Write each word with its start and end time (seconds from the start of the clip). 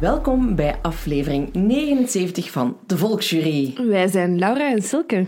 Welkom 0.00 0.54
bij 0.54 0.78
aflevering 0.82 1.54
79 1.54 2.50
van 2.50 2.76
De 2.86 2.96
Volksjury. 2.96 3.74
Wij 3.88 4.08
zijn 4.08 4.38
Laura 4.38 4.70
en 4.70 4.82
Silke. 4.82 5.26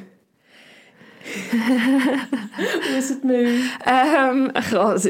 Hoe 1.20 2.94
is 2.96 3.08
het 3.08 3.22
met 3.22 3.36
u? 3.36 3.62
Um, 3.88 4.50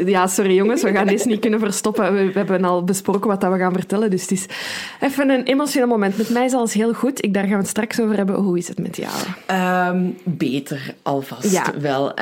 ja, 0.08 0.27
sorry 0.27 0.55
jongens, 0.55 0.83
we 0.83 0.92
gaan 0.92 1.06
deze 1.06 1.28
niet 1.28 1.41
kunnen 1.41 1.61
verstoppen. 1.61 2.14
We, 2.14 2.27
we, 2.27 2.39
hebben 2.39 2.64
al 2.64 2.84
besproken 2.84 3.28
wat 3.28 3.41
dat 3.41 3.53
we 3.53 3.58
gaan 3.58 3.72
vertellen, 3.72 4.11
dus 4.11 4.20
het 4.22 4.31
is 4.31 4.47
even 5.00 5.31
een 5.31 5.42
emotioneel 5.42 5.88
moment. 5.88 6.16
Met 6.16 6.31
mij 6.31 6.44
is 6.44 6.53
alles 6.53 6.72
heel 6.72 6.92
goed. 6.92 7.25
Ik, 7.25 7.34
daar 7.34 7.42
gaan 7.42 7.53
we 7.53 7.58
het 7.58 7.69
straks 7.69 8.00
over 8.00 8.16
hebben. 8.16 8.34
Hoe 8.34 8.58
is 8.58 8.69
het 8.69 8.78
met 8.78 8.97
jou? 8.97 9.12
Um, 9.91 10.16
beter, 10.25 10.94
alvast 11.03 11.50
Ja. 11.50 11.64
wel. 11.81 12.12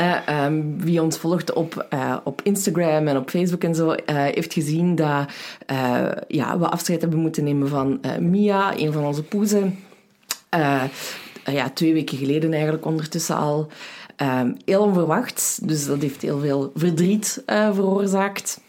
Um, 0.46 0.80
wie 0.80 1.02
ons 1.02 1.18
volgt 1.18 1.52
op, 1.52 1.86
uh, 1.94 2.16
op 2.24 2.40
Instagram 2.42 3.06
en 3.08 3.16
op 3.16 3.30
Facebook 3.30 3.62
en 3.62 3.74
zo, 3.74 3.90
uh, 3.90 3.96
heeft 4.06 4.52
gezien 4.52 4.94
dat 4.94 5.24
uh, 5.72 6.08
ja, 6.28 6.58
we 6.58 6.68
afscheid 6.68 7.00
hebben 7.00 7.18
moeten 7.18 7.44
nemen 7.44 7.68
van 7.68 8.00
Mia, 8.20 8.76
een 8.76 8.92
van 8.92 9.04
onze 9.04 9.22
poezen. 9.22 9.78
Uh, 10.56 10.82
ja, 11.52 11.70
twee 11.70 11.92
weken 11.92 12.18
geleden 12.18 12.52
eigenlijk 12.52 12.84
ondertussen 12.84 13.36
al. 13.36 13.68
Um, 14.22 14.56
heel 14.64 14.82
onverwacht, 14.82 15.68
dus 15.68 15.86
dat 15.86 16.02
heeft 16.02 16.22
heel 16.22 16.38
veel 16.40 16.72
verdriet 16.74 17.42
uh, 17.46 17.74
veroorzaakt. 17.74 18.60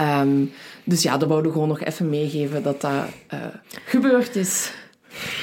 Um, 0.00 0.52
dus 0.84 1.02
ja, 1.02 1.16
dat 1.16 1.28
wouden 1.28 1.50
we 1.50 1.56
gewoon 1.56 1.72
nog 1.72 1.82
even 1.82 2.08
meegeven 2.08 2.62
dat 2.62 2.80
dat 2.80 3.04
uh, 3.34 3.40
gebeurd 3.84 4.36
is. 4.36 4.72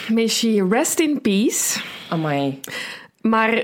May 0.10 0.28
she 0.28 0.68
rest 0.70 1.00
in 1.00 1.22
peace. 1.22 1.80
Amai. 2.10 2.60
Maar 3.24 3.54
uh, 3.56 3.64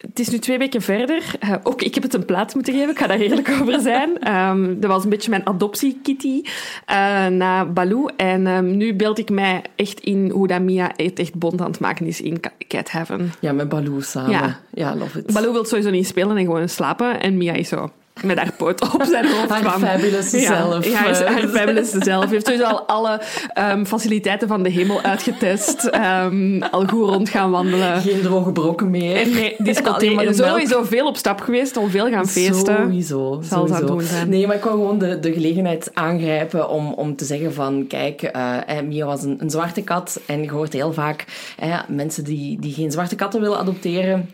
het 0.00 0.18
is 0.18 0.28
nu 0.28 0.38
twee 0.38 0.58
weken 0.58 0.82
verder. 0.82 1.34
Uh, 1.44 1.54
ook 1.62 1.82
ik 1.82 1.94
heb 1.94 2.02
het 2.02 2.14
een 2.14 2.24
plaats 2.24 2.54
moeten 2.54 2.74
geven, 2.74 2.90
ik 2.90 2.98
ga 2.98 3.06
daar 3.06 3.18
eerlijk 3.18 3.48
over 3.60 3.80
zijn. 3.80 4.34
Um, 4.34 4.80
dat 4.80 4.90
was 4.90 5.04
een 5.04 5.10
beetje 5.10 5.30
mijn 5.30 5.46
adoptie-kitty 5.46 6.42
uh, 6.90 7.26
na 7.26 7.64
Baloo. 7.64 8.06
En 8.06 8.46
um, 8.46 8.76
nu 8.76 8.94
beeld 8.94 9.18
ik 9.18 9.30
mij 9.30 9.62
echt 9.76 10.00
in 10.00 10.30
hoe 10.30 10.46
dat 10.46 10.60
Mia 10.60 10.92
het 10.96 11.18
echt 11.18 11.34
bond 11.34 11.60
aan 11.60 11.70
het 11.70 11.80
maken 11.80 12.06
is 12.06 12.20
in 12.20 12.40
Cat 12.68 12.90
Heaven. 12.90 13.32
Ja, 13.40 13.52
met 13.52 13.68
Baloo 13.68 14.00
samen. 14.00 14.30
Ja, 14.30 14.60
ja 14.74 14.96
love 14.96 15.18
it. 15.18 15.32
Baloo 15.32 15.52
wil 15.52 15.64
sowieso 15.64 15.90
niet 15.90 16.06
spelen 16.06 16.36
en 16.36 16.44
gewoon 16.44 16.68
slapen. 16.68 17.20
En 17.20 17.36
Mia 17.36 17.52
is 17.52 17.68
zo 17.68 17.90
met 18.22 18.38
haar 18.38 18.52
poot 18.56 18.80
op 18.94 19.02
zijn 19.02 19.26
hoofd 19.26 19.48
haar 19.48 19.60
kwam. 19.60 19.80
fabulous 19.80 20.30
ja, 20.30 20.38
zelf. 20.38 20.84
Ja, 20.84 20.96
haar, 20.96 21.24
haar 21.24 21.48
fabulous 21.48 21.90
zelf. 21.90 22.30
Heeft 22.30 22.46
sowieso 22.46 22.66
al 22.66 22.82
alle 22.86 23.20
um, 23.58 23.86
faciliteiten 23.86 24.48
van 24.48 24.62
de 24.62 24.70
hemel 24.70 25.02
uitgetest. 25.02 25.90
Um, 26.24 26.62
al 26.62 26.86
goed 26.86 27.10
rond 27.10 27.28
gaan 27.28 27.50
wandelen. 27.50 28.00
Geen 28.00 28.20
droge 28.20 28.52
brokken 28.52 28.90
meer. 28.90 29.16
En 29.16 29.30
nee, 29.30 29.54
discotheek. 29.58 30.28
Sowieso 30.34 30.82
veel 30.82 31.06
op 31.06 31.16
stap 31.16 31.40
geweest, 31.40 31.76
al 31.76 31.88
veel 31.88 32.08
gaan 32.08 32.28
feesten. 32.28 32.76
Sowieso. 32.76 33.40
Zal 33.42 33.66
sowieso. 33.66 33.86
doen 33.86 34.02
zijn. 34.02 34.28
Nee, 34.28 34.46
maar 34.46 34.56
ik 34.56 34.64
wou 34.64 34.76
gewoon 34.76 34.98
de, 34.98 35.18
de 35.18 35.32
gelegenheid 35.32 35.90
aangrijpen 35.94 36.68
om, 36.68 36.92
om 36.92 37.16
te 37.16 37.24
zeggen 37.24 37.54
van, 37.54 37.84
kijk, 37.88 38.30
uh, 38.36 38.80
Mia 38.84 39.06
was 39.06 39.22
een, 39.22 39.36
een 39.38 39.50
zwarte 39.50 39.82
kat. 39.82 40.20
En 40.26 40.42
je 40.42 40.50
hoort 40.50 40.72
heel 40.72 40.92
vaak 40.92 41.24
uh, 41.62 41.80
mensen 41.88 42.24
die, 42.24 42.60
die 42.60 42.72
geen 42.72 42.90
zwarte 42.90 43.14
katten 43.14 43.40
willen 43.40 43.58
adopteren. 43.58 44.28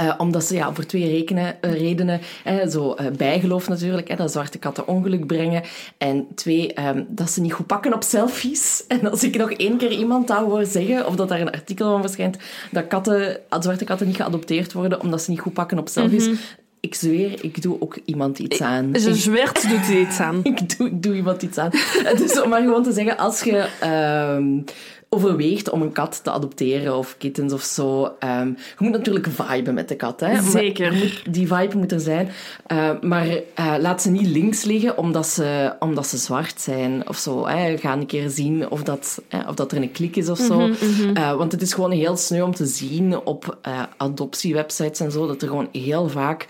Uh, 0.00 0.14
omdat 0.18 0.44
ze 0.44 0.54
ja, 0.54 0.74
voor 0.74 0.86
twee 0.86 1.08
rekenen, 1.08 1.56
uh, 1.60 1.72
redenen, 1.72 2.20
hè, 2.44 2.70
zo 2.70 2.94
uh, 3.00 3.06
bijgeloof 3.16 3.68
natuurlijk, 3.68 4.08
hè, 4.08 4.16
dat 4.16 4.32
zwarte 4.32 4.58
katten 4.58 4.88
ongeluk 4.88 5.26
brengen. 5.26 5.62
En 5.98 6.26
twee, 6.34 6.86
um, 6.88 7.06
dat 7.08 7.30
ze 7.30 7.40
niet 7.40 7.52
goed 7.52 7.66
pakken 7.66 7.94
op 7.94 8.02
selfies. 8.02 8.84
En 8.88 9.10
als 9.10 9.24
ik 9.24 9.36
nog 9.36 9.50
één 9.50 9.76
keer 9.76 9.90
iemand 9.90 10.28
dat 10.28 10.38
hoor 10.38 10.66
zeggen, 10.66 11.06
of 11.06 11.16
dat 11.16 11.28
daar 11.28 11.40
een 11.40 11.50
artikel 11.50 11.90
van 11.90 12.00
verschijnt, 12.00 12.36
dat 12.70 12.86
katten, 12.88 13.40
zwarte 13.60 13.84
katten 13.84 14.06
niet 14.06 14.16
geadopteerd 14.16 14.72
worden 14.72 15.00
omdat 15.00 15.22
ze 15.22 15.30
niet 15.30 15.40
goed 15.40 15.52
pakken 15.52 15.78
op 15.78 15.88
selfies. 15.88 16.26
Mm 16.26 16.32
-hmm. 16.32 16.66
Ik 16.80 16.94
zweer, 16.94 17.44
ik 17.44 17.62
doe 17.62 17.80
ook 17.80 17.98
iemand 18.04 18.38
iets 18.38 18.60
aan. 18.60 18.90
Ze 18.96 19.14
zwert 19.14 19.68
doet 19.68 19.88
iets 19.88 20.20
aan. 20.20 20.40
ik, 20.54 20.78
doe, 20.78 21.00
doe 21.00 21.14
iemand 21.14 21.42
iets 21.42 21.58
aan. 21.58 21.70
dus 22.16 22.40
om 22.40 22.48
maar 22.48 22.62
gewoon 22.62 22.82
te 22.82 22.92
zeggen, 22.92 23.18
als 23.18 23.42
je... 23.42 23.68
Uh, 23.82 24.62
overweegt 25.10 25.70
om 25.70 25.82
een 25.82 25.92
kat 25.92 26.20
te 26.22 26.30
adopteren 26.30 26.96
of 26.96 27.14
kittens 27.18 27.52
of 27.52 27.62
zo. 27.62 28.04
Um, 28.04 28.56
je 28.56 28.74
moet 28.78 28.92
natuurlijk 28.92 29.26
viben 29.30 29.74
met 29.74 29.88
de 29.88 29.96
kat. 29.96 30.20
Hè? 30.20 30.42
Zeker. 30.42 30.92
Moet, 30.92 31.22
die 31.30 31.46
vibe 31.46 31.76
moet 31.76 31.92
er 31.92 32.00
zijn. 32.00 32.30
Uh, 32.72 32.90
maar 33.00 33.26
uh, 33.26 33.74
laat 33.78 34.02
ze 34.02 34.10
niet 34.10 34.26
links 34.26 34.64
liggen 34.64 34.98
omdat 34.98 35.26
ze, 35.26 35.72
omdat 35.78 36.06
ze 36.06 36.16
zwart 36.16 36.60
zijn 36.60 37.08
of 37.08 37.16
zo. 37.16 37.46
Hè? 37.46 37.76
Ga 37.76 37.92
een 37.92 38.06
keer 38.06 38.30
zien 38.30 38.70
of 38.70 38.82
dat, 38.82 39.22
hè, 39.28 39.48
of 39.48 39.54
dat 39.54 39.72
er 39.72 39.82
een 39.82 39.92
klik 39.92 40.16
is 40.16 40.28
of 40.28 40.38
zo. 40.38 40.58
Mhm, 40.58 40.66
Mm 40.68 40.94
-hmm. 40.94 41.16
uh, 41.16 41.34
want 41.34 41.52
het 41.52 41.62
is 41.62 41.72
gewoon 41.72 41.90
heel 41.90 42.16
sneu 42.16 42.42
om 42.42 42.54
te 42.54 42.66
zien 42.66 43.18
op 43.18 43.58
adoptiewebsites 43.96 45.00
en 45.00 45.12
zo 45.12 45.26
dat 45.26 45.42
er 45.42 45.48
gewoon 45.48 45.68
heel 45.72 46.08
vaak 46.08 46.46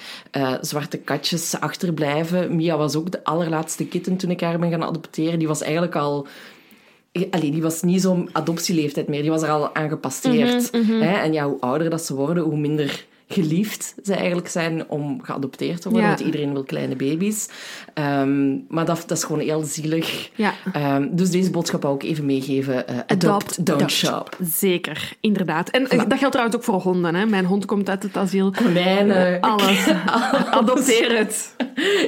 zwarte 0.60 0.96
katjes 0.96 1.60
achterblijven. 1.60 2.56
Mia 2.56 2.76
was 2.76 2.96
ook 2.96 3.10
de 3.10 3.24
allerlaatste 3.24 3.86
kitten 3.86 4.16
toen 4.16 4.30
ik 4.30 4.40
haar 4.40 4.58
ben 4.58 4.70
gaan 4.70 4.84
adopteren. 4.84 5.38
Die 5.38 5.48
was 5.48 5.62
eigenlijk 5.62 5.96
al 5.96 6.26
Allee, 7.30 7.50
die 7.50 7.62
was 7.62 7.82
niet 7.82 8.00
zo'n 8.00 8.28
adoptieleeftijd 8.32 9.08
meer. 9.08 9.22
Die 9.22 9.30
was 9.30 9.42
er 9.42 9.50
al 9.50 9.74
aan 9.74 9.88
gepasseerd. 9.88 10.72
Mhm, 10.72 10.82
Mm 10.82 10.86
-hmm, 10.86 10.96
mm 10.96 11.02
-hmm. 11.02 11.16
En 11.16 11.32
ja, 11.32 11.46
hoe 11.46 11.60
ouder 11.60 11.90
dat 11.90 12.04
ze 12.04 12.14
worden, 12.14 12.42
hoe 12.42 12.58
minder 12.58 13.06
geliefd 13.28 13.94
ze 14.04 14.14
eigenlijk 14.14 14.48
zijn 14.48 14.88
om 14.88 15.22
geadopteerd 15.22 15.80
te 15.80 15.88
worden. 15.88 16.08
Ja. 16.08 16.14
Want 16.14 16.26
iedereen 16.26 16.52
wil 16.52 16.62
kleine 16.62 16.96
baby's. 16.96 17.48
Um, 17.94 18.64
maar 18.68 18.84
dat, 18.84 19.04
dat, 19.06 19.16
is 19.18 19.24
gewoon 19.24 19.40
heel 19.40 19.62
zielig. 19.62 20.30
Ja. 20.34 20.54
Um, 20.96 21.16
dus 21.16 21.30
deze 21.30 21.50
boodschap 21.50 21.82
wou 21.82 21.94
ik 21.94 22.02
even 22.02 22.26
meegeven. 22.26 22.74
Uh, 22.74 22.96
adopt, 23.06 23.24
adopt, 23.24 23.66
don't 23.66 23.80
adopt. 23.80 23.92
shop. 23.92 24.36
Zeker, 24.42 25.12
inderdaad. 25.20 25.68
En 25.68 25.86
voilà. 25.86 26.06
dat 26.06 26.18
geldt 26.18 26.32
trouwens 26.32 26.56
ook 26.56 26.64
voor 26.64 26.80
honden. 26.80 27.14
Hè? 27.14 27.26
Mijn 27.26 27.44
hond 27.44 27.64
komt 27.64 27.88
uit 27.88 28.02
het 28.02 28.16
asiel. 28.16 28.50
Konijnen. 28.50 29.40
Alles. 29.50 29.88
Adopteer 30.50 31.18
het. 31.18 31.56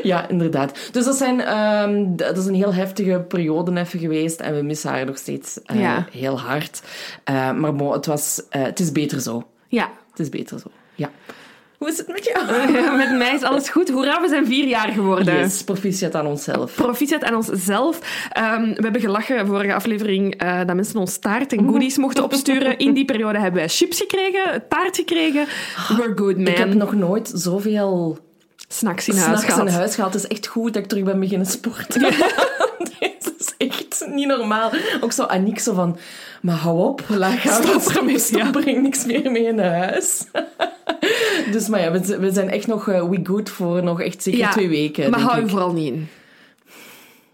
Ja, 0.03 0.29
inderdaad. 0.29 0.89
Dus 0.93 1.05
dat, 1.05 1.17
zijn, 1.17 1.59
um, 1.59 2.17
dat 2.17 2.37
is 2.37 2.47
een 2.47 2.55
heel 2.55 2.75
heftige 2.75 3.25
periode 3.29 3.81
even 3.81 3.99
geweest. 3.99 4.41
En 4.41 4.55
we 4.55 4.63
missen 4.63 4.91
haar 4.91 5.07
nog 5.07 5.19
steeds 5.19 5.61
uh, 5.67 5.81
ja. 5.81 6.07
heel 6.13 6.41
hard. 6.41 6.83
Uh, 7.31 7.53
maar 7.53 7.75
bon, 7.75 7.93
het, 7.93 8.07
was, 8.07 8.43
het 8.49 8.81
is 8.81 8.93
beter 8.93 9.21
zo. 9.21 9.47
Ja. 9.69 9.91
Het 10.11 10.19
is 10.19 10.29
beter 10.29 10.59
zo. 10.59 10.71
Ja. 11.01 11.11
Hoe 11.79 11.89
is 11.89 11.99
het 11.99 12.09
met 12.09 12.25
jou? 12.25 12.97
met 12.97 13.13
mij 13.13 13.35
is 13.35 13.43
alles 13.43 13.69
goed. 13.69 13.89
Hoera, 13.91 14.21
we 14.21 14.29
zijn 14.29 14.47
vier 14.47 14.67
jaar 14.67 14.89
geworden. 14.89 15.37
Yes, 15.37 15.65
proficiat 15.65 16.15
aan 16.15 16.27
onszelf. 16.27 16.75
Proficiat 16.75 17.25
aan 17.25 17.35
onszelf. 17.35 17.97
Um, 18.39 18.75
we 18.75 18.83
hebben 18.83 19.01
gelachen 19.01 19.47
vorige 19.47 19.75
aflevering 19.75 20.43
uh, 20.43 20.59
dat 20.67 20.75
mensen 20.75 20.97
ons 20.97 21.19
taart 21.19 21.53
en 21.53 21.69
goodies 21.69 21.97
mochten 22.05 22.25
opsturen. 22.25 22.79
In 22.79 22.93
die 22.93 23.05
periode 23.05 23.39
hebben 23.39 23.61
wij 23.61 23.69
chips 23.69 23.99
gekregen, 23.99 24.63
taart 24.69 24.97
gekregen. 24.97 25.47
We're 25.89 26.13
good, 26.17 26.37
man. 26.37 26.47
Ik 26.47 26.57
heb 26.57 26.75
nog 26.75 26.95
nooit 26.95 27.31
zoveel 27.35 28.19
snacks 28.69 29.09
in 29.09 29.15
huis 29.15 29.27
snacks 29.27 29.45
gehad. 29.45 29.69
in 29.69 29.75
huis 29.75 29.95
gehad. 29.95 30.13
Het 30.13 30.23
is 30.23 30.29
echt 30.29 30.47
goed 30.47 30.73
dat 30.73 30.83
ik 30.83 30.89
terug 30.89 31.05
ben 31.05 31.21
beginnen 31.21 31.47
sporten. 31.47 32.01
Ja. 32.01 32.11
Dit 33.01 33.33
is 33.39 33.55
echt 33.59 34.07
niet 34.07 34.27
normaal. 34.27 34.73
Ook 35.01 35.13
zo 35.13 35.23
Aniek 35.23 35.59
zo 35.59 35.75
van... 35.75 35.99
Maar 36.41 36.57
hou 36.57 36.79
op, 36.79 37.03
laat 37.09 37.39
gaan. 37.39 37.63
Stop 37.63 37.97
ermee. 37.97 38.19
Stop, 38.19 38.41
Ja. 38.41 38.51
breng 38.51 38.83
niks 38.83 39.05
meer 39.05 39.31
mee 39.31 39.53
naar 39.53 39.75
huis. 39.75 40.25
dus 41.53 41.69
maar 41.69 41.81
ja, 41.81 41.93
we, 41.93 42.19
we 42.19 42.31
zijn 42.33 42.51
echt 42.51 42.67
nog 42.67 42.89
uh, 42.89 43.09
we 43.09 43.21
good 43.23 43.51
voor 43.51 43.83
nog 43.83 44.01
echt 44.01 44.23
zeker 44.23 44.41
Ja, 44.41 44.51
twee 44.51 44.69
weken. 44.69 45.11
Maar 45.11 45.21
hou 45.21 45.41
je 45.41 45.49
vooral 45.49 45.73
niet 45.73 45.93
in. 45.93 46.09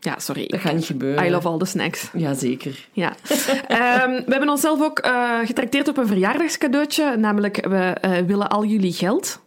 Ja, 0.00 0.18
sorry. 0.18 0.46
Dat 0.46 0.60
gaat 0.60 0.74
niet 0.74 0.84
gebeuren. 0.84 1.26
I 1.26 1.30
love 1.30 1.48
all 1.48 1.58
the 1.58 1.64
snacks. 1.64 2.10
Jazeker. 2.12 2.88
Ja. 2.92 3.12
Ehm, 3.68 4.10
we 4.10 4.24
hebben 4.26 4.48
onszelf 4.48 4.82
ook 4.82 5.06
uh, 5.06 5.38
getrakteerd 5.44 5.88
op 5.88 5.96
een 5.96 6.06
verjaardagscadeautje. 6.06 7.16
Namelijk, 7.16 7.66
we 7.68 7.96
uh, 8.04 8.18
willen 8.26 8.48
al 8.48 8.64
jullie 8.64 8.92
geld. 8.92 9.40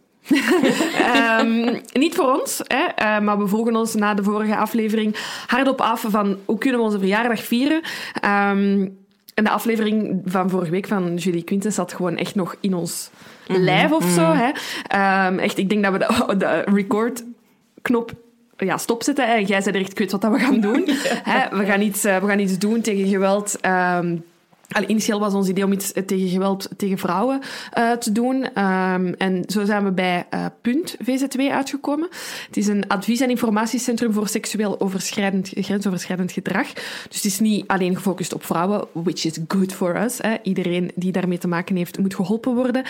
um, 1.40 1.80
niet 2.02 2.14
voor 2.14 2.40
ons, 2.40 2.60
hè, 2.66 2.84
uh, 3.02 3.20
maar 3.20 3.38
we 3.38 3.46
volgen 3.46 3.76
ons 3.76 3.94
na 3.94 4.14
de 4.14 4.22
vorige 4.22 4.56
aflevering 4.56 5.16
hardop 5.46 5.80
af 5.80 6.04
van 6.08 6.38
hoe 6.44 6.58
kunnen 6.58 6.78
we 6.80 6.86
onze 6.86 6.98
verjaardag 6.98 7.42
vieren. 7.42 7.82
Um, 8.24 8.98
en 9.40 9.46
de 9.46 9.52
aflevering 9.52 10.22
van 10.24 10.50
vorige 10.50 10.70
week 10.70 10.86
van 10.86 11.14
Julie 11.14 11.42
Quinten 11.42 11.72
zat 11.72 11.92
gewoon 11.92 12.16
echt 12.16 12.34
nog 12.34 12.56
in 12.60 12.74
ons 12.74 13.10
mm 13.48 13.56
-hmm. 13.56 13.64
lijf 13.64 13.92
of 13.92 14.04
zo. 14.04 14.26
Mm 14.26 14.38
-hmm. 14.38 14.52
hè. 14.88 15.26
Um, 15.26 15.38
echt, 15.38 15.58
ik 15.58 15.68
denk 15.68 15.84
dat 15.84 15.92
we 15.92 15.98
de, 15.98 16.36
de 16.44 16.64
record-knop 16.74 18.12
ja, 18.56 18.76
stopzetten. 18.76 19.34
En 19.34 19.44
jij 19.44 19.60
zei 19.60 19.78
echt, 19.78 19.90
ik 19.90 19.98
weet 19.98 20.12
wat 20.12 20.20
dat 20.20 20.32
we 20.32 20.38
gaan 20.38 20.60
doen. 20.60 20.82
ja. 20.86 20.92
hè, 21.04 21.56
we, 21.58 21.64
gaan 21.64 21.80
iets, 21.80 22.04
uh, 22.04 22.16
we 22.16 22.26
gaan 22.26 22.38
iets 22.38 22.58
doen 22.58 22.80
tegen 22.80 23.08
geweld... 23.08 23.58
Um, 23.66 24.24
Allee, 24.70 24.88
initieel 24.88 25.20
was 25.20 25.34
ons 25.34 25.48
idee 25.48 25.64
om 25.64 25.72
iets 25.72 25.92
tegen 26.06 26.28
geweld 26.28 26.68
tegen 26.76 26.98
vrouwen 26.98 27.40
uh, 27.78 27.92
te 27.92 28.12
doen. 28.12 28.64
Um, 28.64 29.14
en 29.14 29.42
zo 29.46 29.64
zijn 29.64 29.84
we 29.84 29.92
bij 29.92 30.26
uh, 30.34 30.46
Punt 30.60 30.96
VZ2 30.96 31.40
uitgekomen. 31.50 32.08
Het 32.46 32.56
is 32.56 32.66
een 32.66 32.88
advies- 32.88 33.20
en 33.20 33.30
informatiecentrum 33.30 34.12
voor 34.12 34.28
seksueel 34.28 34.80
overschrijdend, 34.80 35.50
grensoverschrijdend 35.54 36.32
gedrag. 36.32 36.72
Dus 37.08 37.16
het 37.16 37.24
is 37.24 37.40
niet 37.40 37.66
alleen 37.66 37.94
gefocust 37.94 38.34
op 38.34 38.44
vrouwen, 38.44 38.86
which 38.92 39.24
is 39.24 39.38
good 39.48 39.72
for 39.72 40.02
us. 40.02 40.18
Hè. 40.18 40.36
Iedereen 40.42 40.90
die 40.94 41.12
daarmee 41.12 41.38
te 41.38 41.48
maken 41.48 41.76
heeft, 41.76 41.98
moet 41.98 42.14
geholpen 42.14 42.54
worden. 42.54 42.84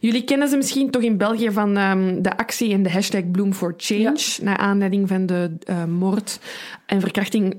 Jullie 0.00 0.24
kennen 0.24 0.48
ze 0.48 0.56
misschien 0.56 0.90
toch 0.90 1.02
in 1.02 1.16
België 1.16 1.50
van 1.50 1.76
um, 1.76 2.22
de 2.22 2.36
actie 2.36 2.72
en 2.72 2.82
de 2.82 2.90
hashtag 2.90 3.30
Bloom 3.30 3.52
for 3.52 3.74
Change, 3.76 4.00
ja. 4.00 4.44
naar 4.44 4.56
aanleiding 4.56 5.08
van 5.08 5.26
de 5.26 5.56
uh, 5.70 5.84
moord 5.84 6.40
en 6.86 7.00
verkrachting 7.00 7.56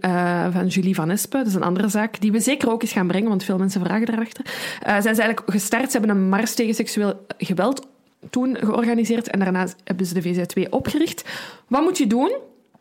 van 0.51 0.67
Julie 0.67 0.95
Van 0.95 1.09
Espen. 1.09 1.39
Dat 1.39 1.47
is 1.47 1.53
een 1.53 1.63
andere 1.63 1.89
zaak 1.89 2.21
die 2.21 2.31
we 2.31 2.39
zeker 2.39 2.71
ook 2.71 2.81
eens 2.81 2.91
gaan 2.91 3.07
brengen, 3.07 3.29
want 3.29 3.43
veel 3.43 3.57
mensen 3.65 3.85
vragen 3.85 4.05
daarachter. 4.05 4.45
Uh, 4.45 4.51
zijn 4.81 5.15
ze 5.15 5.21
eigenlijk 5.21 5.51
gestart. 5.51 5.91
Ze 5.91 5.97
hebben 5.97 6.17
een 6.17 6.29
mars 6.29 6.53
tegen 6.53 6.75
seksueel 6.75 7.25
geweld 7.37 7.87
toen 8.29 8.57
georganiseerd 8.59 9.29
en 9.29 9.39
daarna 9.39 9.67
hebben 9.83 10.05
ze 10.05 10.13
de 10.13 10.23
VZ2 10.23 10.69
opgericht. 10.69 11.23
Wat 11.67 11.81
moet 11.81 11.97
je 11.97 12.07
doen? 12.07 12.37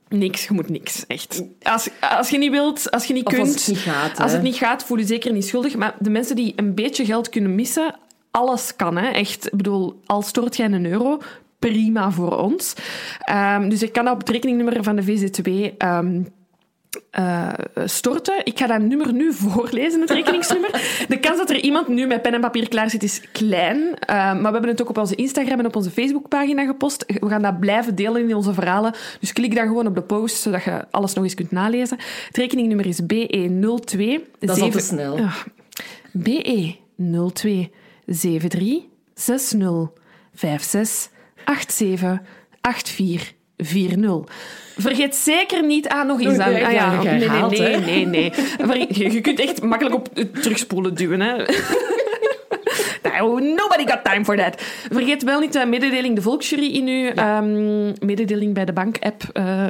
Niks, 0.08 0.46
je 0.46 0.54
moet 0.54 0.68
niks, 0.68 1.06
echt. 1.06 1.42
Als, 1.62 1.88
als 2.00 2.30
je 2.30 2.38
niet 2.38 2.50
wilt, 2.50 2.90
als 2.90 3.04
je 3.04 3.12
niet 3.12 3.26
of 3.26 3.32
kunt... 3.32 3.46
Als 3.46 3.66
het 3.66 3.74
niet 3.74 3.78
gaat, 3.78 4.20
Als 4.20 4.32
het 4.32 4.42
niet 4.42 4.56
gaat, 4.56 4.84
voel 4.84 4.98
je 4.98 5.04
zeker 5.04 5.32
niet 5.32 5.46
schuldig. 5.46 5.76
Maar 5.76 5.94
de 5.98 6.10
mensen 6.10 6.36
die 6.36 6.52
een 6.56 6.74
beetje 6.74 7.04
geld 7.04 7.28
kunnen 7.28 7.54
missen, 7.54 7.94
alles 8.30 8.76
kan, 8.76 8.96
hè. 8.96 9.08
Echt, 9.08 9.46
ik 9.46 9.56
bedoel, 9.56 10.00
al 10.06 10.22
stort 10.22 10.56
jij 10.56 10.66
een 10.66 10.86
euro, 10.86 11.20
prima 11.58 12.10
voor 12.10 12.38
ons. 12.38 12.74
Um, 13.30 13.68
dus 13.68 13.82
ik 13.82 13.92
kan 13.92 14.04
dat 14.04 14.14
op 14.14 14.20
het 14.20 14.28
rekeningnummer 14.28 14.82
van 14.82 14.96
de 14.96 15.04
VZ2... 15.04 15.76
Um, 15.86 16.26
uh, 17.18 17.52
storten. 17.84 18.34
Ik 18.44 18.58
ga 18.58 18.66
dat 18.66 18.80
nummer 18.80 19.12
nu 19.12 19.32
voorlezen, 19.32 20.00
het 20.00 20.10
rekeningsnummer. 20.10 20.70
De 21.08 21.18
kans 21.20 21.38
dat 21.38 21.50
er 21.50 21.60
iemand 21.60 21.88
nu 21.88 22.06
met 22.06 22.22
pen 22.22 22.34
en 22.34 22.40
papier 22.40 22.68
klaar 22.68 22.90
zit, 22.90 23.02
is 23.02 23.20
klein. 23.32 23.78
Uh, 23.78 23.96
maar 24.06 24.42
we 24.42 24.50
hebben 24.50 24.68
het 24.68 24.82
ook 24.82 24.88
op 24.88 24.98
onze 24.98 25.14
Instagram 25.14 25.58
en 25.58 25.66
op 25.66 25.76
onze 25.76 25.90
Facebookpagina 25.90 26.64
gepost. 26.64 27.04
We 27.06 27.28
gaan 27.28 27.42
dat 27.42 27.60
blijven 27.60 27.94
delen 27.94 28.28
in 28.28 28.34
onze 28.34 28.54
verhalen. 28.54 28.94
Dus 29.20 29.32
klik 29.32 29.54
dan 29.54 29.66
gewoon 29.66 29.86
op 29.86 29.94
de 29.94 30.02
post, 30.02 30.36
zodat 30.36 30.64
je 30.64 30.84
alles 30.90 31.14
nog 31.14 31.24
eens 31.24 31.34
kunt 31.34 31.50
nalezen. 31.50 31.98
Het 32.26 32.36
rekeningnummer 32.36 32.86
is 32.86 33.00
BE02... 33.02 34.22
Dat 34.38 34.56
is 34.56 34.62
al 34.62 34.70
te 34.70 34.78
snel. 34.78 35.18
Uh, 35.18 35.42
BE02 36.18 37.70
73 38.06 38.82
60 39.14 39.90
56 40.34 41.10
87 41.66 42.94
84 42.94 43.33
4-0. 43.62 43.66
Vergeet 44.76 45.16
zeker 45.16 45.64
niet 45.64 45.88
aan 45.88 46.06
nog 46.06 46.20
eens 46.20 46.38
aan. 46.38 46.54
Ah, 46.54 46.72
ja, 46.72 47.02
nee, 47.02 47.28
nee, 47.28 47.78
nee, 47.78 48.06
nee, 48.06 48.32
nee. 48.66 48.86
Je, 49.12 49.20
kunt 49.20 49.40
echt 49.40 49.62
makkelijk 49.62 49.94
op 49.94 50.08
terugspoelen 50.14 50.94
duwen. 50.94 51.20
Hè. 51.20 51.34
Nobody 53.12 53.86
got 53.86 54.04
time 54.04 54.24
for 54.24 54.36
that. 54.36 54.62
Vergeet 54.90 55.22
wel 55.22 55.40
niet 55.40 55.52
de 55.52 55.66
mededeling 55.66 56.14
de 56.14 56.22
Volksjury 56.22 56.74
in 56.74 56.86
uw 56.86 57.12
ja. 57.14 57.38
um, 57.38 57.92
mededeling 58.00 58.54
bij 58.54 58.64
de 58.64 58.72
bank-app 58.72 59.22
uh, 59.32 59.66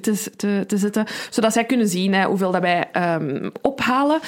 te, 0.00 0.30
te, 0.36 0.64
te 0.66 0.76
zetten, 0.76 1.06
zodat 1.30 1.52
zij 1.52 1.64
kunnen 1.64 1.88
zien 1.88 2.14
hè, 2.14 2.24
hoeveel 2.24 2.50
dat 2.50 2.60
wij 2.60 2.84
um, 2.96 3.52
ophalen. 3.60 4.18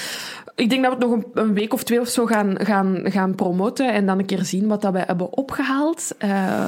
Ik 0.55 0.71
denk 0.71 0.83
dat 0.85 0.97
we 0.97 1.05
het 1.05 1.09
nog 1.09 1.19
een, 1.19 1.43
een, 1.43 1.55
week 1.55 1.73
of 1.73 1.83
twee 1.83 2.01
of 2.01 2.09
zo 2.09 2.27
gaan, 2.27 2.55
gaan, 2.59 3.01
gaan 3.05 3.35
promoten 3.35 3.93
en 3.93 4.07
dan 4.07 4.19
een 4.19 4.27
keer 4.27 4.45
zien 4.45 4.69
wat 4.69 4.83
dat 4.83 4.93
wij 4.93 5.05
hebben 5.06 5.37
opgehaald. 5.37 6.15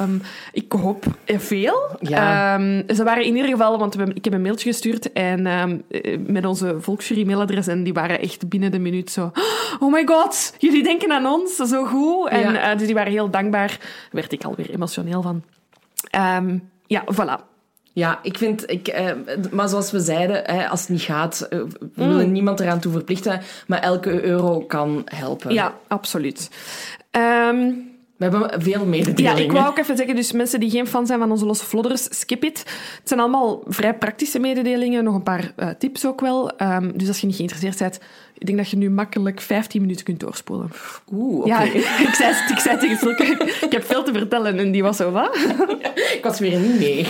Um, 0.03 0.23
ik 0.53 0.73
hoop 0.73 1.05
veel. 1.27 1.77
Ja. 2.01 2.59
ze 2.95 3.05
waren 3.05 3.25
in 3.25 3.37
ieder 3.37 3.51
geval, 3.51 3.79
want 3.79 3.95
we, 3.95 4.11
ik 4.15 4.25
heb 4.25 4.35
een 4.35 4.43
mailtje 4.43 4.71
gestuurd 4.71 5.13
en 5.13 5.43
met 6.27 6.47
onze 6.47 6.77
Volksjury 6.81 7.27
mailadres 7.27 7.67
en 7.67 7.83
die 7.83 7.93
waren 7.93 8.21
echt 8.21 8.49
binnen 8.49 8.71
de 8.71 8.79
minuut 8.79 9.11
zo 9.11 9.33
oh 9.83 9.93
my 9.93 10.07
god, 10.07 10.55
jullie 10.59 10.83
denken 10.83 11.13
aan 11.13 11.27
ons, 11.27 11.57
zo 11.57 11.82
goed. 11.87 12.29
En 12.29 12.53
ja. 12.53 12.73
uh, 12.73 12.79
dus 12.79 12.87
die 12.87 12.95
waren 12.95 13.13
heel 13.13 13.31
dankbaar. 13.31 13.69
Daar 13.69 13.79
werd 14.11 14.33
ik 14.33 14.45
alweer 14.45 14.71
emotioneel 14.71 15.23
van. 15.23 15.43
Um, 16.37 16.71
ja, 16.87 17.05
voilà. 17.15 17.51
Ja, 17.93 18.19
ik 18.23 18.39
vind... 18.39 18.71
Ik, 18.71 18.99
uh, 18.99 19.11
maar 19.51 19.69
zoals 19.69 19.91
we 19.91 20.01
zeiden, 20.01 20.43
hè, 20.45 20.69
als 20.69 20.81
het 20.81 20.89
niet 20.89 21.03
gaat, 21.03 21.47
uh, 21.51 21.59
we 21.79 21.89
mm. 21.95 22.09
willen 22.09 22.33
niemand 22.33 22.61
eraan 22.61 22.81
toe 22.81 22.93
verplichten. 22.93 23.41
Maar 23.67 23.81
elke 23.81 24.25
euro 24.25 24.61
kan 24.61 25.03
helpen. 25.05 25.53
Ja, 25.53 25.75
absoluut. 25.89 26.51
Um, 27.11 27.91
we 28.31 28.37
hebben 28.37 28.63
veel 28.63 28.85
mededelingen. 28.85 29.37
Ja, 29.37 29.43
ik 29.43 29.53
wou 29.53 29.67
ook 29.67 29.79
even 29.79 29.97
zeggen, 29.97 30.15
dus 30.15 30.33
mensen 30.33 30.61
die 30.61 30.71
geen 30.71 30.87
fan 30.87 31.07
zijn 31.07 31.19
van 31.19 31.31
onze 31.31 31.47
losse 31.47 31.67
vlodders, 31.67 32.19
skip 32.19 32.45
it. 32.45 32.59
Het 32.59 33.09
zijn 33.09 33.21
allemaal 33.21 33.63
vrij 33.67 33.95
praktische 33.95 34.39
mededelingen, 34.39 35.05
nog 35.05 35.15
een 35.15 35.23
paar 35.23 35.53
uh, 35.57 35.69
tips 35.69 36.07
ook 36.07 36.21
wel. 36.21 36.53
Um, 36.63 36.99
dus 36.99 37.09
als 37.09 37.21
je 37.21 37.27
niet 37.27 37.37
geïnteresseerd 37.37 37.79
bent, 37.79 38.01
ik 38.39 38.47
denk 38.47 38.59
dat 38.59 38.71
je 38.71 38.77
nu 38.77 38.91
makkelijk 38.91 39.41
15 39.41 39.81
minuten 39.81 40.05
kunt 40.05 40.21
doorspoelen. 40.21 40.71
Oeh, 41.13 41.39
oké. 41.39 41.49
Okay. 41.49 41.67
Ja, 41.67 41.99
ik 42.09 42.15
zei, 42.15 42.35
ik 42.49 42.59
zei 42.59 42.79
tegen 42.79 42.97
Silke, 42.97 43.25
ik 43.61 43.73
heb 43.73 43.85
veel 43.85 44.05
te 44.05 44.13
vertellen 44.13 44.59
en 44.59 44.71
die 44.71 44.83
was 44.83 44.97
zo, 44.97 45.11
wat? 45.11 45.37
Ik 46.17 46.21
was 46.23 46.39
weer 46.39 46.59
niet 46.59 46.79
mee. 46.79 47.07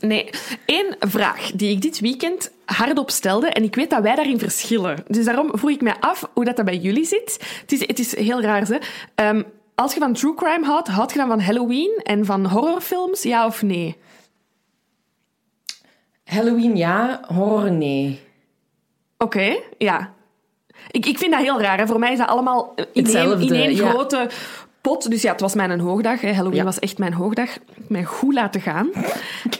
Nee, 0.00 0.30
één 0.64 0.96
vraag 0.98 1.50
die 1.50 1.70
ik 1.70 1.82
dit 1.82 2.00
weekend 2.00 2.50
hardop 2.64 3.10
stelde, 3.10 3.46
en 3.46 3.62
ik 3.62 3.74
weet 3.74 3.90
dat 3.90 4.02
wij 4.02 4.14
daarin 4.14 4.38
verschillen. 4.38 5.04
Dus 5.08 5.24
daarom 5.24 5.50
vroeg 5.52 5.70
ik 5.70 5.80
mij 5.80 5.96
af 6.00 6.30
hoe 6.34 6.44
dat, 6.44 6.56
dat 6.56 6.64
bij 6.64 6.76
jullie 6.76 7.04
zit. 7.04 7.38
Het 7.60 7.72
is, 7.72 7.80
het 7.86 7.98
is 7.98 8.16
heel 8.16 8.42
raar, 8.42 8.66
hè. 8.66 9.28
Um, 9.28 9.44
als 9.76 9.94
je 9.94 10.00
van 10.00 10.12
true 10.12 10.34
crime 10.34 10.64
houdt, 10.64 10.88
houd 10.88 11.12
je 11.12 11.18
dan 11.18 11.28
van 11.28 11.40
Halloween 11.40 12.00
en 12.02 12.24
van 12.24 12.46
horrorfilms, 12.46 13.22
ja 13.22 13.46
of 13.46 13.62
nee? 13.62 13.96
Halloween 16.24 16.76
ja, 16.76 17.20
horror 17.34 17.70
nee. 17.70 18.20
Oké, 19.18 19.38
okay, 19.38 19.62
ja. 19.78 20.14
Ik, 20.90 21.06
ik 21.06 21.18
vind 21.18 21.32
dat 21.32 21.40
heel 21.40 21.60
raar. 21.60 21.78
Hè. 21.78 21.86
Voor 21.86 21.98
mij 21.98 22.12
is 22.12 22.18
dat 22.18 22.28
allemaal 22.28 22.74
in 22.92 23.06
één, 23.06 23.40
in 23.40 23.52
één 23.52 23.74
ja. 23.74 23.90
grote 23.90 24.30
pot. 24.86 25.10
Dus 25.10 25.22
ja, 25.22 25.32
het 25.32 25.40
was 25.40 25.54
mijn 25.54 25.80
hoogdag. 25.80 26.20
Hè. 26.20 26.32
Halloween 26.32 26.58
ja. 26.58 26.64
was 26.64 26.78
echt 26.78 26.98
mijn 26.98 27.12
hoogdag. 27.12 27.50
Mij 27.88 28.04
goed 28.04 28.34
laten 28.34 28.60
gaan. 28.60 28.88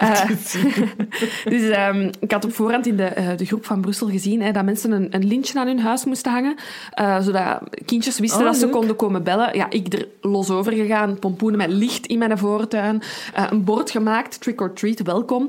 Uh, 0.02 0.24
dus 1.52 1.62
um, 1.62 2.10
ik 2.20 2.30
had 2.30 2.44
op 2.44 2.54
voorhand 2.54 2.86
in 2.86 2.96
de, 2.96 3.12
uh, 3.18 3.28
de 3.36 3.44
groep 3.44 3.64
van 3.64 3.80
Brussel 3.80 4.08
gezien 4.08 4.42
hè, 4.42 4.52
dat 4.52 4.64
mensen 4.64 4.92
een, 4.92 5.08
een 5.10 5.26
lintje 5.26 5.58
aan 5.58 5.66
hun 5.66 5.80
huis 5.80 6.04
moesten 6.04 6.32
hangen. 6.32 6.54
Uh, 7.00 7.20
zodat 7.20 7.60
kindjes 7.84 8.18
wisten 8.18 8.40
oh, 8.40 8.46
dat 8.46 8.56
ze 8.56 8.68
konden 8.68 8.96
komen 8.96 9.22
bellen. 9.22 9.56
Ja, 9.56 9.70
ik 9.70 9.92
er 9.92 10.08
los 10.20 10.50
over 10.50 10.72
gegaan. 10.72 11.18
Pompoenen 11.18 11.58
met 11.58 11.70
licht 11.70 12.06
in 12.06 12.18
mijn 12.18 12.38
voortuin. 12.38 13.02
een 13.50 13.64
bord 13.64 13.90
gemaakt. 13.90 14.40
Trick 14.40 14.60
or 14.60 14.72
treat, 14.72 15.02
welkom. 15.02 15.48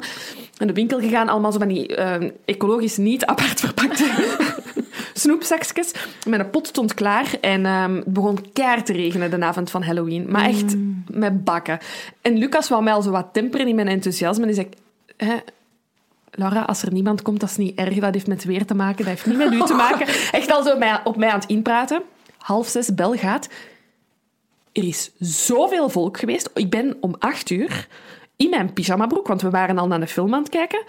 In 0.58 0.68
de 0.68 0.74
winkel 0.74 1.00
gegaan. 1.00 1.30
Allemaal 1.30 1.52
zo 1.52 1.60
van 1.60 1.68
die 1.68 1.96
ecologisch 2.46 2.98
niet 2.98 3.26
apart 3.26 3.60
verpakte 3.60 4.06
snoepzakjes. 5.20 5.92
Mijn 6.28 6.50
pot 6.50 6.68
stond 6.68 6.94
klaar 6.94 7.34
en 7.42 7.66
um, 7.66 7.96
het 7.96 8.14
begon 8.14 8.52
keihard 8.54 8.86
te 8.86 8.94
regenen 8.94 9.30
de 9.40 9.46
avond 9.46 9.70
van 9.72 9.84
Halloween. 9.84 10.26
Maar 10.32 10.46
echt 10.46 10.76
Mm. 10.76 11.04
met 11.12 11.44
bakken. 11.44 11.80
En 12.22 12.38
Lucas 12.38 12.70
wou 12.70 12.84
mij 12.84 12.94
al 12.94 13.02
zo 13.02 13.12
wat 13.12 13.28
temperen 13.32 13.68
in 13.68 13.76
mijn 13.76 13.88
enthousiasme. 13.88 14.42
En 14.46 14.52
die 14.52 14.56
zei, 14.56 14.70
hè, 15.18 15.36
Laura, 16.32 16.62
als 16.62 16.82
er 16.84 16.92
niemand 16.94 17.22
komt, 17.22 17.40
dat 17.40 17.50
is 17.50 17.58
niet 17.58 17.78
erg. 17.78 17.96
Dat 18.00 18.14
heeft 18.14 18.28
met 18.28 18.44
weer 18.44 18.66
te 18.66 18.74
maken. 18.76 18.98
Dat 18.98 19.08
heeft 19.08 19.26
niet 19.26 19.38
met 19.38 19.54
u 19.54 19.60
te 19.62 19.74
maken. 19.74 20.08
Echt 20.40 20.52
al 20.52 20.64
zo 20.64 20.78
mij, 20.78 21.00
op 21.04 21.18
mij 21.18 21.30
aan 21.30 21.40
het 21.40 21.50
inpraten. 21.50 22.02
Half 22.38 22.68
zes, 22.68 22.94
bel 22.96 23.14
gaat. 23.16 23.48
Er 24.72 24.84
is 24.88 25.12
zoveel 25.20 25.90
volk 25.90 26.18
geweest. 26.20 26.50
Ik 26.54 26.70
ben 26.70 26.98
om 27.00 27.16
acht 27.20 27.50
uur 27.50 27.88
in 28.36 28.50
mijn 28.50 28.74
pyjamabroek, 28.74 29.28
want 29.28 29.42
we 29.42 29.50
waren 29.50 29.78
al 29.78 29.88
naar 29.88 30.00
de 30.00 30.08
film 30.08 30.34
aan 30.34 30.40
het 30.40 30.50
kijken, 30.50 30.84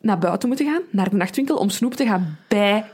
naar 0.00 0.18
buiten 0.18 0.48
moeten 0.48 0.66
gaan, 0.66 0.82
naar 0.90 1.10
de 1.10 1.16
nachtwinkel, 1.16 1.56
om 1.56 1.70
snoep 1.70 1.94
te 1.94 2.06
gaan 2.06 2.38
bijkopen. 2.48 2.92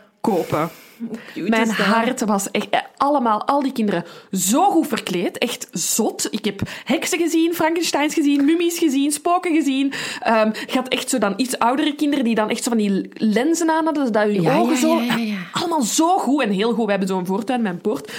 Cute 1.35 1.49
Mijn 1.51 1.67
dat. 1.67 1.77
hart 1.77 2.25
was 2.25 2.51
echt... 2.51 2.71
eh, 2.71 2.81
Allemaal, 2.97 3.45
al 3.47 3.63
die 3.63 3.73
kinderen, 3.73 4.05
zo 4.33 4.71
goed 4.71 4.87
verkleed. 4.87 5.39
Echt 5.39 5.69
zot. 5.73 6.29
Ik 6.31 6.45
heb 6.45 6.61
heksen 6.85 7.19
gezien, 7.19 7.55
Frankensteins 7.55 8.15
gezien, 8.15 8.45
mummies 8.45 8.79
gezien, 8.79 9.13
spoken 9.13 9.55
gezien. 9.55 9.93
Ehm, 10.21 10.51
je 10.67 10.73
had 10.75 10.89
echt 10.89 11.11
zo 11.11 11.19
dan 11.19 11.35
iets 11.37 11.59
oudere 11.59 11.95
kinderen 11.95 12.25
die 12.25 12.35
dan 12.35 12.51
echt 12.51 12.63
zo 12.63 12.69
van 12.69 12.79
die 12.79 13.11
lenzen 13.15 13.71
aan 13.71 13.85
hadden, 13.85 14.07
zodat 14.07 14.23
hun 14.23 14.43
Ja, 14.43 14.57
ogen 14.59 14.75
ja, 14.75 14.81
zo... 14.81 15.01
ja. 15.21 15.37
Allemaal 15.53 15.83
zo 15.83 16.19
goed 16.19 16.43
en 16.43 16.51
heel 16.51 16.73
goed. 16.73 16.85
We 16.85 16.91
hebben 16.91 17.09
zo'n 17.09 17.27
voortuin 17.27 17.63
met 17.63 17.73
een 17.73 17.81
poort. 17.81 18.13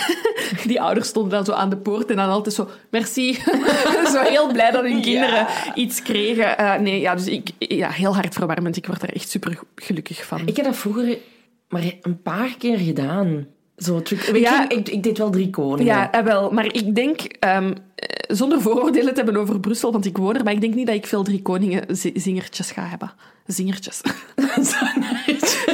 Die 0.66 0.80
ouders 0.80 1.08
stonden 1.08 1.32
dan 1.32 1.44
zo 1.44 1.52
aan 1.52 1.70
de 1.70 1.76
poort 1.76 2.10
en 2.10 2.16
dan 2.16 2.28
altijd 2.28 2.54
zo, 2.54 2.68
merci. 2.90 3.34
zo 4.14 4.20
heel 4.20 4.52
blij 4.52 4.70
dat 4.70 4.82
hun 4.82 5.00
kinderen 5.00 5.46
iets 5.74 6.02
kregen. 6.02 6.60
Uh, 6.60 6.74
nee, 6.74 7.00
ja, 7.00 7.14
dus 7.14 7.26
ik, 7.26 7.50
ja, 7.58 7.90
heel 7.90 8.14
hartverwarmend. 8.14 8.76
Ik 8.76 8.86
word 8.86 9.00
daar 9.00 9.10
echt 9.10 9.30
super 9.30 9.58
gelukkig 9.74 10.24
van. 10.24 10.40
Ik 10.46 10.56
heb 10.56 10.64
dat 10.64 10.76
vroeger 10.76 11.18
maar 11.68 11.82
een 12.02 12.22
paar 12.22 12.54
keer 12.58 12.78
gedaan. 12.78 13.46
Zo, 13.76 14.02
ja, 14.32 14.68
ik, 14.68 14.88
ik, 14.88 15.02
deed 15.02 15.18
wel 15.18 15.30
drie 15.30 15.50
koningen. 15.50 15.94
Ja, 15.94 16.12
eh, 16.12 16.24
wel. 16.24 16.50
Maar 16.50 16.74
ik 16.74 16.94
denk, 16.94 17.20
um, 17.40 17.74
zonder 18.28 18.60
vooroordelen 18.60 19.14
te 19.14 19.22
hebben 19.22 19.40
over 19.40 19.60
Brussel, 19.60 19.92
want 19.92 20.04
ik 20.04 20.16
woon 20.16 20.36
er, 20.36 20.44
maar 20.44 20.52
ik 20.52 20.60
denk 20.60 20.74
niet 20.74 20.86
dat 20.86 20.96
ik 20.96 21.06
veel 21.06 21.22
drie 21.22 21.42
koningen 21.42 21.84
zingertjes 22.14 22.70
ga 22.70 22.86
hebben. 22.86 23.12
Zingertjes. 23.46 24.00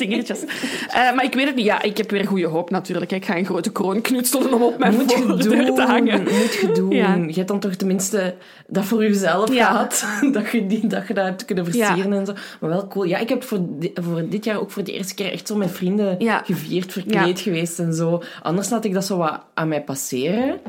Uh, 0.00 1.14
maar 1.14 1.24
ik 1.24 1.34
weet 1.34 1.46
het 1.46 1.54
niet. 1.54 1.64
Ja, 1.64 1.82
ik 1.82 1.96
heb 1.96 2.10
weer 2.10 2.26
goede 2.26 2.46
hoop 2.46 2.70
natuurlijk. 2.70 3.12
Ik 3.12 3.24
ga 3.24 3.36
een 3.36 3.44
grote 3.44 3.72
kroon 3.72 4.00
knutselen 4.00 4.54
om 4.54 4.62
op 4.62 4.78
mijn 4.78 4.94
moet 4.94 5.12
voordeur 5.12 5.74
te 5.74 5.82
hangen. 5.82 6.22
Moet 6.22 6.54
je 6.60 6.70
doen. 6.74 6.90
Ja. 6.90 7.14
Je 7.14 7.34
hebt 7.34 7.48
dan 7.48 7.60
toch 7.60 7.74
tenminste 7.74 8.34
dat 8.66 8.84
voor 8.84 9.02
jezelf 9.02 9.52
ja. 9.52 9.66
gehad. 9.66 10.04
Dat 10.32 10.50
je, 10.50 10.66
die, 10.66 10.86
dat 10.86 11.06
je 11.06 11.14
dat 11.14 11.24
hebt 11.24 11.44
kunnen 11.44 11.64
versieren 11.64 12.12
en 12.12 12.26
zo. 12.26 12.32
Maar 12.60 12.70
wel 12.70 12.86
cool. 12.86 13.04
Ja, 13.04 13.18
ik 13.18 13.28
heb 13.28 13.42
voor, 13.42 13.60
voor 13.94 14.28
dit 14.28 14.44
jaar 14.44 14.60
ook 14.60 14.70
voor 14.70 14.84
de 14.84 14.92
eerste 14.92 15.14
keer 15.14 15.32
echt 15.32 15.46
zo 15.46 15.56
met 15.56 15.70
vrienden 15.70 16.16
gevierd, 16.44 16.92
verkleed 16.92 17.40
geweest 17.40 17.78
en 17.78 17.94
zo. 17.94 18.22
Anders 18.42 18.70
laat 18.70 18.84
ik 18.84 18.92
dat 18.92 19.04
zo 19.04 19.16
wat 19.16 19.40
aan 19.54 19.68
mij 19.68 19.82
passeren. 19.82 20.60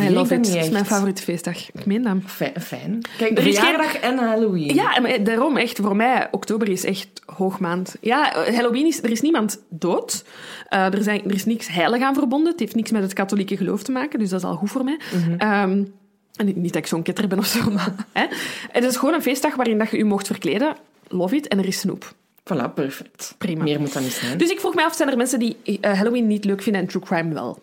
I 0.00 0.10
love 0.10 0.34
it. 0.34 0.46
Het 0.46 0.56
is 0.56 0.70
mijn 0.70 0.86
favoriete 0.86 1.22
feestdag. 1.22 1.70
Ik 1.72 1.86
meen 1.86 2.02
dat. 2.02 2.16
Fijn. 2.62 3.00
Kijk, 3.18 3.38
er 3.38 3.46
is 3.46 3.58
verjaardag 3.58 3.96
en 3.96 4.18
Halloween. 4.18 4.74
Ja, 4.74 5.00
maar 5.00 5.24
daarom 5.24 5.56
echt. 5.56 5.78
Voor 5.78 5.96
mij, 5.96 6.28
oktober 6.30 6.68
is 6.68 6.84
echt 6.84 7.08
hoogmaand. 7.26 7.96
Ja, 8.00 8.32
Halloween 8.52 8.86
is... 8.86 9.02
Er 9.02 9.10
is 9.10 9.20
niemand 9.20 9.62
dood. 9.68 10.24
Uh, 10.70 10.94
er, 10.94 11.02
zijn, 11.02 11.24
er 11.24 11.34
is 11.34 11.44
niks 11.44 11.68
heilig 11.68 12.02
aan 12.02 12.14
verbonden. 12.14 12.50
Het 12.50 12.60
heeft 12.60 12.74
niks 12.74 12.90
met 12.90 13.02
het 13.02 13.12
katholieke 13.12 13.56
geloof 13.56 13.82
te 13.82 13.92
maken, 13.92 14.18
dus 14.18 14.28
dat 14.28 14.40
is 14.40 14.46
al 14.46 14.56
goed 14.56 14.70
voor 14.70 14.84
mij. 14.84 14.98
Mm 15.12 15.38
-hmm. 15.38 15.92
en 16.34 16.46
niet 16.54 16.72
dat 16.72 16.82
ik 16.82 16.86
zo'n 16.86 17.02
ketter 17.02 17.28
ben 17.28 17.38
of 17.38 17.46
zo, 17.46 17.70
maar... 17.70 17.94
Hè. 18.12 18.26
Het 18.72 18.84
is 18.84 18.96
gewoon 18.96 19.14
een 19.14 19.22
feestdag 19.22 19.54
waarin 19.54 19.78
dat 19.78 19.90
je 19.90 19.96
je 19.96 20.04
mocht 20.04 20.26
verkleden. 20.26 20.76
Love 21.08 21.36
it. 21.36 21.48
En 21.48 21.58
er 21.58 21.66
is 21.66 21.78
snoep. 21.78 22.14
Voilà, 22.52 22.74
perfect. 22.74 23.34
Prima. 23.38 23.62
Meer 23.62 23.80
moet 23.80 23.92
dan 23.92 24.02
niet 24.02 24.12
zijn. 24.12 24.38
Dus 24.38 24.50
ik 24.50 24.60
vroeg 24.60 24.74
mij 24.74 24.84
af, 24.84 24.94
zijn 24.94 25.08
er 25.08 25.16
mensen 25.16 25.38
die 25.38 25.56
uh, 25.64 25.92
Halloween 25.92 26.26
niet 26.26 26.44
leuk 26.44 26.62
vinden 26.62 26.82
en 26.82 26.88
true 26.88 27.02
crime 27.02 27.34
wel? 27.34 27.62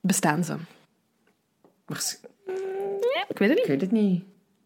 Bestaan 0.00 0.44
ze? 0.44 0.54
Ik 3.28 3.38
weet 3.38 3.48
het 3.48 3.58
niet. 3.58 3.58
Ik 3.58 3.66
weet 3.66 3.80
het 3.80 3.92
niet. 3.92 4.22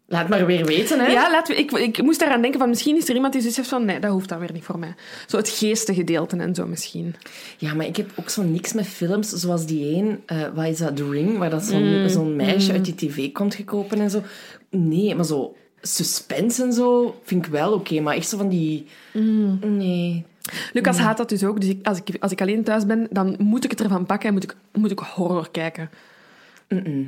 Laat 0.06 0.28
maar 0.28 0.46
weer 0.46 0.64
weten, 0.64 1.00
hè? 1.00 1.06
Ja, 1.06 1.30
laat, 1.30 1.48
ik, 1.48 1.72
ik 1.72 2.02
moest 2.02 2.20
daaraan 2.20 2.40
denken 2.42 2.60
van 2.60 2.68
misschien 2.68 2.96
is 2.96 3.08
er 3.08 3.14
iemand 3.14 3.32
die 3.32 3.50
zegt 3.50 3.68
van 3.68 3.84
nee, 3.84 3.98
dat 3.98 4.10
hoeft 4.10 4.28
dan 4.28 4.38
weer 4.38 4.52
niet 4.52 4.64
voor 4.64 4.78
mij. 4.78 4.94
Zo 5.26 5.36
het 5.36 5.48
gedeelte 5.92 6.36
en 6.36 6.54
zo 6.54 6.66
misschien. 6.66 7.14
Ja, 7.58 7.74
maar 7.74 7.86
ik 7.86 7.96
heb 7.96 8.10
ook 8.14 8.28
zo 8.28 8.42
niks 8.42 8.72
met 8.72 8.86
films 8.86 9.28
zoals 9.28 9.66
die 9.66 9.96
een, 9.96 10.22
uh, 10.32 10.42
wat 10.54 10.66
is 10.66 10.78
dat, 10.78 10.96
The 10.96 11.10
Ring, 11.10 11.38
waar 11.38 11.50
dat 11.50 11.64
zo'n 11.64 12.00
mm. 12.00 12.08
zo'n 12.08 12.36
meisje 12.36 12.68
mm. 12.68 12.76
uit 12.76 12.84
die 12.84 12.94
tv 12.94 13.32
komt 13.32 13.54
gekopen 13.54 14.00
en 14.00 14.10
zo. 14.10 14.22
Nee, 14.70 15.14
maar 15.14 15.24
zo 15.24 15.56
suspense 15.80 16.62
en 16.62 16.72
zo 16.72 17.20
vind 17.22 17.46
ik 17.46 17.52
wel 17.52 17.72
oké, 17.72 18.00
maar 18.00 18.16
echt 18.16 18.28
zo 18.28 18.36
van 18.36 18.48
die... 18.48 18.86
Mm. 19.12 19.58
Nee. 19.62 20.24
Lucas 20.72 20.98
haat 20.98 21.16
dat 21.16 21.28
dus 21.28 21.44
ook, 21.44 21.60
dus 21.60 21.70
ik, 21.70 21.86
als, 21.86 21.98
ik, 22.04 22.16
als 22.20 22.32
ik 22.32 22.40
alleen 22.40 22.64
thuis 22.64 22.86
ben, 22.86 23.06
dan 23.10 23.34
moet 23.38 23.64
ik 23.64 23.70
het 23.70 23.80
ervan 23.80 24.06
pakken 24.06 24.28
en 24.28 24.34
moet 24.34 24.44
ik, 24.44 24.56
moet 24.72 24.90
ik 24.90 24.98
horror 24.98 25.50
kijken. 25.50 25.90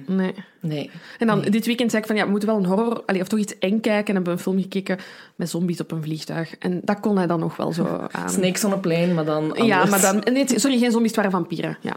Nee. 0.06 0.34
nee. 0.60 0.90
En 1.18 1.26
dan 1.26 1.40
dit 1.42 1.66
weekend 1.66 1.90
zei 1.90 2.02
ik 2.02 2.08
van 2.08 2.16
ja, 2.16 2.24
we 2.24 2.30
moeten 2.30 2.48
wel 2.48 2.58
een 2.58 2.66
horror, 2.66 3.02
allee, 3.06 3.20
of 3.20 3.28
toch 3.28 3.38
iets 3.38 3.58
eng 3.58 3.80
kijken. 3.80 4.08
En 4.08 4.14
hebben 4.14 4.32
een 4.32 4.38
film 4.38 4.60
gekeken 4.60 4.98
met 5.36 5.50
zombies 5.50 5.80
op 5.80 5.92
een 5.92 6.02
vliegtuig. 6.02 6.56
En 6.58 6.80
dat 6.84 7.00
kon 7.00 7.16
hij 7.16 7.26
dan 7.26 7.40
nog 7.40 7.56
wel 7.56 7.72
zo 7.72 7.84
aan. 8.10 8.30
Snakes 8.30 8.64
on 8.64 8.72
a 8.72 8.76
plane, 8.76 9.14
maar 9.14 9.24
dan. 9.24 9.42
Anders. 9.42 9.66
Ja, 9.66 9.84
maar 9.84 10.00
dan. 10.00 10.22
Nee, 10.32 10.44
sorry, 10.58 10.78
geen 10.78 10.90
zombies, 10.90 11.10
het 11.10 11.16
waren 11.16 11.30
vampieren. 11.30 11.78
Ja. 11.80 11.96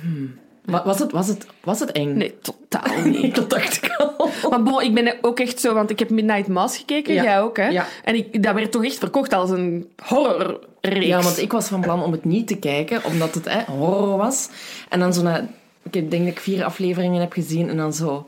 Hmm. 0.00 0.34
Was 0.66 0.98
het, 0.98 1.12
was, 1.12 1.28
het, 1.28 1.46
was 1.64 1.80
het 1.80 1.92
eng? 1.92 2.16
Nee, 2.16 2.34
totaal 2.42 3.04
niet. 3.04 3.34
dat 3.36 3.50
dacht 3.50 3.76
ik 3.76 3.94
al. 3.96 4.30
Maar 4.50 4.62
bon, 4.62 4.82
ik 4.82 4.94
ben 4.94 5.14
ook 5.20 5.40
echt 5.40 5.60
zo, 5.60 5.74
want 5.74 5.90
ik 5.90 5.98
heb 5.98 6.10
Midnight 6.10 6.48
Mass 6.48 6.76
gekeken, 6.76 7.14
jij 7.14 7.40
ook, 7.40 7.56
hè? 7.56 7.68
Ja. 7.68 7.86
En 8.04 8.14
ik, 8.14 8.42
dat 8.42 8.54
werd 8.54 8.72
toch 8.72 8.84
echt 8.84 8.98
verkocht 8.98 9.32
als 9.32 9.50
een 9.50 9.88
horrorreeks. 10.06 11.06
Ja, 11.06 11.22
want 11.22 11.38
ik 11.38 11.52
was 11.52 11.68
van 11.68 11.80
plan 11.80 12.02
om 12.02 12.12
het 12.12 12.24
niet 12.24 12.46
te 12.46 12.56
kijken, 12.58 13.04
omdat 13.04 13.34
het 13.34 13.44
hè, 13.44 13.62
horror 13.72 14.16
was. 14.16 14.48
En 14.88 15.00
dan 15.00 15.14
zo 15.14 15.22
na 15.22 15.46
ik 15.90 16.10
denk 16.10 16.24
dat 16.24 16.32
ik 16.32 16.40
vier 16.40 16.64
afleveringen 16.64 17.20
heb 17.20 17.32
gezien 17.32 17.68
en 17.68 17.76
dan 17.76 17.92
zo... 17.92 18.26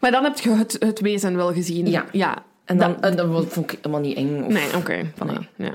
Maar 0.00 0.10
dan 0.10 0.24
heb 0.24 0.38
je 0.38 0.50
het, 0.50 0.76
het 0.78 1.00
wezen 1.00 1.36
wel 1.36 1.52
gezien. 1.52 1.86
Ja. 1.86 2.04
ja. 2.12 2.42
En 2.64 2.78
dan, 2.78 2.92
dat... 2.92 3.10
en 3.10 3.16
dan 3.16 3.46
vond 3.48 3.72
ik 3.72 3.78
helemaal 3.82 4.00
niet 4.00 4.16
eng. 4.16 4.42
Of... 4.42 4.52
Nee, 4.52 4.66
oké. 4.66 4.76
Okay, 4.76 5.12
nee. 5.24 5.48
Ja. 5.56 5.74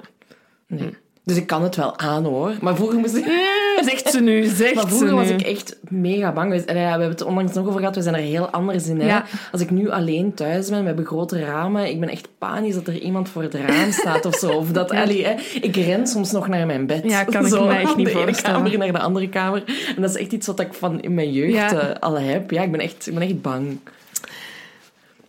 Nee. 0.67 0.97
Dus 1.23 1.37
ik 1.37 1.47
kan 1.47 1.63
het 1.63 1.75
wel 1.75 1.97
aan, 1.97 2.23
hoor. 2.23 2.53
Maar 2.61 2.75
vroeger 2.75 2.99
moest 2.99 3.15
ik... 3.15 3.25
Mm, 3.25 3.83
zegt 3.83 4.11
ze 4.11 4.21
nu, 4.21 4.45
zegt 4.55 4.75
Maar 4.75 4.87
vroeger 4.87 5.15
was 5.15 5.29
ik 5.29 5.41
echt 5.41 5.77
mega 5.89 6.31
bang. 6.31 6.65
We, 6.65 6.71
hebben 6.71 7.09
het 7.09 7.21
onlangs 7.21 7.53
nog 7.53 7.67
over 7.67 7.79
gehad, 7.79 7.95
we 7.95 8.01
zijn 8.01 8.15
er 8.15 8.21
heel 8.21 8.49
anders 8.49 8.87
in. 8.87 9.01
Hè? 9.01 9.19
Als 9.51 9.61
ik 9.61 9.71
nu 9.71 9.89
alleen 9.89 10.33
thuis 10.33 10.69
ben, 10.69 10.79
we 10.79 10.85
hebben 10.85 11.05
grote 11.05 11.45
ramen, 11.45 11.89
ik 11.89 11.99
ben 11.99 12.09
echt 12.09 12.27
panisch 12.37 12.73
dat 12.73 12.87
er 12.87 12.99
iemand 12.99 13.29
voor 13.29 13.41
het 13.41 13.53
raam 13.53 13.91
staat 13.91 14.25
of 14.25 14.35
zo. 14.35 14.47
Of 14.59 14.71
dat, 14.71 14.91
allee, 14.91 15.25
hè, 15.25 15.35
ik 15.61 15.75
ren 15.75 16.07
soms 16.07 16.31
nog 16.31 16.47
naar 16.47 16.65
mijn 16.65 16.85
bed. 16.85 17.03
Ja, 17.03 17.23
kan 17.23 17.45
ik 17.45 17.51
zo, 17.53 17.65
me 17.65 17.73
echt 17.73 17.95
niet 17.95 18.09
voorstellen. 18.09 18.63
de 18.63 18.69
kamer 18.69 18.77
naar 18.77 18.91
de 18.91 19.05
andere 19.05 19.29
kamer. 19.29 19.63
En 19.95 20.01
dat 20.01 20.09
is 20.09 20.21
echt 20.21 20.31
iets 20.31 20.47
wat 20.47 20.59
ik 20.59 20.73
van 20.73 21.01
in 21.01 21.13
mijn 21.13 21.31
jeugd 21.31 21.73
uh, 21.73 21.83
al 21.99 22.19
heb. 22.19 22.51
Ja, 22.51 22.61
ik 22.61 22.71
ben 22.71 22.79
echt, 22.79 23.07
ik 23.07 23.13
ben 23.13 23.23
echt 23.23 23.41
bang. 23.41 23.77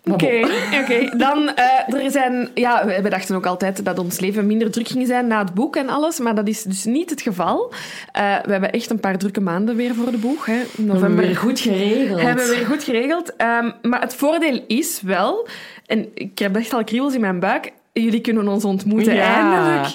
Oké, 0.05 0.41
oké. 0.83 1.17
Dan, 1.17 1.39
uh, 1.39 2.03
er 2.05 2.11
zijn... 2.11 2.49
Ja, 2.55 2.87
we 3.03 3.09
dachten 3.09 3.37
ook 3.37 3.47
altijd 3.47 3.85
dat 3.85 3.99
ons 3.99 4.21
leven 4.21 4.47
minder 4.47 4.71
druk 4.71 4.89
ging 4.89 5.07
zijn 5.07 5.27
na 5.27 5.39
het 5.39 5.55
boek 5.55 5.77
en 5.77 5.89
alles, 5.89 6.19
maar 6.19 6.35
dat 6.35 6.49
is 6.49 6.63
dus 6.63 6.85
niet 6.85 7.11
het 7.11 7.23
geval. 7.23 7.73
Uh, 8.17 8.37
we 8.45 8.53
hebben 8.53 8.73
echt 8.73 8.91
een 8.91 9.01
paar 9.01 9.19
drukke 9.19 9.41
maanden 9.41 9.77
weer 9.77 9.95
voor 9.95 10.11
de 10.11 10.19
boeg. 10.19 10.47
Hè. 10.47 10.63
November 10.77 11.01
hebben 11.01 11.17
we 11.17 11.27
weer 11.27 11.37
goed 11.37 11.61
geregeld. 11.61 12.21
Hebben 12.21 12.45
we 12.45 12.55
weer 12.55 12.67
goed 12.67 12.85
geregeld. 12.85 13.33
Um, 13.37 13.73
maar 13.83 14.01
het 14.01 14.15
voordeel 14.15 14.65
is 14.67 15.01
wel... 15.03 15.49
En 15.87 16.09
ik 16.15 16.39
heb 16.39 16.57
echt 16.57 16.73
al 16.73 16.85
kriebels 16.85 17.15
in 17.15 17.21
mijn 17.21 17.41
buik 17.41 17.73
jullie 17.93 18.21
kunnen 18.21 18.49
ons 18.49 18.65
ontmoeten, 18.65 19.15
ja. 19.15 19.35
eindelijk. 19.35 19.87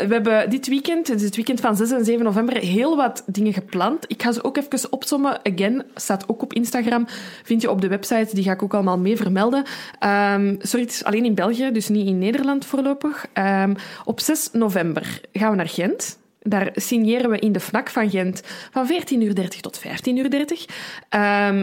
Um, 0.00 0.08
we 0.08 0.14
hebben 0.14 0.50
dit 0.50 0.68
weekend, 0.68 1.08
het, 1.08 1.20
het 1.20 1.36
weekend 1.36 1.60
van 1.60 1.76
6 1.76 1.90
en 1.90 2.04
7 2.04 2.24
november, 2.24 2.56
heel 2.56 2.96
wat 2.96 3.22
dingen 3.26 3.52
gepland. 3.52 4.04
Ik 4.06 4.22
ga 4.22 4.32
ze 4.32 4.44
ook 4.44 4.56
even 4.56 4.92
opsommen. 4.92 5.40
Again, 5.42 5.84
staat 5.94 6.28
ook 6.28 6.42
op 6.42 6.52
Instagram. 6.52 7.06
Vind 7.42 7.62
je 7.62 7.70
op 7.70 7.80
de 7.80 7.88
website, 7.88 8.34
die 8.34 8.44
ga 8.44 8.52
ik 8.52 8.62
ook 8.62 8.74
allemaal 8.74 8.98
mee 8.98 9.16
vermelden. 9.16 9.64
Um, 10.04 10.56
sorry, 10.60 10.84
het 10.84 10.94
is 10.94 11.04
alleen 11.04 11.24
in 11.24 11.34
België, 11.34 11.70
dus 11.72 11.88
niet 11.88 12.06
in 12.06 12.18
Nederland 12.18 12.64
voorlopig. 12.64 13.26
Um, 13.34 13.74
op 14.04 14.20
6 14.20 14.48
november 14.52 15.20
gaan 15.32 15.50
we 15.50 15.56
naar 15.56 15.68
Gent. 15.68 16.18
Daar 16.40 16.70
signeren 16.74 17.30
we 17.30 17.38
in 17.38 17.52
de 17.52 17.60
FNAC 17.60 17.90
van 17.90 18.10
Gent 18.10 18.42
van 18.70 18.88
14.30 18.88 19.32
tot 19.60 19.80
15.30 19.80 19.84
uur. 20.14 20.26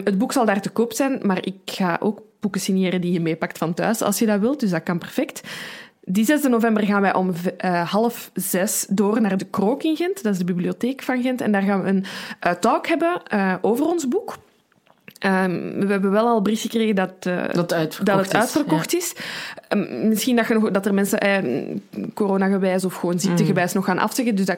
Het 0.03 0.17
boek 0.17 0.31
zal 0.31 0.45
daar 0.45 0.61
te 0.61 0.69
koop 0.69 0.93
zijn, 0.93 1.19
maar 1.21 1.45
ik 1.45 1.55
ga 1.65 1.97
ook 1.99 2.21
boeken 2.43 2.61
signeren 2.61 3.01
die 3.01 3.11
je 3.11 3.21
meepakt 3.21 3.57
van 3.57 3.73
thuis, 3.73 4.01
als 4.01 4.19
je 4.19 4.25
dat 4.25 4.39
wilt. 4.39 4.59
Dus 4.59 4.69
dat 4.69 4.83
kan 4.83 4.97
perfect. 4.97 5.41
Die 6.05 6.25
6 6.25 6.41
november 6.41 6.83
gaan 6.83 7.01
wij 7.01 7.13
om 7.13 7.33
uh, 7.65 7.91
half 7.91 8.31
zes 8.33 8.85
door 8.89 9.21
naar 9.21 9.37
de 9.37 9.45
Krook 9.45 9.83
in 9.83 9.95
Gent. 9.95 10.23
Dat 10.23 10.33
is 10.33 10.37
de 10.37 10.45
bibliotheek 10.45 11.01
van 11.01 11.21
Gent. 11.21 11.41
En 11.41 11.51
daar 11.51 11.61
gaan 11.61 11.83
we 11.83 11.89
een 11.89 12.05
uh, 12.45 12.51
talk 12.51 12.87
hebben 12.87 13.21
uh, 13.33 13.55
over 13.61 13.85
ons 13.85 14.07
boek. 14.07 14.37
Um, 15.25 15.79
we 15.79 15.91
hebben 15.91 16.11
wel 16.11 16.27
al 16.27 16.41
bericht 16.41 16.61
gekregen 16.61 16.95
dat, 16.95 17.23
dat, 17.23 17.69
dat, 18.03 18.19
het 18.25 18.35
uitverkocht 18.35 18.93
is. 18.93 19.15
Um, 19.69 20.07
misschien 20.07 20.35
dat, 20.35 20.47
je 20.47 20.53
nog, 20.53 20.71
dat 20.71 20.85
er 20.85 20.93
mensen 20.93 21.19
eh, 21.19 21.75
coronagewijs 22.13 22.85
of 22.85 22.95
gewoon 22.95 23.19
ziektegewijs 23.19 23.73
mm. 23.73 23.75
nog 23.75 23.85
gaan 23.85 23.99
afzeggen. 23.99 24.35
Dus 24.35 24.45
dat 24.45 24.57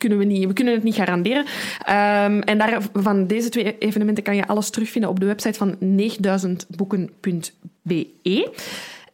kunnen 0.00 0.18
we 0.18 0.24
niet. 0.24 0.46
We 0.46 0.52
kunnen 0.52 0.74
het 0.74 0.82
niet 0.82 0.94
garanderen. 0.94 1.44
Um, 1.44 2.40
en 2.40 2.58
daar, 2.58 2.82
van 2.92 3.26
deze 3.26 3.48
twee 3.48 3.78
evenementen 3.78 4.24
kan 4.24 4.36
je 4.36 4.46
alles 4.46 4.70
terugvinden 4.70 5.10
op 5.10 5.20
de 5.20 5.26
website 5.26 5.58
van 5.58 5.76
9000boeken.be. 5.78 8.48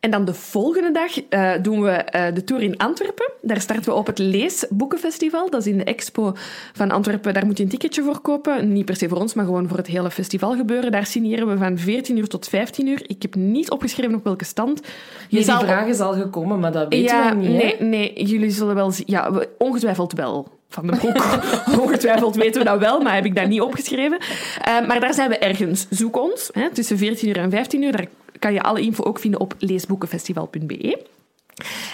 En 0.00 0.12
dan 0.12 0.24
de 0.24 0.34
volgende 0.34 0.92
dag 0.92 1.10
uh, 1.30 1.62
doen 1.62 1.82
we 1.82 2.04
uh, 2.14 2.34
de 2.34 2.44
tour 2.44 2.62
in 2.62 2.76
Antwerpen. 2.76 3.32
Daar 3.42 3.60
starten 3.60 3.84
we 3.84 3.92
op 3.92 4.06
het 4.06 4.18
Leesboekenfestival. 4.18 5.50
Dat 5.50 5.60
is 5.60 5.72
in 5.72 5.78
de 5.78 5.84
expo 5.84 6.32
van 6.72 6.90
Antwerpen. 6.90 7.34
Daar 7.34 7.46
moet 7.46 7.56
je 7.56 7.62
een 7.62 7.68
ticketje 7.68 8.02
voor 8.02 8.20
kopen. 8.20 8.72
Niet 8.72 8.84
per 8.84 8.96
se 8.96 9.08
voor 9.08 9.18
ons, 9.18 9.34
maar 9.34 9.44
gewoon 9.44 9.68
voor 9.68 9.76
het 9.76 9.86
hele 9.86 10.10
festival 10.10 10.56
gebeuren. 10.56 10.92
Daar 10.92 11.06
signeren 11.06 11.48
we 11.48 11.56
van 11.56 11.78
14 11.78 12.16
uur 12.16 12.28
tot 12.28 12.48
15 12.48 12.86
uur. 12.86 13.02
Ik 13.06 13.22
heb 13.22 13.34
niet 13.34 13.70
opgeschreven 13.70 14.14
op 14.14 14.24
welke 14.24 14.44
stand. 14.44 14.80
Je 15.28 15.36
die 15.36 15.44
vraag 15.44 15.86
is 15.86 16.00
al 16.00 16.12
gekomen, 16.12 16.60
maar 16.60 16.72
dat 16.72 16.88
weten 16.88 17.16
ja, 17.16 17.36
we 17.36 17.40
niet. 17.40 17.50
Nee, 17.50 17.80
nee, 17.80 18.24
jullie 18.24 18.50
zullen 18.50 18.74
wel... 18.74 18.92
Ja, 19.06 19.46
ongetwijfeld 19.58 20.12
wel 20.12 20.55
van 20.68 20.86
de 20.86 20.96
boek. 21.00 21.24
Ongetwijfeld 21.82 22.36
weten 22.36 22.62
we 22.62 22.68
dat 22.68 22.78
wel, 22.78 23.00
maar 23.00 23.14
heb 23.14 23.24
ik 23.24 23.34
dat 23.34 23.48
niet 23.48 23.60
opgeschreven. 23.60 24.18
Uh, 24.20 24.86
maar 24.86 25.00
daar 25.00 25.14
zijn 25.14 25.28
we 25.28 25.38
ergens. 25.38 25.86
Zoek 25.90 26.16
ons, 26.16 26.48
hè, 26.52 26.70
tussen 26.70 26.98
14 26.98 27.28
uur 27.28 27.36
en 27.36 27.50
15 27.50 27.82
uur. 27.82 27.92
Daar 27.92 28.06
kan 28.38 28.52
je 28.52 28.62
alle 28.62 28.80
info 28.80 29.04
ook 29.04 29.18
vinden 29.18 29.40
op 29.40 29.54
leesboekenfestival.be. 29.58 30.98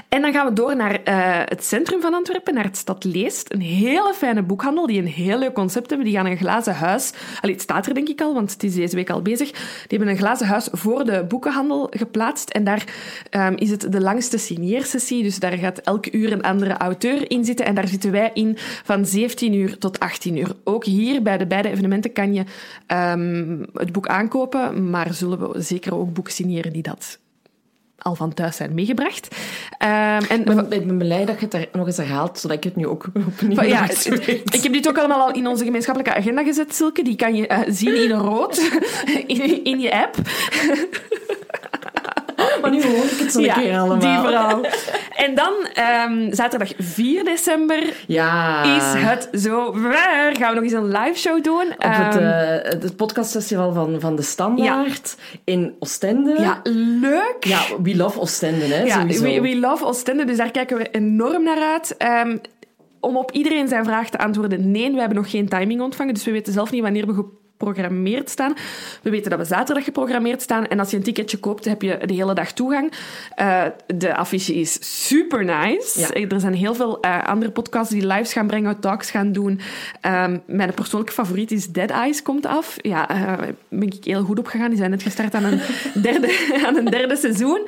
En 0.08 0.22
dan 0.22 0.32
gaan 0.32 0.46
we 0.46 0.52
door 0.52 0.76
naar 0.76 1.02
eh, 1.02 1.14
het 1.44 1.64
centrum 1.64 2.00
van 2.00 2.14
Antwerpen, 2.14 2.54
naar 2.54 2.64
het 2.64 2.76
Stad 2.76 3.04
Leest. 3.04 3.52
Een 3.52 3.60
hele 3.60 4.14
fijne 4.14 4.42
boekhandel 4.42 4.86
die 4.86 4.98
een 4.98 5.06
heel 5.06 5.38
leuk 5.38 5.54
concept 5.54 5.88
hebben. 5.88 6.06
Die 6.06 6.16
gaan 6.16 6.26
een 6.26 6.36
glazen 6.36 6.74
huis... 6.74 7.12
Allee, 7.40 7.54
het 7.54 7.64
staat 7.64 7.86
er 7.86 7.94
denk 7.94 8.08
ik 8.08 8.20
al, 8.20 8.34
want 8.34 8.52
het 8.52 8.62
is 8.62 8.74
deze 8.74 8.96
week 8.96 9.10
al 9.10 9.22
bezig. 9.22 9.50
Die 9.50 9.98
hebben 9.98 10.08
een 10.08 10.16
glazen 10.16 10.46
huis 10.46 10.68
voor 10.72 11.04
de 11.04 11.24
boekenhandel 11.28 11.86
geplaatst. 11.90 12.50
En 12.50 12.64
daar 12.64 12.84
ehm, 13.30 13.54
is 13.56 13.70
het 13.70 13.92
de 13.92 14.00
langste 14.00 14.38
signeersessie. 14.38 15.22
Dus 15.22 15.38
daar 15.38 15.58
gaat 15.58 15.78
elk 15.78 16.12
uur 16.12 16.32
een 16.32 16.42
andere 16.42 16.76
auteur 16.76 17.30
in 17.30 17.44
zitten. 17.44 17.66
En 17.66 17.74
daar 17.74 17.88
zitten 17.88 18.10
wij 18.10 18.30
in 18.34 18.54
van 18.84 19.06
17 19.06 19.54
uur 19.54 19.78
tot 19.78 20.00
18 20.00 20.36
uur. 20.36 20.52
Ook 20.64 20.84
hier 20.84 21.22
bij 21.22 21.38
de 21.38 21.46
beide 21.46 21.68
evenementen 21.68 22.12
kan 22.12 22.34
je 22.34 22.44
ehm, 22.86 23.64
het 23.74 23.92
boek 23.92 24.06
aankopen. 24.06 24.90
Maar 24.90 25.14
zullen 25.14 25.50
we 25.50 25.60
zeker 25.60 25.94
ook 25.94 26.12
boeken 26.12 26.32
signeren 26.32 26.72
die 26.72 26.82
dat 26.82 27.20
al 28.02 28.14
van 28.14 28.34
thuis 28.34 28.56
zijn 28.56 28.74
meegebracht. 28.74 29.28
Ehm, 29.78 30.22
en, 30.28 30.38
Ik 30.40 30.44
ben, 30.44 30.72
ik 30.72 30.86
ben 30.86 30.98
blij 30.98 31.24
dat 31.24 31.38
je 31.38 31.44
het 31.44 31.54
er 31.54 31.68
nog 31.72 31.86
eens 31.86 31.96
herhaalt, 31.96 32.38
zodat 32.38 32.56
ik 32.56 32.64
het 32.64 32.76
nu 32.76 32.86
ook 32.86 33.06
opnieuw 33.26 33.54
maar 33.56 33.68
ja, 33.68 33.82
het- 33.86 34.06
ik 34.54 34.62
heb 34.62 34.72
dit 34.72 34.88
ook 34.88 34.98
allemaal 34.98 35.20
al 35.20 35.32
in 35.34 35.46
onze 35.46 35.64
gemeenschappelijke 35.64 36.18
agenda 36.18 36.42
gezet, 36.42 36.74
Silke. 36.74 37.02
Die 37.02 37.16
kan 37.16 37.34
je 37.34 37.46
eh, 37.46 37.58
zien 37.68 37.94
in 38.02 38.10
rood 38.10 38.58
in, 39.26 39.64
in 39.64 39.80
je 39.80 39.92
app. 39.92 40.16
Maar 42.78 42.86
nu 42.90 42.96
hoor 42.96 43.04
ik 43.04 43.18
het 43.18 43.32
zo 43.32 43.38
een 43.38 43.52
keer 43.52 43.78
allemaal. 43.78 43.98
die 43.98 44.18
vooral. 44.18 44.60
En 45.16 45.34
dan, 45.34 45.52
ehm, 45.74 46.32
zaterdag 46.34 46.72
4 46.78 47.24
december, 47.24 47.82
Ja. 48.06 48.62
is 48.76 48.82
het 49.02 49.28
zo 49.42 49.80
waar. 49.80 50.36
Gaan 50.38 50.48
we 50.48 50.54
nog 50.54 50.62
eens 50.62 50.72
een 50.72 50.88
live 50.88 51.18
show 51.18 51.42
doen. 51.44 51.66
Op 51.72 51.76
het, 51.78 52.82
het 52.82 52.96
podcastfestival 52.96 53.72
van, 53.72 54.00
van 54.00 54.16
De 54.16 54.22
Standaard 54.22 55.16
in 55.44 55.74
Oostende. 55.78 56.34
ja, 56.40 56.60
leuk. 57.00 57.36
Ja, 57.40 57.60
we 57.82 57.96
love 57.96 58.20
Oostende, 58.20 58.64
hè, 58.64 58.82
Ja, 58.82 59.00
sowieso. 59.00 59.22
we, 59.22 59.40
we 59.40 59.56
love 59.58 59.84
Oostende, 59.84 60.24
dus 60.24 60.36
daar 60.36 60.50
kijken 60.50 60.76
we 60.76 60.90
enorm 60.90 61.42
naar 61.42 61.62
uit. 61.72 61.96
Ehm, 61.96 62.36
om 63.00 63.16
op 63.16 63.30
iedereen 63.30 63.68
zijn 63.68 63.84
vraag 63.84 64.10
te 64.10 64.18
antwoorden, 64.18 64.70
nee, 64.70 64.90
we 64.92 64.98
hebben 64.98 65.16
nog 65.16 65.30
geen 65.30 65.48
timing 65.48 65.80
ontvangen, 65.80 66.14
dus 66.14 66.24
we 66.24 66.30
weten 66.30 66.52
zelf 66.52 66.70
niet 66.70 66.82
wanneer 66.82 67.06
we 67.06 67.24
geprogrammeerd 67.66 68.30
staan. 68.30 68.54
We 69.02 69.10
weten 69.10 69.30
dat 69.30 69.38
we 69.38 69.44
zaterdag 69.44 69.84
geprogrammeerd 69.84 70.42
staan 70.42 70.66
en 70.66 70.78
als 70.78 70.90
je 70.90 70.96
een 70.96 71.02
ticketje 71.02 71.36
koopt, 71.38 71.64
heb 71.64 71.82
je 71.82 71.98
de 72.06 72.14
hele 72.14 72.34
dag 72.34 72.52
toegang. 72.52 72.92
Eh, 73.34 73.62
de 73.94 74.14
affiche 74.14 74.54
is 74.54 74.78
super 75.06 75.44
nice. 75.44 76.00
Ja. 76.00 76.26
Er 76.28 76.40
zijn 76.40 76.54
heel 76.54 76.74
veel 76.74 77.00
eh, 77.00 77.24
andere 77.24 77.50
podcasts 77.50 77.92
die 77.92 78.06
lives 78.06 78.32
gaan 78.32 78.46
brengen, 78.46 78.80
talks 78.80 79.10
gaan 79.10 79.32
doen. 79.32 79.60
Ehm, 80.00 80.38
mijn 80.46 80.74
persoonlijke 80.74 81.14
favoriet 81.14 81.50
is 81.50 81.66
Dead 81.68 81.90
Eyes, 81.90 82.22
komt 82.22 82.46
af. 82.46 82.76
Ja, 82.80 83.08
eh 83.08 83.48
ben 83.68 83.82
ik 83.92 84.04
heel 84.04 84.22
goed 84.24 84.38
op 84.38 84.46
gegaan. 84.46 84.68
Die 84.68 84.78
zijn 84.78 84.90
net 84.90 85.02
gestart 85.02 85.34
aan 85.34 85.44
een 85.44 85.60
derde, 86.02 86.60
aan 86.66 86.76
een 86.76 86.84
derde 86.84 87.16
seizoen. 87.16 87.60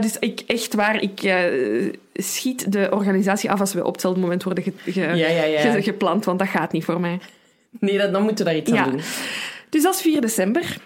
Dus 0.00 0.16
ik, 0.18 0.42
echt 0.46 0.74
waar, 0.74 1.02
ik 1.02 1.34
schiet 2.14 2.72
de 2.72 2.88
organisatie 2.90 3.50
af 3.50 3.60
als 3.60 3.72
we 3.74 3.84
op 3.84 3.92
hetzelfde 3.92 4.20
moment 4.20 4.42
worden 4.42 4.64
ge- 4.64 4.72
ge- 4.92 5.00
Ja, 5.00 5.28
ja, 5.28 5.42
ja. 5.44 5.60
ge- 5.72 5.82
gepland, 5.82 6.24
want 6.24 6.38
dat 6.38 6.48
gaat 6.48 6.72
niet 6.72 6.84
voor 6.84 7.00
mij. 7.00 7.18
Nee, 7.78 7.98
dat, 7.98 8.12
dan 8.12 8.22
moeten 8.22 8.44
we 8.44 8.50
daar 8.50 8.60
iets 8.60 8.70
Ja. 8.70 8.82
aan 8.84 8.90
doen. 8.90 9.00
Dus 9.68 9.82
dat 9.82 9.94
is 9.94 10.00
4 10.00 10.20
december. 10.20 10.76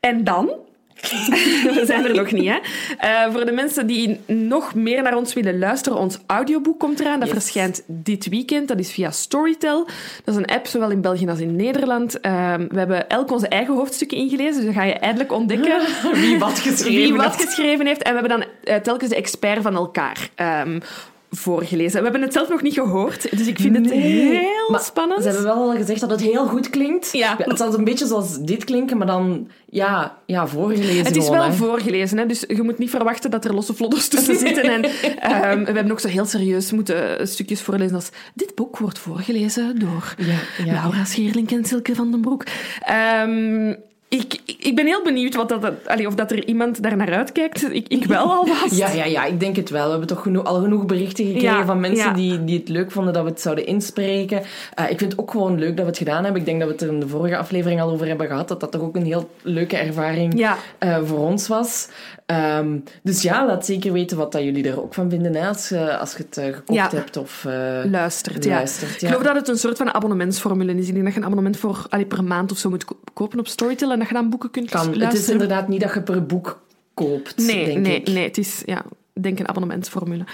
En 0.00 0.24
dan? 0.24 0.50
We 1.74 1.82
zijn 1.86 2.04
er 2.04 2.14
nog 2.14 2.30
niet, 2.32 2.48
hè? 2.48 2.58
Eh, 2.98 3.32
voor 3.32 3.44
de 3.44 3.52
mensen 3.52 3.86
die 3.86 4.20
nog 4.26 4.74
meer 4.74 5.02
naar 5.02 5.16
ons 5.16 5.32
willen 5.34 5.58
luisteren, 5.58 5.98
ons 5.98 6.18
audioboek 6.26 6.78
komt 6.78 7.00
eraan. 7.00 7.20
Dat 7.20 7.28
Yes. 7.28 7.38
verschijnt 7.42 7.82
dit 7.86 8.28
weekend. 8.28 8.68
Dat 8.68 8.78
is 8.78 8.90
via 8.92 9.10
Storytel. 9.10 9.84
Dat 10.24 10.34
is 10.34 10.36
een 10.36 10.46
app, 10.46 10.66
zowel 10.66 10.90
in 10.90 11.00
België 11.00 11.28
als 11.28 11.40
in 11.40 11.56
Nederland. 11.56 12.20
Ehm, 12.20 12.66
we 12.68 12.78
hebben 12.78 13.08
elk 13.08 13.30
onze 13.30 13.48
eigen 13.48 13.74
hoofdstukken 13.74 14.18
ingelezen, 14.18 14.54
dus 14.54 14.64
dan 14.64 14.74
ga 14.74 14.82
je 14.82 14.92
eindelijk 14.92 15.32
ontdekken 15.32 15.80
Wie 16.12 16.38
wat 16.38 16.58
geschreven 16.58 16.92
wie 17.02 17.14
wat 17.14 17.24
heeft. 17.36 17.44
geschreven 17.48 17.86
heeft. 17.86 18.02
En 18.02 18.14
we 18.14 18.20
hebben 18.20 18.38
dan 18.38 18.48
eh, 18.64 18.76
telkens 18.80 19.10
de 19.10 19.16
expert 19.16 19.62
van 19.62 19.74
elkaar 19.74 20.28
ehm, 20.34 20.80
voorgelezen. 21.30 21.98
We 21.98 22.02
hebben 22.02 22.22
het 22.22 22.32
zelf 22.32 22.48
nog 22.48 22.62
niet 22.62 22.74
gehoord, 22.74 23.38
dus 23.38 23.46
ik 23.46 23.58
vind 23.58 23.76
het 23.76 23.90
heel 23.90 24.70
Maar 24.70 24.80
spannend. 24.80 25.22
Ze 25.22 25.28
hebben 25.28 25.44
wel 25.44 25.70
al 25.70 25.76
gezegd 25.76 26.00
dat 26.00 26.10
het 26.10 26.20
heel 26.20 26.46
goed 26.46 26.70
klinkt. 26.70 27.12
Ja. 27.12 27.34
Het 27.38 27.58
zal 27.58 27.74
een 27.74 27.84
beetje 27.84 28.06
zoals 28.06 28.38
dit 28.38 28.64
klinken, 28.64 28.96
maar 28.96 29.06
dan 29.06 29.48
ja, 29.70 30.18
ja 30.26 30.46
voorgelezen 30.46 31.04
Het 31.04 31.16
is 31.16 31.24
gewoon, 31.24 31.38
wel 31.38 31.48
hè. 31.48 31.54
voorgelezen, 31.54 32.18
hè? 32.18 32.26
dus 32.26 32.44
je 32.48 32.62
moet 32.62 32.78
niet 32.78 32.90
verwachten 32.90 33.30
dat 33.30 33.44
er 33.44 33.54
losse 33.54 33.74
vlodders 33.74 34.08
tussen 34.14 34.36
zitten. 34.36 34.62
En, 34.62 34.82
ehm, 35.18 35.58
we 35.58 35.72
hebben 35.72 35.90
ook 35.90 36.00
zo 36.00 36.08
heel 36.08 36.26
serieus 36.26 36.72
moeten 36.72 37.28
stukjes 37.28 37.62
voorlezen 37.62 37.94
als... 37.94 38.10
Dit 38.34 38.54
boek 38.54 38.78
wordt 38.78 38.98
voorgelezen 38.98 39.78
door 39.78 40.14
Ja, 40.18 40.64
ja. 40.64 40.72
Laura 40.72 41.04
Scheerlink 41.04 41.50
en 41.50 41.64
Silke 41.64 41.94
van 41.94 42.10
den 42.10 42.20
Broek. 42.20 42.44
Ehm, 42.80 43.74
ik, 44.08 44.40
ik 44.58 44.76
ben 44.76 44.86
heel 44.86 45.02
benieuwd 45.02 45.34
wat 45.34 45.48
dat, 45.48 45.72
allee, 45.86 46.06
of 46.06 46.14
dat 46.14 46.30
er 46.30 46.44
iemand 46.46 46.82
daar 46.82 46.96
naar 46.96 47.12
uitkijkt. 47.14 47.74
Ik, 47.74 47.88
ik 47.88 48.04
wel 48.04 48.32
alvast. 48.36 48.74
Ja, 48.76 48.90
ja, 48.92 49.04
ja, 49.04 49.24
ik 49.24 49.40
denk 49.40 49.56
het 49.56 49.70
wel. 49.70 49.84
We 49.84 49.90
hebben 49.90 50.08
toch 50.08 50.22
genoeg, 50.22 50.44
al 50.44 50.60
genoeg 50.60 50.86
berichten 50.86 51.24
gekregen 51.24 51.56
Ja, 51.58 51.64
van 51.64 51.80
mensen 51.80 52.06
ja. 52.06 52.12
die, 52.12 52.44
die 52.44 52.58
het 52.58 52.68
leuk 52.68 52.90
vonden 52.90 53.12
dat 53.12 53.22
we 53.24 53.28
het 53.30 53.40
zouden 53.40 53.66
inspreken. 53.66 54.42
Eh, 54.74 54.90
ik 54.90 54.98
vind 54.98 55.12
het 55.12 55.20
ook 55.20 55.30
gewoon 55.30 55.58
leuk 55.58 55.76
dat 55.76 55.84
we 55.84 55.90
het 55.90 55.98
gedaan 55.98 56.22
hebben. 56.22 56.40
Ik 56.40 56.46
denk 56.46 56.58
dat 56.60 56.68
we 56.68 56.74
het 56.74 56.82
er 56.82 56.88
in 56.92 57.00
de 57.00 57.08
vorige 57.08 57.36
aflevering 57.36 57.80
al 57.80 57.90
over 57.90 58.06
hebben 58.06 58.26
gehad. 58.26 58.48
Dat 58.48 58.60
dat 58.60 58.72
toch 58.72 58.80
ook 58.82 58.96
een 58.96 59.04
heel 59.04 59.30
leuke 59.42 59.76
ervaring 59.76 60.38
Ja. 60.38 60.56
eh, 60.78 60.98
voor 61.04 61.18
ons 61.18 61.48
was. 61.48 61.88
Ehm, 62.26 62.78
dus 63.02 63.22
ja, 63.22 63.46
laat 63.46 63.66
zeker 63.66 63.92
weten 63.92 64.16
wat 64.16 64.32
dat 64.32 64.42
jullie 64.42 64.68
er 64.68 64.82
ook 64.82 64.94
van 64.94 65.10
vinden. 65.10 65.34
Hè, 65.34 65.48
als, 65.48 65.68
je, 65.68 65.96
als 65.98 66.12
je 66.12 66.18
het 66.28 66.36
eh, 66.36 66.54
gekocht 66.54 66.92
hebt 66.92 67.16
of 67.16 67.44
eh, 67.44 67.52
luistert. 67.90 68.44
Ja. 68.44 68.54
luistert. 68.54 69.02
Ik 69.02 69.08
geloof 69.08 69.22
dat 69.22 69.34
het 69.34 69.48
een 69.48 69.58
soort 69.58 69.76
van 69.76 69.94
abonnementsformule 69.94 70.74
is. 70.74 70.86
Ik 70.88 70.92
denk 70.92 71.04
dat 71.04 71.12
je 71.14 71.18
een 71.18 71.24
abonnement 71.26 71.56
voor 71.56 71.86
allee, 71.88 72.04
per 72.06 72.24
maand 72.24 72.52
of 72.52 72.58
zo 72.58 72.68
moet 72.70 72.84
ko- 72.84 72.98
kopen 73.12 73.38
op 73.38 73.48
Storytel 73.48 73.90
en 73.98 74.04
dat 74.04 74.08
je 74.16 74.22
dan 74.22 74.30
boeken 74.30 74.50
kunt 74.50 74.70
kan. 74.70 75.00
Het 75.00 75.12
is 75.12 75.28
inderdaad 75.28 75.68
niet 75.68 75.80
dat 75.80 75.94
je 75.94 76.02
per 76.02 76.26
boek 76.26 76.62
koopt, 76.94 77.36
Nee, 77.36 77.64
denk 77.64 77.78
nee, 77.78 77.96
ik. 78.00 78.08
nee. 78.08 78.24
Het 78.24 78.38
is, 78.38 78.62
ja, 78.66 78.82
denk 79.12 79.38
een 79.38 79.48
abonnementsformule. 79.48 80.24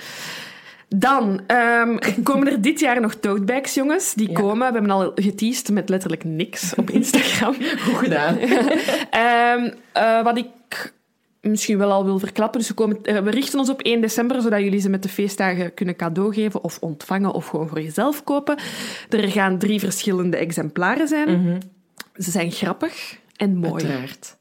Dan 0.89 1.41
ehm, 1.47 1.97
komen 2.23 2.49
er 2.53 2.61
dit 2.63 2.81
jaar 2.81 3.01
nog 3.01 3.15
totebags, 3.15 3.75
jongens. 3.75 4.15
Die 4.15 4.29
Ja. 4.29 4.35
komen. 4.35 4.67
We 4.73 4.79
hebben 4.79 4.91
al 4.91 5.13
geteased 5.15 5.71
met 5.71 5.89
letterlijk 5.89 6.25
niks 6.25 6.75
op 6.75 6.91
Instagram. 7.01 7.55
Goed 7.79 7.95
gedaan. 7.97 8.37
Ehm, 9.11 9.71
eh, 9.93 10.23
wat 10.23 10.37
ik 10.39 10.47
misschien 11.41 11.79
wel 11.79 11.93
al 11.93 12.05
wil 12.05 12.19
verklappen. 12.19 12.59
Dus 12.59 12.69
we, 12.69 12.75
komen, 12.75 12.99
eh, 13.03 13.19
we 13.19 13.31
richten 13.31 13.59
ons 13.59 13.69
op 13.71 13.81
1 13.83 14.01
december, 14.01 14.41
zodat 14.43 14.61
jullie 14.61 14.81
ze 14.81 14.89
met 14.89 15.03
de 15.03 15.09
feestdagen 15.09 15.75
kunnen 15.75 15.97
cadeau 15.97 16.35
geven 16.35 16.65
of 16.65 16.79
ontvangen 16.81 17.33
of 17.33 17.47
gewoon 17.47 17.69
voor 17.69 17.81
jezelf 17.81 18.25
kopen. 18.25 18.57
Er 19.11 19.29
gaan 19.29 19.59
drie 19.59 19.79
verschillende 19.81 20.37
exemplaren 20.37 21.09
zijn. 21.09 21.63
Ze 22.17 22.31
zijn 22.31 22.51
grappig 22.51 23.17
en 23.37 23.57
mooi. 23.57 23.73
Uiteraard. 23.73 24.37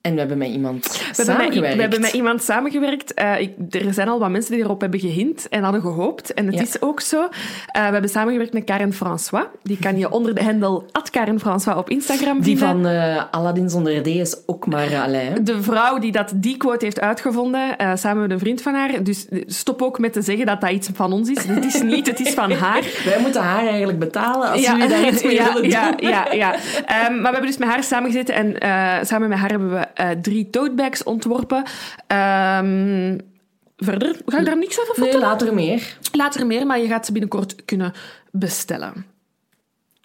En 0.00 0.12
we 0.14 0.18
hebben 0.18 0.38
met 0.38 0.48
iemand 0.48 0.86
We 0.86 0.92
hebben, 0.98 1.26
met, 1.26 1.36
samengewerkt. 1.36 1.74
we 1.74 1.80
hebben 1.80 2.00
met 2.00 2.12
iemand 2.12 2.42
samengewerkt. 2.42 3.12
Ik, 3.38 3.74
er 3.74 3.92
zijn 3.94 4.08
al 4.08 4.18
wat 4.18 4.30
mensen 4.30 4.52
die 4.54 4.62
erop 4.64 4.80
hebben 4.80 5.00
gehint 5.00 5.48
en 5.48 5.62
hadden 5.62 5.80
gehoopt. 5.80 6.34
En 6.34 6.46
het 6.46 6.54
Ja. 6.54 6.60
is 6.60 6.80
ook 6.82 7.00
zo. 7.00 7.20
Eh, 7.22 7.28
we 7.86 7.92
hebben 7.92 8.10
samengewerkt 8.10 8.52
met 8.52 8.64
Karen 8.64 8.92
François. 8.92 9.44
Die 9.62 9.78
kan 9.80 9.98
je 9.98 10.10
onder 10.10 10.34
de 10.34 10.42
hendel 10.42 10.86
Karen 11.10 11.40
François 11.40 11.76
op 11.78 11.90
Instagram 11.90 12.40
Die 12.40 12.58
vinden. 12.58 12.82
van 12.82 12.86
eh 12.92 13.22
Aladdin 13.30 13.70
zonder 13.70 14.02
D 14.02 14.06
is 14.06 14.36
ook 14.46 14.66
maar 14.66 14.96
Alain. 14.96 15.44
De 15.44 15.62
vrouw 15.62 15.98
die 15.98 16.12
dat, 16.12 16.32
die 16.34 16.56
quote 16.56 16.84
heeft 16.84 17.00
uitgevonden, 17.00 17.76
samen 17.94 18.22
met 18.22 18.30
een 18.30 18.38
vriend 18.38 18.62
van 18.62 18.74
haar. 18.74 19.02
Dus 19.02 19.26
stop 19.46 19.82
ook 19.82 19.98
met 19.98 20.12
te 20.12 20.22
zeggen 20.22 20.46
dat 20.46 20.60
dat 20.60 20.70
iets 20.70 20.88
van 20.94 21.12
ons 21.12 21.30
is. 21.30 21.44
Het 21.44 21.64
is 21.64 21.82
niet, 21.82 22.06
het 22.06 22.20
is 22.20 22.34
van 22.34 22.52
haar. 22.52 22.82
Wij 23.04 23.20
moeten 23.20 23.42
haar 23.42 23.66
eigenlijk 23.66 23.98
betalen 23.98 24.50
als 24.50 24.66
jullie 24.66 24.88
daar 24.88 25.06
iets 25.08 25.22
mee 25.22 25.34
ja, 25.42 25.52
willen 25.52 25.68
ja, 25.70 25.90
doen. 25.92 26.08
ja, 26.08 26.26
ja. 26.32 26.54
Ehm, 26.86 27.12
maar 27.12 27.22
we 27.22 27.28
hebben 27.30 27.46
dus 27.46 27.56
met 27.58 27.68
haar 27.68 27.82
samengezeten 27.82 28.34
en 28.34 29.06
samen 29.06 29.28
met 29.28 29.38
haar 29.38 29.50
hebben 29.50 29.70
we 29.70 29.86
eh, 29.94 30.10
drie 30.10 30.50
totebags 30.50 31.02
ontworpen. 31.02 31.62
Ehm, 32.06 33.18
verder 33.76 34.16
ga 34.26 34.38
ik 34.38 34.44
daar 34.44 34.58
niks 34.58 34.80
over 34.80 34.94
Nee, 34.96 35.10
vertellen. 35.10 35.28
later 35.28 35.54
meer. 35.54 35.96
Later 36.12 36.46
meer, 36.46 36.66
maar 36.66 36.78
je 36.80 36.86
gaat 36.86 37.06
ze 37.06 37.12
binnenkort 37.12 37.64
kunnen 37.64 37.92
bestellen. 38.32 39.06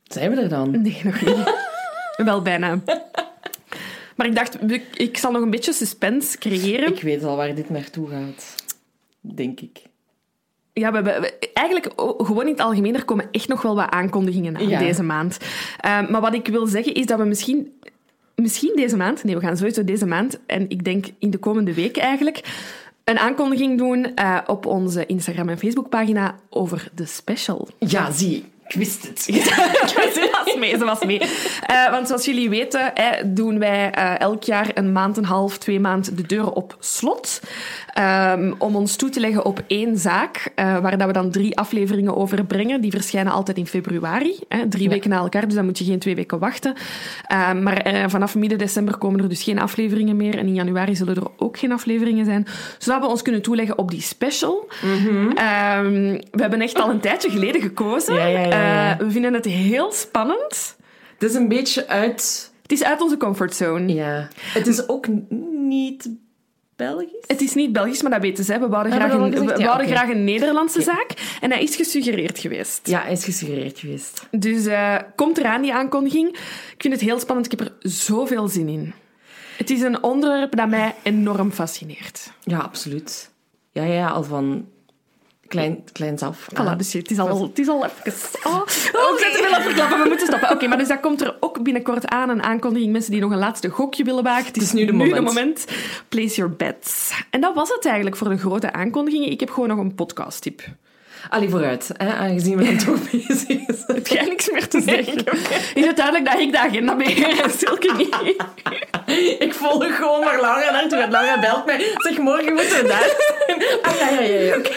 Zijn 0.03 0.31
we 0.35 0.41
er 0.41 0.49
dan? 0.49 0.81
Nee, 0.81 1.01
nog 1.03 1.21
niet. 1.21 1.53
Wel 2.25 2.41
bijna. 2.41 2.79
Maar 4.15 4.27
ik 4.27 4.35
dacht, 4.35 4.57
ik, 4.93 5.17
zal 5.17 5.31
nog 5.31 5.41
een 5.41 5.49
beetje 5.49 5.73
suspense 5.73 6.37
creëren. 6.37 6.95
Ik 6.95 7.01
weet 7.01 7.23
al 7.23 7.35
waar 7.35 7.55
dit 7.55 7.69
naartoe 7.69 8.09
gaat. 8.09 8.55
Denk 9.21 9.59
ik. 9.59 9.81
Ja, 10.73 10.89
we 10.89 10.95
hebben, 10.95 11.21
we- 11.21 11.49
eigenlijk 11.53 11.91
gewoon 11.95 12.45
in 12.45 12.51
het 12.51 12.59
algemeen, 12.61 12.95
er 12.95 13.05
komen 13.05 13.27
echt 13.31 13.47
nog 13.47 13.61
wel 13.61 13.75
wat 13.75 13.89
aankondigingen 13.89 14.55
aan 14.57 14.67
Ja. 14.67 14.79
deze 14.79 15.03
maand. 15.03 15.37
Ehm, 15.79 16.11
maar 16.11 16.21
wat 16.21 16.33
ik 16.33 16.47
wil 16.47 16.65
zeggen 16.65 16.93
is 16.93 17.05
dat 17.05 17.19
we 17.19 17.25
misschien, 17.25 17.79
misschien 18.35 18.75
deze 18.75 18.97
maand, 18.97 19.23
nee, 19.23 19.35
we 19.35 19.41
gaan 19.41 19.57
sowieso 19.57 19.83
deze 19.83 20.05
maand, 20.05 20.39
en 20.45 20.69
ik 20.69 20.83
denk 20.83 21.05
in 21.19 21.29
de 21.29 21.37
komende 21.37 21.73
weken 21.73 22.01
eigenlijk, 22.01 22.41
een 23.03 23.19
aankondiging 23.19 23.77
doen 23.77 24.15
eh, 24.15 24.37
op 24.45 24.65
onze 24.65 25.05
Instagram- 25.05 25.49
en 25.49 25.57
Facebookpagina 25.57 26.35
over 26.49 26.89
de 26.95 27.05
special. 27.05 27.67
Ja, 27.79 28.11
zie. 28.11 28.51
Ik 28.67 28.75
wist 28.75 29.07
het. 29.07 29.21
ze 30.13 30.41
was 30.45 30.55
mee, 30.55 30.77
ze 30.77 30.85
was 30.85 31.05
mee. 31.05 31.21
Uh, 31.21 31.91
want 31.91 32.07
zoals 32.07 32.25
jullie 32.25 32.49
weten, 32.49 32.91
hè, 32.93 33.33
doen 33.33 33.59
wij 33.59 33.93
uh, 33.97 34.19
elk 34.19 34.43
jaar 34.43 34.71
een 34.73 34.91
maand, 34.91 35.17
een 35.17 35.25
half, 35.25 35.57
twee 35.57 35.79
maanden 35.79 36.15
de 36.15 36.25
deuren 36.25 36.53
op 36.53 36.77
slot. 36.79 37.41
Um, 37.99 38.55
om 38.57 38.75
ons 38.75 38.95
toe 38.95 39.09
te 39.09 39.19
leggen 39.19 39.45
op 39.45 39.63
één 39.67 39.97
zaak, 39.97 40.51
uh, 40.55 40.79
waar 40.79 40.97
dat 40.97 41.07
we 41.07 41.13
dan 41.13 41.31
drie 41.31 41.57
afleveringen 41.57 42.15
over 42.15 42.45
brengen. 42.45 42.81
Die 42.81 42.91
verschijnen 42.91 43.33
altijd 43.33 43.57
in 43.57 43.67
februari. 43.67 44.39
Hè, 44.47 44.67
drie 44.67 44.83
ja. 44.83 44.89
weken 44.89 45.09
na 45.09 45.17
elkaar, 45.17 45.45
dus 45.45 45.55
dan 45.55 45.65
moet 45.65 45.77
je 45.77 45.85
geen 45.85 45.99
twee 45.99 46.15
weken 46.15 46.39
wachten. 46.39 46.73
Uh, 47.31 47.53
maar 47.53 48.05
vanaf 48.07 48.35
midden 48.35 48.57
december 48.57 48.97
komen 48.97 49.19
er 49.19 49.29
dus 49.29 49.43
geen 49.43 49.59
afleveringen 49.59 50.15
meer. 50.15 50.37
En 50.37 50.47
in 50.47 50.53
januari 50.53 50.95
zullen 50.95 51.15
er 51.15 51.27
ook 51.37 51.57
geen 51.57 51.71
afleveringen 51.71 52.25
zijn. 52.25 52.47
Zodat 52.77 53.01
we 53.01 53.07
ons 53.07 53.21
kunnen 53.21 53.41
toeleggen 53.41 53.77
op 53.77 53.91
die 53.91 54.01
special. 54.01 54.69
Mhm. 54.81 54.91
Mm 54.93 55.07
-hmm. 55.07 55.27
um, 55.85 56.21
we 56.31 56.41
hebben 56.41 56.61
echt 56.61 56.81
al 56.81 56.89
een 56.89 56.99
tijdje 56.99 57.29
geleden 57.29 57.61
gekozen. 57.61 58.15
Ja, 58.23 58.27
ja. 58.27 58.97
we 58.97 59.11
vinden 59.11 59.33
het 59.33 59.45
heel 59.45 59.91
spannend. 59.91 60.75
Het 61.13 61.29
is 61.29 61.35
een 61.35 61.47
beetje 61.47 61.87
uit... 61.87 62.51
Het 62.61 62.71
is 62.71 62.83
uit 62.83 63.01
onze 63.01 63.17
comfortzone. 63.17 63.93
Ja. 63.93 64.27
Het 64.53 64.67
is 64.67 64.89
ook 64.89 65.07
niet 65.51 66.09
Belgisch? 66.85 67.23
Het 67.27 67.41
is 67.41 67.53
niet 67.53 67.73
Belgisch, 67.73 68.01
maar 68.01 68.11
dat 68.11 68.21
weten 68.21 68.43
ze. 68.43 68.59
We 68.59 68.67
wouden, 68.67 68.91
Ah, 68.91 68.97
graag, 68.97 69.13
een, 69.13 69.31
gezegd? 69.31 69.57
we 69.57 69.63
Ja, 69.63 69.77
graag 69.85 70.09
een 70.09 70.23
Nederlandse 70.23 70.81
zaak. 70.81 71.37
En 71.41 71.51
hij 71.51 71.63
is 71.63 71.75
gesuggereerd 71.75 72.39
geweest. 72.39 72.87
Ja, 72.87 73.01
hij 73.01 73.11
is 73.11 73.23
gesuggereerd 73.23 73.79
geweest. 73.79 74.27
Dus 74.31 74.65
eh, 74.65 74.95
komt 75.15 75.37
eraan, 75.37 75.61
die 75.61 75.73
aankondiging. 75.73 76.29
Ik 76.73 76.75
vind 76.81 76.93
het 76.93 77.01
heel 77.03 77.19
spannend. 77.19 77.51
Ik 77.53 77.59
heb 77.59 77.67
er 77.67 77.73
zoveel 77.91 78.47
zin 78.47 78.67
in. 78.67 78.93
Het 79.57 79.69
is 79.69 79.81
een 79.81 80.03
onderwerp 80.03 80.55
dat 80.55 80.69
mij 80.69 80.95
enorm 81.03 81.51
fascineert. 81.51 82.31
Ja, 82.43 82.57
absoluut. 82.59 83.31
Ja, 83.71 83.83
ja, 83.83 84.07
al 84.09 84.23
van 84.23 84.65
klein, 85.47 85.83
kleins 85.91 86.21
af. 86.21 86.47
Voilà, 86.53 86.77
dus 86.77 86.93
het 86.93 87.11
is 87.11 87.19
al, 87.19 87.41
het 87.41 87.59
is 87.59 87.67
al 87.67 87.85
even... 87.85 88.39
Oh, 88.43 88.53
oh 88.53 88.61
we 88.61 89.47
aan 89.47 89.53
het 89.53 89.63
verklappen, 89.63 90.01
we 90.01 90.07
moeten 90.07 90.27
stoppen. 90.27 90.51
Oké, 90.51 90.67
maar 90.67 90.77
dus 90.77 90.87
dat 90.87 90.99
komt 90.99 91.21
er 91.21 91.35
ook 91.39 91.63
binnenkort 91.63 92.07
aan, 92.07 92.29
een 92.29 92.43
aankondiging. 92.43 92.91
Mensen 92.91 93.11
die 93.11 93.21
nog 93.21 93.31
een 93.31 93.37
laatste 93.37 93.69
gokje 93.69 94.03
willen 94.03 94.23
wagen. 94.23 94.45
Het 94.45 94.61
is, 94.61 94.71
nu 94.71 94.85
de 94.85 94.91
moment. 94.91 95.23
moment. 95.23 95.65
Place 96.09 96.35
your 96.35 96.51
bets. 96.51 97.11
En 97.29 97.41
dat 97.41 97.55
was 97.55 97.69
het 97.69 97.85
eigenlijk 97.85 98.15
voor 98.15 98.29
de 98.29 98.37
grote 98.37 98.71
aankondigingen. 98.71 99.31
Ik 99.31 99.39
heb 99.39 99.49
gewoon 99.49 99.69
nog 99.69 99.77
een 99.77 99.95
podcast-tip. 99.95 100.61
Allee, 101.29 101.49
vooruit. 101.49 101.89
Hè, 101.97 102.13
aangezien 102.13 102.57
we 102.57 102.63
dan 102.75 102.77
toch 102.77 103.11
bezig 103.11 103.37
zijn. 103.37 103.65
Heb 103.87 104.07
jij 104.07 104.23
niks 104.23 104.51
meer 104.51 104.67
te 104.67 104.81
zeggen? 104.81 105.23
Is 105.73 105.85
het 105.85 105.95
duidelijk 105.95 106.25
dat 106.25 106.39
ik 106.39 106.51
de 106.51 106.59
agenda 106.59 106.95
beheer 106.95 107.39
en 107.43 107.51
Silke 107.51 107.93
niet? 107.97 108.15
Ik 109.39 109.53
volg 109.53 109.95
gewoon 109.95 110.23
maar 110.23 110.41
Laura 110.41 110.71
naartoe. 110.71 110.99
En 110.99 111.11
Laura 111.11 111.39
belt 111.39 111.65
mij. 111.65 111.95
Zeg, 111.95 112.17
morgen 112.17 112.53
moeten 112.53 112.81
we 112.81 112.87
daar 112.87 113.15
zijn. 113.47 113.81
Ah, 113.81 113.99
ja, 113.99 114.09
ja, 114.09 114.29
ja. 114.29 114.39
ja 114.39 114.57
oké. 114.57 114.69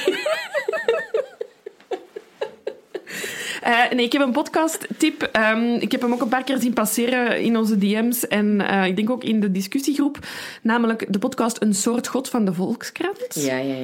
Uh, 3.67 3.91
nee, 3.97 4.05
ik 4.05 4.13
heb 4.13 4.23
een 4.23 4.33
podcast-tip. 4.33 5.31
Um, 5.53 5.75
ik 5.75 5.93
heb 5.93 6.01
hem 6.01 6.13
ook 6.13 6.21
een 6.21 6.29
paar 6.29 6.45
keer 6.45 6.59
zien 6.59 6.73
passeren 6.73 7.41
in 7.41 7.57
onze 7.57 7.79
DM's 7.79 8.27
en 8.27 8.61
uh, 8.61 8.87
ik 8.87 8.97
denk 8.97 9.11
ook 9.11 9.25
in 9.25 9.41
de 9.41 9.53
discussiegroep. 9.53 10.19
Namelijk 10.63 11.13
de 11.13 11.19
podcast 11.19 11.63
Een 11.63 11.75
soort 11.75 12.09
God 12.09 12.29
van 12.29 12.45
de 12.45 12.55
Volkskrant. 12.55 13.27
Ja, 13.29 13.57
ja, 13.57 13.75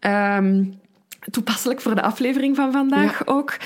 ja. 0.00 0.36
Um, 0.36 0.80
toepasselijk 1.30 1.80
voor 1.80 1.94
de 1.94 2.02
aflevering 2.02 2.56
van 2.56 2.72
vandaag 2.72 3.18
Ja. 3.18 3.32
ook. 3.32 3.56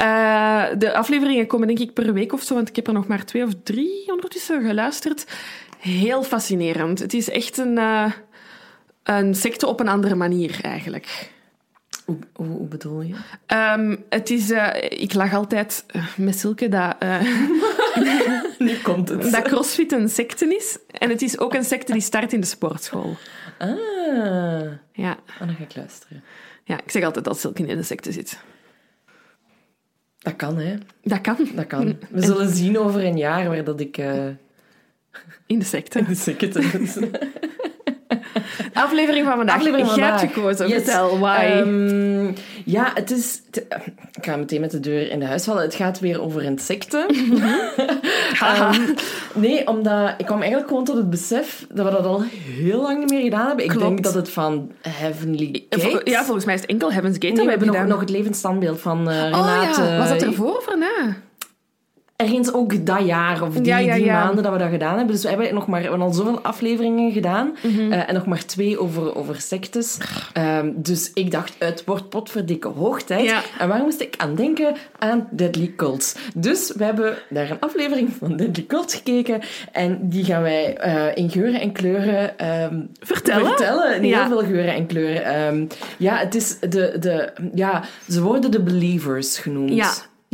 Uh, 0.00 0.64
de 0.78 0.94
afleveringen 0.94 1.46
komen 1.46 1.66
denk 1.66 1.78
ik 1.78 1.92
per 1.92 2.12
week 2.12 2.32
of 2.32 2.42
zo, 2.42 2.54
want 2.54 2.68
ik 2.68 2.76
heb 2.76 2.86
er 2.86 2.92
nog 2.92 3.06
maar 3.06 3.24
twee 3.24 3.44
of 3.44 3.52
drie 3.62 4.12
ondertussen 4.12 4.66
geluisterd. 4.66 5.26
Heel 5.78 6.22
fascinerend. 6.22 6.98
Het 6.98 7.14
is 7.14 7.30
echt 7.30 7.58
een, 7.58 7.76
uh, 7.78 8.12
een 9.02 9.34
secte 9.34 9.66
op 9.66 9.80
een 9.80 9.88
andere 9.88 10.14
manier 10.14 10.58
eigenlijk. 10.62 11.30
Hoe, 12.04 12.18
hoe, 12.34 12.46
hoe 12.46 12.66
bedoel 12.68 13.00
je? 13.02 13.14
Um, 13.76 14.04
het 14.08 14.30
is, 14.30 14.50
uh, 14.50 14.68
ik 14.88 15.14
lag 15.14 15.34
altijd 15.34 15.84
met 16.16 16.38
Silke 16.38 16.68
dat, 16.68 16.96
nu 18.58 18.76
komt 18.82 19.08
het. 19.08 19.30
dat 19.32 19.42
CrossFit 19.42 19.92
een 19.92 20.08
secte 20.08 20.56
is. 20.56 20.78
En 20.90 21.08
het 21.10 21.22
is 21.22 21.38
ook 21.38 21.54
een 21.54 21.64
secte 21.64 21.92
die 21.92 22.00
start 22.00 22.32
in 22.32 22.40
de 22.40 22.46
sportschool. 22.46 23.16
Ah, 23.58 23.68
Ja, 24.92 25.16
oh, 25.28 25.38
dan 25.38 25.54
ga 25.58 25.62
ik 25.62 25.76
luisteren. 25.76 26.22
Ja 26.66 26.76
ik 26.82 26.90
zeg 26.90 27.04
altijd 27.04 27.24
dat 27.24 27.38
Silke 27.38 27.66
in 27.66 27.76
de 27.76 27.82
secte 27.82 28.12
zit. 28.12 28.38
Dat 30.18 30.36
kan, 30.36 30.58
hè. 30.58 30.76
Dat 31.02 31.20
kan. 31.20 31.36
Dat 31.54 31.66
kan. 31.66 31.98
We 32.10 32.22
zullen 32.22 32.48
zien 32.48 32.78
over 32.78 33.04
een 33.04 33.16
jaar 33.16 33.48
waar 33.48 33.64
dat 33.64 33.80
ik... 33.80 33.98
Uh, 33.98 34.26
in 35.46 35.58
de 35.58 35.64
secte. 35.64 35.98
in 35.98 36.04
de 36.04 36.14
secte 36.14 36.60
aflevering 38.72 39.26
van 39.26 39.36
vandaag. 39.36 39.56
Aflevering 39.56 39.88
van 39.88 39.96
Jij 39.98 40.06
hebt 40.06 40.20
vandaag. 40.20 40.34
gekozen. 40.34 40.68
Yes. 40.68 40.82
Vertel, 40.82 41.18
why? 41.18 41.52
Um, 41.56 42.34
ja, 42.68 42.90
het 42.94 43.10
is... 43.10 43.42
te- 43.50 43.66
ik 44.14 44.24
ga 44.24 44.36
meteen 44.36 44.60
met 44.60 44.70
de 44.70 44.80
deur 44.80 45.10
in 45.10 45.18
de 45.18 45.24
huis 45.26 45.44
vallen. 45.44 45.62
Het 45.62 45.74
gaat 45.74 46.00
weer 46.00 46.20
over 46.22 46.46
een 46.46 46.58
secte. 46.58 47.06
Haha. 48.40 48.74
Um, 48.74 48.94
nee, 49.34 49.66
omdat 49.66 50.14
ik 50.18 50.26
kwam 50.26 50.38
eigenlijk 50.38 50.68
gewoon 50.68 50.84
tot 50.84 50.96
het 50.96 51.10
besef 51.10 51.66
dat 51.72 51.84
we 51.86 51.90
dat 51.90 52.04
al 52.04 52.22
heel 52.32 52.80
lang 52.82 52.98
niet 52.98 53.10
meer 53.10 53.22
gedaan 53.22 53.46
hebben. 53.46 53.64
Ik 53.64 53.70
Klopt. 53.70 53.86
denk 53.86 54.02
dat 54.02 54.14
het 54.14 54.30
van 54.30 54.70
Heavenly 54.88 55.64
Vol- 55.70 55.90
Gate... 55.90 56.10
ja, 56.10 56.24
volgens 56.24 56.44
mij 56.44 56.54
is 56.54 56.60
het 56.60 56.70
enkel 56.70 56.92
Heaven's 56.92 57.14
Gate. 57.14 57.26
Nee, 57.26 57.34
dat 57.36 57.44
we 57.44 57.50
hebben 57.50 57.68
nog, 57.72 57.86
nog 57.86 58.00
het 58.00 58.10
levensstandbeeld 58.10 58.80
van 58.80 59.10
eh 59.10 59.16
Oh 59.16 59.30
Renate. 59.30 59.82
ja, 59.82 59.98
was 59.98 60.08
dat 60.08 60.22
ervoor 60.22 60.56
of 60.56 60.66
erna? 60.68 61.16
Ergens 62.16 62.52
ook 62.52 62.86
dat 62.86 63.06
jaar 63.06 63.42
of 63.42 63.54
die, 63.54 63.64
Ja, 63.64 63.78
ja, 63.78 63.94
die 63.94 64.04
ja. 64.04 64.24
maanden 64.24 64.42
dat 64.42 64.52
we 64.52 64.58
dat 64.58 64.70
gedaan 64.70 64.96
hebben. 64.96 65.14
Dus 65.14 65.22
we 65.22 65.28
hebben, 65.28 65.54
nog 65.54 65.66
maar, 65.66 65.80
we 65.82 65.88
hebben 65.88 66.06
al 66.06 66.12
zoveel 66.12 66.40
afleveringen 66.40 67.12
gedaan. 67.12 67.56
Mhm. 67.62 67.92
eh, 67.92 68.08
en 68.08 68.14
nog 68.14 68.26
maar 68.26 68.44
twee 68.44 68.80
over, 68.80 69.16
over 69.16 69.40
sectes. 69.40 69.98
Ehm, 70.32 70.70
dus 70.74 71.10
ik 71.14 71.30
dacht, 71.30 71.54
het 71.58 71.84
wordt 71.84 72.08
potverdikke 72.08 72.68
hoogtijd. 72.68 73.34
En 73.58 73.68
waar 73.68 73.82
moest 73.82 74.00
ik 74.00 74.14
aan 74.16 74.34
denken? 74.34 74.74
Aan 74.98 75.28
Deadly 75.30 75.72
Cults. 75.76 76.14
Dus 76.34 76.72
we 76.76 76.84
hebben 76.84 77.16
naar 77.28 77.50
een 77.50 77.60
aflevering 77.60 78.12
van 78.18 78.36
Deadly 78.36 78.64
Cults 78.66 78.94
gekeken. 78.94 79.40
En 79.72 79.98
die 80.02 80.24
gaan 80.24 80.42
wij 80.42 80.76
eh, 80.76 81.16
in 81.16 81.30
geuren 81.30 81.60
en 81.60 81.72
kleuren 81.72 82.38
ehm, 82.38 82.80
Vertellen? 83.00 83.46
vertellen. 83.46 83.94
In 83.94 84.02
heel 84.14 84.26
veel 84.26 84.44
geuren 84.44 84.74
en 84.74 84.86
kleuren. 84.86 85.24
Ehm, 85.24 85.66
ja, 85.98 86.16
het 86.16 86.34
is 86.34 86.58
de, 86.58 86.96
de... 87.00 87.32
Ja, 87.54 87.82
ze 88.08 88.22
worden 88.22 88.50
de 88.50 88.62
believers 88.62 89.38
genoemd. 89.38 89.72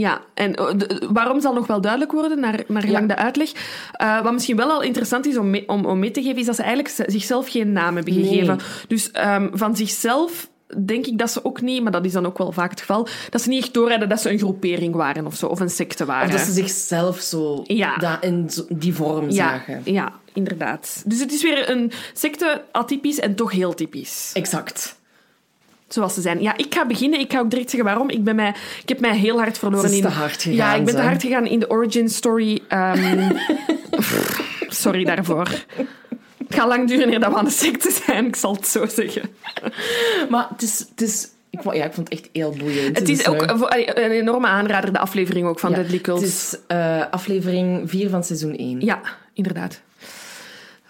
Ja. 0.03 0.21
En 0.35 0.55
eh, 0.55 0.69
waarom 1.13 1.41
zal 1.41 1.55
nog 1.55 1.67
wel 1.67 1.81
duidelijk 1.81 2.13
worden, 2.13 2.41
naar, 2.41 2.61
naar 2.67 2.83
gelang 2.83 3.09
de 3.09 3.17
uitleg. 3.17 3.53
Eh, 3.93 4.23
wat 4.23 4.33
misschien 4.33 4.57
wel 4.57 4.71
al 4.71 4.83
interessant 4.83 5.27
is 5.27 5.37
om 5.37 5.51
mee, 5.51 5.69
om, 5.69 5.85
om 5.85 5.99
mee 5.99 6.11
te 6.11 6.23
geven, 6.23 6.39
is 6.39 6.47
dat 6.47 6.57
ze 6.57 6.63
eigenlijk 6.63 7.05
zichzelf 7.11 7.49
geen 7.51 7.73
naam 7.73 7.95
hebben 7.95 8.15
Nee. 8.15 8.25
gegeven. 8.25 8.59
Dus 8.89 9.11
ehm, 9.11 9.49
van 9.53 9.77
zichzelf 9.77 10.51
denk 10.85 11.07
ik 11.07 11.19
dat 11.19 11.31
ze 11.31 11.45
ook 11.45 11.61
niet, 11.61 11.83
maar 11.83 11.93
dat 11.93 12.05
is 12.05 12.13
dan 12.13 12.27
ook 12.27 12.39
wel 12.39 12.53
vaak 12.53 12.71
het 12.71 12.81
geval, 12.81 13.09
dat 13.31 13.43
ze 13.43 13.49
niet 13.49 13.63
echt 13.63 13.75
doorhadden 13.75 14.09
dat 14.09 14.21
ze 14.21 14.31
een 14.31 14.39
groepering 14.39 14.95
waren 14.95 15.27
of 15.27 15.35
zo, 15.37 15.47
of 15.47 15.61
een 15.61 15.71
secte 15.71 16.05
waren. 16.05 16.27
Of 16.27 16.33
dat 16.33 16.41
ze 16.47 16.53
zichzelf 16.53 17.21
zo 17.21 17.63
Ja. 17.67 18.21
in 18.23 18.51
die 18.69 18.95
vorm 18.95 19.25
ja, 19.31 19.33
zagen. 19.33 19.81
ja, 19.85 20.13
inderdaad. 20.33 21.03
Dus 21.07 21.21
het 21.21 21.33
is 21.33 21.43
weer 21.43 21.71
een 21.71 21.93
secte, 22.13 22.63
atypisch 22.73 23.19
en 23.21 23.35
toch 23.35 23.53
heel 23.53 23.75
typisch. 23.75 24.31
Exact. 24.35 25.01
Zoals 25.93 26.15
ze 26.15 26.21
zijn. 26.21 26.43
Ja, 26.43 26.57
ik 26.57 26.75
ga 26.75 26.87
beginnen. 26.87 27.21
Ik 27.21 27.33
ga 27.33 27.39
ook 27.39 27.51
direct 27.51 27.71
zeggen 27.71 27.89
waarom. 27.89 28.11
Ik, 28.11 28.25
ben 28.25 28.35
mij, 28.37 28.55
ik 28.83 28.89
heb 28.89 29.01
mij 29.01 29.17
heel 29.17 29.39
hard 29.39 29.59
verloren 29.59 29.89
Ze 29.89 29.95
is 29.97 30.01
in... 30.03 30.09
te 30.09 30.15
hard 30.15 30.43
gegaan, 30.43 30.55
Ja, 30.55 30.75
ik 30.75 30.85
ben 30.85 30.95
te 30.95 31.01
hard 31.01 31.23
gegaan 31.23 31.47
in 31.47 31.59
de 31.59 31.71
origin 31.71 32.09
story. 32.09 32.61
ehm, 32.69 33.31
sorry 34.83 35.05
daarvoor. 35.05 35.49
Het 36.39 36.61
gaat 36.61 36.69
lang 36.69 36.89
duren 36.89 37.13
eer 37.13 37.21
dat 37.21 37.33
we 37.33 37.39
aan 37.39 37.45
de 37.45 37.51
secte 37.51 37.91
zijn, 38.05 38.27
ik 38.27 38.37
zal 38.37 38.55
het 38.55 38.67
zo 38.67 38.87
zeggen. 38.87 39.23
Maar 40.31 40.47
het 40.49 40.63
is... 40.63 40.79
Het 40.79 41.01
is 41.01 41.29
ik, 41.51 41.61
vond, 41.63 41.77
ja, 41.77 41.85
ik 41.85 41.93
vond 41.93 42.09
het 42.09 42.19
echt 42.19 42.29
heel 42.33 42.51
boeiend. 42.59 42.99
Het 42.99 43.09
is 43.09 43.17
Dus, 43.19 43.27
ook 43.29 43.43
een 43.43 44.11
enorme 44.11 44.47
aanrader, 44.47 44.93
de 44.93 44.99
aflevering 44.99 45.47
ook 45.47 45.59
van 45.59 45.71
ja, 45.71 45.77
Deadly 45.77 45.99
Cults. 46.01 46.23
Het 46.23 46.31
is 46.31 46.57
eh, 46.67 47.03
aflevering 47.11 47.91
4 47.91 48.09
van 48.11 48.25
seizoen 48.25 48.57
1. 48.57 48.81
Ja, 48.81 49.01
inderdaad. 49.33 49.81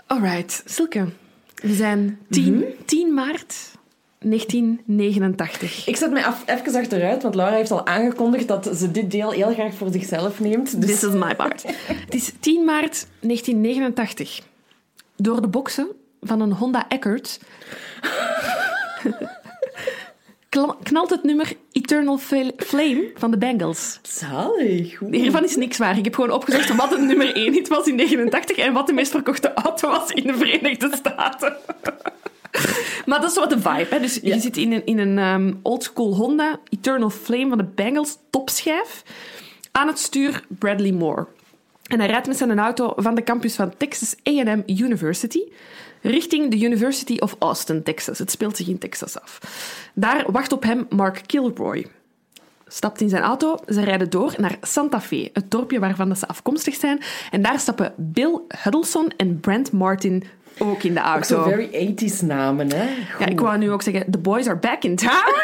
Alright, 0.07 0.63
Silke. 0.67 1.05
We 1.55 1.75
zijn 1.75 2.19
10, 2.31 2.55
Mhm. 2.55 2.63
10 2.85 3.15
maart 3.15 3.55
1989. 4.25 5.87
Ik 5.87 5.97
zet 5.97 6.11
mij 6.11 6.25
af, 6.25 6.43
even 6.47 6.75
achteruit, 6.81 7.23
want 7.23 7.35
Laura 7.35 7.55
heeft 7.57 7.71
al 7.71 7.87
aangekondigd 7.87 8.49
dat 8.49 8.71
ze 8.77 8.91
dit 8.91 9.11
deel 9.11 9.31
heel 9.31 9.53
graag 9.53 9.75
voor 9.75 9.89
zichzelf 9.93 10.41
neemt. 10.41 10.81
Dus 10.81 10.91
This 10.91 11.03
is 11.11 11.15
my 11.15 11.35
part. 11.35 11.63
Het 12.05 12.15
is 12.15 12.33
10 12.41 12.65
maart 12.65 13.07
1989. 13.21 14.41
Door 15.17 15.41
de 15.41 15.49
boksen 15.49 15.89
van 16.21 16.41
een 16.41 16.53
Honda 16.53 16.85
Accord 16.89 17.39
knalt 20.83 21.11
het 21.11 21.23
nummer 21.23 21.53
Eternal 21.73 22.19
Fl- 22.19 22.51
Flame 22.57 23.11
van 23.15 23.31
de 23.31 23.39
Bangles. 23.39 23.99
zalig. 24.03 24.97
Goed. 24.97 25.15
Hiervan 25.15 25.45
is 25.45 25.57
niks 25.57 25.79
waar. 25.79 25.99
Ik 25.99 26.05
heb 26.05 26.15
gewoon 26.15 26.31
opgezocht 26.31 26.75
wat 26.77 26.91
het 26.91 27.01
nummer 27.01 27.35
1 27.35 27.53
hit 27.53 27.69
was 27.69 27.87
in 27.87 27.95
89 27.95 28.57
en 28.57 28.73
wat 28.73 28.87
de 28.87 28.93
meest 28.93 29.11
verkochte 29.11 29.55
auto 29.55 29.89
was 29.89 30.11
in 30.11 30.27
de 30.27 30.35
Verenigde 30.37 30.91
Staten. 30.97 31.57
Maar 33.07 33.21
dat 33.21 33.31
is 33.31 33.37
wat 33.37 33.51
de 33.51 33.61
vibe. 33.61 33.87
Hè? 33.91 34.01
Dus 34.01 34.19
Ja. 34.23 34.35
je 34.35 34.41
zit 34.41 34.57
in 34.57 34.73
een, 34.73 34.87
in 34.87 34.99
een 34.99 35.19
um, 35.19 35.61
oldschool 35.63 36.15
Honda 36.15 36.61
Eternal 36.69 37.11
Flame 37.11 37.49
van 37.49 37.59
de 37.59 37.65
Bangles 37.65 38.17
topschijf. 38.31 39.03
Aan 39.73 39.87
het 39.87 39.99
stuur 39.99 40.45
Bradley 40.49 40.93
Moore. 40.93 41.27
En 41.87 41.99
hij 41.99 42.09
rijdt 42.09 42.27
met 42.27 42.37
zijn 42.37 42.59
auto 42.59 42.93
van 42.97 43.15
de 43.15 43.23
campus 43.23 43.55
van 43.55 43.77
Texas 43.77 44.15
A&M 44.29 44.63
University 44.67 45.41
richting 46.03 46.51
de 46.51 46.61
University 46.61 47.17
of 47.19 47.37
Austin, 47.39 47.83
Texas. 47.83 48.19
Het 48.19 48.31
speelt 48.31 48.57
zich 48.57 48.69
in 48.69 48.79
Texas 48.79 49.21
af. 49.21 49.39
Daar 49.95 50.25
wacht 50.33 50.53
op 50.53 50.63
hem 50.63 50.87
Mark 50.89 51.23
Kilroy. 51.27 51.87
stapt 52.67 53.01
in 53.01 53.09
zijn 53.09 53.23
auto. 53.23 53.57
Ze 53.67 53.81
rijden 53.85 54.11
door 54.11 54.35
naar 54.37 54.57
Santa 54.61 55.01
Fe, 55.01 55.31
het 55.33 55.51
dorpje 55.51 55.79
waarvan 55.79 56.17
ze 56.17 56.29
afkomstig 56.29 56.75
zijn. 56.75 57.01
En 57.31 57.43
daar 57.43 57.61
stappen 57.61 57.95
Bill 57.97 58.41
Huddleston 58.63 59.13
en 59.17 59.41
Brent 59.41 59.73
Martin 59.73 60.25
ook 60.59 60.83
in 60.83 60.95
de 60.95 61.01
auto. 61.01 61.43
Zo 61.43 61.43
very 61.43 61.95
80s 61.95 62.27
namen, 62.27 62.73
hè? 62.73 62.85
Ja, 63.19 63.27
ik 63.27 63.41
wou 63.41 63.59
nu 63.59 63.71
ook 63.71 63.83
zeggen, 63.83 64.11
the 64.11 64.19
boys 64.19 64.47
are 64.47 64.59
back 64.59 64.83
in 64.83 64.97
town. 64.97 65.35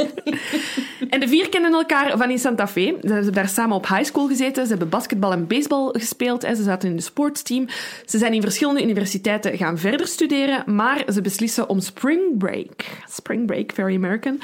en 1.10 1.20
de 1.20 1.28
vier 1.28 1.48
kennen 1.48 1.72
elkaar 1.72 2.16
van 2.16 2.30
in 2.30 2.38
Santa 2.38 2.68
Fe. 2.68 2.98
Ze 3.02 3.12
hebben 3.12 3.32
daar 3.32 3.48
samen 3.48 3.76
op 3.76 3.88
high 3.88 4.04
school 4.04 4.26
gezeten. 4.26 4.62
Ze 4.62 4.68
hebben 4.68 4.88
basketbal 4.88 5.32
en 5.32 5.46
baseball 5.46 5.88
gespeeld. 5.92 6.42
Ze 6.42 6.62
zaten 6.62 6.88
in 6.88 6.96
de 6.96 7.02
sportsteam. 7.02 7.66
Ze 8.04 8.18
zijn 8.18 8.32
in 8.32 8.42
verschillende 8.42 8.82
universiteiten 8.82 9.56
gaan 9.56 9.78
verder 9.78 10.06
studeren. 10.06 10.74
Maar 10.74 11.04
ze 11.12 11.20
beslissen 11.20 11.68
om 11.68 11.80
spring 11.80 12.38
break, 12.38 12.84
spring 13.08 13.46
break, 13.46 13.72
very 13.74 13.94
American, 13.94 14.40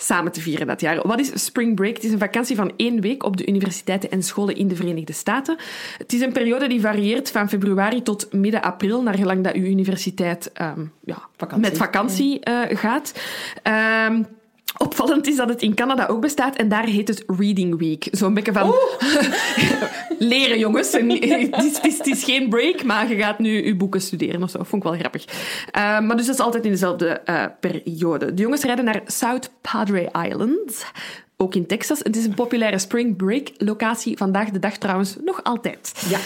samen 0.00 0.32
te 0.32 0.40
vieren 0.40 0.66
dat 0.66 0.80
jaar. 0.80 1.06
Wat 1.06 1.18
is 1.18 1.44
Spring 1.44 1.74
Break? 1.74 1.94
Het 1.94 2.04
is 2.04 2.12
een 2.12 2.18
vakantie 2.18 2.56
van 2.56 2.72
één 2.76 3.00
week 3.00 3.24
op 3.24 3.36
de 3.36 3.46
universiteiten 3.46 4.10
en 4.10 4.22
scholen 4.22 4.56
in 4.56 4.68
de 4.68 4.76
Verenigde 4.76 5.12
Staten. 5.12 5.56
Het 5.98 6.12
is 6.12 6.20
een 6.20 6.32
periode 6.32 6.68
die 6.68 6.80
varieert 6.80 7.30
van 7.30 7.48
februari 7.48 8.02
tot 8.02 8.32
midden 8.32 8.62
april, 8.62 9.02
naar 9.02 9.14
gelang 9.14 9.44
dat 9.44 9.54
uw 9.54 9.64
universiteit 9.64 10.50
um, 10.60 10.92
ja, 11.04 11.18
Vakantie. 11.36 11.68
met 11.68 11.78
vakantie 11.78 12.40
uh, 12.48 12.60
gaat. 12.68 13.20
Um, 14.08 14.26
Opvallend 14.76 15.26
is 15.26 15.36
dat 15.36 15.48
het 15.48 15.62
in 15.62 15.74
Canada 15.74 16.06
ook 16.06 16.20
bestaat 16.20 16.56
en 16.56 16.68
daar 16.68 16.84
heet 16.84 17.08
het 17.08 17.24
Reading 17.26 17.78
Week. 17.78 18.08
Zo'n 18.10 18.34
beetje 18.34 18.52
van 18.52 18.74
leren, 20.18 20.58
jongens. 20.58 20.92
Het 20.92 21.04
is, 21.04 21.30
het, 21.30 21.84
is, 21.84 21.98
het 21.98 22.06
is, 22.06 22.24
geen 22.24 22.48
break, 22.48 22.84
maar 22.84 23.08
je 23.08 23.16
gaat 23.16 23.38
nu 23.38 23.64
je 23.64 23.76
boeken 23.76 24.00
studeren 24.00 24.42
of 24.42 24.50
zo. 24.50 24.58
Vond 24.62 24.84
ik 24.84 24.88
wel 24.88 24.98
grappig. 24.98 25.24
Uh, 25.26 26.00
maar 26.00 26.16
dus 26.16 26.26
dat 26.26 26.34
is 26.34 26.40
altijd 26.40 26.64
in 26.64 26.70
dezelfde 26.70 27.20
uh, 27.24 27.44
periode. 27.60 28.34
De 28.34 28.42
jongens 28.42 28.62
rijden 28.62 28.84
naar 28.84 29.00
South 29.06 29.50
Padre 29.60 30.10
Island 30.26 30.86
ook 31.40 31.54
in 31.54 31.66
Texas. 31.66 31.98
Het 31.98 32.16
is 32.16 32.24
een 32.24 32.34
populaire 32.34 32.78
spring 32.78 33.16
break 33.16 33.50
locatie. 33.56 34.16
Vandaag 34.16 34.50
de 34.50 34.58
dag 34.58 34.76
trouwens 34.76 35.16
nog 35.24 35.44
altijd. 35.44 35.92
Ja. 36.08 36.18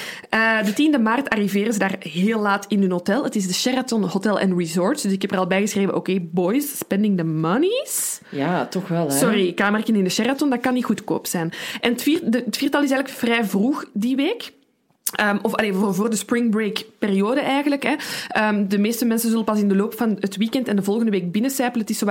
Uh, 0.60 0.66
de 0.66 0.72
10e 0.72 1.02
maart 1.02 1.28
arriveren 1.28 1.72
ze 1.72 1.78
daar 1.78 1.96
heel 1.98 2.40
laat 2.40 2.64
in 2.68 2.80
hun 2.80 2.90
hotel. 2.90 3.24
Het 3.24 3.36
is 3.36 3.46
de 3.46 3.54
Sheraton 3.54 4.04
Hotel 4.04 4.40
and 4.40 4.58
Resort. 4.58 5.02
Dus 5.02 5.12
ik 5.12 5.22
heb 5.22 5.32
er 5.32 5.38
al 5.38 5.46
bij 5.46 5.60
geschreven, 5.60 5.94
oké, 5.94 6.10
okay, 6.10 6.28
boys, 6.30 6.78
spending 6.78 7.16
the 7.16 7.24
monies. 7.24 8.20
Ja, 8.28 8.66
toch 8.66 8.88
wel, 8.88 9.08
hè? 9.08 9.16
Sorry, 9.16 9.52
kamertje 9.52 9.92
in 9.92 10.04
de 10.04 10.10
Sheraton, 10.10 10.50
dat 10.50 10.60
kan 10.60 10.74
niet 10.74 10.84
goedkoop 10.84 11.26
zijn. 11.26 11.52
En 11.80 11.92
het, 11.92 12.02
vier, 12.02 12.20
de, 12.24 12.42
het 12.44 12.56
viertal 12.56 12.82
is 12.82 12.90
eigenlijk 12.90 13.20
vrij 13.20 13.44
vroeg 13.44 13.84
die 13.92 14.16
week. 14.16 14.52
Um, 15.20 15.38
of 15.42 15.54
allee, 15.54 15.72
voor, 15.72 15.94
voor 15.94 16.10
de 16.10 16.16
spring 16.16 16.50
break 16.50 16.82
periode 16.98 17.40
eigenlijk. 17.40 17.82
Hè. 17.82 17.94
Um, 18.48 18.68
de 18.68 18.78
meeste 18.78 19.04
mensen 19.04 19.28
zullen 19.30 19.44
pas 19.44 19.58
in 19.58 19.68
de 19.68 19.76
loop 19.76 19.94
van 19.96 20.16
het 20.20 20.36
weekend 20.36 20.68
en 20.68 20.76
de 20.76 20.82
volgende 20.82 21.10
week 21.10 21.32
binnencijpelen. 21.32 21.80
Het 21.80 21.90
is 21.90 21.98
zo, 21.98 22.06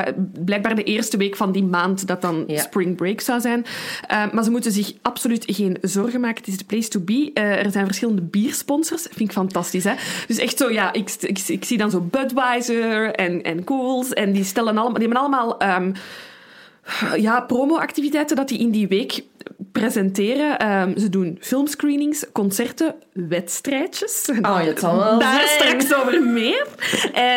blijkbaar 0.46 0.76
de 0.76 0.84
eerste 0.84 1.18
week 1.18 1.36
van 1.36 1.52
die 1.52 1.64
maand 1.64 2.08
dat 2.08 2.22
dan 2.22 2.44
ja. 2.48 2.62
spring 2.62 2.96
break 2.96 3.22
zou 3.22 3.40
zijn. 3.40 3.60
Um, 3.60 4.30
maar 4.34 4.44
ze 4.44 4.52
moeten 4.52 4.72
zich 4.72 4.94
absoluut 5.02 5.44
geen 5.48 5.78
zorgen 5.82 6.20
maken. 6.20 6.38
Het 6.38 6.48
is 6.48 6.58
de 6.58 6.66
place 6.66 6.88
to 6.88 7.00
be. 7.00 7.32
Uh, 7.34 7.66
er 7.66 7.72
zijn 7.72 7.86
verschillende 7.86 8.22
biersponsors. 8.22 9.02
Vind 9.02 9.20
ik 9.20 9.32
fantastisch. 9.32 9.84
Hè? 9.84 9.94
Dus 10.28 10.38
echt 10.38 10.58
zo, 10.58 10.72
ja, 10.72 10.94
ik, 10.94 11.10
ik, 11.20 11.40
ik 11.48 11.66
zie 11.66 11.78
dan 11.78 11.92
zo 11.92 12.00
Budweiser 12.00 13.14
en, 13.16 13.42
en 13.44 13.64
Cools. 13.64 14.14
En 14.14 14.32
die, 14.32 14.44
stellen 14.44 14.78
allemaal, 14.78 15.00
die 15.00 15.08
hebben 15.08 15.20
allemaal 15.20 15.58
ja, 17.16 17.42
promo-activiteiten 17.42 18.36
dat 18.36 18.48
die 18.48 18.60
in 18.60 18.72
die 18.72 18.88
week 18.88 19.24
presenteren. 19.71 20.71
Um, 20.71 20.97
ze 20.97 21.10
doen 21.10 21.38
filmscreenings, 21.39 22.25
concerten, 22.32 22.95
wedstrijdjes. 23.13 24.30
Oh, 24.41 24.60
het 24.60 24.80
zal 24.80 24.97
wel 24.97 25.19
Daar 25.19 25.58
zijn. 25.58 25.82
straks 25.82 26.01
over 26.01 26.23
meer. 26.23 26.67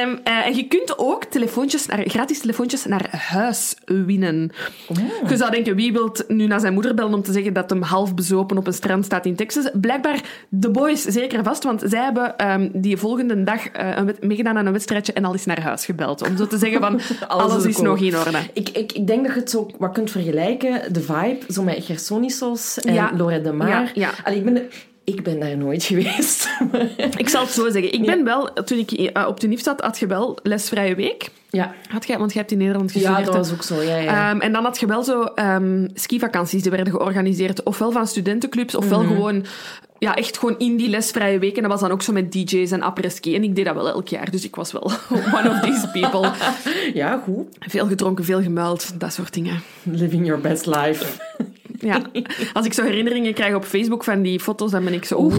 Um, 0.02 0.20
uh, 0.24 0.46
en 0.46 0.56
je 0.56 0.68
kunt 0.68 0.98
ook 0.98 1.24
telefoontjes 1.24 1.86
naar, 1.86 2.02
gratis 2.08 2.40
telefoontjes 2.40 2.84
naar 2.84 3.08
huis 3.10 3.74
winnen. 3.84 4.50
Oh. 4.88 5.28
Je 5.28 5.36
zou 5.36 5.50
denken, 5.50 5.76
wie 5.76 5.92
wil 5.92 6.16
nu 6.28 6.46
naar 6.46 6.60
zijn 6.60 6.72
moeder 6.72 6.94
bellen 6.94 7.14
om 7.14 7.22
te 7.22 7.32
zeggen 7.32 7.52
dat 7.52 7.70
hem 7.70 7.82
half 7.82 8.14
bezopen 8.14 8.56
op 8.56 8.66
een 8.66 8.72
strand 8.72 9.04
staat 9.04 9.26
in 9.26 9.36
Texas? 9.36 9.70
Blijkbaar 9.72 10.20
de 10.48 10.70
boys 10.70 11.02
zeker 11.02 11.44
vast, 11.44 11.64
want 11.64 11.82
zij 11.86 12.02
hebben 12.02 12.50
um, 12.50 12.70
die 12.74 12.96
volgende 12.96 13.42
dag 13.44 13.76
uh, 13.76 13.96
een 13.96 14.16
meegedaan 14.20 14.58
aan 14.58 14.66
een 14.66 14.72
wedstrijdje 14.72 15.12
en 15.12 15.24
al 15.24 15.34
is 15.34 15.44
naar 15.44 15.60
huis 15.60 15.84
gebeld. 15.84 16.28
Om 16.28 16.36
zo 16.36 16.46
te 16.46 16.58
zeggen 16.58 16.80
van, 16.80 17.00
alles, 17.28 17.50
alles 17.52 17.64
is 17.64 17.78
nog 17.78 17.98
in 17.98 18.16
orde. 18.16 18.38
Ik, 18.52 18.68
ik, 18.68 18.92
ik 18.92 19.06
denk 19.06 19.24
dat 19.24 19.34
je 19.34 19.40
het 19.40 19.50
zo 19.50 19.70
wat 19.78 19.92
kunt 19.92 20.10
vergelijken, 20.10 20.92
de 20.92 21.00
vibe, 21.00 21.38
zo 21.48 21.62
met 21.62 21.86
Gersonisos 21.98 22.78
en 22.78 22.94
Ja. 22.94 23.11
Lorette 23.16 23.42
de 23.50 23.52
Maar. 23.57 23.68
Ja, 23.68 23.88
ja. 23.94 24.11
Allee, 24.24 24.38
ik, 24.38 24.44
ben, 24.44 24.62
ik 25.04 25.22
ben 25.22 25.40
daar 25.40 25.57
nooit 25.57 25.83
geweest. 25.92 26.48
Ik 27.16 27.28
zal 27.28 27.42
het 27.42 27.50
zo 27.52 27.70
zeggen. 27.70 27.92
Ik 27.92 28.07
ben 28.07 28.24
wel, 28.24 28.52
toen 28.52 28.78
ik 28.78 28.92
uh, 29.16 29.26
op 29.28 29.40
de 29.40 29.46
NIF 29.46 29.62
zat, 29.62 29.80
had 29.80 29.98
je 29.98 30.07
wel 30.07 30.38
lesvrije 30.42 30.94
week. 30.94 31.30
ja. 31.50 31.74
Had 31.88 32.07
jij, 32.07 32.18
want 32.18 32.33
je 32.33 32.38
hebt 32.38 32.50
in 32.50 32.59
Nederland 32.59 32.92
ja, 32.92 32.98
gestudeerd. 33.00 33.24
dat 33.24 33.35
hè? 33.35 33.40
was 33.40 33.52
ook 33.52 33.62
zo. 33.62 33.83
Ja, 33.83 33.96
ja. 33.96 34.30
Um, 34.30 34.40
en 34.40 34.52
dan 34.52 34.64
had 34.64 34.80
je 34.80 34.87
wel 34.87 35.02
zo 35.04 35.26
um, 35.35 35.88
skivakanties 35.94 36.62
die 36.62 36.70
werden 36.70 36.92
georganiseerd. 36.92 37.62
Ofwel 37.62 37.92
van 37.92 38.07
studentenclubs, 38.07 38.74
ofwel 38.74 39.02
Mhm. 39.02 39.12
gewoon... 39.14 39.44
Ja, 39.98 40.14
echt 40.16 40.38
gewoon 40.38 40.59
in 40.59 40.76
die 40.76 40.88
lesvrije 40.88 41.38
weken. 41.38 41.57
En 41.57 41.62
dat 41.62 41.70
was 41.70 41.80
dan 41.80 41.90
ook 41.90 42.02
zo 42.02 42.12
met 42.12 42.33
DJ's 42.33 42.70
en 42.70 42.83
après-ski. 42.83 43.35
En 43.35 43.42
ik 43.42 43.54
deed 43.57 43.64
dat 43.64 43.74
wel 43.74 43.88
elk 43.88 44.09
jaar. 44.09 44.30
Dus 44.30 44.44
ik 44.44 44.57
was 44.57 44.72
wel 44.72 44.83
one 45.38 45.50
of 45.50 45.61
these 45.61 45.88
people. 45.92 46.30
ja, 46.94 47.20
goed. 47.24 47.46
Veel 47.61 47.87
gedronken, 47.87 48.24
veel 48.24 48.42
gemuild. 48.42 49.00
Dat 49.00 49.12
soort 49.12 49.35
dingen. 49.35 49.62
Living 49.83 50.26
your 50.26 50.40
best 50.40 50.66
life. 50.66 51.04
Ja. 51.78 52.02
Als 52.52 52.66
ik 52.66 52.72
zo 52.72 52.82
herinneringen 52.82 53.34
krijg 53.34 53.54
op 53.54 53.64
Facebook 53.64 54.04
van 54.04 54.22
die 54.22 54.40
foto's, 54.40 54.70
dan 54.70 54.84
ben 54.84 54.92
ik 54.92 55.04
zo... 55.04 55.18
Oeh. 55.18 55.34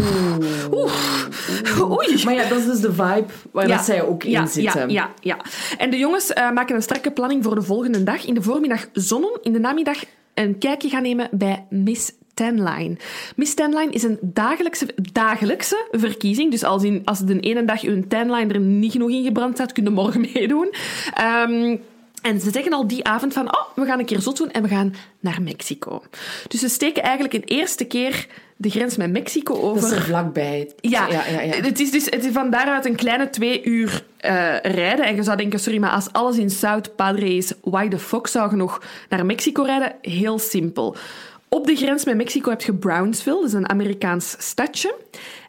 Oeh. 0.71 1.91
Oei. 1.91 2.23
Maar 2.23 2.33
ja, 2.33 2.49
dat 2.49 2.57
is 2.57 2.65
dus 2.65 2.79
de 2.79 2.93
vibe 2.93 3.25
waar 3.51 3.67
dat 3.67 3.85
zij 3.85 4.03
ook 4.03 4.23
in 4.23 4.31
ja, 4.31 4.45
zitten. 4.45 4.89
Ja, 4.89 5.11
ja, 5.21 5.37
ja. 5.37 5.37
En 5.77 5.89
de 5.89 5.97
jongens 5.97 6.31
uh, 6.31 6.51
maken 6.51 6.75
een 6.75 6.81
strakke 6.81 7.11
planning 7.11 7.43
voor 7.43 7.55
de 7.55 7.61
volgende 7.61 8.03
dag. 8.03 8.25
In 8.25 8.33
de 8.33 8.41
voormiddag 8.41 8.87
zonnen, 8.93 9.39
in 9.41 9.53
de 9.53 9.59
namiddag 9.59 10.03
een 10.33 10.57
kijkje 10.57 10.89
gaan 10.89 11.01
nemen 11.01 11.27
bij 11.31 11.65
Miss 11.69 12.11
Tenline. 12.33 12.97
Miss 13.35 13.53
Tenline 13.53 13.91
is 13.91 14.03
een 14.03 14.17
dagelijkse, 14.21 14.87
dagelijkse 15.11 15.87
verkiezing. 15.91 16.51
Dus 16.51 16.63
als, 16.63 16.83
in, 16.83 17.01
als 17.05 17.19
de 17.19 17.39
ene 17.39 17.65
dag 17.65 17.81
uw 17.81 18.03
Tenline 18.07 18.53
er 18.53 18.59
niet 18.59 18.91
genoeg 18.91 19.09
in 19.09 19.23
gebrand 19.23 19.55
staat, 19.55 19.71
kun 19.71 19.83
je 19.83 19.89
morgen 19.89 20.21
meedoen. 20.33 20.73
Um, 21.49 21.81
en 22.25 22.39
ze 22.41 22.51
zeggen 22.51 22.73
al 22.73 22.87
die 22.87 23.03
avond 23.03 23.33
van, 23.33 23.45
oh, 23.45 23.61
we 23.75 23.85
gaan 23.85 23.99
een 23.99 24.05
keer 24.05 24.21
zot 24.21 24.37
doen 24.37 24.51
en 24.51 24.61
we 24.61 24.67
gaan 24.67 24.95
naar 25.19 25.41
Mexico. 25.41 26.03
Dus 26.47 26.59
ze 26.59 26.69
steken 26.69 27.03
eigenlijk 27.03 27.33
een 27.33 27.43
eerste 27.43 27.85
keer 27.85 28.27
de 28.55 28.69
grens 28.69 28.97
met 28.97 29.11
Mexico 29.11 29.53
over. 29.53 29.81
Dat 29.81 29.91
is 29.91 29.97
er 29.97 30.03
vlakbij. 30.03 30.71
Ja, 30.81 31.07
ja, 31.07 31.25
ja, 31.27 31.41
ja. 31.41 31.53
Het, 31.53 31.79
is 31.79 31.91
dus, 31.91 32.05
het 32.05 32.25
is 32.25 32.31
van 32.31 32.49
daaruit 32.49 32.85
een 32.85 32.95
kleine 32.95 33.29
twee 33.29 33.63
uur 33.63 34.03
uh, 34.21 34.59
rijden. 34.61 35.05
En 35.05 35.15
je 35.15 35.23
zou 35.23 35.37
denken, 35.37 35.59
sorry, 35.59 35.79
maar 35.79 35.91
als 35.91 36.11
alles 36.11 36.37
in 36.37 36.49
South 36.49 36.95
Padre 36.95 37.35
is, 37.35 37.53
why 37.61 37.87
the 37.87 37.99
fuck 37.99 38.27
zou 38.27 38.49
je 38.49 38.55
nog 38.55 38.81
naar 39.09 39.25
Mexico 39.25 39.63
rijden? 39.63 39.95
Heel 40.01 40.39
simpel. 40.39 40.95
Op 41.49 41.67
de 41.67 41.75
grens 41.75 42.05
met 42.05 42.15
Mexico 42.15 42.49
heb 42.49 42.61
je 42.61 42.73
Brownsville, 42.73 43.39
dat 43.39 43.47
is 43.47 43.53
een 43.53 43.69
Amerikaans 43.69 44.35
stadje. 44.37 44.95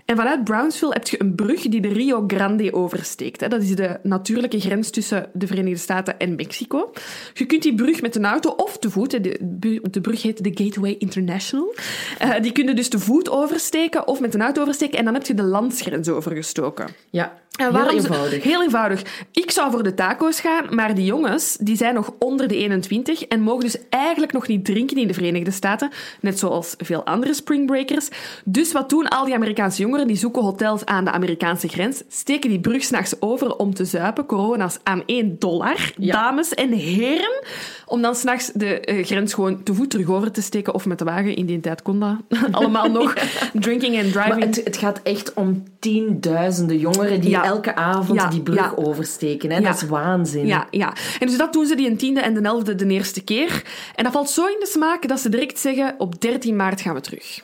En 0.07 0.17
vanuit 0.17 0.45
Brownsville 0.45 0.93
heb 0.93 1.09
je 1.09 1.21
een 1.21 1.35
brug 1.35 1.63
die 1.63 1.81
de 1.81 1.89
Rio 1.89 2.25
Grande 2.27 2.73
oversteekt. 2.73 3.51
Dat 3.51 3.63
is 3.63 3.75
de 3.75 3.99
natuurlijke 4.03 4.61
grens 4.61 4.91
tussen 4.91 5.31
de 5.33 5.47
Verenigde 5.47 5.79
Staten 5.79 6.19
en 6.19 6.35
Mexico. 6.35 6.93
Je 7.35 7.47
kunt 7.47 7.63
die 7.63 7.75
brug 7.75 8.03
met 8.03 8.17
een 8.17 8.25
auto 8.25 8.51
of 8.51 8.79
te 8.79 8.91
voet, 8.91 9.11
de, 9.11 10.01
brug 10.03 10.23
heet 10.23 10.45
de 10.45 10.65
Gateway 10.65 10.97
International, 10.99 11.75
uh, 12.23 12.41
die 12.41 12.53
kun 12.53 12.67
je 12.67 12.75
dus 12.75 12.89
te 12.89 12.99
voet 12.99 13.31
oversteken 13.31 14.07
of 14.07 14.21
met 14.21 14.35
een 14.35 14.43
auto 14.43 14.61
oversteken 14.61 14.99
en 14.99 15.05
dan 15.05 15.15
heb 15.15 15.27
je 15.27 15.35
de 15.35 15.43
landsgrens 15.43 16.09
overgestoken. 16.09 16.87
Ja, 17.11 17.39
en 17.57 17.75
heel 17.75 17.91
eenvoudig. 17.91 18.43
Heel 18.43 18.63
eenvoudig. 18.63 19.03
Ik 19.33 19.51
zou 19.51 19.71
voor 19.71 19.83
de 19.83 19.95
taco's 19.95 20.41
gaan, 20.41 20.75
maar 20.75 20.95
die 20.95 21.05
jongens 21.05 21.57
die 21.61 21.77
zijn 21.77 21.95
nog 21.95 22.13
onder 22.19 22.49
de 22.49 22.57
21 22.57 23.23
en 23.23 23.41
mogen 23.41 23.65
dus 23.65 23.77
eigenlijk 23.91 24.33
nog 24.33 24.47
niet 24.47 24.65
drinken 24.65 24.97
in 24.97 25.07
de 25.07 25.15
Verenigde 25.15 25.51
Staten, 25.51 25.91
net 26.21 26.39
zoals 26.39 26.75
veel 26.79 27.05
andere 27.05 27.35
springbreakers. 27.35 28.09
Dus 28.45 28.73
wat 28.73 28.89
doen 28.89 29.09
al 29.09 29.25
die 29.25 29.35
Amerikaanse 29.35 29.83
jongeren? 29.97 30.07
Die 30.07 30.17
zoeken 30.17 30.43
hotels 30.43 30.85
aan 30.85 31.05
de 31.05 31.11
Amerikaanse 31.11 31.69
grens, 31.69 32.03
steken 32.09 32.51
die 32.51 32.61
brug 32.61 32.85
s'nachts 32.85 33.15
over 33.21 33.57
om 33.57 33.75
te 33.75 33.85
zuipen, 33.85 34.27
corona's 34.27 34.79
aan 34.83 35.03
1 35.07 35.37
dollar, 35.39 35.93
Ja. 35.97 36.13
dames 36.13 36.55
en 36.55 36.73
heren, 36.73 37.43
om 37.87 38.03
dan 38.03 38.15
s'nachts 38.15 38.51
de 38.55 38.89
uh, 38.93 39.05
grens 39.05 39.35
gewoon 39.35 39.63
te 39.63 39.75
voet 39.75 39.91
terug 39.91 40.09
over 40.11 40.33
te 40.33 40.43
steken 40.43 40.75
of 40.75 40.87
met 40.87 40.99
de 40.99 41.05
wagen. 41.05 41.37
In 41.37 41.47
die 41.47 41.61
tijd 41.61 41.83
kon 41.83 42.01
dat 42.01 42.17
allemaal 42.51 42.91
nog. 42.91 43.15
Drinking 43.53 44.03
and 44.03 44.13
driving. 44.13 44.35
Maar 44.39 44.47
het, 44.47 44.61
het 44.65 44.77
gaat 44.77 45.01
echt 45.03 45.35
om 45.35 45.63
tienduizenden 45.79 46.79
jongeren 46.79 47.21
die 47.21 47.31
Ja. 47.31 47.45
elke 47.45 47.75
avond 47.75 48.31
die 48.31 48.43
brug 48.43 48.77
oversteken. 48.77 49.51
Hè? 49.51 49.61
Dat 49.61 49.75
is 49.75 49.83
waanzin. 49.89 50.47
Ja, 50.47 50.67
ja. 50.71 50.93
En 51.19 51.27
dus 51.27 51.37
dat 51.37 51.53
doen 51.53 51.67
ze 51.67 51.75
die 51.77 51.91
een 51.91 51.97
tiende 51.97 52.21
en 52.21 52.35
de 52.35 52.41
elfde 52.41 52.75
de 52.75 52.87
eerste 52.87 53.25
keer. 53.25 53.63
En 53.95 54.05
dat 54.05 54.13
valt 54.13 54.31
zo 54.31 54.47
in 54.47 54.57
de 54.61 54.67
smaak 54.67 55.09
dat 55.09 55.21
ze 55.21 55.29
direct 55.29 55.59
zeggen, 55.59 55.95
op 55.99 56.21
13 56.21 56.57
maart 56.57 56.81
gaan 56.81 56.95
we 56.95 57.01
terug. 57.01 57.41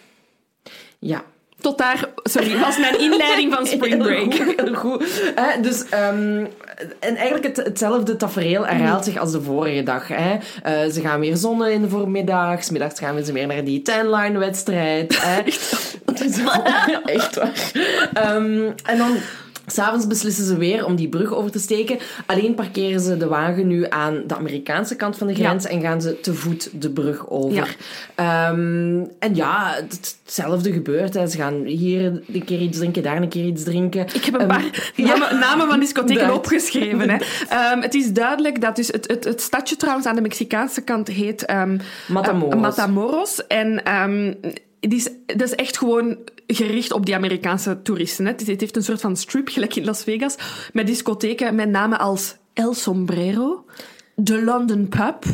ja. 0.98 1.22
Tot 1.62 1.78
daar, 1.78 2.08
sorry, 2.22 2.58
was 2.58 2.78
mijn 2.78 3.00
inleiding 3.10 3.54
van 3.54 3.66
Spring 3.66 4.02
Break. 4.02 4.32
Heel 4.32 4.46
goed. 4.46 4.60
heel 4.60 4.74
goed. 4.74 5.32
Eh, 5.34 5.44
dus, 5.62 5.80
um, 5.80 6.48
en 6.98 7.16
eigenlijk 7.16 7.44
het, 7.44 7.66
hetzelfde 7.66 8.16
tafereel 8.16 8.66
herhaalt 8.66 9.04
zich 9.04 9.16
als 9.16 9.32
de 9.32 9.42
vorige 9.42 9.82
dag. 9.82 10.08
Hè. 10.08 10.32
Uh, 10.34 10.92
ze 10.92 11.00
gaan 11.00 11.20
weer 11.20 11.36
zonnen 11.36 11.72
in 11.72 11.82
de 11.82 11.88
voormiddag. 11.88 12.70
Middags 12.70 12.98
gaan 12.98 13.24
ze 13.24 13.32
weer 13.32 13.46
naar 13.46 13.64
die 13.64 13.82
tenline-wedstrijd. 13.82 15.20
Echt? 15.44 15.98
Echt 17.04 17.34
waar. 17.34 17.50
Um, 18.34 18.74
en 18.84 18.98
dan 18.98 19.16
S'avonds 19.72 20.06
beslissen 20.06 20.44
ze 20.44 20.56
weer 20.56 20.84
om 20.84 20.96
die 20.96 21.08
brug 21.08 21.34
over 21.34 21.50
te 21.50 21.58
steken. 21.58 21.98
Alleen 22.26 22.54
parkeren 22.54 23.00
ze 23.00 23.16
de 23.16 23.26
wagen 23.26 23.66
nu 23.66 23.86
aan 23.88 24.22
de 24.26 24.36
Amerikaanse 24.36 24.96
kant 24.96 25.16
van 25.16 25.26
de 25.26 25.34
grens 25.34 25.64
en 25.64 25.80
gaan 25.80 26.02
ze 26.02 26.20
te 26.20 26.34
voet 26.34 26.70
de 26.72 26.90
brug 26.90 27.30
over. 27.30 27.76
Ehm, 28.14 29.04
en 29.18 29.34
ja, 29.34 29.74
hetzelfde 29.88 30.72
gebeurt. 30.72 31.14
Hè. 31.14 31.26
Ze 31.26 31.36
gaan 31.36 31.64
hier 31.64 32.22
een 32.32 32.44
keer 32.44 32.60
iets 32.60 32.78
drinken, 32.78 33.02
daar 33.02 33.16
een 33.16 33.28
keer 33.28 33.44
iets 33.44 33.62
drinken. 33.62 34.06
Ik 34.12 34.24
heb 34.24 34.40
een 34.40 34.46
paar 34.46 34.92
namen, 34.96 35.38
namen, 35.38 35.68
van 35.68 35.80
discotheken 35.80 36.34
opgeschreven. 36.34 37.10
Hè. 37.10 37.16
Ehm, 37.48 37.80
het 37.80 37.94
is 37.94 38.12
duidelijk 38.12 38.60
dat 38.60 38.76
dus 38.76 38.88
het, 38.88 39.08
het, 39.08 39.24
het 39.24 39.40
stadje 39.40 39.76
trouwens 39.76 40.06
aan 40.06 40.14
de 40.14 40.20
Mexicaanse 40.20 40.80
kant 40.80 41.08
heet 41.08 41.46
Matamoros. 42.08 42.60
Matamoros. 42.60 43.46
En 43.46 43.82
is, 44.90 45.08
dat 45.26 45.40
is 45.40 45.54
echt 45.54 45.78
gewoon 45.78 46.18
gericht 46.46 46.92
op 46.92 47.06
die 47.06 47.14
Amerikaanse 47.14 47.82
toeristen. 47.82 48.26
Hè. 48.26 48.32
Het 48.32 48.60
heeft 48.60 48.76
een 48.76 48.82
soort 48.82 49.00
van 49.00 49.16
strip, 49.16 49.48
gelijk 49.48 49.76
in 49.76 49.84
Las 49.84 50.02
Vegas, 50.02 50.36
met 50.72 50.86
discotheken 50.86 51.54
met 51.54 51.68
namen 51.68 51.98
als 51.98 52.36
El 52.52 52.74
Sombrero, 52.74 53.64
The 54.24 54.42
London 54.42 54.88
Pub, 54.88 55.24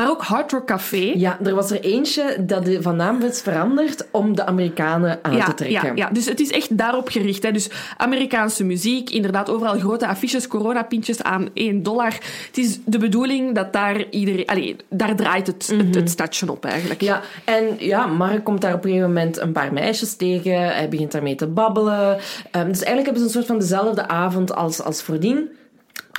maar 0.00 0.10
ook 0.10 0.22
Hard 0.22 0.52
Rock 0.52 0.66
Café. 0.66 1.12
Ja, 1.16 1.38
er 1.44 1.54
was 1.54 1.70
er 1.70 1.80
eentje 1.80 2.36
dat 2.40 2.64
de 2.64 2.82
van 2.82 2.96
naam 2.96 3.20
werd 3.20 3.42
veranderd 3.42 4.06
om 4.10 4.34
de 4.34 4.46
Amerikanen 4.46 5.18
aan 5.22 5.44
te 5.44 5.54
trekken. 5.54 5.88
Ja, 5.88 5.92
ja, 5.94 6.10
dus 6.10 6.26
het 6.26 6.40
is 6.40 6.50
echt 6.50 6.78
daarop 6.78 7.08
gericht. 7.08 7.42
Hè. 7.42 7.52
Dus 7.52 7.70
Amerikaanse 7.96 8.64
muziek, 8.64 9.10
inderdaad 9.10 9.50
overal 9.50 9.78
grote 9.78 10.06
affiches, 10.06 10.46
coronapintjes 10.46 11.22
aan 11.22 11.48
1 11.54 11.82
dollar. 11.82 12.12
Het 12.46 12.58
is 12.58 12.78
de 12.84 12.98
bedoeling 12.98 13.54
dat 13.54 13.72
daar 13.72 14.08
iedereen... 14.10 14.46
Allee, 14.46 14.76
daar 14.88 15.16
draait 15.16 15.46
het, 15.46 15.66
het, 15.66 15.80
het, 15.80 15.94
mhm. 15.94 16.06
stadje 16.06 16.50
op 16.50 16.64
eigenlijk. 16.64 17.00
Ja, 17.00 17.20
en 17.44 17.64
ja, 17.78 18.06
Mark 18.06 18.44
komt 18.44 18.60
daar 18.60 18.74
op 18.74 18.84
een 18.84 18.90
gegeven 18.90 19.12
moment 19.12 19.38
een 19.38 19.52
paar 19.52 19.72
meisjes 19.72 20.14
tegen. 20.14 20.74
Hij 20.74 20.88
begint 20.88 21.12
daarmee 21.12 21.34
te 21.34 21.46
babbelen. 21.46 22.08
Um, 22.56 22.68
dus 22.68 22.82
eigenlijk 22.82 23.04
hebben 23.04 23.18
ze 23.18 23.24
een 23.24 23.30
soort 23.30 23.46
van 23.46 23.58
dezelfde 23.58 24.08
avond 24.08 24.54
als, 24.54 24.82
als 24.82 25.02
voordien. 25.02 25.50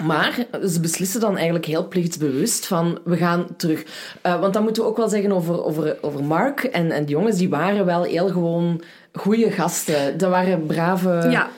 Maar 0.03 0.45
ze 0.67 0.79
beslissen 0.79 1.19
dan 1.19 1.35
eigenlijk 1.35 1.65
heel 1.65 1.87
plichtsbewust 1.87 2.67
van 2.67 2.99
we 3.03 3.17
gaan 3.17 3.47
terug. 3.57 3.83
Uh, 4.25 4.39
want 4.39 4.53
dan 4.53 4.63
moeten 4.63 4.83
we 4.83 4.89
ook 4.89 4.97
wel 4.97 5.09
zeggen 5.09 5.31
over, 5.31 5.63
over, 5.63 5.97
over 6.01 6.23
Mark 6.23 6.63
en, 6.63 6.91
en 6.91 7.05
de 7.05 7.11
jongens, 7.11 7.37
die 7.37 7.49
waren 7.49 7.85
wel 7.85 8.03
heel 8.03 8.29
gewoon 8.29 8.81
goede 9.13 9.51
gasten. 9.51 10.17
Dat 10.17 10.29
waren 10.29 10.65
brave... 10.65 11.27
Ja 11.29 11.49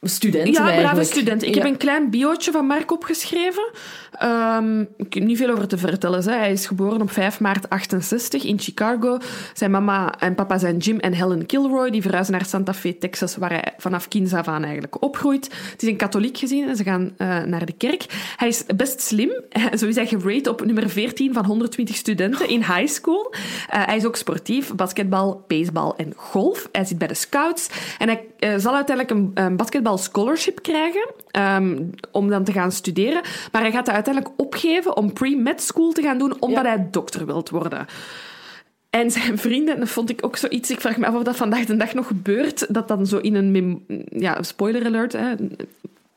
studenten 0.00 0.52
Ja, 0.52 0.76
brave 0.76 1.04
studenten. 1.04 1.48
Ik 1.48 1.54
heb 1.54 1.64
een 1.64 1.76
klein 1.76 2.10
biootje 2.10 2.52
van 2.52 2.66
Mark 2.66 2.92
opgeschreven. 2.92 3.70
Um, 4.22 4.80
ik 4.96 5.14
heb 5.14 5.22
niet 5.22 5.36
veel 5.36 5.50
over 5.50 5.68
te 5.68 5.78
vertellen. 5.78 6.24
Hè. 6.24 6.36
Hij 6.36 6.52
is 6.52 6.66
geboren 6.66 7.00
op 7.00 7.10
5 7.10 7.40
maart 7.40 7.70
68 7.70 8.44
in 8.44 8.58
Chicago. 8.58 9.18
Zijn 9.54 9.70
mama 9.70 10.14
en 10.18 10.34
papa 10.34 10.58
zijn 10.58 10.76
Jim 10.76 10.98
en 10.98 11.12
Helen 11.12 11.46
Kilroy. 11.46 11.90
Die 11.90 12.02
verhuizen 12.02 12.32
naar 12.32 12.44
Santa 12.44 12.74
Fe, 12.74 12.98
Texas, 12.98 13.36
waar 13.36 13.50
hij 13.50 13.74
vanaf 13.78 14.08
kinds 14.08 14.32
af 14.32 14.48
aan 14.48 14.62
eigenlijk 14.62 15.02
opgroeit. 15.02 15.44
Het 15.70 15.82
is 15.82 15.88
een 15.88 15.96
katholiek 15.96 16.38
gezien 16.38 16.68
en 16.68 16.76
ze 16.76 16.82
gaan 16.82 17.14
uh, 17.18 17.42
naar 17.42 17.66
de 17.66 17.72
kerk. 17.72 18.04
Hij 18.36 18.48
is 18.48 18.64
best 18.76 19.00
slim. 19.00 19.30
Zo 19.78 19.86
is 19.86 19.94
hij 19.94 20.06
gerate 20.06 20.50
op 20.50 20.64
nummer 20.64 20.90
14 20.90 21.32
van 21.32 21.44
120 21.44 21.96
studenten 21.96 22.48
in 22.48 22.58
high 22.58 22.86
school. 22.86 23.34
Uh, 23.34 23.86
hij 23.86 23.96
is 23.96 24.04
ook 24.04 24.16
sportief. 24.16 24.74
Basketbal, 24.74 25.44
baseball 25.46 25.92
en 25.96 26.12
golf. 26.16 26.68
Hij 26.72 26.84
zit 26.84 26.98
bij 26.98 27.08
de 27.08 27.14
scouts. 27.14 27.68
En 27.98 28.08
hij 28.08 28.24
uh, 28.40 28.54
zal 28.58 28.74
uiteindelijk 28.74 29.18
een, 29.18 29.30
een 29.44 29.56
basketball 29.86 29.98
scholarship 29.98 30.62
krijgen 30.62 31.06
um, 31.62 31.90
om 32.12 32.28
dan 32.28 32.44
te 32.44 32.52
gaan 32.52 32.72
studeren. 32.72 33.22
Maar 33.52 33.62
hij 33.62 33.70
gaat 33.70 33.86
dat 33.86 33.94
uiteindelijk 33.94 34.34
opgeven 34.36 34.96
om 34.96 35.12
pre-med 35.12 35.62
school 35.62 35.92
te 35.92 36.02
gaan 36.02 36.18
doen, 36.18 36.40
omdat 36.40 36.64
hij 36.64 36.88
dokter 36.90 37.26
wilt 37.26 37.50
worden. 37.50 37.86
En 38.90 39.10
zijn 39.10 39.38
vrienden, 39.38 39.78
dat 39.78 39.88
vond 39.88 40.10
ik 40.10 40.24
ook 40.24 40.36
zoiets. 40.36 40.70
Ik 40.70 40.80
vraag 40.80 40.96
me 40.96 41.06
af 41.06 41.14
of 41.14 41.22
dat 41.22 41.36
vandaag 41.36 41.64
de 41.64 41.76
dag 41.76 41.94
nog 41.94 42.06
gebeurt. 42.06 42.74
Dat 42.74 42.88
dan 42.88 43.06
zo 43.06 43.18
in 43.18 43.34
een. 43.34 43.84
Ja, 44.08 44.42
spoiler 44.42 44.84
alert. 44.84 45.12
Hè, 45.12 45.34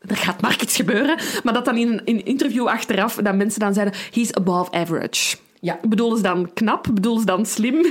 er 0.08 0.16
gaat 0.16 0.42
maar 0.42 0.58
iets 0.62 0.76
gebeuren. 0.76 1.18
Maar 1.44 1.54
dat 1.54 1.66
dan 1.66 1.78
in 1.78 1.92
een, 1.92 2.02
in 2.06 2.16
een 2.16 2.26
interview 2.26 2.68
achteraf. 2.68 3.16
dat 3.16 3.36
mensen 3.36 3.60
dan 3.60 3.74
zeiden: 3.74 3.96
he's 4.12 4.34
above 4.34 4.72
average. 4.72 5.38
Ja. 5.60 5.80
Bedoelen 5.82 6.18
ze 6.18 6.24
dan 6.24 6.54
knap? 6.54 6.88
Bedoelen 6.94 7.20
ze 7.20 7.26
dan 7.26 7.46
slim? 7.46 7.86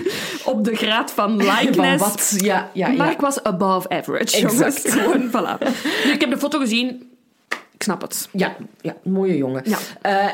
Op 0.44 0.64
de 0.64 0.74
graad 0.74 1.10
van 1.10 1.36
likeness? 1.36 1.76
Van 1.76 1.98
wat? 1.98 2.34
Ja, 2.36 2.70
ja, 2.72 2.88
ja. 2.88 2.96
Mark 2.96 3.20
was 3.20 3.42
above 3.42 3.88
average, 3.88 4.40
jongens. 4.40 4.82
Gewoon, 4.88 5.28
voilà. 5.28 5.58
Nu, 6.04 6.12
ik 6.12 6.20
heb 6.20 6.30
de 6.30 6.38
foto 6.38 6.58
gezien. 6.58 7.06
Ik 7.78 7.84
snap 7.84 8.00
het. 8.00 8.28
Ja, 8.32 8.56
ja 8.80 8.96
mooie 9.02 9.36
jongen. 9.36 9.62
Ja. 9.64 9.78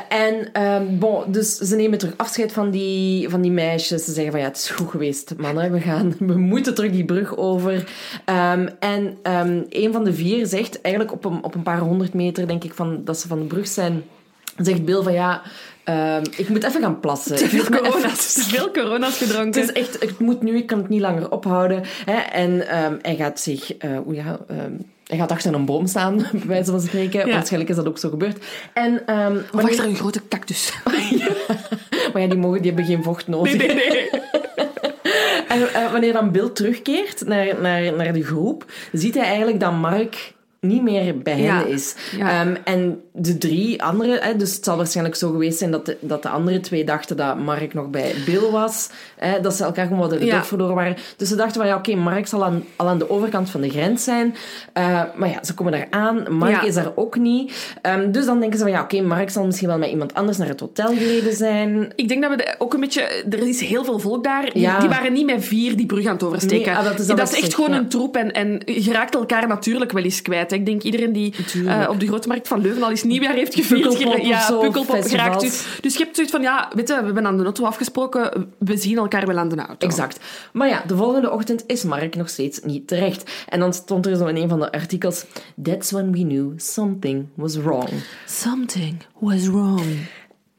Uh, 0.09 0.19
en 0.23 0.63
um, 0.63 0.99
bon, 0.99 1.31
dus 1.31 1.57
ze 1.57 1.75
nemen 1.75 1.97
terug 1.97 2.17
afscheid 2.17 2.51
van 2.51 2.71
die, 2.71 3.29
van 3.29 3.41
die 3.41 3.51
meisjes. 3.51 4.05
Ze 4.05 4.13
zeggen 4.13 4.31
van 4.31 4.41
ja, 4.41 4.47
het 4.47 4.57
is 4.57 4.69
goed 4.69 4.89
geweest, 4.89 5.33
mannen. 5.37 5.71
We, 5.71 5.79
gaan, 5.79 6.15
we 6.19 6.37
moeten 6.37 6.75
terug 6.75 6.91
die 6.91 7.05
brug 7.05 7.37
over. 7.37 7.73
Um, 8.25 8.69
en 8.79 9.17
um, 9.23 9.65
een 9.69 9.91
van 9.91 10.03
de 10.03 10.13
vier 10.13 10.45
zegt 10.45 10.81
eigenlijk 10.81 11.13
op 11.13 11.25
een, 11.25 11.43
op 11.43 11.55
een 11.55 11.63
paar 11.63 11.79
honderd 11.79 12.13
meter, 12.13 12.47
denk 12.47 12.63
ik, 12.63 12.73
van, 12.73 13.01
dat 13.03 13.19
ze 13.19 13.27
van 13.27 13.39
de 13.39 13.45
brug 13.45 13.67
zijn. 13.67 14.03
Zegt 14.57 14.85
Bill 14.85 15.01
van 15.01 15.13
ja, 15.13 15.41
Um, 15.89 16.21
ik 16.37 16.49
moet 16.49 16.63
even 16.63 16.81
gaan 16.81 16.99
plassen. 16.99 17.35
Te 17.35 17.49
veel 17.49 17.63
corona's, 17.63 18.33
te 18.33 18.43
veel 18.43 18.71
corona's 18.71 19.17
gedronken. 19.17 19.61
Het 19.61 19.69
is 19.69 19.81
echt, 19.81 19.99
het 19.99 20.19
moet 20.19 20.41
nu, 20.41 20.57
ik 20.57 20.67
kan 20.67 20.77
het 20.77 20.89
niet 20.89 21.01
langer 21.01 21.31
ophouden. 21.31 21.83
Hè? 22.05 22.15
En 22.15 22.83
um, 22.83 22.99
hij 23.01 23.15
gaat 23.15 23.39
zich, 23.39 23.83
uh, 23.83 23.97
ja, 24.11 24.39
um, 24.51 24.85
hij 25.07 25.17
gaat 25.17 25.31
achter 25.31 25.53
een 25.53 25.65
boom 25.65 25.87
staan, 25.87 26.17
bij 26.31 26.47
wijze 26.47 26.71
van 26.71 26.81
spreken. 26.81 27.27
Ja. 27.27 27.33
Waarschijnlijk 27.33 27.69
is 27.69 27.75
dat 27.75 27.87
ook 27.87 27.97
zo 27.97 28.09
gebeurd. 28.09 28.45
En, 28.73 28.91
um, 28.93 29.37
of 29.37 29.51
wanneer... 29.51 29.71
achter 29.71 29.85
een 29.85 29.95
grote 29.95 30.21
cactus. 30.29 30.73
Maar 32.13 32.21
ja, 32.21 32.29
die, 32.29 32.39
mogen, 32.39 32.61
die 32.61 32.71
hebben 32.71 32.89
geen 32.89 33.03
vocht 33.03 33.27
nodig. 33.27 33.57
Nee, 33.57 33.67
nee, 33.67 33.89
nee. 33.89 34.09
en 35.47 35.59
uh, 35.59 35.91
wanneer 35.91 36.13
dan 36.13 36.31
Bill 36.31 36.49
terugkeert 36.49 37.25
naar, 37.25 37.61
naar, 37.61 37.93
naar 37.93 38.13
de 38.13 38.23
groep, 38.23 38.65
ziet 38.91 39.13
hij 39.13 39.23
eigenlijk 39.23 39.59
dat 39.59 39.71
Mark 39.73 40.33
niet 40.67 40.81
meer 40.81 41.17
bij 41.17 41.39
hen 41.39 41.67
is. 41.67 41.95
Um, 42.13 42.57
en 42.63 43.01
de 43.11 43.37
drie 43.37 43.83
andere, 43.83 44.35
dus 44.37 44.55
het 44.55 44.63
zal 44.63 44.77
waarschijnlijk 44.77 45.15
zo 45.15 45.31
geweest 45.31 45.57
zijn 45.57 45.71
dat 45.71 45.85
de, 45.85 45.97
dat 45.99 46.23
de 46.23 46.29
andere 46.29 46.59
twee 46.59 46.83
dachten 46.83 47.17
dat 47.17 47.39
Mark 47.39 47.73
nog 47.73 47.89
bij 47.89 48.13
Bill 48.25 48.49
was, 48.51 48.89
hè, 49.15 49.39
dat 49.39 49.53
ze 49.53 49.63
elkaar 49.63 49.85
gewoon 49.85 50.09
wat 50.09 50.19
de 50.19 50.25
ja. 50.25 50.43
verloren 50.43 50.75
waren. 50.75 50.95
Dus 51.17 51.27
ze 51.27 51.35
dachten 51.35 51.61
van 51.61 51.67
ja, 51.69 51.75
oké, 51.75 51.95
Mark 51.95 52.27
zal 52.27 52.45
aan, 52.45 52.63
al 52.75 52.87
aan 52.87 52.97
de 52.97 53.09
overkant 53.09 53.49
van 53.49 53.61
de 53.61 53.69
grens 53.69 54.03
zijn. 54.03 54.35
Uh, 54.77 55.01
maar 55.15 55.29
ja, 55.29 55.43
ze 55.43 55.53
komen 55.53 55.71
daar 55.71 55.87
aan. 55.89 56.25
Mark 56.29 56.61
is 56.61 56.73
daar 56.73 56.91
ook 56.95 57.17
niet. 57.17 57.75
Um, 57.81 58.11
dus 58.11 58.25
dan 58.25 58.39
denken 58.39 58.57
ze 58.57 58.63
van 58.63 58.73
ja, 58.73 58.81
oké, 58.81 59.01
Mark 59.01 59.29
zal 59.29 59.45
misschien 59.45 59.67
wel 59.67 59.77
met 59.77 59.89
iemand 59.89 60.13
anders 60.13 60.37
naar 60.37 60.47
het 60.47 60.59
hotel 60.59 60.87
gereden 60.87 61.35
zijn. 61.35 61.91
Ik 61.95 62.07
denk 62.07 62.21
dat 62.21 62.35
we 62.35 62.55
ook 62.57 62.73
een 62.73 62.79
beetje, 62.79 63.01
er 63.29 63.47
is 63.47 63.61
heel 63.61 63.83
veel 63.83 63.99
volk 63.99 64.23
daar. 64.23 64.43
Die, 64.53 64.79
die 64.79 64.89
waren 64.89 65.13
niet 65.13 65.25
met 65.25 65.45
vier 65.45 65.75
die 65.75 65.85
brug 65.85 66.05
aan 66.05 66.13
het 66.13 66.23
oversteken. 66.23 66.65
Nee, 66.65 66.75
ah, 66.75 66.85
dat 66.85 66.99
is, 66.99 67.07
dat 67.07 67.31
is 67.31 67.41
echt 67.41 67.55
gewoon 67.55 67.71
een 67.71 67.87
troep 67.87 68.15
en, 68.15 68.31
en 68.31 68.61
je 68.65 68.91
raakt 68.91 69.15
elkaar 69.15 69.47
natuurlijk 69.47 69.91
wel 69.91 70.03
eens 70.03 70.21
kwijt. 70.21 70.51
Ik 70.55 70.65
denk 70.65 70.83
iedereen 70.83 71.13
die 71.13 71.33
uh, 71.55 71.87
op 71.89 71.99
de 71.99 72.07
grote 72.07 72.27
markt 72.27 72.47
van 72.47 72.61
Leuven 72.61 72.83
al 72.83 72.89
eens 72.89 73.03
nieuwjaar 73.03 73.33
heeft 73.33 73.55
gevierd. 73.55 73.99
ja, 74.25 74.51
Pukkelpop 74.59 75.03
geraakt. 75.03 75.41
Dus, 75.41 75.65
dus 75.81 75.93
je 75.93 76.03
hebt 76.03 76.15
zoiets 76.15 76.33
van, 76.33 76.41
ja, 76.41 76.71
weet 76.75 76.87
je, 76.87 76.95
we 76.95 77.05
hebben 77.05 77.25
aan 77.25 77.37
de 77.37 77.43
auto 77.43 77.65
afgesproken, 77.65 78.53
we 78.57 78.77
zien 78.77 78.97
elkaar 78.97 79.27
wel 79.27 79.37
aan 79.37 79.49
de 79.49 79.55
auto. 79.55 79.87
Exact. 79.87 80.19
Maar 80.53 80.67
ja, 80.67 80.83
de 80.87 80.95
volgende 80.95 81.31
ochtend 81.31 81.63
is 81.67 81.83
Mark 81.83 82.15
nog 82.15 82.29
steeds 82.29 82.59
niet 82.63 82.87
terecht. 82.87 83.45
En 83.49 83.59
dan 83.59 83.73
stond 83.73 84.05
er 84.05 84.15
zo 84.15 84.25
in 84.25 84.35
een 84.35 84.49
van 84.49 84.59
de 84.59 84.71
artikels, 84.71 85.25
That's 85.63 85.91
when 85.91 86.11
we 86.11 86.19
knew 86.19 86.59
something 86.59 87.27
was 87.35 87.55
wrong. 87.55 87.89
Something 88.25 88.97
was 89.19 89.47
wrong. 89.47 90.07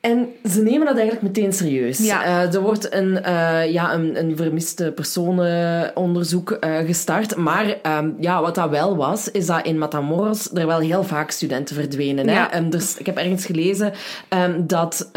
En 0.06 0.28
ze 0.50 0.62
nemen 0.62 0.86
dat 0.86 0.96
eigenlijk 0.96 1.22
meteen 1.22 1.52
serieus. 1.52 1.98
Ja. 1.98 2.24
Uh, 2.26 2.54
er 2.54 2.60
wordt 2.60 2.92
een, 2.92 3.18
uh, 3.26 3.72
ja, 3.72 3.94
een, 3.94 4.18
een 4.18 4.36
vermiste 4.36 4.92
personenonderzoek 4.94 6.56
uh, 6.60 6.78
gestart. 6.78 7.36
Maar 7.36 7.76
um, 7.98 8.16
ja, 8.20 8.40
wat 8.40 8.54
dat 8.54 8.70
wel 8.70 8.96
was, 8.96 9.30
is 9.30 9.46
dat 9.46 9.66
in 9.66 9.78
Matamoros 9.78 10.50
er 10.54 10.66
wel 10.66 10.78
heel 10.78 11.04
vaak 11.04 11.30
studenten 11.30 11.74
verdwenen. 11.74 12.26
Ja. 12.26 12.48
Hè? 12.50 12.58
Um, 12.58 12.70
dus 12.70 12.96
ik 12.98 13.06
heb 13.06 13.16
ergens 13.16 13.46
gelezen 13.46 13.92
um, 14.28 14.66
dat 14.66 15.10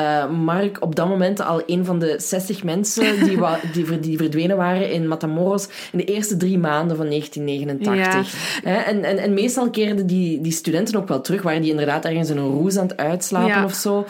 Mark 0.43 0.77
op 0.79 0.95
dat 0.95 1.07
moment 1.07 1.41
al 1.41 1.61
een 1.65 1.85
van 1.85 1.99
de 1.99 2.15
60 2.17 2.63
mensen 2.63 3.03
die, 3.25 3.39
die, 3.73 3.99
die, 3.99 4.17
verdwenen 4.17 4.57
waren 4.57 4.91
in 4.91 5.07
Matamoros 5.07 5.67
in 5.91 5.97
de 5.97 6.05
eerste 6.05 6.37
drie 6.37 6.57
maanden 6.57 6.97
van 6.97 7.09
1989. 7.09 8.61
Ja. 8.63 8.69
Hè? 8.69 8.77
En, 8.77 9.03
en, 9.03 9.17
en 9.17 9.33
meestal 9.33 9.69
keerden 9.69 10.07
die, 10.07 10.41
die 10.41 10.51
studenten 10.51 10.95
ook 10.95 11.07
wel 11.07 11.21
terug, 11.21 11.41
waren 11.41 11.61
die 11.61 11.71
inderdaad 11.71 12.05
ergens 12.05 12.29
in 12.29 12.37
een 12.37 12.51
roes 12.51 12.77
aan 12.77 12.87
het 12.87 12.97
uitslapen 12.97 13.63
of 13.63 13.73
zo. 13.73 14.05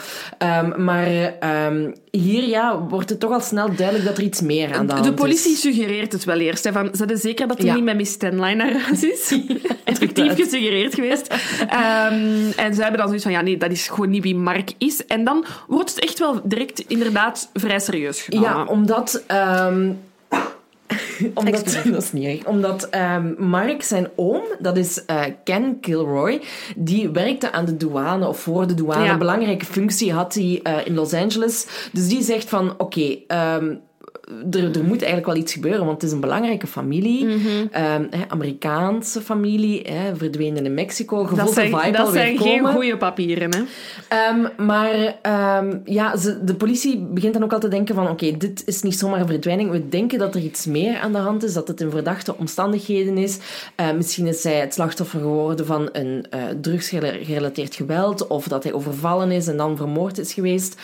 Um, 0.74 0.84
maar 0.84 1.34
um, 1.68 1.94
hier 2.12 2.48
ja, 2.48 2.80
wordt 2.80 3.10
het 3.10 3.20
toch 3.20 3.32
al 3.32 3.40
snel 3.40 3.76
duidelijk 3.76 4.06
dat 4.08 4.18
er 4.18 4.24
iets 4.24 4.42
meer 4.42 4.74
aan 4.74 4.86
de 4.88 4.94
hand 4.94 5.06
is. 5.06 5.12
De 5.12 5.22
politie 5.22 5.56
suggereert 5.56 6.12
het 6.12 6.24
wel 6.24 6.40
eerst. 6.40 6.64
Hè, 6.64 6.72
van, 6.72 6.90
ze 6.92 6.98
hadden 6.98 7.18
zeker 7.18 7.48
dat 7.48 7.58
hij 7.58 7.68
ja. 7.68 7.76
niet 7.76 7.84
met 7.84 7.96
Miss 7.96 8.12
Stenline 8.12 8.56
naar 8.56 8.82
huis 8.82 9.04
is. 9.04 9.40
Effectief 9.84 10.36
gesuggereerd 10.36 10.96
geweest. 10.96 11.34
um, 11.62 12.52
en 12.56 12.74
ze 12.74 12.82
hebben 12.82 12.98
dan 12.98 13.06
zoiets 13.06 13.24
van, 13.24 13.32
ja 13.32 13.42
nee, 13.42 13.58
dat 13.58 13.72
is 13.72 13.88
gewoon 13.88 14.10
niet 14.10 14.24
wie 14.24 14.36
Mark 14.36 14.72
is. 14.78 15.06
En 15.06 15.24
dan 15.24 15.46
wordt 15.68 15.90
het 15.90 16.00
echt 16.00 16.20
wel 16.20 16.42
direct 16.44 16.80
inderdaad 16.80 17.50
vrij 17.54 17.80
serieus 17.80 18.22
genomen. 18.22 18.50
Ja, 18.50 18.66
omdat... 18.66 19.24
Omdat, 21.34 21.80
dat 21.92 22.04
is 22.04 22.12
niet 22.12 22.26
erg. 22.26 22.46
Omdat 22.46 22.90
um, 22.96 23.36
Mark, 23.38 23.84
zijn 23.84 24.08
oom, 24.16 24.42
dat 24.60 24.78
is 24.78 25.04
uh, 25.08 25.24
Ken 25.44 25.80
Kilroy, 25.80 26.42
die 26.76 27.10
werkte 27.10 27.52
aan 27.52 27.66
de 27.66 27.78
douane 27.78 28.28
of 28.28 28.40
voor 28.40 28.68
de 28.68 28.74
douane. 28.74 29.10
Een 29.10 29.18
belangrijke 29.18 29.66
functie 29.66 30.14
had 30.14 30.34
hij 30.34 30.60
uh, 30.64 30.86
in 30.86 30.94
Los 30.94 31.14
Angeles. 31.14 31.68
Dus 31.92 32.08
die 32.08 32.24
zegt 32.24 32.50
van, 32.50 32.72
oké, 32.78 32.84
okay, 32.84 33.56
um, 33.58 33.82
er, 34.52 34.64
er 34.64 34.84
moet 34.84 34.98
eigenlijk 34.98 35.26
wel 35.26 35.36
iets 35.36 35.54
gebeuren, 35.54 35.86
want 35.86 35.92
het 35.92 36.04
is 36.04 36.12
een 36.12 36.20
belangrijke 36.20 36.68
familie. 36.68 37.26
Mhm. 37.26 37.48
Ehm, 37.72 38.06
hè, 38.10 38.24
Amerikaanse 38.28 39.22
familie, 39.22 39.82
hè, 39.82 40.16
verdwenen 40.16 40.66
in 40.66 40.74
Mexico. 40.74 41.18
Dat 41.18 41.30
voelt 41.30 41.48
de 41.48 41.54
zijn, 41.54 41.76
vibe 41.80 41.98
dat 41.98 42.12
zijn 42.12 42.38
geen 42.38 42.66
goede 42.66 42.98
papieren, 42.98 43.50
hè? 43.50 43.62
Ehm, 44.08 44.66
maar 44.66 45.16
ehm, 45.22 45.78
ja, 45.86 46.18
ze, 46.18 46.44
de 46.44 46.56
politie 46.56 46.98
begint 46.98 47.34
dan 47.34 47.44
ook 47.44 47.54
al 47.54 47.60
te 47.60 47.68
denken 47.68 47.96
van 47.96 48.10
oké, 48.10 48.38
dit 48.38 48.64
is 48.66 48.82
niet 48.82 49.00
zomaar 49.00 49.20
een 49.20 49.28
verdwijning. 49.28 49.72
We 49.72 49.90
denken 49.90 50.20
dat 50.20 50.36
er 50.36 50.42
iets 50.42 50.66
meer 50.66 51.00
aan 51.00 51.12
de 51.12 51.18
hand 51.18 51.44
is, 51.44 51.54
dat 51.54 51.68
het 51.68 51.82
in 51.82 51.92
verdachte 51.92 52.38
omstandigheden 52.38 53.18
is. 53.18 53.38
Misschien 53.96 54.28
is 54.28 54.42
zij 54.42 54.60
het 54.60 54.74
slachtoffer 54.74 55.20
geworden 55.20 55.66
van 55.66 55.90
een 55.92 56.26
eh 56.30 56.40
drugsgerelateerd 56.62 57.76
geweld 57.76 58.28
of 58.28 58.48
dat 58.48 58.64
hij 58.64 58.74
overvallen 58.74 59.32
is 59.32 59.48
en 59.48 59.58
dan 59.58 59.78
vermoord 59.78 60.18
is 60.18 60.34
geweest. 60.34 60.76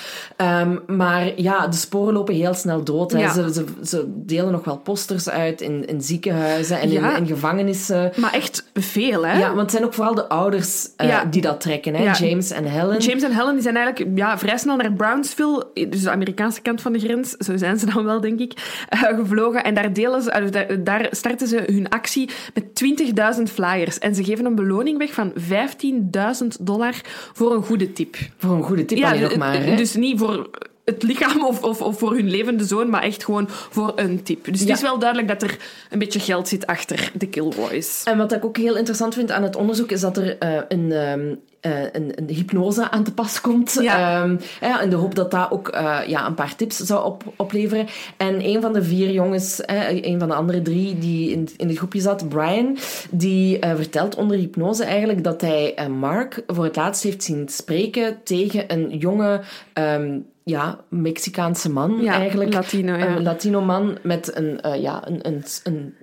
Maar 0.88 1.42
ja, 1.42 1.68
de 1.68 1.76
sporen 1.76 2.14
lopen 2.14 2.36
heel 2.36 2.54
snel 2.54 2.84
dood. 2.84 3.12
Hè. 3.12 3.20
Ja. 3.20 3.35
Ze, 3.36 3.54
ze, 3.54 3.66
ze 3.84 4.04
delen 4.08 4.52
nog 4.52 4.66
wel 4.66 4.78
posters 4.78 5.30
uit 5.30 5.62
in, 5.62 5.88
in 5.88 6.02
ziekenhuizen 6.02 6.80
en 6.80 6.92
Ja. 6.92 7.12
in, 7.16 7.18
in 7.22 7.28
gevangenissen. 7.28 8.12
Maar 8.16 8.34
echt 8.34 8.70
veel, 8.74 9.26
hè? 9.26 9.38
Ja, 9.40 9.48
want 9.48 9.60
het 9.62 9.72
zijn 9.72 9.84
ook 9.86 9.94
vooral 9.94 10.16
de 10.16 10.30
ouders 10.30 10.90
eh, 10.98 11.08
Ja. 11.08 11.26
die 11.26 11.42
dat 11.42 11.62
trekken. 11.62 11.96
Hè? 11.96 12.04
Ja. 12.04 12.14
James 12.14 12.52
en 12.52 12.64
Helen. 12.66 13.00
James 13.00 13.24
en 13.24 13.32
Helen 13.32 13.54
die 13.54 13.62
zijn 13.62 13.76
eigenlijk 13.76 14.18
ja, 14.18 14.38
vrij 14.38 14.58
snel 14.58 14.76
naar 14.76 14.94
Brownsville, 14.94 15.68
dus 15.90 16.02
de 16.02 16.10
Amerikaanse 16.12 16.62
kant 16.62 16.82
van 16.82 16.94
de 16.94 17.00
grens, 17.00 17.32
zo 17.32 17.58
zijn 17.58 17.80
ze 17.80 17.86
dan 17.94 18.04
wel, 18.06 18.22
denk 18.22 18.40
ik, 18.40 18.84
eh, 18.90 19.00
gevlogen. 19.00 19.64
En 19.64 19.74
daar, 19.74 19.94
delen 19.94 20.22
ze, 20.22 20.32
eh, 20.32 20.52
daar, 20.52 20.84
daar 20.84 21.08
starten 21.12 21.48
ze 21.48 21.64
hun 21.72 21.90
actie 21.90 22.30
met 22.54 22.76
20.000 22.76 23.52
flyers. 23.52 24.00
En 24.00 24.16
ze 24.16 24.24
geven 24.24 24.46
een 24.46 24.56
beloning 24.56 24.98
weg 24.98 25.14
van 25.14 25.32
15.000 25.36 26.58
dollar 26.66 26.94
voor 27.34 27.54
een 27.54 27.64
goede 27.64 27.94
tip. 27.94 28.16
Voor 28.38 28.56
een 28.56 28.64
goede 28.64 28.86
tip 28.86 29.04
alleen 29.04 29.22
nog 29.22 29.36
maar. 29.36 29.64
Hè? 29.64 29.76
Dus 29.76 29.96
niet 29.96 30.20
voor 30.20 30.50
het 30.86 31.04
lichaam 31.04 31.46
of, 31.46 31.64
of, 31.64 31.82
of 31.82 31.98
voor 31.98 32.14
hun 32.14 32.30
levende 32.30 32.64
zoon, 32.66 32.90
maar 32.90 33.04
echt 33.04 33.24
gewoon 33.24 33.46
voor 33.50 33.92
een 33.96 34.24
tip. 34.24 34.46
Dus 34.46 34.60
Ja. 34.62 34.68
het 34.68 34.76
is 34.76 34.82
wel 34.82 35.00
duidelijk 35.00 35.30
dat 35.40 35.50
er 35.50 35.58
een 35.90 36.00
beetje 36.00 36.20
geld 36.20 36.48
zit 36.48 36.66
achter 36.68 37.12
de 37.14 37.28
Kilroys. 37.28 38.02
En 38.04 38.18
wat 38.18 38.34
ik 38.34 38.46
ook 38.46 38.58
heel 38.58 38.76
interessant 38.78 39.14
vind 39.14 39.32
aan 39.32 39.44
het 39.44 39.56
onderzoek 39.56 39.92
is 39.92 40.02
dat 40.02 40.18
er 40.18 40.38
eh, 40.38 40.50
een, 40.68 40.92
ehm, 40.92 41.34
eh, 41.60 41.82
een, 41.92 42.12
een 42.16 42.30
hypnose 42.30 42.92
aan 42.92 43.04
te 43.04 43.14
pas 43.14 43.42
komt. 43.42 43.78
Ja. 43.82 44.22
Ehm, 44.24 44.38
ja, 44.62 44.82
in 44.82 44.90
de 44.90 44.96
hoop 44.96 45.16
dat 45.16 45.32
dat 45.32 45.52
ook 45.52 45.68
eh, 45.68 46.00
ja, 46.08 46.26
een 46.26 46.34
paar 46.34 46.56
tips 46.56 46.78
zou 46.78 47.06
op, 47.06 47.24
opleveren. 47.36 47.88
En 48.18 48.46
een 48.46 48.62
van 48.62 48.74
de 48.74 48.84
vier 48.84 49.12
jongens, 49.12 49.62
eh, 49.62 49.90
een 50.04 50.20
van 50.20 50.28
de 50.28 50.36
andere 50.36 50.62
drie 50.62 50.98
die 51.00 51.32
in, 51.32 51.50
in 51.58 51.68
het 51.68 51.78
groepje 51.78 52.02
zat, 52.02 52.30
Brian, 52.30 52.78
die 53.10 53.60
vertelt 53.76 54.16
onder 54.16 54.38
hypnose 54.38 54.84
eigenlijk 54.84 55.24
dat 55.24 55.42
hij 55.42 55.76
Mark 55.90 56.44
voor 56.48 56.64
het 56.64 56.76
laatst 56.76 57.04
heeft 57.04 57.24
zien 57.24 57.48
spreken 57.50 58.18
tegen 58.24 58.64
een 58.74 58.98
jonge... 58.98 59.42
ehm, 59.74 60.18
ja, 60.46 60.80
Mexicaanse 60.90 61.72
man 61.72 62.02
Ja, 62.02 62.14
eigenlijk. 62.14 62.54
Latino, 62.54 62.96
ja. 62.96 63.08
Een 63.16 63.24
Latino 63.24 63.62
man 63.62 63.98
met 64.04 64.32
een, 64.36 64.62
eh, 64.62 64.82
ja, 64.82 65.08
een, 65.08 65.20
een, 65.28 65.44
een, 65.64 65.94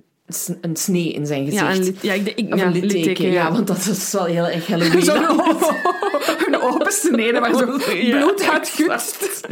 een 0.61 0.75
snee 0.75 1.11
in 1.13 1.25
zijn 1.25 1.45
gezicht. 1.45 1.61
Ja, 1.63 1.71
een, 1.71 1.83
lit- 1.83 2.01
ja, 2.01 2.13
ik, 2.13 2.27
ik, 2.27 2.53
Of 2.53 2.59
ja, 2.59 2.65
een 2.65 2.71
litteken, 2.71 3.25
ja. 3.25 3.31
ja. 3.31 3.51
want 3.51 3.67
dat 3.67 3.77
is 3.77 4.11
wel 4.11 4.25
heel 4.25 4.47
erg 4.47 4.67
Halloween. 4.71 5.01
Zo'n 5.01 5.23
een 6.47 6.61
open 6.61 6.91
snede 6.91 7.39
waar 7.39 7.53
zo 7.53 7.65
bloed 8.11 8.49
uit 8.51 8.69
gutst. 8.69 9.47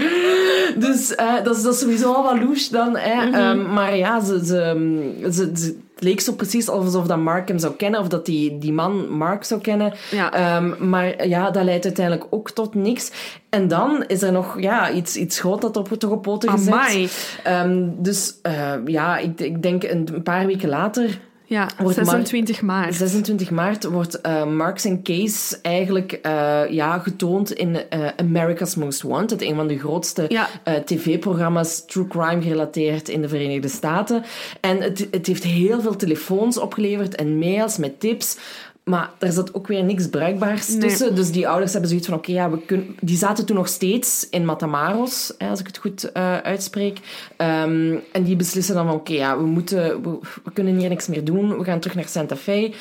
Dus 0.79 1.15
eh, 1.15 1.43
dat, 1.43 1.55
is, 1.57 1.63
dat 1.63 1.73
is 1.73 1.79
sowieso 1.79 2.13
al 2.13 2.23
wat 2.23 2.37
louche 2.39 2.71
dan. 2.71 2.97
Hè. 2.97 3.25
Mhm. 3.25 3.33
Ehm, 3.35 3.73
maar 3.73 3.97
ja, 3.97 4.19
ze, 4.19 4.45
ze, 4.45 5.51
ze, 5.53 5.75
leek 6.03 6.21
zo 6.21 6.33
precies 6.33 6.69
alsof 6.69 7.07
dat 7.07 7.17
Mark 7.17 7.47
hem 7.47 7.59
zou 7.59 7.73
kennen, 7.75 7.99
of 7.99 8.07
dat 8.07 8.25
die, 8.25 8.57
die 8.57 8.73
man 8.73 9.09
Mark 9.09 9.43
zou 9.43 9.61
kennen. 9.61 9.93
Ja. 10.11 10.33
Ehm, 10.33 10.89
maar 10.89 11.27
ja, 11.27 11.51
dat 11.51 11.63
leidt 11.63 11.85
uiteindelijk 11.85 12.27
ook 12.29 12.51
tot 12.51 12.75
niks. 12.75 13.11
En 13.49 13.67
dan 13.67 14.03
is 14.07 14.21
er 14.21 14.31
nog 14.31 14.61
ja, 14.61 14.91
iets, 14.91 15.15
iets 15.15 15.39
groot 15.39 15.61
dat 15.61 15.77
op, 15.77 15.87
toch 15.87 16.11
op 16.11 16.21
poten 16.21 16.49
gezet. 16.49 17.39
Ehm, 17.43 17.89
dus 17.97 18.35
eh, 18.41 18.73
ja, 18.85 19.17
ik, 19.17 19.39
ik 19.39 19.61
denk 19.61 19.83
een, 19.83 20.07
een 20.13 20.23
paar 20.23 20.45
weken 20.45 20.69
later 20.69 21.19
Ja, 21.51 21.69
Wordt 21.77 21.95
Mark- 21.95 22.09
26 22.09 22.61
maart. 22.61 22.95
26 22.95 23.49
maart 23.51 23.83
wordt 23.83 24.21
eh 24.21 24.45
Marks 24.45 24.85
and 24.85 25.01
Case 25.01 25.57
eigenlijk 25.61 26.11
eh, 26.11 26.61
ja, 26.69 26.97
getoond 26.99 27.51
in 27.51 27.89
eh, 27.89 28.07
America's 28.17 28.75
Most 28.75 29.01
Wanted, 29.01 29.41
een 29.41 29.55
van 29.55 29.67
de 29.67 29.79
grootste 29.79 30.25
Ja. 30.27 30.47
tv-programma's 30.85 31.85
true 31.85 32.07
crime 32.07 32.41
gerelateerd 32.41 33.09
in 33.09 33.21
de 33.21 33.27
Verenigde 33.27 33.67
Staten. 33.67 34.23
En 34.61 34.81
het, 34.81 35.07
het 35.11 35.27
heeft 35.27 35.43
heel 35.43 35.81
veel 35.81 35.95
telefoons 35.95 36.57
opgeleverd 36.57 37.15
en 37.15 37.37
mails 37.37 37.77
met 37.77 37.99
tips. 37.99 38.37
Maar 38.91 39.09
daar 39.17 39.31
zat 39.31 39.53
ook 39.53 39.67
weer 39.67 39.83
niks 39.83 40.09
bruikbaars 40.09 40.67
Nee. 40.67 40.79
tussen. 40.79 41.15
Dus 41.15 41.31
die 41.31 41.47
ouders 41.47 41.71
hebben 41.71 41.89
zoiets 41.89 42.07
van: 42.07 42.17
oké, 42.17 42.31
ja, 42.31 42.49
we 42.49 42.61
kunnen. 42.65 42.95
Die 43.01 43.17
zaten 43.17 43.45
toen 43.45 43.55
nog 43.55 43.67
steeds 43.67 44.27
in 44.29 44.45
Matamaros, 44.45 45.33
hè, 45.37 45.49
als 45.49 45.59
ik 45.59 45.67
het 45.67 45.77
goed 45.77 46.11
eh, 46.11 46.37
uitspreek. 46.37 46.99
Ehm, 47.37 47.95
en 48.11 48.23
die 48.23 48.35
beslissen 48.35 48.75
dan 48.75 48.85
van: 48.85 48.95
oké, 48.95 49.13
ja, 49.13 49.37
we 49.37 49.43
moeten. 49.45 50.01
We, 50.03 50.19
we 50.43 50.51
kunnen 50.53 50.77
hier 50.77 50.89
niks 50.89 51.07
meer 51.07 51.23
doen. 51.23 51.57
We 51.57 51.63
gaan 51.63 51.79
terug 51.79 51.95
naar 51.95 52.07
Santa 52.07 52.35
Fe. 52.35 52.71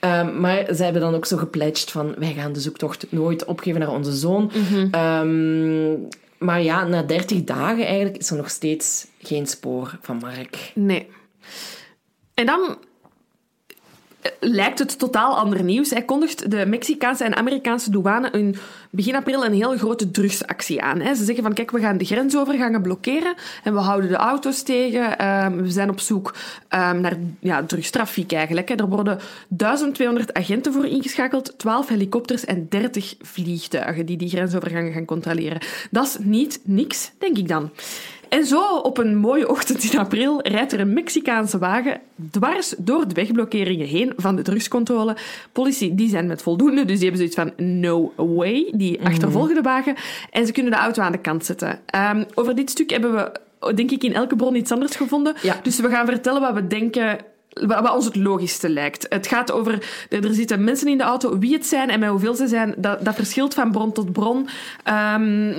Ehm, 0.00 0.40
maar 0.40 0.64
zij 0.68 0.84
hebben 0.84 1.02
dan 1.02 1.14
ook 1.14 1.26
zo 1.26 1.36
gepledged 1.36 1.90
van: 1.90 2.14
wij 2.18 2.32
gaan 2.32 2.52
de 2.52 2.60
zoektocht 2.60 3.06
nooit 3.08 3.44
opgeven 3.44 3.80
naar 3.80 3.92
onze 3.92 4.12
zoon. 4.12 4.50
Ehm, 4.90 5.92
maar 6.38 6.62
ja, 6.62 6.84
na 6.84 7.02
30 7.02 7.44
dagen 7.44 7.86
eigenlijk 7.86 8.16
is 8.16 8.30
er 8.30 8.36
nog 8.36 8.50
steeds 8.50 9.06
geen 9.18 9.46
spoor 9.46 9.98
van 10.02 10.16
Mark. 10.16 10.72
Nee. 10.74 11.08
En 12.34 12.46
dan 12.46 12.76
lijkt 14.40 14.78
het 14.78 14.98
totaal 14.98 15.36
ander 15.36 15.62
nieuws. 15.62 15.90
Hij 15.90 16.02
kondigt 16.02 16.50
de 16.50 16.66
Mexicaanse 16.66 17.24
en 17.24 17.36
Amerikaanse 17.36 17.90
douane 17.90 18.28
een, 18.32 18.56
begin 18.90 19.16
april 19.16 19.44
een 19.44 19.52
heel 19.52 19.76
grote 19.76 20.10
drugsactie 20.10 20.82
aan. 20.82 21.16
Ze 21.16 21.24
zeggen 21.24 21.44
van, 21.44 21.52
kijk, 21.52 21.70
we 21.70 21.80
gaan 21.80 21.98
de 21.98 22.04
grensovergangen 22.04 22.82
blokkeren 22.82 23.34
en 23.64 23.74
we 23.74 23.80
houden 23.80 24.10
de 24.10 24.16
auto's 24.16 24.62
tegen. 24.62 25.18
Ehm, 25.18 25.56
we 25.56 25.70
zijn 25.70 25.90
op 25.90 26.00
zoek 26.00 26.34
ehm, 26.68 27.00
naar 27.00 27.16
ja, 27.40 27.62
drugstrafiek 27.64 28.32
eigenlijk. 28.32 28.70
Er 28.70 28.88
worden 28.88 29.18
1200 29.48 30.34
agenten 30.34 30.72
voor 30.72 30.86
ingeschakeld, 30.86 31.58
12 31.58 31.88
helikopters 31.88 32.44
en 32.44 32.66
30 32.68 33.14
vliegtuigen 33.20 34.06
die 34.06 34.16
die 34.16 34.28
grensovergangen 34.28 34.92
gaan 34.92 35.04
controleren. 35.04 35.60
Dat 35.90 36.04
is 36.06 36.16
niet 36.20 36.60
niks, 36.64 37.10
denk 37.18 37.38
ik 37.38 37.48
dan. 37.48 37.70
En 38.30 38.46
zo 38.46 38.76
op 38.76 38.98
een 38.98 39.16
mooie 39.16 39.48
ochtend 39.48 39.92
in 39.92 39.98
april 39.98 40.40
rijdt 40.42 40.72
er 40.72 40.80
een 40.80 40.92
Mexicaanse 40.92 41.58
wagen 41.58 42.00
dwars 42.30 42.74
door 42.78 43.08
de 43.08 43.14
wegblokkeringen 43.14 43.86
heen 43.86 44.12
van 44.16 44.36
de 44.36 44.42
drugscontrole. 44.42 45.16
Politie 45.52 45.94
die 45.94 46.08
zijn 46.08 46.26
met 46.26 46.42
voldoende, 46.42 46.84
dus 46.84 46.98
die 46.98 47.10
hebben 47.10 47.28
zoiets 47.28 47.54
van 47.56 47.80
no 47.80 48.12
way. 48.16 48.72
Die 48.74 49.04
achtervolgen 49.04 49.54
de 49.54 49.62
wagen 49.62 49.94
en 50.30 50.46
ze 50.46 50.52
kunnen 50.52 50.72
de 50.72 50.78
auto 50.78 51.02
aan 51.02 51.12
de 51.12 51.18
kant 51.18 51.44
zetten. 51.44 51.80
Ehm, 51.86 52.24
over 52.34 52.54
dit 52.54 52.70
stuk 52.70 52.90
hebben 52.90 53.12
we, 53.12 53.74
denk 53.74 53.90
ik, 53.90 54.02
in 54.02 54.14
elke 54.14 54.36
bron 54.36 54.54
iets 54.54 54.72
anders 54.72 54.96
gevonden. 54.96 55.34
Ja. 55.42 55.60
Dus 55.62 55.80
we 55.80 55.88
gaan 55.88 56.06
vertellen 56.06 56.40
wat 56.40 56.54
we 56.54 56.66
denken 56.66 57.18
wat 57.52 57.94
ons 57.94 58.04
het 58.04 58.16
logischste 58.16 58.68
lijkt. 58.68 59.06
Het 59.08 59.26
gaat 59.26 59.52
over, 59.52 60.06
er 60.08 60.24
er 60.24 60.34
zitten 60.34 60.64
mensen 60.64 60.88
in 60.88 60.98
de 60.98 61.04
auto, 61.04 61.38
wie 61.38 61.52
het 61.52 61.66
zijn 61.66 61.90
en 61.90 62.00
met 62.00 62.08
hoeveel 62.08 62.34
ze 62.34 62.46
zijn, 62.46 62.74
dat, 62.76 63.04
dat 63.04 63.14
verschilt 63.14 63.54
van 63.54 63.72
bron 63.72 63.92
tot 63.92 64.12
bron. 64.12 64.48
Ehm, 64.84 65.52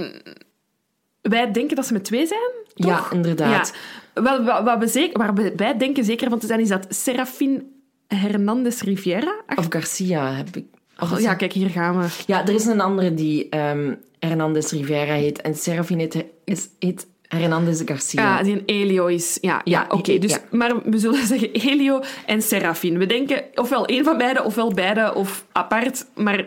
wij 1.21 1.51
denken 1.51 1.75
dat 1.75 1.85
ze 1.85 1.93
met 1.93 2.03
twee 2.03 2.27
zijn, 2.27 2.60
toch? 2.73 2.87
Ja, 3.09 3.11
inderdaad. 3.11 3.73
Ja. 4.15 4.21
Wel, 4.21 4.43
wat, 4.43 4.63
wat 4.63 4.79
we 4.79 4.87
zeker, 4.87 5.17
waar 5.19 5.33
we- 5.33 5.53
wij 5.55 5.77
denken 5.77 6.03
zeker 6.03 6.29
van 6.29 6.39
te 6.39 6.47
zijn, 6.47 6.59
is 6.59 6.67
dat 6.69 6.85
Serafin 6.89 7.71
Hernandez 8.07 8.81
Riviera... 8.81 9.33
Of 9.55 9.65
Garcia 9.69 10.33
heb 10.33 10.55
ik. 10.55 10.65
Oh, 10.99 11.19
ja, 11.19 11.33
kijk, 11.33 11.53
hier 11.53 11.69
gaan 11.69 11.99
we. 11.99 12.07
Ja, 12.27 12.41
er 12.47 12.53
is 12.53 12.65
een 12.65 12.81
andere 12.81 13.13
die 13.13 13.49
ehm 13.49 13.93
Hernandez 14.19 14.71
Rivera 14.71 15.13
heet. 15.13 15.41
En 15.41 15.55
Serafin 15.55 15.99
heet, 15.99 16.25
is, 16.43 16.67
heet 16.79 17.07
Hernandez 17.27 17.81
Garcia. 17.85 18.21
Ja, 18.37 18.43
die 18.43 18.53
een 18.53 18.63
Elio 18.65 19.05
is. 19.05 19.37
Ja, 19.41 19.61
ja, 19.63 19.85
oké. 19.89 20.17
dus, 20.17 20.31
ja. 20.31 20.39
Maar 20.51 20.81
we 20.83 20.97
zullen 20.97 21.25
zeggen 21.33 21.51
Elio 21.51 22.01
en 22.25 22.41
Serafin. 22.41 22.97
We 22.97 23.05
denken 23.05 23.43
ofwel 23.55 23.85
één 23.85 24.03
van 24.03 24.17
beide, 24.17 24.43
ofwel 24.43 24.73
beide, 24.73 25.13
of 25.13 25.45
apart. 25.51 26.05
Maar 26.15 26.37
eh, 26.39 26.43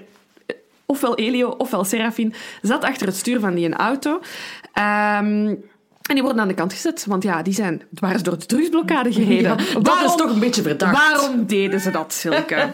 ofwel 0.86 1.14
Elio, 1.14 1.48
ofwel 1.48 1.84
Serafin 1.84 2.34
zat 2.62 2.84
achter 2.84 3.06
het 3.06 3.16
stuur 3.16 3.40
van 3.40 3.54
die 3.54 3.66
een 3.66 3.74
auto. 3.76 4.20
Ehm, 4.72 5.54
en 6.08 6.14
die 6.14 6.22
worden 6.22 6.42
aan 6.42 6.48
de 6.48 6.54
kant 6.54 6.72
gezet, 6.72 7.04
want 7.06 7.22
ja, 7.22 7.42
die 7.42 7.54
zijn 7.54 7.82
dwars 7.94 8.22
door 8.22 8.38
de 8.38 8.46
drugsblokkade 8.46 9.12
gereden. 9.12 9.56
Ja, 9.58 9.80
dat 9.80 10.02
is 10.04 10.14
toch 10.14 10.30
een 10.30 10.40
beetje 10.40 10.62
verdacht. 10.62 10.96
Waarom 10.96 11.46
deden 11.46 11.80
ze 11.80 11.90
dat, 11.90 12.12
Silke? 12.12 12.72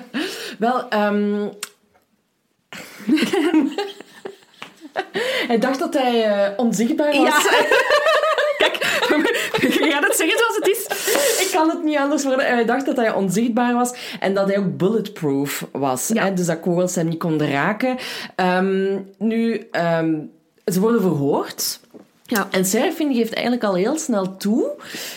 Wel, 0.58 0.88
ehm 0.88 1.48
hij 5.48 5.58
dacht 5.58 5.78
dat 5.78 5.94
hij 5.94 6.24
eh, 6.24 6.50
onzichtbaar 6.56 7.16
was. 7.16 7.18
Ja. 7.18 7.40
Kijk, 8.58 8.76
je 9.60 9.90
gaat 9.90 10.06
het 10.06 10.16
zeggen 10.16 10.38
zoals 10.38 10.56
het 10.56 10.68
is. 10.68 10.86
Ik 11.46 11.52
kan 11.52 11.68
het 11.68 11.84
niet 11.84 11.96
anders 11.96 12.24
worden. 12.24 12.46
Hij 12.46 12.64
dacht 12.64 12.86
dat 12.86 12.96
hij 12.96 13.12
onzichtbaar 13.12 13.74
was 13.74 13.94
en 14.20 14.34
dat 14.34 14.48
hij 14.48 14.58
ook 14.58 14.76
bulletproof 14.76 15.66
was. 15.72 16.08
Ja. 16.08 16.24
Hè? 16.24 16.32
Dus 16.32 16.46
dat 16.46 16.60
kogels 16.60 16.94
hem 16.94 17.08
niet 17.08 17.18
konden 17.18 17.50
raken. 17.50 17.96
Ehm, 18.34 18.98
nu, 19.18 19.68
ehm, 19.70 20.14
ze 20.64 20.80
worden 20.80 21.00
verhoord. 21.00 21.80
Ja. 22.26 22.48
En 22.50 22.64
Serafin 22.64 23.14
geeft 23.14 23.32
eigenlijk 23.32 23.64
al 23.64 23.74
heel 23.74 23.98
snel 23.98 24.36
toe... 24.36 24.70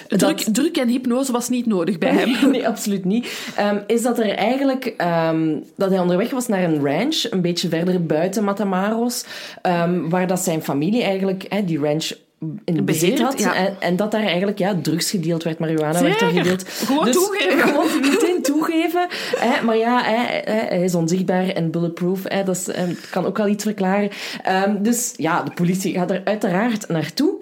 Druk, 0.08 0.40
druk 0.52 0.78
en 0.78 0.88
hypnose 0.88 1.32
was 1.32 1.50
niet 1.50 1.66
nodig 1.66 1.98
bij 1.98 2.10
hem. 2.20 2.52
Nee, 2.52 2.68
absoluut 2.68 3.06
niet. 3.06 3.28
Ehm, 3.56 3.78
is 3.88 4.02
dat 4.02 4.20
er 4.20 4.30
eigenlijk 4.30 4.86
ehm, 4.98 5.56
dat 5.76 5.90
hij 5.90 6.00
onderweg 6.00 6.32
was 6.32 6.48
naar 6.48 6.64
een 6.64 6.86
ranch, 6.86 7.24
een 7.30 7.42
beetje 7.42 7.70
verder 7.70 8.06
buiten 8.06 8.44
Matamaros, 8.44 9.26
ehm, 9.62 10.10
waar 10.10 10.28
dat 10.28 10.40
zijn 10.40 10.64
familie 10.64 11.04
eigenlijk, 11.04 11.46
hè, 11.50 11.66
die 11.66 11.80
ranch 11.80 12.12
in 12.66 12.86
bezit 12.86 13.22
had. 13.22 13.40
ja. 13.40 13.56
En, 13.56 13.76
en 13.80 13.96
dat 13.96 14.12
daar 14.12 14.24
eigenlijk 14.24 14.58
ja, 14.58 14.76
drugs 14.82 15.10
gedeeld 15.10 15.44
werd, 15.44 15.60
marihuana 15.60 16.02
werd 16.02 16.22
er 16.22 16.30
gedeeld. 16.30 16.64
Gewoon 16.68 17.06
Dus 17.06 17.16
toegeven. 17.16 17.60
Gewoon 17.60 17.88
toegeven. 18.82 19.08
Hè, 19.40 19.64
maar 19.64 19.78
ja, 19.78 20.04
hè, 20.04 20.52
hè, 20.52 20.60
hij 20.68 20.84
is 20.84 20.96
onzichtbaar 20.96 21.48
en 21.48 21.72
bulletproof. 21.72 22.20
Hè, 22.24 22.44
dat 22.44 22.56
is, 22.56 22.68
eh, 22.68 22.84
kan 23.12 23.26
ook 23.26 23.38
wel 23.38 23.48
iets 23.48 23.64
verklaren. 23.64 24.10
Ehm, 24.44 24.84
dus 24.84 25.14
ja, 25.18 25.44
de 25.44 25.52
politie 25.52 25.94
gaat 25.94 26.12
er 26.12 26.22
uiteraard 26.24 26.88
naartoe. 26.90 27.34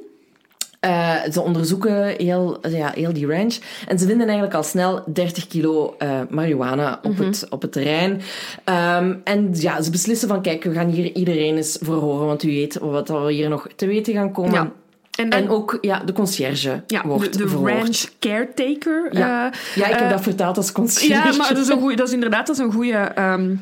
Eh, 0.79 1.15
ze 1.31 1.41
onderzoeken 1.41 2.07
heel, 2.07 2.57
ja, 2.69 2.91
heel 2.95 3.13
die 3.13 3.27
ranch. 3.27 3.57
En 3.87 3.99
ze 3.99 4.05
vinden 4.07 4.25
eigenlijk 4.25 4.55
al 4.55 4.63
snel 4.63 5.03
30 5.13 5.47
kilo 5.47 5.95
eh, 5.97 6.19
marihuana 6.29 6.99
op, 7.03 7.11
Mhm. 7.11 7.23
het, 7.23 7.45
op 7.49 7.61
het 7.61 7.71
terrein. 7.71 8.21
Ehm, 8.63 9.15
en 9.23 9.49
ja, 9.53 9.81
ze 9.81 9.91
beslissen 9.91 10.27
van, 10.27 10.41
kijk, 10.41 10.63
we 10.63 10.73
gaan 10.73 10.89
hier 10.89 11.11
iedereen 11.15 11.55
eens 11.55 11.77
verhoren. 11.81 12.25
Want 12.27 12.43
u 12.43 12.47
weet 12.47 12.77
wat 12.79 13.07
we 13.09 13.31
hier 13.31 13.49
nog 13.49 13.67
te 13.75 13.85
weten 13.87 14.13
gaan 14.13 14.31
komen. 14.31 14.53
Ja. 14.53 14.71
En, 15.17 15.29
dan, 15.29 15.39
En 15.39 15.49
ook 15.49 15.77
ja, 15.81 15.99
de 15.99 16.13
conciërge 16.13 16.83
ja, 16.87 17.05
wordt 17.05 17.37
de, 17.37 17.45
de 17.45 17.55
ranch 17.55 18.03
caretaker. 18.19 19.09
Ja. 19.17 19.51
eh, 19.51 19.59
Ja, 19.75 19.85
ik 19.85 19.91
heb 19.93 20.01
eh, 20.01 20.09
dat 20.09 20.21
vertaald 20.21 20.57
als 20.57 20.71
conciërge. 20.71 21.13
Ja, 21.31 21.37
maar 21.37 21.49
dat 21.53 21.57
is, 21.57 21.67
een 21.67 21.79
goeie, 21.85 21.95
dat 21.95 22.07
is 22.07 22.13
inderdaad 22.13 22.47
dat 22.47 22.55
is 22.55 22.61
een 22.61 22.71
goede. 22.71 22.91
ehm, 22.97 23.55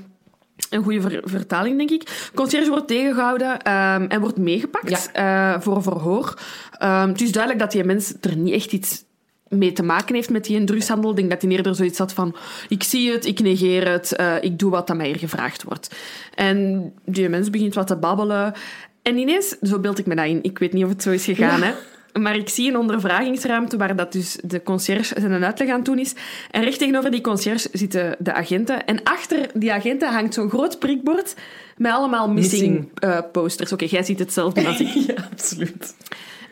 een 0.69 0.83
goede 0.83 1.01
ver- 1.01 1.21
vertaling, 1.23 1.77
denk 1.77 1.89
ik. 1.89 2.29
Concierge 2.35 2.69
wordt 2.69 2.87
tegengehouden 2.87 3.61
ehm, 3.61 4.05
en 4.07 4.19
wordt 4.21 4.37
meegepakt 4.37 5.09
eh, 5.13 5.55
voor 5.59 5.83
verhoor. 5.83 6.39
Ehm, 6.77 7.07
het 7.09 7.21
is 7.21 7.31
duidelijk 7.31 7.63
dat 7.63 7.71
die 7.71 7.83
mens 7.83 8.13
er 8.21 8.35
niet 8.35 8.53
echt 8.53 8.71
iets 8.71 9.03
mee 9.47 9.71
te 9.73 9.83
maken 9.83 10.15
heeft 10.15 10.29
met 10.29 10.43
die 10.45 10.63
drugshandel. 10.63 11.09
Ik 11.09 11.15
denk 11.15 11.29
dat 11.29 11.41
hij 11.41 11.51
eerder 11.51 11.75
zoiets 11.75 11.97
had 11.97 12.13
van... 12.13 12.35
Ik 12.67 12.83
zie 12.83 13.11
het, 13.11 13.25
ik 13.25 13.39
negeer 13.39 13.87
het, 13.91 14.15
ik 14.41 14.59
doe 14.59 14.71
wat 14.71 14.89
aan 14.89 14.97
mij 14.97 15.05
hier 15.05 15.17
gevraagd 15.17 15.63
wordt. 15.63 15.95
En 16.35 16.91
die 17.05 17.29
mens 17.29 17.49
begint 17.49 17.73
wat 17.73 17.87
te 17.87 17.95
babbelen. 17.95 18.53
En 19.01 19.17
ineens, 19.17 19.55
zo 19.61 19.79
beeld 19.79 19.99
ik 19.99 20.05
me 20.05 20.15
dat 20.15 20.25
in. 20.25 20.39
Ik 20.41 20.59
weet 20.59 20.73
niet 20.73 20.83
of 20.83 20.89
het 20.89 21.03
zo 21.03 21.11
is 21.11 21.23
gegaan, 21.25 21.61
hè. 21.61 21.71
Maar 22.19 22.35
ik 22.35 22.49
zie 22.49 22.69
een 22.69 22.77
ondervragingsruimte 22.77 23.77
waar 23.77 23.95
dat 23.95 24.11
dus 24.11 24.37
de 24.43 24.63
conciërge 24.63 25.15
zijn 25.19 25.43
uitleg 25.43 25.69
aan 25.69 25.75
het 25.75 25.85
doen 25.85 25.99
is. 25.99 26.13
En 26.51 26.63
recht 26.63 26.79
tegenover 26.79 27.11
die 27.11 27.21
conciërge 27.21 27.69
zitten 27.71 28.15
de 28.19 28.33
agenten. 28.33 28.85
En 28.85 29.03
achter 29.03 29.49
die 29.53 29.73
agenten 29.73 30.11
hangt 30.13 30.33
zo'n 30.33 30.49
groot 30.49 30.79
prikbord 30.79 31.35
met 31.77 31.91
allemaal 31.91 32.29
missing, 32.29 32.61
Missing. 32.61 32.99
eh, 32.99 33.19
posters. 33.31 33.71
Oké, 33.71 33.85
jij 33.89 34.03
ziet 34.03 34.19
hetzelfde 34.19 34.67
als 34.67 34.79
ik. 34.79 34.87
ja, 35.07 35.13
absoluut. 35.31 35.95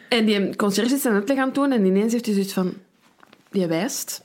En 0.09 0.25
die 0.25 0.55
conciërge 0.55 0.95
is 0.95 1.01
zijn 1.01 1.13
uitleg 1.13 1.37
aan 1.37 1.45
het 1.45 1.55
doen 1.55 1.71
en 1.71 1.85
ineens 1.85 2.11
heeft 2.11 2.25
hij 2.25 2.33
zoiets 2.33 2.53
van... 2.53 2.73
Die 3.51 3.67
wijst. 3.67 4.23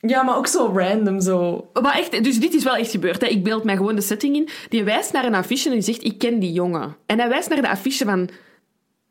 Ja, 0.00 0.22
maar 0.22 0.36
ook 0.36 0.46
zo 0.46 0.72
random, 0.74 1.20
zo... 1.20 1.68
Maar 1.82 1.98
echt, 1.98 2.24
dus 2.24 2.40
dit 2.40 2.54
is 2.54 2.64
wel 2.64 2.76
echt 2.76 2.90
gebeurd. 2.90 3.20
Hè. 3.20 3.26
Ik 3.26 3.44
beeld 3.44 3.64
mij 3.64 3.76
gewoon 3.76 3.94
de 3.94 4.00
setting 4.00 4.36
in. 4.36 4.48
Die 4.68 4.84
wijst 4.84 5.12
naar 5.12 5.24
een 5.24 5.34
affiche 5.34 5.68
en 5.68 5.74
die 5.74 5.82
zegt, 5.82 6.04
ik 6.04 6.18
ken 6.18 6.38
die 6.38 6.52
jongen. 6.52 6.96
En 7.06 7.18
hij 7.18 7.28
wijst 7.28 7.48
naar 7.48 7.60
de 7.60 7.68
affiche 7.68 8.04
van 8.04 8.28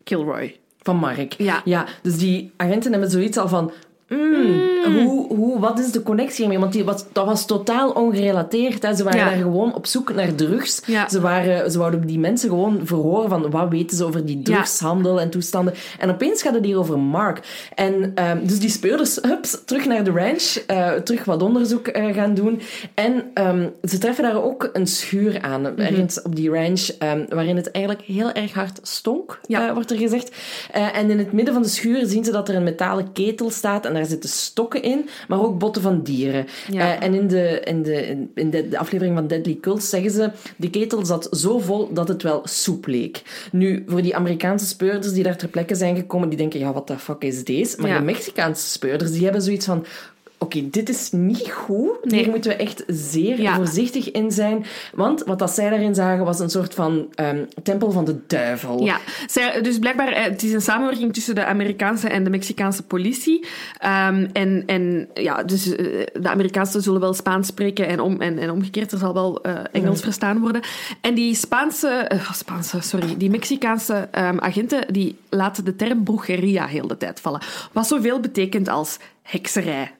Kilroy. 0.03 0.59
Van 0.77 0.95
Mark. 0.95 1.33
Ja. 1.33 1.61
ja. 1.65 1.85
Dus 2.01 2.17
die 2.17 2.51
agenten 2.57 2.91
hebben 2.91 3.09
zoiets 3.09 3.37
al 3.37 3.47
van... 3.47 3.71
mm, 4.09 5.03
Hoe, 5.03 5.35
hoe, 5.35 5.59
wat 5.59 5.79
is 5.79 5.91
de 5.91 6.03
connectie 6.03 6.37
hiermee? 6.39 6.59
Want 6.59 6.73
die 6.73 6.83
dat 6.83 7.25
was 7.25 7.45
totaal 7.45 7.89
ongerelateerd. 7.91 8.83
Hè. 8.83 8.95
Ze 8.95 9.03
waren 9.03 9.19
Ja. 9.19 9.25
daar 9.29 9.37
gewoon 9.37 9.73
op 9.75 9.85
zoek 9.85 10.13
naar 10.13 10.35
drugs. 10.35 10.81
Ja. 10.85 11.09
Ze, 11.09 11.21
waren, 11.21 11.71
ze 11.71 11.77
wouden 11.77 12.07
die 12.07 12.19
mensen 12.19 12.49
gewoon 12.49 12.79
verhoren 12.83 13.29
van 13.29 13.49
wat 13.51 13.69
weten 13.69 13.97
ze 13.97 14.05
over 14.05 14.25
die 14.25 14.41
drugshandel 14.41 15.19
en 15.21 15.29
toestanden. 15.29 15.73
En 15.99 16.09
opeens 16.09 16.41
gaat 16.41 16.53
het 16.53 16.65
hier 16.65 16.77
over 16.77 16.99
Mark. 16.99 17.67
En 17.75 18.11
ehm, 18.15 18.45
dus 18.45 18.59
die 18.59 18.69
speurders, 18.69 19.15
hups, 19.21 19.61
terug 19.65 19.85
naar 19.85 20.03
de 20.03 20.11
ranch. 20.11 20.57
eh, 20.67 20.91
terug 20.91 21.25
wat 21.25 21.41
onderzoek 21.43 21.87
eh, 21.87 22.13
gaan 22.13 22.33
doen. 22.33 22.61
En 22.93 23.23
ehm, 23.33 23.67
ze 23.83 23.97
treffen 23.97 24.23
daar 24.23 24.43
ook 24.43 24.69
een 24.73 24.87
schuur 24.87 25.41
aan. 25.41 25.61
Mhm. 25.61 25.79
Ergens 25.79 26.21
op 26.21 26.35
die 26.35 26.49
ranch. 26.49 26.87
ehm, 26.99 27.25
waarin 27.29 27.55
het 27.55 27.71
eigenlijk 27.71 28.05
heel 28.05 28.31
erg 28.31 28.53
hard 28.53 28.79
stonk, 28.81 29.39
eh, 29.47 29.71
wordt 29.73 29.91
er 29.91 29.97
gezegd. 29.97 30.31
Eh, 30.71 30.97
en 30.97 31.09
in 31.09 31.17
het 31.17 31.31
midden 31.31 31.53
van 31.53 31.63
de 31.63 31.69
schuur 31.69 32.05
zien 32.05 32.23
ze 32.23 32.31
dat 32.31 32.49
er 32.49 32.55
een 32.55 32.63
metalen 32.63 33.11
ketel 33.11 33.49
staat 33.49 33.85
en 33.85 33.93
daar 33.99 34.09
zitten 34.09 34.29
stokken 34.29 34.83
in, 34.83 35.09
maar 35.27 35.41
ook 35.41 35.59
botten 35.59 35.81
van 35.81 36.01
dieren. 36.03 36.45
Ja. 36.71 36.95
Eh, 36.95 37.03
en 37.07 37.13
in, 37.13 37.27
de, 37.27 37.59
in, 37.63 37.83
de, 37.83 38.25
in 38.35 38.49
de, 38.49 38.67
de 38.69 38.77
aflevering 38.77 39.15
van 39.15 39.27
Deadly 39.27 39.57
Cults 39.61 39.89
zeggen 39.89 40.11
ze, 40.11 40.31
de 40.57 40.69
ketel 40.69 41.05
zat 41.05 41.27
zo 41.31 41.59
vol 41.59 41.93
dat 41.93 42.07
het 42.07 42.23
wel 42.23 42.41
soep 42.43 42.87
leek. 42.87 43.21
Nu, 43.51 43.83
voor 43.87 44.01
die 44.01 44.15
Amerikaanse 44.15 44.65
speurders 44.65 45.13
die 45.13 45.23
daar 45.23 45.37
ter 45.37 45.47
plekke 45.47 45.75
zijn 45.75 45.95
gekomen, 45.95 46.29
die 46.29 46.37
denken, 46.37 46.59
ja, 46.59 46.73
wat 46.73 46.87
de 46.87 46.97
fuck 46.97 47.23
is 47.23 47.43
deze? 47.43 47.81
Maar 47.81 47.89
Ja. 47.89 47.97
de 47.97 48.03
Mexicaanse 48.03 48.69
speurders, 48.69 49.11
die 49.11 49.23
hebben 49.23 49.41
zoiets 49.41 49.65
van... 49.65 49.85
Oké, 50.41 50.69
dit 50.69 50.89
is 50.89 51.11
niet 51.11 51.51
goed. 51.51 52.05
Nee. 52.05 52.19
Hier 52.19 52.29
moeten 52.29 52.51
we 52.51 52.57
echt 52.57 52.83
zeer 52.87 53.41
Ja. 53.41 53.55
voorzichtig 53.55 54.11
in 54.11 54.31
zijn. 54.31 54.65
Want 54.93 55.23
wat 55.23 55.39
dat 55.39 55.51
zij 55.51 55.69
daarin 55.69 55.95
zagen, 55.95 56.25
was 56.25 56.39
een 56.39 56.49
soort 56.49 56.73
van 56.73 57.07
ehm, 57.15 57.45
tempel 57.63 57.91
van 57.91 58.05
de 58.05 58.15
duivel. 58.27 58.83
Ja, 58.85 58.97
zij, 59.27 59.61
dus 59.61 59.79
blijkbaar, 59.79 60.07
eh, 60.07 60.23
het 60.23 60.43
is 60.43 60.53
een 60.53 60.61
samenwerking 60.61 61.13
tussen 61.13 61.35
de 61.35 61.45
Amerikaanse 61.45 62.09
en 62.09 62.23
de 62.23 62.29
Mexicaanse 62.29 62.83
politie. 62.83 63.45
Ehm, 63.77 64.27
en, 64.33 64.63
en 64.65 65.07
ja, 65.13 65.43
dus 65.43 65.75
eh, 65.75 65.85
de 66.13 66.29
Amerikaanse 66.29 66.79
zullen 66.81 66.99
wel 67.01 67.13
Spaans 67.13 67.47
spreken 67.47 67.87
en, 67.87 67.99
om, 67.99 68.21
en, 68.21 68.37
en 68.37 68.51
omgekeerd, 68.51 68.91
er 68.91 68.97
zal 68.97 69.13
wel 69.13 69.41
eh, 69.41 69.53
Engels 69.71 70.01
verstaan 70.01 70.39
worden. 70.39 70.61
En 71.01 71.13
die 71.13 71.35
Spaanse, 71.35 71.87
eh, 71.87 72.31
Spaanse, 72.33 72.81
sorry, 72.81 73.17
die 73.17 73.29
Mexicaanse 73.29 74.07
ehm, 74.11 74.37
agenten, 74.39 74.93
die 74.93 75.17
laten 75.29 75.65
de 75.65 75.75
term 75.75 76.03
brujeria 76.03 76.65
heel 76.65 76.87
de 76.87 76.97
tijd 76.97 77.19
vallen. 77.19 77.41
Wat 77.71 77.87
zoveel 77.87 78.19
betekent 78.19 78.67
als 78.67 78.97
hekserij. 79.21 79.91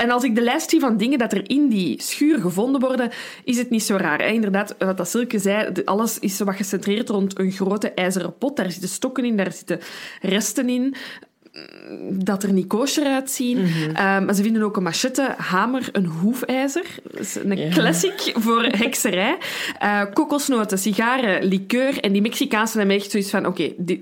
En 0.00 0.10
als 0.10 0.22
ik 0.24 0.34
de 0.34 0.40
lijst 0.40 0.70
zie 0.70 0.80
van 0.80 0.96
dingen 0.96 1.18
dat 1.18 1.32
er 1.32 1.50
in 1.50 1.68
die 1.68 2.02
schuur 2.02 2.40
gevonden 2.40 2.80
worden, 2.80 3.10
is 3.44 3.58
het 3.58 3.70
niet 3.70 3.82
zo 3.82 3.96
raar. 3.96 4.18
Hè? 4.18 4.26
Inderdaad, 4.26 4.74
wat 4.78 4.96
dat 4.96 5.08
Silke 5.08 5.38
zei, 5.38 5.72
alles 5.84 6.18
is 6.18 6.36
zo 6.36 6.44
wat 6.44 6.54
gecentreerd 6.56 7.08
rond 7.08 7.38
een 7.38 7.52
grote 7.52 7.90
ijzeren 7.92 8.38
pot. 8.38 8.56
Daar 8.56 8.70
zitten 8.70 8.88
stokken 8.88 9.24
in, 9.24 9.36
daar 9.36 9.52
zitten 9.52 9.80
resten 10.20 10.68
in 10.68 10.82
mm, 10.82 12.24
dat 12.24 12.42
er 12.42 12.52
niet 12.52 12.66
kosher 12.66 13.06
uitzien. 13.06 13.58
Eh, 13.58 13.94
maar 13.94 14.34
ze 14.34 14.42
vinden 14.42 14.62
ook 14.62 14.76
een 14.76 14.82
machette, 14.82 15.34
hamer, 15.36 15.88
een 15.92 16.06
hoefijzer. 16.06 16.84
Dat 17.02 17.20
is 17.20 17.34
een 17.34 17.70
classic 17.70 18.32
voor 18.34 18.62
hekserij. 18.82 19.38
Eh, 19.78 20.02
kokosnoten, 20.12 20.78
sigaren, 20.78 21.44
liqueur. 21.44 22.00
En 22.00 22.12
die 22.12 22.22
Mexicaanse 22.22 22.78
hebben 22.78 22.96
echt 22.96 23.10
zoiets 23.10 23.30
van... 23.30 23.46
Oké, 23.46 23.72
dit- 23.76 24.00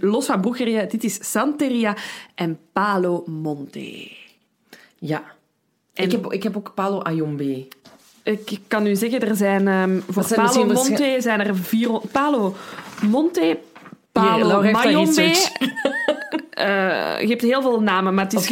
los 0.00 0.26
van 0.26 0.40
brujeria, 0.40 0.82
dit 0.84 1.04
is 1.04 1.30
Santeria 1.30 1.96
en 2.34 2.58
Palo 2.72 3.22
Monte. 3.26 4.15
Ja. 5.06 5.22
En- 5.94 6.04
Ik, 6.04 6.12
heb, 6.12 6.32
ik 6.32 6.42
heb 6.42 6.56
ook 6.56 6.72
Palo 6.74 7.00
Ayombe. 7.00 7.68
Ik 8.22 8.58
kan 8.66 8.86
u 8.86 8.96
zeggen, 8.96 9.20
er 9.20 9.36
zijn 9.36 9.68
ehm, 9.68 10.00
voor 10.10 10.24
zijn 10.24 10.46
Palo 10.46 10.64
Monte 10.64 11.16
zijn 11.20 11.40
er 11.40 11.56
vier... 11.56 12.00
Palo 12.12 12.54
Monte, 13.02 13.58
Palo 14.12 14.62
dat 14.62 14.72
Mayombe. 14.72 15.34
Eh, 16.56 17.20
je 17.20 17.28
hebt 17.28 17.42
heel 17.42 17.62
veel 17.62 17.80
namen, 17.80 18.14
maar 18.14 18.24
het 18.24 18.32
is 18.32 18.46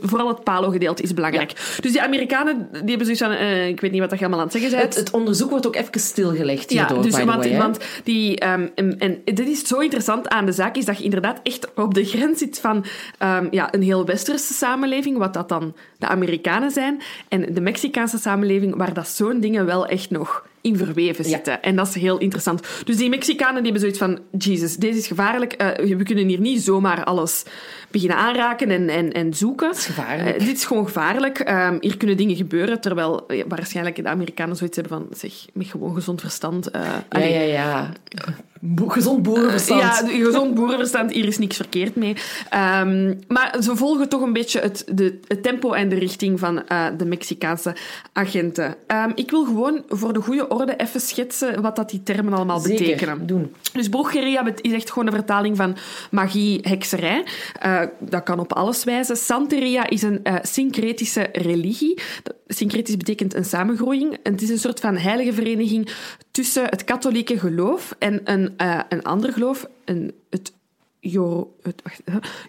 vooral 0.00 0.28
het 0.28 0.44
Palo-gedeelte 0.44 1.02
is 1.02 1.14
belangrijk. 1.14 1.76
Dus 1.80 1.92
die 1.92 2.02
Amerikanen 2.02 2.68
die 2.70 2.88
hebben 2.88 3.04
zoiets 3.04 3.22
van... 3.22 3.30
eh, 3.30 3.68
ik 3.68 3.80
weet 3.80 3.90
niet 3.90 4.00
wat 4.00 4.10
je 4.10 4.18
allemaal 4.18 4.38
aan 4.38 4.44
het 4.44 4.54
zeggen 4.54 4.70
bent. 4.70 4.82
Het, 4.82 4.94
het 4.94 5.10
onderzoek 5.10 5.50
wordt 5.50 5.66
ook 5.66 5.76
even 5.76 6.00
stilgelegd 6.00 6.70
hierdoor, 6.70 6.96
Ja, 6.96 7.02
dus, 7.02 7.16
by 7.16 7.24
way, 7.24 7.56
want 7.56 7.78
die, 8.04 8.38
ehm, 8.38 8.66
en, 8.74 8.98
en 8.98 9.20
dit 9.24 9.48
is 9.48 9.66
zo 9.66 9.78
interessant 9.78 10.28
aan 10.28 10.46
de 10.46 10.52
zaak, 10.52 10.76
is 10.76 10.84
dat 10.84 10.98
je 10.98 11.04
inderdaad 11.04 11.40
echt 11.42 11.74
op 11.74 11.94
de 11.94 12.04
grens 12.04 12.38
zit 12.38 12.60
van 12.60 12.84
ehm, 13.18 13.46
ja, 13.50 13.74
een 13.74 13.82
heel 13.82 14.04
westerse 14.04 14.52
samenleving, 14.54 15.18
wat 15.18 15.34
dat 15.34 15.48
dan 15.48 15.74
de 15.98 16.06
Amerikanen 16.06 16.70
zijn, 16.70 17.02
en 17.28 17.54
de 17.54 17.60
Mexicaanse 17.60 18.18
samenleving, 18.18 18.76
waar 18.76 18.94
dat 18.94 19.08
zo'n 19.08 19.40
dingen 19.40 19.66
wel 19.66 19.86
echt 19.86 20.10
nog 20.10 20.46
in 20.60 20.76
verweven 20.76 21.24
Ja. 21.24 21.30
zitten. 21.30 21.62
En 21.62 21.76
dat 21.76 21.88
is 21.88 21.94
heel 21.94 22.18
interessant. 22.18 22.66
Dus 22.84 22.96
die 22.96 23.08
Mexicanen 23.08 23.62
die 23.62 23.72
hebben 23.72 23.80
zoiets 23.80 23.98
van, 23.98 24.18
Jesus, 24.38 24.76
deze 24.76 24.98
is 24.98 25.06
gevaarlijk, 25.06 25.52
eh, 25.52 25.96
we 25.96 26.02
kunnen 26.02 26.26
hier 26.28 26.40
niet 26.40 26.62
zomaar 26.62 27.04
alles 27.04 27.44
beginnen 27.90 28.16
aanraken 28.16 28.70
en, 28.70 28.88
en, 28.88 29.12
en 29.12 29.34
zoeken. 29.34 29.70
is 29.70 29.86
gevaarlijk. 29.86 30.36
Eh, 30.36 30.46
dit 30.46 30.56
is 30.56 30.64
gewoon 30.64 30.84
gevaarlijk. 30.86 31.38
Ehm, 31.38 31.76
hier 31.80 31.96
kunnen 31.96 32.16
dingen 32.16 32.36
gebeuren, 32.36 32.80
terwijl 32.80 33.26
waarschijnlijk 33.48 33.96
de 33.96 34.08
Amerikanen 34.08 34.56
zoiets 34.56 34.76
hebben 34.76 34.98
van, 34.98 35.08
zeg, 35.18 35.32
met 35.52 35.66
gewoon 35.66 35.94
gezond 35.94 36.20
verstand. 36.20 36.70
eh, 36.70 36.82
Ja, 36.82 37.04
allee, 37.08 37.32
ja, 37.32 37.42
ja. 37.42 37.92
Bo- 38.60 38.88
gezond 38.88 39.22
boerenverstand. 39.22 39.80
ja, 39.80 40.02
de- 40.02 40.24
gezond 40.24 40.54
boerenverstand, 40.54 41.12
hier 41.12 41.26
is 41.26 41.38
niks 41.38 41.56
verkeerd 41.56 41.96
mee. 41.96 42.16
Ehm, 42.50 43.14
maar 43.28 43.56
ze 43.62 43.76
volgen 43.76 44.08
toch 44.08 44.22
een 44.22 44.32
beetje 44.32 44.60
het, 44.60 44.84
de, 44.92 45.18
het 45.26 45.42
tempo 45.42 45.72
en 45.72 45.88
de 45.88 45.94
richting 45.98 46.38
van 46.38 46.66
eh, 46.66 46.86
de 46.98 47.04
Mexicaanse 47.04 47.76
agenten. 48.12 48.74
Ehm, 48.86 49.10
ik 49.14 49.30
wil 49.30 49.44
gewoon 49.44 49.82
voor 49.88 50.12
de 50.12 50.20
goede 50.20 50.48
orde 50.48 50.76
even 50.76 51.00
schetsen 51.00 51.62
wat 51.62 51.76
dat 51.76 51.90
die 51.90 52.02
termen 52.02 52.32
allemaal 52.32 52.58
Zeker, 52.60 52.84
betekenen. 52.84 53.26
doen. 53.26 53.52
Dus 53.72 53.88
brujeria 53.88 54.46
is 54.60 54.72
echt 54.72 54.90
gewoon 54.90 55.06
een 55.08 55.14
vertaling 55.14 55.56
van 55.56 55.76
magie, 56.10 56.58
hekserij. 56.62 57.24
Eh, 57.60 57.80
dat 57.98 58.22
kan 58.22 58.38
op 58.38 58.52
alles 58.52 58.84
wijzen. 58.84 59.16
Santeria 59.16 59.88
is 59.88 60.02
een 60.02 60.24
eh, 60.24 60.34
syncretische 60.42 61.28
religie. 61.32 61.98
Syncretisch 62.46 62.96
betekent 62.96 63.34
een 63.34 63.44
samengroeiing. 63.44 64.16
En 64.22 64.32
het 64.32 64.42
is 64.42 64.48
een 64.50 64.58
soort 64.58 64.80
van 64.80 64.96
heilige 64.96 65.32
vereniging 65.32 65.88
tussen 66.38 66.64
het 66.64 66.84
katholieke 66.84 67.38
geloof 67.38 67.94
en 67.98 68.20
een, 68.24 68.54
eh, 68.56 68.80
een 68.88 69.02
ander 69.02 69.32
geloof, 69.32 69.68
een, 69.84 70.14
het 70.30 70.52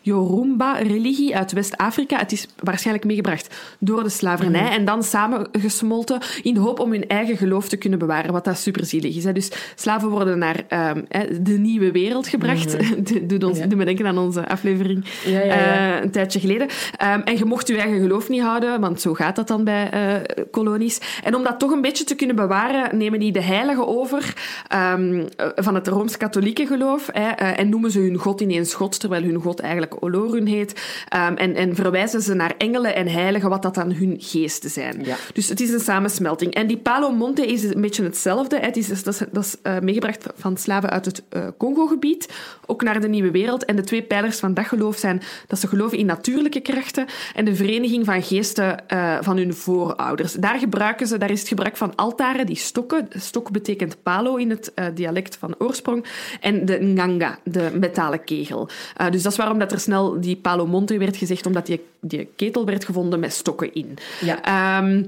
Yoruba-religie 0.02 1.36
uit 1.36 1.52
West-Afrika. 1.52 2.18
Het 2.18 2.32
is 2.32 2.48
waarschijnlijk 2.64 3.06
meegebracht 3.06 3.56
door 3.80 4.04
de 4.04 4.10
slavernij 4.10 4.70
en 4.72 4.86
dan 4.86 5.04
samengesmolten 5.04 6.22
in 6.42 6.54
de 6.54 6.60
hoop 6.60 6.80
om 6.80 6.92
hun 6.92 7.08
eigen 7.08 7.38
geloof 7.38 7.70
te 7.70 7.78
kunnen 7.78 8.00
bewaren, 8.00 8.32
wat 8.32 8.46
dat 8.46 8.58
superzielig 8.58 9.16
is. 9.16 9.24
Hè. 9.24 9.34
Dus 9.34 9.52
slaven 9.76 10.10
worden 10.10 10.38
naar 10.40 10.64
ehm, 10.68 11.02
de 11.42 11.52
nieuwe 11.58 11.92
wereld 11.92 12.28
gebracht. 12.28 12.78
Doet 13.30 13.44
ons, 13.44 13.58
Ja. 13.58 13.66
doet 13.66 13.78
me 13.78 13.86
denken 13.86 14.06
aan 14.06 14.18
onze 14.18 14.48
aflevering 14.48 15.06
Ja, 15.26 15.40
ja, 15.40 15.44
ja. 15.56 15.96
eh, 15.98 16.04
een 16.04 16.12
tijdje 16.12 16.40
geleden. 16.40 16.68
Ehm, 16.98 17.20
en 17.20 17.38
je 17.38 17.46
mocht 17.46 17.68
je 17.68 17.78
eigen 17.78 18.00
geloof 18.02 18.30
niet 18.30 18.42
houden, 18.42 18.80
want 18.82 19.02
zo 19.02 19.14
gaat 19.14 19.36
dat 19.36 19.48
dan 19.48 19.64
bij 19.64 19.90
eh, 19.90 20.44
kolonies. 20.52 21.00
En 21.24 21.36
om 21.36 21.44
dat 21.44 21.60
toch 21.60 21.72
een 21.72 21.82
beetje 21.82 22.04
te 22.04 22.16
kunnen 22.16 22.36
bewaren, 22.36 22.98
nemen 22.98 23.20
die 23.20 23.32
de 23.32 23.42
heiligen 23.42 23.88
over 23.88 24.34
ehm, 24.68 25.24
eh, 25.36 25.48
van 25.56 25.76
het 25.76 25.88
Rooms-Katholieke 25.88 26.66
geloof 26.66 27.10
hè, 27.12 27.30
en 27.30 27.70
noemen 27.70 27.92
ze 27.92 28.00
hun 28.00 28.16
god 28.18 28.39
ineens 28.42 28.74
god, 28.74 29.00
terwijl 29.00 29.24
hun 29.24 29.42
god 29.42 29.60
eigenlijk 29.60 30.04
Olorun 30.04 30.46
heet. 30.46 30.82
Ehm, 31.08 31.34
en, 31.34 31.56
en 31.56 31.76
verwijzen 31.76 32.22
ze 32.22 32.34
naar 32.34 32.54
engelen 32.58 32.96
en 32.96 33.08
heiligen, 33.08 33.50
wat 33.50 33.62
dat 33.62 33.76
dan 33.76 33.92
hun 33.92 34.16
geesten 34.20 34.70
zijn. 34.70 35.02
Ja. 35.04 35.16
Dus 35.34 35.50
het 35.50 35.60
is 35.60 35.70
een 35.70 35.80
samensmelting. 35.80 36.54
En 36.54 36.68
die 36.68 36.78
Palo 36.78 37.12
Monte 37.12 37.46
is 37.46 37.64
een 37.64 37.82
beetje 37.82 38.04
hetzelfde. 38.04 38.60
Het 38.60 38.78
is, 38.78 39.04
dat 39.04 39.14
is, 39.14 39.22
dat 39.32 39.44
is 39.44 39.56
eh, 39.62 39.80
meegebracht 39.80 40.26
van 40.36 40.58
slaven 40.58 40.90
uit 40.90 41.06
het 41.06 41.24
eh, 41.30 41.48
Congo-gebied, 41.58 42.30
ook 42.66 42.84
naar 42.84 43.02
de 43.02 43.08
Nieuwe 43.08 43.32
Wereld. 43.32 43.66
En 43.66 43.76
de 43.76 43.84
twee 43.84 44.02
pijlers 44.02 44.40
van 44.40 44.54
dat 44.54 44.66
geloof 44.66 44.98
zijn 44.98 45.22
dat 45.48 45.60
ze 45.60 45.68
geloven 45.68 45.98
in 45.98 46.06
natuurlijke 46.06 46.60
krachten 46.60 47.06
en 47.36 47.46
de 47.46 47.56
vereniging 47.56 48.06
van 48.06 48.24
geesten 48.24 48.88
eh, 48.88 49.18
van 49.22 49.38
hun 49.38 49.54
voorouders. 49.54 50.34
Daar 50.34 50.60
gebruiken 50.60 51.08
ze, 51.08 51.18
daar 51.18 51.32
is 51.32 51.40
het 51.40 51.48
gebruik 51.48 51.78
van 51.78 51.96
altaren, 51.96 52.46
die 52.46 52.56
stokken. 52.56 53.08
Stok 53.10 53.52
betekent 53.52 54.04
palo 54.04 54.36
in 54.36 54.50
het 54.50 54.72
dialect 54.94 55.36
van 55.36 55.56
oorsprong. 55.58 56.06
En 56.40 56.66
de 56.66 56.80
nganga, 56.80 57.40
de 57.44 57.70
metalen 57.74 58.24
kegel. 58.36 58.70
Eh, 58.96 59.12
dus 59.12 59.22
dat 59.22 59.32
is 59.32 59.38
waarom 59.38 59.60
dat 59.60 59.72
er 59.72 59.80
snel 59.80 60.22
die 60.22 60.36
palo 60.36 60.68
monte 60.68 60.98
werd 60.98 61.18
gezegd, 61.18 61.46
omdat 61.46 61.66
die, 61.66 61.82
die 62.02 62.28
ketel 62.36 62.66
werd 62.66 62.86
gevonden 62.86 63.20
met 63.20 63.34
stokken 63.34 63.74
in. 63.74 63.98
Ja. 64.22 64.44
Ehm, 64.44 65.04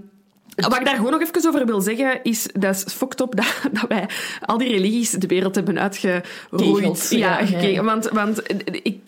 wat 0.56 0.80
ik 0.80 0.86
daar 0.86 0.96
gewoon 0.96 1.12
nog 1.12 1.22
even 1.22 1.48
over 1.48 1.66
wil 1.66 1.82
zeggen, 1.82 2.20
is 2.24 2.48
dat 2.54 2.76
is 2.76 2.94
fucked 2.94 3.22
up 3.22 3.36
dat, 3.36 3.70
dat 3.80 3.88
wij 3.88 4.10
al 4.42 4.58
die 4.58 4.70
religies 4.70 5.12
de 5.12 5.28
wereld 5.28 5.56
hebben 5.56 5.80
uitgeroeid. 5.80 7.08
Ja, 7.10 7.40
ja. 7.40 7.84
Want, 7.84 8.10
want 8.10 8.42
ik, 8.84 9.00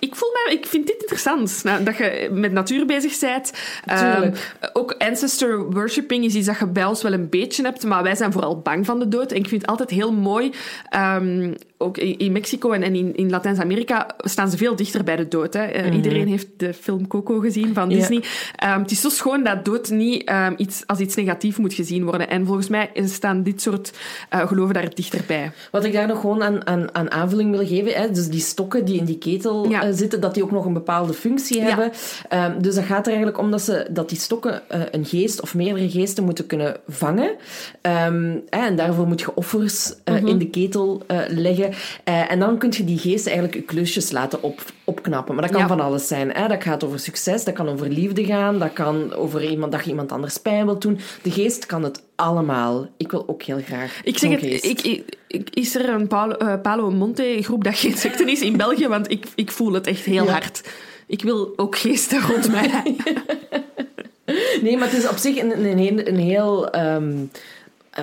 ik 0.00 0.14
voel 0.14 0.28
mij, 0.44 0.54
ik 0.54 0.66
vind 0.66 0.86
dit 0.86 0.96
interessant. 1.00 1.60
Nou, 1.64 1.82
dat 1.84 1.96
je 1.96 2.28
met 2.32 2.52
natuur 2.52 2.86
bezig 2.86 3.18
bent. 3.18 3.52
Ehm, 3.84 4.32
ook 4.72 4.94
ancestor 4.98 5.70
worshipping 5.72 6.24
is 6.24 6.34
iets 6.34 6.46
dat 6.46 6.58
je 6.58 6.66
bij 6.66 6.84
ons 6.84 7.02
wel 7.02 7.12
een 7.12 7.28
beetje 7.28 7.62
hebt, 7.62 7.84
maar 7.84 8.02
wij 8.02 8.14
zijn 8.14 8.32
vooral 8.32 8.58
bang 8.58 8.86
van 8.86 8.98
de 8.98 9.08
dood. 9.08 9.30
En 9.32 9.36
ik 9.36 9.48
vind 9.48 9.60
het 9.60 9.70
altijd 9.70 9.90
heel 9.90 10.12
mooi. 10.12 10.52
ehm, 10.88 11.52
ook 11.82 11.98
in 11.98 12.32
Mexico 12.32 12.70
en 12.72 12.82
in, 12.94 13.16
in 13.16 13.30
Latijns-Amerika 13.30 14.06
staan 14.18 14.50
ze 14.50 14.56
veel 14.56 14.76
dichter 14.76 15.04
bij 15.04 15.16
de 15.16 15.28
dood. 15.28 15.54
Hè. 15.54 15.64
Eh, 15.64 15.94
Iedereen 15.94 16.28
heeft 16.28 16.46
de 16.56 16.74
film 16.74 17.06
Coco 17.06 17.38
gezien 17.38 17.74
van. 17.74 17.88
Disney. 17.88 18.22
Ehm, 18.56 18.80
het 18.80 18.90
is 18.90 19.00
zo 19.00 19.08
schoon 19.08 19.44
dat 19.44 19.64
dood 19.64 19.90
niet 19.90 20.30
iets, 20.56 20.82
als 20.86 20.98
iets 20.98 21.14
negatief 21.14 21.58
moet 21.58 21.74
gezien 21.74 22.04
worden. 22.04 22.28
En 22.28 22.46
volgens 22.46 22.68
mij 22.68 22.90
staan 22.94 23.42
dit 23.42 23.62
soort 23.62 23.92
eh, 24.28 24.46
geloven 24.48 24.74
daar 24.74 24.94
dichterbij. 24.94 25.52
Wat 25.70 25.84
ik 25.84 25.92
daar 25.92 26.06
nog 26.06 26.20
gewoon 26.20 26.42
aan, 26.42 26.66
aan, 26.66 26.94
aan 26.94 27.10
aanvulling 27.10 27.50
wil 27.50 27.66
geven, 27.66 27.92
hè, 27.92 28.10
dus 28.10 28.28
die 28.28 28.40
stokken 28.40 28.84
die 28.84 28.98
in 28.98 29.04
die 29.04 29.18
ketel 29.18 29.68
Ja. 29.68 29.89
Zitten, 29.94 30.20
dat 30.20 30.34
die 30.34 30.42
ook 30.42 30.50
nog 30.50 30.64
een 30.64 30.72
bepaalde 30.72 31.12
functie 31.12 31.62
hebben. 31.62 31.92
Ehm, 32.28 32.60
dus 32.60 32.74
dat 32.74 32.84
gaat 32.84 33.06
er 33.06 33.12
eigenlijk 33.12 33.38
om 33.38 33.50
dat, 33.50 33.62
ze, 33.62 33.86
dat 33.90 34.08
die 34.08 34.18
stokken 34.18 34.62
eh, 34.68 34.80
een 34.90 35.04
geest 35.04 35.40
of 35.40 35.54
meerdere 35.54 35.90
geesten 35.90 36.24
moeten 36.24 36.46
kunnen 36.46 36.76
vangen. 36.88 37.30
Hè, 37.82 38.08
en 38.50 38.76
daarvoor 38.76 39.06
moet 39.06 39.20
je 39.20 39.34
offers 39.34 39.94
eh, 40.04 40.14
Mhm. 40.14 40.26
in 40.26 40.38
de 40.38 40.50
ketel 40.50 41.02
eh, 41.06 41.18
leggen. 41.28 41.72
En 42.04 42.38
dan 42.38 42.58
kun 42.58 42.72
je 42.76 42.84
die 42.84 42.98
geesten 42.98 43.32
eigenlijk 43.32 43.60
je 43.60 43.74
klusjes 43.74 44.10
laten 44.10 44.42
op, 44.42 44.64
opknappen. 44.84 45.34
Maar 45.34 45.48
dat 45.48 45.56
kan 45.56 45.68
van 45.68 45.80
alles 45.80 46.06
zijn. 46.08 46.30
Hè. 46.32 46.48
Dat 46.48 46.62
gaat 46.62 46.84
over 46.84 46.98
succes, 46.98 47.44
dat 47.44 47.54
kan 47.54 47.68
over 47.68 47.88
liefde 47.88 48.24
gaan, 48.24 48.58
dat 48.58 48.72
kan 48.72 49.14
over 49.14 49.44
iemand, 49.44 49.72
dat 49.72 49.84
je 49.84 49.90
iemand 49.90 50.12
anders 50.12 50.38
pijn 50.38 50.64
wilt 50.64 50.82
doen. 50.82 50.98
De 51.22 51.30
geest 51.30 51.66
kan 51.66 51.82
het 51.82 52.02
allemaal. 52.20 52.88
Ik 52.96 53.10
wil 53.10 53.24
ook 53.26 53.42
heel 53.42 53.60
graag 53.66 54.00
Ik 54.04 54.18
zeg 54.18 54.30
het, 54.30 54.42
ik, 54.42 54.80
ik, 54.82 55.04
ik- 55.28 55.50
is 55.50 55.74
er 55.74 55.88
een 55.88 56.06
Palo, 56.06 56.32
eh, 56.34 56.60
Palo 56.60 56.90
Monte 56.90 57.38
groep 57.40 57.64
dat 57.64 57.76
geen 57.78 57.96
secte 57.96 58.30
is 58.30 58.40
in 58.40 58.56
België? 58.56 58.88
Want 58.88 59.10
ik, 59.10 59.26
ik 59.34 59.50
voel 59.50 59.72
het 59.72 59.86
echt 59.86 60.04
heel 60.04 60.24
Ja. 60.24 60.30
hard. 60.30 60.62
Ik 61.06 61.22
wil 61.22 61.52
ook 61.56 61.76
geesten 61.78 62.20
rond 62.20 62.50
mij. 62.50 62.70
Nee, 64.62 64.76
maar 64.76 64.88
het 64.90 64.96
is 64.98 65.08
op 65.08 65.16
zich 65.16 65.36
een, 65.38 65.64
een, 65.64 65.78
heel, 65.78 66.06
een 66.06 66.16
heel 66.16 66.70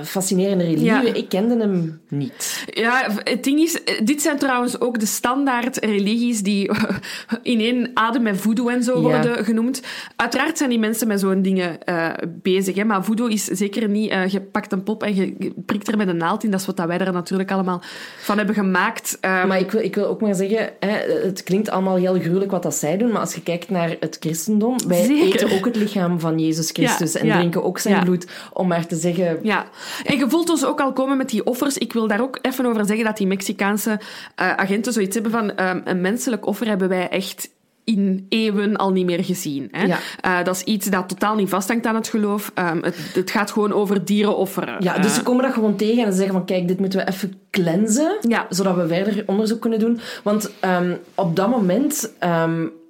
fascinerende 0.03 0.63
religie. 0.63 0.85
Ja. 0.85 1.01
Ik 1.13 1.29
kende 1.29 1.57
hem 1.57 2.01
niet. 2.09 2.63
Ja, 2.73 3.07
het 3.23 3.43
ding 3.43 3.59
is, 3.59 3.83
eh, 3.83 4.05
dit 4.05 4.21
zijn 4.21 4.37
trouwens 4.37 4.79
ook 4.79 4.99
de 4.99 5.05
standaard 5.05 5.77
religies 5.85 6.41
die 6.41 6.69
in 7.43 7.59
één 7.59 7.91
adem 7.93 8.21
met 8.21 8.37
voodoo 8.41 8.67
en 8.67 8.83
zo 8.83 8.95
Ja. 8.95 9.01
worden 9.01 9.45
genoemd. 9.45 9.81
Uiteraard 10.15 10.57
zijn 10.57 10.69
die 10.69 10.79
mensen 10.79 11.07
met 11.07 11.19
zo'n 11.19 11.41
dingen 11.41 11.83
eh, 11.83 12.09
bezig, 12.27 12.75
hè, 12.75 12.83
maar 12.83 13.03
voodoo 13.03 13.27
is 13.27 13.43
zeker 13.43 13.89
niet, 13.89 14.09
eh, 14.11 14.27
je 14.27 14.41
pakt 14.41 14.71
een 14.71 14.83
pop 14.83 15.03
en 15.03 15.15
je 15.15 15.53
prikt 15.65 15.87
er 15.87 15.97
met 15.97 16.07
een 16.07 16.17
naald 16.17 16.43
in. 16.43 16.51
Dat 16.51 16.59
is 16.59 16.65
wat 16.65 16.79
wij 16.85 16.97
er 16.99 17.13
natuurlijk 17.13 17.51
allemaal 17.51 17.81
van 18.19 18.37
hebben 18.37 18.55
gemaakt. 18.55 19.17
Ehm, 19.21 19.47
Maar 19.47 19.59
ik 19.59 19.71
wil, 19.71 19.81
ik 19.81 19.95
wil 19.95 20.05
ook 20.07 20.21
maar 20.21 20.35
zeggen, 20.35 20.69
hè, 20.79 20.97
het 21.23 21.43
klinkt 21.43 21.69
allemaal 21.69 21.95
heel 21.95 22.19
gruwelijk 22.19 22.51
wat 22.51 22.63
dat 22.63 22.75
zij 22.75 22.97
doen, 22.97 23.11
maar 23.11 23.21
als 23.21 23.33
je 23.35 23.41
kijkt 23.43 23.69
naar 23.69 23.95
het 23.99 24.17
christendom, 24.19 24.75
wij 24.87 25.05
Zeker. 25.05 25.25
eten 25.25 25.57
ook 25.57 25.65
het 25.65 25.75
lichaam 25.75 26.19
van 26.19 26.39
Jezus 26.39 26.69
Christus 26.71 27.13
Ja, 27.13 27.19
en 27.19 27.29
drinken 27.31 27.63
ook 27.63 27.79
zijn 27.79 28.03
bloed, 28.03 28.27
om 28.53 28.67
maar 28.67 28.85
te 28.87 28.95
zeggen... 28.95 29.39
Ja, 29.43 29.65
en 30.03 30.17
je 30.17 30.29
voelt 30.29 30.49
ons 30.49 30.65
ook 30.65 30.81
al 30.81 30.93
komen 30.93 31.17
met 31.17 31.29
die 31.29 31.45
offers. 31.45 31.77
Ik 31.77 31.93
wil 31.93 32.07
daar 32.07 32.21
ook 32.21 32.39
even 32.41 32.65
over 32.65 32.85
zeggen 32.85 33.05
dat 33.05 33.17
die 33.17 33.27
Mexicaanse 33.27 33.99
eh, 34.35 34.53
agenten 34.53 34.93
zoiets 34.93 35.13
hebben 35.13 35.31
van 35.31 35.55
ehm, 35.55 35.81
een 35.83 36.01
menselijk 36.01 36.45
offer 36.45 36.67
hebben 36.67 36.89
wij 36.89 37.09
echt 37.09 37.49
in 37.83 38.25
eeuwen 38.29 38.75
al 38.75 38.91
niet 38.91 39.05
meer 39.05 39.23
gezien. 39.23 39.67
Hè? 39.71 39.83
Ja. 39.85 39.97
Eh, 40.21 40.43
dat 40.43 40.55
is 40.55 40.63
iets 40.63 40.85
dat 40.89 41.09
totaal 41.09 41.35
niet 41.35 41.49
vasthangt 41.49 41.85
aan 41.85 41.95
het 41.95 42.07
geloof. 42.07 42.51
Ehm, 42.53 42.81
het, 42.81 42.95
het 43.13 43.31
gaat 43.31 43.51
gewoon 43.51 43.73
over 43.73 44.05
dieren 44.05 44.37
offeren. 44.37 44.75
Ja, 44.79 44.97
dus 44.97 45.05
Eh, 45.05 45.17
ze 45.17 45.23
komen 45.23 45.43
dat 45.43 45.53
gewoon 45.53 45.75
tegen 45.75 46.03
en 46.03 46.11
ze 46.11 46.17
zeggen 46.17 46.35
van 46.35 46.45
kijk, 46.45 46.67
dit 46.67 46.79
moeten 46.79 46.99
we 46.99 47.07
even 47.11 47.33
cleansen, 47.51 48.17
Ja. 48.21 48.45
zodat 48.49 48.75
we 48.75 48.87
verder 48.87 49.23
onderzoek 49.25 49.61
kunnen 49.61 49.79
doen. 49.79 49.99
Want 50.23 50.51
ehm, 50.59 50.95
op 51.15 51.35
dat 51.35 51.49
moment 51.49 52.13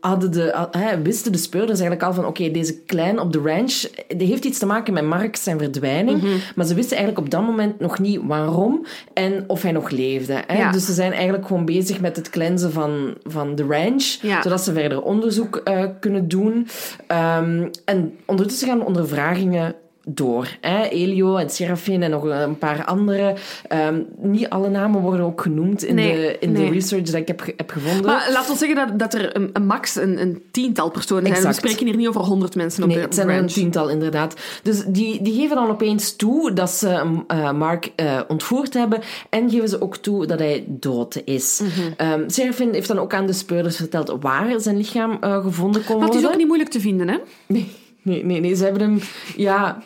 hadden 0.08 0.32
de, 0.32 0.68
hè, 0.72 1.02
wisten 1.02 1.32
de 1.32 1.38
speurders 1.38 1.80
eigenlijk 1.80 2.04
al 2.10 2.14
van 2.14 2.26
oké, 2.26 2.52
deze 2.52 2.80
klein 2.86 3.20
op 3.20 3.34
de 3.34 3.40
ranch, 3.40 3.74
die 4.18 4.28
heeft 4.28 4.46
iets 4.46 4.60
te 4.60 4.66
maken 4.66 4.94
met 4.94 5.04
Marx 5.06 5.44
zijn 5.44 5.58
verdwijning, 5.60 6.22
Mhm. 6.22 6.32
maar 6.56 6.66
ze 6.66 6.74
wisten 6.74 6.98
eigenlijk 6.98 7.26
op 7.26 7.32
dat 7.32 7.42
moment 7.46 7.80
nog 7.80 8.00
niet 8.00 8.20
waarom 8.24 8.86
en 9.14 9.44
of 9.48 9.62
hij 9.62 9.72
nog 9.72 9.90
leefde. 9.90 10.44
Hè? 10.48 10.58
Ja. 10.58 10.72
Dus 10.72 10.86
ze 10.86 10.94
zijn 10.94 11.12
eigenlijk 11.14 11.48
gewoon 11.48 11.66
bezig 11.66 12.00
met 12.02 12.16
het 12.16 12.30
cleansen 12.30 12.72
van, 12.72 13.16
van 13.24 13.56
de 13.56 13.64
ranch, 13.70 14.04
Ja. 14.22 14.42
zodat 14.42 14.62
ze 14.64 14.74
verder 14.74 15.02
onderzoek 15.02 15.56
eh, 15.56 15.84
kunnen 16.00 16.28
doen. 16.28 16.68
Ehm, 17.08 17.68
en 17.86 18.14
ondertussen 18.26 18.68
gaan 18.68 18.86
ondervragingen 18.86 19.76
door. 20.10 20.48
Hè? 20.62 20.84
Elio 20.88 21.36
en 21.36 21.50
Serafin 21.50 22.04
en 22.04 22.12
nog 22.12 22.24
een 22.24 22.58
paar 22.58 22.86
andere. 22.86 23.36
Ehm, 23.68 24.02
niet 24.18 24.50
alle 24.50 24.70
namen 24.70 25.02
worden 25.02 25.26
ook 25.26 25.42
genoemd 25.42 25.84
in, 25.84 25.96
Nee, 25.96 26.16
de, 26.16 26.38
in 26.40 26.52
nee. 26.52 26.66
de 26.66 26.72
research 26.74 27.04
dat 27.04 27.14
ik 27.16 27.28
heb, 27.28 27.44
heb 27.58 27.70
gevonden. 27.70 28.06
Maar 28.06 28.30
laten 28.32 28.52
we 28.52 28.58
zeggen 28.58 28.76
dat, 28.76 29.00
dat 29.00 29.14
er 29.14 29.36
een, 29.36 29.50
een 29.54 29.66
max 29.66 29.96
een, 29.96 30.22
een 30.22 30.42
tiental 30.52 30.90
personen 30.92 31.24
zijn. 31.28 31.42
We 31.42 31.48
Exact. 31.48 31.66
spreken 31.66 31.86
hier 31.86 31.96
niet 31.96 32.08
over 32.08 32.22
honderd 32.22 32.56
mensen 32.56 32.84
op 32.84 32.90
Nee, 32.90 32.98
de 32.98 33.04
het 33.04 33.16
zijn 33.16 33.30
er 33.30 33.38
een 33.38 33.48
tiental 33.48 33.90
inderdaad. 33.90 34.36
Dus 34.64 34.84
die, 34.86 35.22
die 35.22 35.34
geven 35.34 35.56
dan 35.56 35.70
opeens 35.70 36.16
toe 36.16 36.54
dat 36.54 36.70
ze 36.70 37.22
eh, 37.28 37.52
Mark 37.52 37.92
eh, 37.96 38.20
ontvoerd 38.28 38.74
hebben 38.74 39.00
en 39.30 39.50
geven 39.50 39.70
ze 39.70 39.82
ook 39.82 39.98
toe 39.98 40.26
dat 40.26 40.40
hij 40.40 40.64
dood 40.68 41.22
is. 41.26 41.62
Ehm, 41.98 42.30
Serafin 42.30 42.74
heeft 42.74 42.88
dan 42.88 43.00
ook 43.00 43.14
aan 43.14 43.26
de 43.26 43.34
speurders 43.34 43.76
verteld 43.76 44.16
waar 44.22 44.60
zijn 44.62 44.78
lichaam 44.78 45.18
eh, 45.22 45.42
gevonden 45.44 45.84
kon 45.86 45.96
Maar 45.98 46.06
het 46.06 46.16
is 46.16 46.22
worden. 46.22 46.32
ook 46.32 46.38
niet 46.38 46.48
moeilijk 46.48 46.70
te 46.70 46.80
vinden, 46.80 47.08
hè? 47.08 47.18
Nee, 47.46 47.72
nee, 48.02 48.26
nee, 48.26 48.40
nee, 48.40 48.56
ze 48.56 48.64
hebben 48.64 48.82
hem... 48.82 49.00
Ja, 49.36 49.84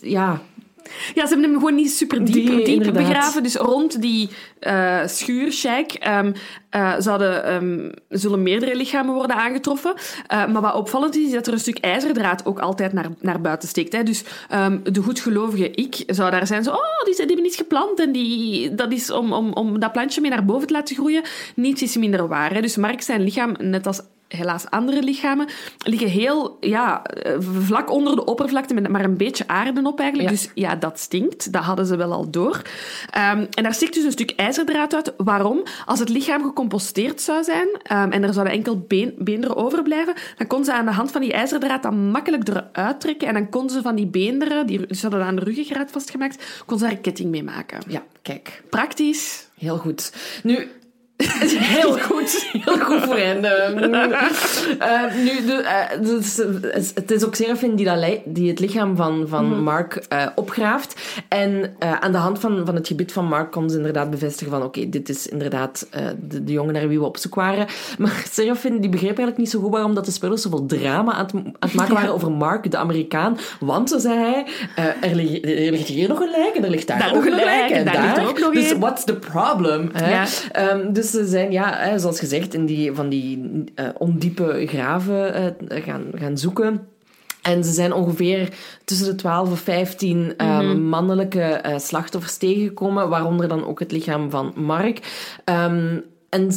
ja, 0.00 0.40
Ja, 1.14 1.26
ze 1.26 1.32
hebben 1.32 1.50
hem 1.50 1.58
gewoon 1.58 1.74
niet 1.74 1.90
super 1.92 2.24
diep, 2.24 2.34
Die, 2.64 2.80
diep 2.80 2.92
begraven. 2.92 3.42
Dus 3.42 3.54
rond 3.54 4.02
die 4.02 4.28
eh 4.58 5.06
schuur, 5.06 5.52
Sheik, 5.52 5.92
ehm, 5.92 6.32
eh, 6.70 6.94
zouden, 6.98 7.44
ehm, 7.44 7.90
zullen 8.08 8.42
meerdere 8.42 8.76
lichamen 8.76 9.14
worden 9.14 9.36
aangetroffen. 9.36 9.94
Eh, 10.26 10.46
maar 10.46 10.62
wat 10.62 10.74
opvallend 10.74 11.16
is, 11.16 11.26
is 11.26 11.32
dat 11.32 11.46
er 11.46 11.52
een 11.52 11.58
stuk 11.58 11.78
ijzerdraad 11.78 12.46
ook 12.46 12.58
altijd 12.58 12.92
naar, 12.92 13.08
naar 13.20 13.40
buiten 13.40 13.68
steekt. 13.68 13.92
Hè. 13.92 14.02
Dus 14.02 14.24
ehm, 14.48 14.78
de 14.82 15.02
goedgelovige 15.02 15.70
ik 15.70 16.02
zou 16.06 16.30
daar 16.30 16.46
zijn 16.46 16.64
zo... 16.64 16.70
Oh, 16.70 17.04
die, 17.04 17.14
die 17.14 17.26
hebben 17.26 17.46
iets 17.46 17.56
geplant 17.56 18.00
en 18.00 18.12
die, 18.12 18.74
dat 18.74 18.92
is 18.92 19.10
om, 19.10 19.32
om, 19.32 19.52
om 19.52 19.78
dat 19.78 19.92
plantje 19.92 20.20
mee 20.20 20.30
naar 20.30 20.44
boven 20.44 20.66
te 20.66 20.72
laten 20.72 20.96
groeien. 20.96 21.22
Niets 21.54 21.82
is 21.82 21.96
minder 21.96 22.28
waar. 22.28 22.54
Hè. 22.54 22.60
Dus 22.60 22.76
Mark 22.76 23.02
zijn 23.02 23.22
lichaam, 23.22 23.54
net 23.58 23.86
als 23.86 24.00
helaas 24.36 24.70
andere 24.70 25.02
lichamen, 25.02 25.48
liggen 25.78 26.08
heel 26.08 26.56
ja, 26.60 27.04
eh, 27.04 27.36
vlak 27.40 27.90
onder 27.90 28.16
de 28.16 28.24
oppervlakte 28.24 28.74
met 28.74 28.88
maar 28.88 29.04
een 29.04 29.16
beetje 29.16 29.48
aarde 29.48 29.82
op 29.82 30.00
eigenlijk. 30.00 30.30
Ja. 30.30 30.34
Dus 30.34 30.50
ja, 30.54 30.76
dat 30.76 30.98
stinkt. 30.98 31.52
Dat 31.52 31.62
hadden 31.62 31.86
ze 31.86 31.96
wel 31.96 32.12
al 32.12 32.30
door. 32.30 32.62
Ehm, 33.10 33.46
en 33.50 33.62
daar 33.62 33.74
stikt 33.74 33.94
dus 33.94 34.04
een 34.04 34.12
stuk 34.12 34.32
ijzerdraad 34.36 34.94
uit. 34.94 35.12
Waarom? 35.16 35.62
Als 35.86 35.98
het 35.98 36.08
lichaam 36.08 36.42
gecomposteerd 36.42 37.20
zou 37.20 37.44
zijn 37.44 37.68
ehm, 37.82 38.10
en 38.10 38.22
er 38.22 38.32
zouden 38.32 38.54
enkel 38.54 38.78
been, 38.78 39.14
beenderen 39.18 39.56
overblijven, 39.56 40.14
dan 40.36 40.46
konden 40.46 40.66
ze 40.66 40.74
aan 40.74 40.84
de 40.84 40.92
hand 40.92 41.10
van 41.10 41.20
die 41.20 41.32
ijzerdraad 41.32 41.82
dat 41.82 41.92
makkelijk 41.92 42.48
eruit 42.48 43.00
trekken 43.00 43.28
en 43.28 43.34
dan 43.34 43.48
konden 43.48 43.70
ze 43.70 43.82
van 43.82 43.94
die 43.94 44.06
beenderen, 44.06 44.66
die 44.66 44.80
ze 44.88 45.00
hadden 45.00 45.24
aan 45.24 45.36
de 45.36 45.44
ruggengraat 45.44 45.90
vastgemaakt, 45.90 46.62
konden 46.66 46.78
ze 46.78 46.84
daar 46.84 46.94
een 46.94 47.00
ketting 47.00 47.30
mee 47.30 47.44
maken. 47.44 47.78
ja, 47.88 48.02
kijk. 48.22 48.62
Praktisch. 48.70 49.48
Heel 49.58 49.78
goed. 49.78 50.12
Nu, 50.42 50.68
Heel 51.28 51.98
goed. 52.08 52.48
Heel 52.52 52.78
goed 52.78 53.00
voor 53.00 53.16
hen. 53.16 53.44
Uh, 53.44 55.14
nu, 55.14 55.46
de, 55.46 55.62
uh, 55.62 56.06
dus, 56.06 56.36
het 56.94 57.10
is 57.10 57.24
ook 57.24 57.34
Serafin 57.34 57.74
die, 57.74 57.86
dat, 57.86 58.20
die 58.24 58.50
het 58.50 58.58
lichaam 58.58 58.96
van, 58.96 59.28
van 59.28 59.44
mm 59.44 59.52
-hmm. 59.52 59.62
Mark 59.62 60.06
uh, 60.12 60.26
opgraaft. 60.34 61.00
En 61.28 61.76
aan 61.78 62.12
de 62.12 62.18
hand 62.18 62.38
van, 62.38 62.62
van 62.66 62.74
het 62.74 62.86
gebied 62.86 63.12
van 63.12 63.24
Mark 63.24 63.50
kon 63.50 63.70
ze 63.70 63.76
inderdaad 63.76 64.10
bevestigen 64.10 64.52
van 64.52 64.62
oké, 64.62 64.78
okay, 64.78 64.90
dit 64.90 65.08
is 65.08 65.26
inderdaad 65.26 65.86
de, 66.20 66.44
de, 66.44 66.52
jongen 66.52 66.72
naar 66.72 66.88
wie 66.88 66.98
we 66.98 67.04
op 67.04 67.16
zoek 67.16 67.34
waren. 67.34 67.66
Maar 67.98 68.24
Serafin 68.30 68.80
die 68.80 68.90
begreep 68.90 69.08
eigenlijk 69.08 69.38
niet 69.38 69.50
zo 69.50 69.60
goed 69.60 69.70
waarom 69.70 69.94
dat 69.94 70.04
de 70.04 70.10
spelers 70.10 70.42
zoveel 70.42 70.66
drama 70.66 71.12
aan 71.12 71.24
het, 71.24 71.34
aan 71.34 71.54
het 71.60 71.74
maken 71.74 71.94
waren 71.94 72.14
over 72.14 72.30
Mark, 72.30 72.70
de 72.70 72.76
Amerikaan. 72.76 73.38
Want, 73.60 73.88
zo 73.88 73.98
zei 73.98 74.18
hij, 74.18 74.46
er, 75.00 75.14
ligt, 75.14 75.44
er 75.44 75.70
ligt 75.70 75.88
hier 75.88 76.08
nog 76.08 76.20
een 76.20 76.30
lijk 76.30 76.54
en 76.54 76.64
er 76.64 76.70
ligt 76.70 76.86
daar, 76.86 76.98
daar 76.98 77.14
ook 77.14 77.24
een 77.24 77.34
lijk 77.34 77.70
en 77.70 77.84
daar, 77.84 77.94
daar. 77.94 78.16
ligt 78.16 78.28
ook 78.28 78.38
nog 78.38 78.52
Dus 78.52 78.72
what's 78.78 79.04
the 79.04 79.16
problem? 79.16 79.90
Ja. 79.94 80.26
Um, 80.72 80.92
dus 80.92 81.11
ze 81.12 81.26
zijn, 81.26 81.52
ja, 81.52 81.98
zoals 81.98 82.18
gezegd, 82.18 82.54
in 82.54 82.66
die, 82.66 82.92
van 82.92 83.08
die 83.08 83.38
uh, 83.76 83.88
ondiepe 83.98 84.62
graven 84.66 85.54
uh, 85.68 85.84
gaan, 85.84 86.04
gaan 86.14 86.38
zoeken. 86.38 86.86
En 87.42 87.64
ze 87.64 87.72
zijn 87.72 87.92
ongeveer 87.92 88.48
tussen 88.84 89.06
de 89.06 89.14
12 89.14 89.50
of 89.50 89.60
15 89.60 90.16
uh, 90.16 90.60
mm 90.60 90.70
-hmm. 90.70 90.80
mannelijke 90.80 91.62
uh, 91.66 91.78
slachtoffers 91.78 92.36
tegengekomen, 92.36 93.08
waaronder 93.08 93.48
dan 93.48 93.66
ook 93.66 93.78
het 93.78 93.92
lichaam 93.92 94.30
van 94.30 94.52
Mark. 94.56 94.98
Um, 95.44 96.04
en 96.32 96.50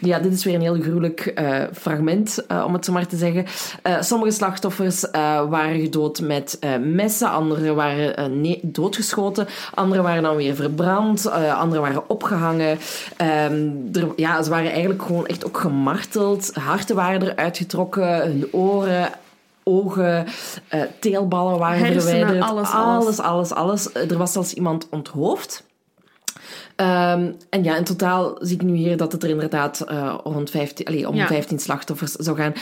ja, 0.00 0.18
dit 0.18 0.32
is 0.32 0.44
weer 0.44 0.54
een 0.54 0.60
heel 0.60 0.80
gruwelijk 0.80 1.32
uh, 1.38 1.62
fragment, 1.72 2.44
uh, 2.48 2.64
om 2.66 2.72
het 2.72 2.84
zo 2.84 2.92
maar 2.92 3.06
te 3.06 3.16
zeggen. 3.16 3.44
Uh, 3.86 4.00
sommige 4.02 4.30
slachtoffers 4.30 5.06
waren 5.48 5.80
gedood 5.80 6.20
met 6.20 6.58
messen, 6.80 7.30
andere 7.30 7.74
waren 7.74 8.40
nee, 8.40 8.60
doodgeschoten, 8.62 9.46
andere 9.74 10.02
waren 10.02 10.22
dan 10.22 10.36
weer 10.36 10.54
verbrand, 10.54 11.30
andere 11.30 11.80
waren 11.80 12.08
opgehangen. 12.08 12.78
Um, 13.50 13.88
er, 13.92 14.08
ja, 14.16 14.42
ze 14.42 14.50
waren 14.50 14.70
eigenlijk 14.70 15.02
gewoon 15.02 15.26
echt 15.26 15.46
ook 15.46 15.58
gemarteld. 15.58 16.54
Harten 16.54 16.96
waren 16.96 17.22
eruit 17.22 17.56
getrokken, 17.56 18.22
hun 18.22 18.48
oren, 18.52 19.08
ogen, 19.62 20.26
teelballen 20.98 21.58
waren 21.58 21.78
Hersenen, 21.78 22.02
verwijderd. 22.02 22.42
alles, 22.42 22.70
alles, 22.70 23.18
alles, 23.18 23.52
alles. 23.52 23.92
Er 23.92 24.18
was 24.18 24.32
zelfs 24.32 24.54
iemand 24.54 24.88
onthoofd. 24.90 25.68
Um, 26.80 27.36
en 27.50 27.64
ja, 27.64 27.76
in 27.76 27.84
totaal 27.84 28.36
zie 28.40 28.56
ik 28.56 28.62
nu 28.62 28.74
hier 28.74 28.96
dat 28.96 29.12
het 29.12 29.22
er 29.22 29.28
inderdaad 29.28 29.84
uh, 29.90 30.14
rond 30.24 30.50
15, 30.50 30.86
allez, 30.86 31.04
om 31.04 31.14
Ja. 31.14 31.26
15 31.26 31.58
slachtoffers 31.58 32.12
zou 32.12 32.36
gaan. 32.36 32.52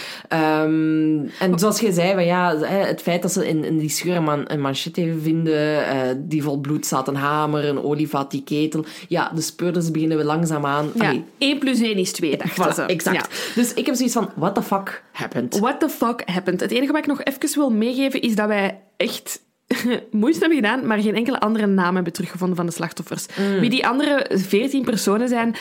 Um, 0.64 1.30
en 1.38 1.58
zoals 1.58 1.80
je 1.80 1.92
zei, 1.92 2.12
van, 2.12 2.24
ja, 2.24 2.56
het 2.58 3.02
feit 3.02 3.22
dat 3.22 3.32
ze 3.32 3.48
in, 3.48 3.64
in 3.64 3.78
die 3.78 3.88
schuur 3.88 4.16
een, 4.16 4.52
een 4.52 4.60
manchette 4.60 5.14
vinden, 5.22 5.82
uh, 5.82 6.00
die 6.16 6.42
vol 6.42 6.58
bloed 6.58 6.86
staat, 6.86 7.08
een 7.08 7.16
hamer, 7.16 7.64
een 7.64 7.82
olievat, 7.82 8.30
die 8.30 8.42
ketel. 8.42 8.84
Ja, 9.08 9.30
de 9.34 9.40
speurders 9.40 9.90
beginnen 9.90 10.18
we 10.18 10.24
langzaamaan... 10.24 10.90
Ja. 10.94 11.08
allee, 11.08 11.24
1 11.38 11.58
plus 11.58 11.80
1 11.80 11.96
is 11.96 12.12
2, 12.12 12.36
dachten 12.36 12.64
voilà, 12.64 12.74
ze. 12.74 12.82
exact. 12.82 13.16
Ja. 13.16 13.54
Dus 13.54 13.74
ik 13.74 13.86
heb 13.86 13.94
zoiets 13.94 14.14
van, 14.14 14.30
what 14.34 14.54
the 14.54 14.62
fuck 14.62 15.02
happened? 15.12 15.58
What 15.58 15.80
the 15.80 15.88
fuck 15.88 16.22
happened? 16.24 16.60
Het 16.60 16.70
enige 16.70 16.92
wat 16.92 17.00
ik 17.00 17.06
nog 17.06 17.22
even 17.22 17.54
wil 17.54 17.70
meegeven 17.70 18.20
is 18.20 18.34
dat 18.34 18.46
wij 18.46 18.80
echt 18.96 19.40
moeite 20.10 20.38
hebben 20.38 20.56
gedaan, 20.56 20.86
maar 20.86 20.98
geen 20.98 21.14
enkele 21.14 21.40
andere 21.40 21.66
naam 21.66 21.94
hebben 21.94 22.12
teruggevonden 22.12 22.56
van 22.56 22.66
de 22.66 22.72
slachtoffers. 22.72 23.26
Mm. 23.38 23.60
Wie 23.60 23.70
die 23.70 23.86
andere 23.86 24.26
14 24.30 24.84
personen 24.84 25.28
zijn, 25.28 25.54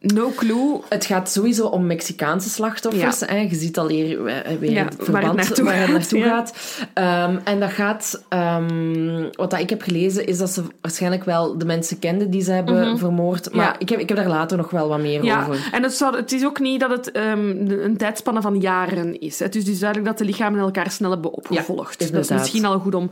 no 0.00 0.30
clue. 0.36 0.80
Het 0.88 1.04
gaat 1.06 1.30
sowieso 1.30 1.66
om 1.66 1.86
Mexicaanse 1.86 2.48
slachtoffers. 2.48 3.18
Ja. 3.18 3.26
Hè. 3.26 3.36
Je 3.40 3.54
ziet 3.54 3.78
al 3.78 3.88
hier 3.88 4.26
eh, 4.26 4.56
weer 4.58 4.70
Ja, 4.70 4.84
het 4.84 4.96
waar 4.96 5.04
verband 5.04 5.26
het 5.26 5.36
naartoe 5.36 5.64
waar 5.64 5.80
het 5.80 5.90
naartoe 5.90 6.22
gaat. 6.22 6.52
Ehm, 6.94 7.36
en 7.44 7.60
dat 7.60 7.70
gaat... 7.70 8.24
ehm, 8.28 9.22
wat 9.32 9.50
dat 9.50 9.60
ik 9.60 9.70
heb 9.70 9.82
gelezen, 9.82 10.26
is 10.26 10.38
dat 10.38 10.50
ze 10.50 10.62
waarschijnlijk 10.80 11.24
wel 11.24 11.58
de 11.58 11.64
mensen 11.64 11.98
kenden 11.98 12.30
die 12.30 12.42
ze 12.42 12.52
hebben 12.52 12.98
vermoord. 12.98 13.44
Maar 13.54 13.64
Mhm. 13.64 13.72
Ja. 13.72 13.78
ik, 13.78 13.88
heb, 13.88 14.00
ik 14.00 14.08
heb 14.08 14.18
daar 14.18 14.28
later 14.28 14.56
nog 14.56 14.70
wel 14.70 14.88
wat 14.88 15.00
meer 15.00 15.24
Ja, 15.24 15.40
over. 15.42 15.68
en 15.72 15.82
het, 15.82 15.92
zou, 15.94 16.16
het 16.16 16.32
is 16.32 16.44
ook 16.44 16.60
niet 16.60 16.80
dat 16.80 16.90
het 16.90 17.10
ehm, 17.10 17.70
een 17.70 17.96
tijdspanne 17.96 18.40
van 18.40 18.60
jaren 18.60 19.20
is. 19.20 19.38
Het 19.38 19.54
is 19.56 19.64
dus 19.64 19.78
duidelijk 19.78 20.08
dat 20.10 20.18
de 20.18 20.24
lichamen 20.24 20.60
elkaar 20.60 20.90
snel 20.90 21.10
hebben 21.10 21.32
opgevolgd. 21.32 22.12
dat 22.12 22.24
is 22.24 22.28
misschien 22.30 22.64
al 22.64 22.78
goed 22.78 22.94
om 22.94 23.10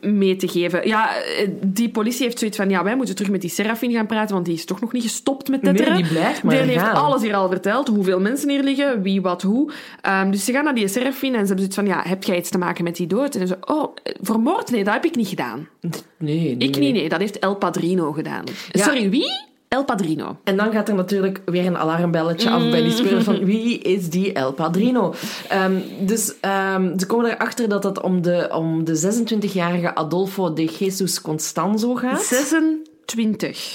mee 0.00 0.36
te 0.36 0.48
geven. 0.48 0.88
Ja, 0.88 1.16
eh, 1.16 1.48
die 1.62 1.88
politie 1.90 2.24
heeft 2.24 2.38
zoiets 2.38 2.56
van, 2.56 2.70
ja, 2.70 2.84
wij 2.84 2.96
moeten 2.96 3.14
terug 3.14 3.30
met 3.30 3.40
die 3.40 3.50
Serafin 3.50 3.92
gaan 3.92 4.06
praten, 4.06 4.34
want 4.34 4.46
die 4.46 4.54
is 4.54 4.64
toch 4.64 4.80
nog 4.80 4.92
niet 4.92 5.02
gestopt 5.02 5.48
met 5.48 5.62
Nee, 5.62 5.72
die 5.96 6.06
blijft 6.06 6.42
maar 6.42 6.54
Die 6.54 6.64
heeft 6.64 6.84
gaan. 6.84 6.94
alles 6.94 7.22
hier 7.22 7.34
al 7.34 7.48
verteld, 7.48 7.88
hoeveel 7.88 8.20
mensen 8.20 8.50
hier 8.50 8.62
liggen, 8.62 9.02
wie, 9.02 9.22
wat, 9.22 9.42
hoe. 9.42 9.72
Ehm, 10.00 10.30
dus 10.30 10.44
ze 10.44 10.52
gaan 10.52 10.64
naar 10.64 10.74
die 10.74 10.88
Serafin 10.88 11.34
en 11.34 11.40
ze 11.40 11.54
hebben 11.54 11.56
zoiets 11.56 11.74
van, 11.74 11.86
ja, 11.86 12.02
heb 12.08 12.24
jij 12.24 12.36
iets 12.36 12.50
te 12.50 12.58
maken 12.58 12.84
met 12.84 12.96
die 12.96 13.06
dood? 13.06 13.34
En 13.34 13.46
ze 13.46 13.56
oh, 13.66 13.94
eh, 14.02 14.14
vermoord? 14.20 14.70
Nee, 14.70 14.84
dat 14.84 14.94
heb 14.94 15.04
ik 15.04 15.14
niet 15.14 15.28
gedaan. 15.28 15.68
Nee, 15.80 15.94
nee, 16.18 16.56
Ik 16.56 16.78
niet, 16.78 16.92
nee, 16.94 17.08
dat 17.08 17.18
heeft 17.18 17.38
El 17.38 17.54
Padrino 17.54 18.12
gedaan. 18.12 18.44
Ja. 18.70 18.84
Sorry, 18.84 19.10
wie? 19.10 19.48
El 19.68 19.84
Padrino. 19.84 20.36
En 20.44 20.56
dan 20.56 20.72
gaat 20.72 20.88
er 20.88 20.94
natuurlijk 20.94 21.40
weer 21.44 21.66
een 21.66 21.76
alarmbelletje 21.76 22.50
af 22.50 22.70
bij 22.70 22.82
die 22.82 22.92
speler 22.92 23.22
van 23.22 23.44
wie 23.44 23.78
is 23.78 24.10
die 24.10 24.32
El 24.32 24.52
Padrino? 24.52 25.14
Ehm, 25.48 25.72
dus 26.00 26.34
ehm, 26.40 26.98
ze 26.98 27.06
komen 27.06 27.30
erachter 27.30 27.68
dat 27.68 27.84
het 27.84 28.00
om 28.00 28.22
de, 28.22 28.48
om 28.52 28.84
de 28.84 29.22
26-jarige 29.22 29.94
Adolfo 29.94 30.52
de 30.52 30.64
Jesus 30.64 31.20
Constanzo 31.20 31.94
gaat. 31.94 32.22
26. 32.22 32.89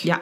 Ja. 0.03 0.21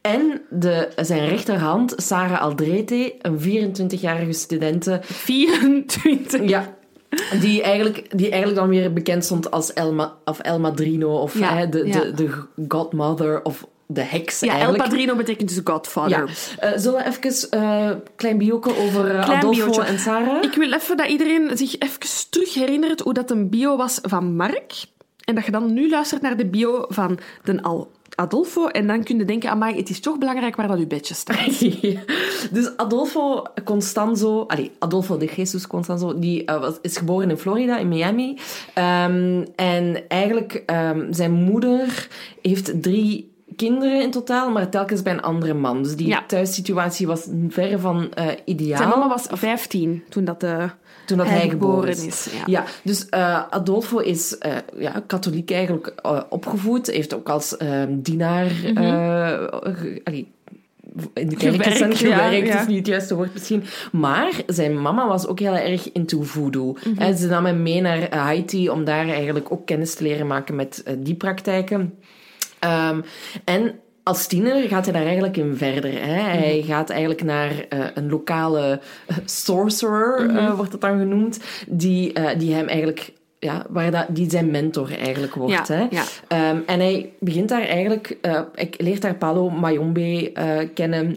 En 0.00 0.42
de, 0.50 0.88
zijn 0.96 1.28
rechterhand, 1.28 1.94
Sarah 1.96 2.40
Aldrete, 2.40 3.14
een 3.20 3.38
24-jarige 3.38 4.32
studente, 4.32 5.00
24. 5.02 6.48
ja, 6.48 6.76
die 7.40 7.62
eigenlijk, 7.62 8.18
die 8.18 8.30
eigenlijk 8.30 8.60
dan 8.60 8.68
weer 8.68 8.92
bekend 8.92 9.24
stond 9.24 9.50
als 9.50 9.72
Elma, 9.72 10.14
of 10.24 10.38
El 10.38 10.60
Madrino, 10.60 11.20
of 11.20 11.38
Ja, 11.38 11.56
hè, 11.56 11.68
de, 11.68 11.86
ja. 11.86 12.00
de, 12.00 12.12
de 12.12 12.30
godmother, 12.68 13.42
of 13.42 13.66
de 13.86 14.00
heks 14.00 14.40
Ja, 14.40 14.46
El 14.46 14.52
eigenlijk. 14.52 14.84
Padrino 14.88 15.16
betekent 15.16 15.48
dus 15.48 15.60
Godfather. 15.64 16.30
Ja. 16.58 16.68
Eh, 16.68 16.78
zullen 16.78 17.04
we 17.04 17.06
even 17.06 17.60
een 17.60 18.02
klein 18.16 18.38
bioke 18.38 18.76
over 18.76 19.10
eh, 19.10 19.24
Klein 19.24 19.38
Adolfo 19.38 19.60
biootje. 19.60 19.82
en 19.82 19.98
Sarah? 19.98 20.42
Ik 20.42 20.54
wil 20.54 20.72
even 20.72 20.96
dat 20.96 21.08
iedereen 21.08 21.56
zich 21.56 21.78
even 21.78 22.00
terug 22.30 22.54
herinnert 22.54 23.00
hoe 23.00 23.14
dat 23.14 23.30
een 23.30 23.48
bio 23.48 23.76
was 23.76 23.98
van 24.02 24.36
Mark. 24.36 24.84
En 25.24 25.34
dat 25.34 25.44
je 25.44 25.50
dan 25.50 25.72
nu 25.72 25.90
luistert 25.90 26.22
naar 26.22 26.36
de 26.36 26.46
bio 26.46 26.84
van 26.88 27.18
de 27.44 27.62
Al 27.62 27.90
Adolfo. 28.16 28.66
En 28.66 28.86
dan 28.86 29.02
kun 29.02 29.18
je 29.18 29.24
denken, 29.24 29.50
amai, 29.50 29.76
het 29.76 29.90
is 29.90 30.00
toch 30.00 30.18
belangrijk 30.18 30.56
waar 30.56 30.68
dat 30.68 30.78
uw 30.78 30.86
bedje 30.86 31.14
staat. 31.14 31.60
dus 32.56 32.76
Adolfo 32.76 33.42
Constanzo, 33.64 34.46
Adolfo 34.78 35.16
de 35.16 35.26
Jesus 35.36 35.66
Constanzo, 35.66 36.18
die 36.18 36.44
eh, 36.44 36.60
was, 36.60 36.74
is 36.82 36.96
geboren 36.96 37.30
in 37.30 37.36
Florida, 37.36 37.78
in 37.78 37.88
Miami. 37.88 38.38
Ehm, 38.74 39.44
en 39.56 40.08
eigenlijk, 40.08 40.62
ehm, 40.66 41.12
zijn 41.12 41.32
moeder 41.32 42.08
heeft 42.42 42.82
drie 42.82 43.34
kinderen 43.56 44.02
in 44.02 44.10
totaal, 44.10 44.50
maar 44.50 44.68
telkens 44.70 45.02
bij 45.02 45.12
een 45.12 45.22
andere 45.22 45.54
man. 45.54 45.82
Dus 45.82 45.96
die 45.96 46.06
Ja. 46.06 46.24
thuissituatie 46.26 47.06
was 47.06 47.28
verre 47.48 47.78
van 47.78 48.12
eh, 48.12 48.26
ideaal. 48.44 48.76
Zijn 48.76 48.88
mama 48.88 49.08
was 49.08 49.26
15 49.30 50.04
toen 50.08 50.24
dat, 50.24 50.40
de, 50.40 50.68
Toen 51.06 51.16
dat 51.18 51.26
hij, 51.26 51.38
hij 51.38 51.48
geboren 51.48 51.88
is. 51.88 52.06
is, 52.06 52.28
ja. 52.32 52.42
Ja, 52.46 52.64
dus 52.82 53.08
eh, 53.08 53.42
Adolfo 53.50 53.98
is 53.98 54.38
eh, 54.38 54.56
ja, 54.78 55.02
katholiek 55.06 55.50
eigenlijk 55.50 55.92
eh, 56.02 56.20
opgevoed. 56.28 56.86
Heeft 56.86 57.14
ook 57.14 57.28
als 57.28 57.56
ehm, 57.56 58.00
dienaar 58.00 58.50
allee, 60.04 60.34
in 61.14 61.28
de 61.28 61.36
kerk 61.36 61.54
Gewerkt, 61.54 61.76
gewerkt. 61.76 61.98
ja, 61.98 62.16
gewerkt 62.16 62.48
ja. 62.48 62.60
is 62.60 62.66
niet 62.66 62.76
het 62.76 62.86
juiste 62.86 63.14
woord 63.14 63.32
misschien. 63.32 63.62
Maar 63.92 64.32
zijn 64.46 64.82
mama 64.82 65.08
was 65.08 65.26
ook 65.26 65.38
heel 65.38 65.56
erg 65.56 65.92
into 65.92 66.22
voodoo. 66.22 66.76
En 66.98 67.16
ze 67.16 67.26
nam 67.26 67.44
hem 67.44 67.62
mee 67.62 67.80
naar 67.80 68.14
Haiti 68.16 68.70
om 68.70 68.84
daar 68.84 69.08
eigenlijk 69.08 69.52
ook 69.52 69.66
kennis 69.66 69.94
te 69.94 70.02
leren 70.02 70.26
maken 70.26 70.54
met 70.54 70.84
die 70.98 71.14
praktijken. 71.14 71.94
Ehm, 72.58 73.00
en 73.44 73.74
als 74.06 74.26
tiener 74.26 74.68
gaat 74.68 74.84
hij 74.84 74.92
daar 74.92 75.04
eigenlijk 75.04 75.36
in 75.36 75.56
verder. 75.56 75.92
Hè? 75.92 76.20
Hij 76.20 76.62
gaat 76.66 76.90
eigenlijk 76.90 77.22
naar 77.22 77.50
eh, 77.68 77.78
een 77.94 78.10
lokale 78.10 78.80
eh, 79.06 79.16
sorcerer, 79.24 80.36
eh, 80.36 80.54
wordt 80.54 80.72
het 80.72 80.80
dan 80.80 80.98
genoemd, 80.98 81.40
die, 81.68 82.12
die 82.36 82.54
hem 82.54 82.66
eigenlijk... 82.66 83.12
Ja, 83.38 83.66
waar 83.68 83.90
dat, 83.90 84.06
die 84.08 84.30
zijn 84.30 84.50
mentor 84.50 84.98
eigenlijk 84.98 85.34
wordt. 85.34 85.68
Ja, 85.68 85.74
hè? 85.74 85.86
ja. 85.90 86.04
Ehm, 86.28 86.58
en 86.66 86.80
hij 86.80 87.12
begint 87.20 87.48
daar 87.48 87.62
eigenlijk... 87.62 88.16
ik 88.54 88.74
leert 88.78 89.02
daar 89.02 89.14
Palo 89.14 89.50
Mayombe 89.50 90.32
kennen, 90.74 91.16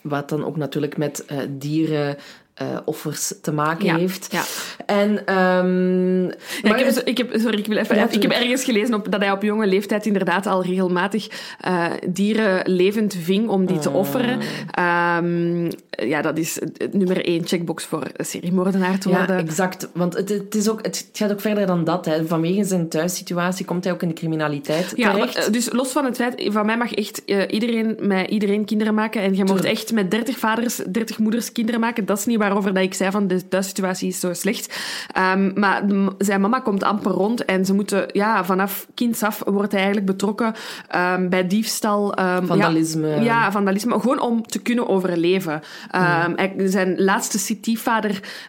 wat 0.00 0.28
dan 0.28 0.44
ook 0.44 0.56
natuurlijk 0.56 0.96
met 0.96 1.24
dieren... 1.48 2.16
eh, 2.60 2.66
offers 2.84 3.32
te 3.42 3.52
maken 3.52 3.84
Ja, 3.84 3.96
heeft. 3.96 4.28
ja. 4.30 4.42
En, 4.86 5.26
ehm, 5.26 6.22
Ja, 6.22 6.28
maar 6.62 6.78
ik, 6.78 6.84
heb, 6.84 6.94
het- 6.94 7.08
ik 7.08 7.18
heb, 7.18 7.30
sorry, 7.34 7.58
ik 7.58 7.66
wil 7.66 7.76
even. 7.76 7.96
Ja, 7.96 8.08
ik 8.10 8.22
heb 8.22 8.30
ergens 8.30 8.64
gelezen 8.64 8.94
op, 8.94 9.10
dat 9.10 9.20
hij 9.20 9.30
op 9.32 9.42
jonge 9.42 9.66
leeftijd 9.66 10.06
inderdaad 10.06 10.46
al 10.46 10.62
regelmatig 10.64 11.28
eh, 11.60 11.84
dieren 12.08 12.62
levend 12.70 13.14
ving 13.22 13.48
om 13.48 13.66
die 13.66 13.76
Ah. 13.76 13.82
te 13.82 13.90
offeren. 13.90 14.38
Ehm, 14.70 15.70
eh, 15.90 16.08
ja, 16.08 16.22
dat 16.22 16.38
is 16.38 16.54
het 16.76 16.94
nummer 16.94 17.24
één 17.24 17.46
checkbox 17.46 17.84
voor 17.84 18.02
seriemoordenaar 18.16 18.98
te 18.98 19.08
Ja, 19.08 19.16
worden. 19.16 19.38
exact. 19.38 19.88
Want 19.94 20.14
het, 20.16 20.28
het, 20.28 20.54
is 20.54 20.68
ook, 20.68 20.82
het 20.84 21.08
gaat 21.12 21.32
ook 21.32 21.40
verder 21.40 21.66
dan 21.66 21.84
dat. 21.84 22.04
Hè. 22.04 22.26
Vanwege 22.26 22.64
zijn 22.64 22.88
thuissituatie 22.88 23.64
komt 23.64 23.84
hij 23.84 23.92
ook 23.92 24.02
in 24.02 24.08
de 24.08 24.14
criminaliteit 24.14 24.92
Ja, 24.96 25.10
terecht. 25.12 25.34
maar, 25.36 25.44
eh, 25.46 25.52
dus 25.52 25.72
los 25.72 25.90
van 25.92 26.04
het 26.04 26.16
feit, 26.16 26.48
van 26.52 26.66
mij 26.66 26.76
mag 26.76 26.92
echt 26.94 27.22
iedereen 27.48 27.96
met 28.00 28.30
iedereen 28.30 28.64
kinderen 28.64 28.94
maken. 28.94 29.22
En 29.22 29.36
je 29.36 29.44
Tuurlijk. 29.44 29.66
echt 29.68 29.92
met 29.92 30.10
30 30.10 30.38
vaders, 30.38 30.76
30 30.76 31.18
moeders 31.18 31.52
kinderen 31.52 31.80
maken. 31.80 32.04
Dat 32.06 32.18
is 32.18 32.26
niet 32.26 32.38
waarover 32.50 32.74
dat 32.74 32.82
ik 32.82 32.94
zei 32.94 33.10
van 33.10 33.26
de 33.26 33.48
thuissituatie 33.48 34.08
is 34.08 34.20
zo 34.20 34.32
slecht. 34.34 34.78
Ehm, 35.12 35.50
maar 35.60 35.86
de- 35.86 36.14
zijn 36.18 36.40
mama 36.40 36.60
komt 36.60 36.82
amper 36.82 37.10
rond 37.12 37.44
en 37.44 37.64
ze 37.64 37.74
moeten, 37.74 38.04
ja, 38.12 38.44
vanaf 38.44 38.86
kinds 38.94 39.22
af 39.22 39.42
wordt 39.46 39.72
hij 39.72 39.80
eigenlijk 39.80 40.10
betrokken 40.10 40.54
ehm, 40.88 41.28
bij 41.28 41.46
diefstal. 41.46 42.14
ehm, 42.14 42.46
Vandalisme. 42.46 43.08
Ja, 43.08 43.20
ja, 43.20 43.52
vandalisme. 43.52 44.00
Gewoon 44.00 44.20
om 44.20 44.46
te 44.46 44.58
kunnen 44.62 44.88
overleven. 44.88 45.62
Hij- 45.90 46.54
zijn 46.64 47.02
laatste 47.02 47.38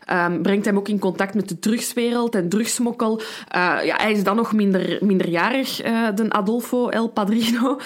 ehm, 0.05 0.41
brengt 0.41 0.65
hem 0.65 0.77
ook 0.77 0.87
in 0.87 0.99
contact 0.99 1.33
met 1.33 1.49
de 1.49 1.59
drugswereld 1.59 2.35
en 2.35 2.49
drugsmokkel. 2.49 3.21
Eh, 3.47 3.75
ja, 3.83 3.95
hij 3.97 4.11
is 4.11 4.23
dan 4.23 4.35
nog 4.35 4.53
minder, 4.53 4.97
minderjarig, 5.01 5.81
eh 5.81 5.93
de 6.15 6.29
Adolfo 6.29 6.89
El 6.89 7.07
Padrino. 7.07 7.79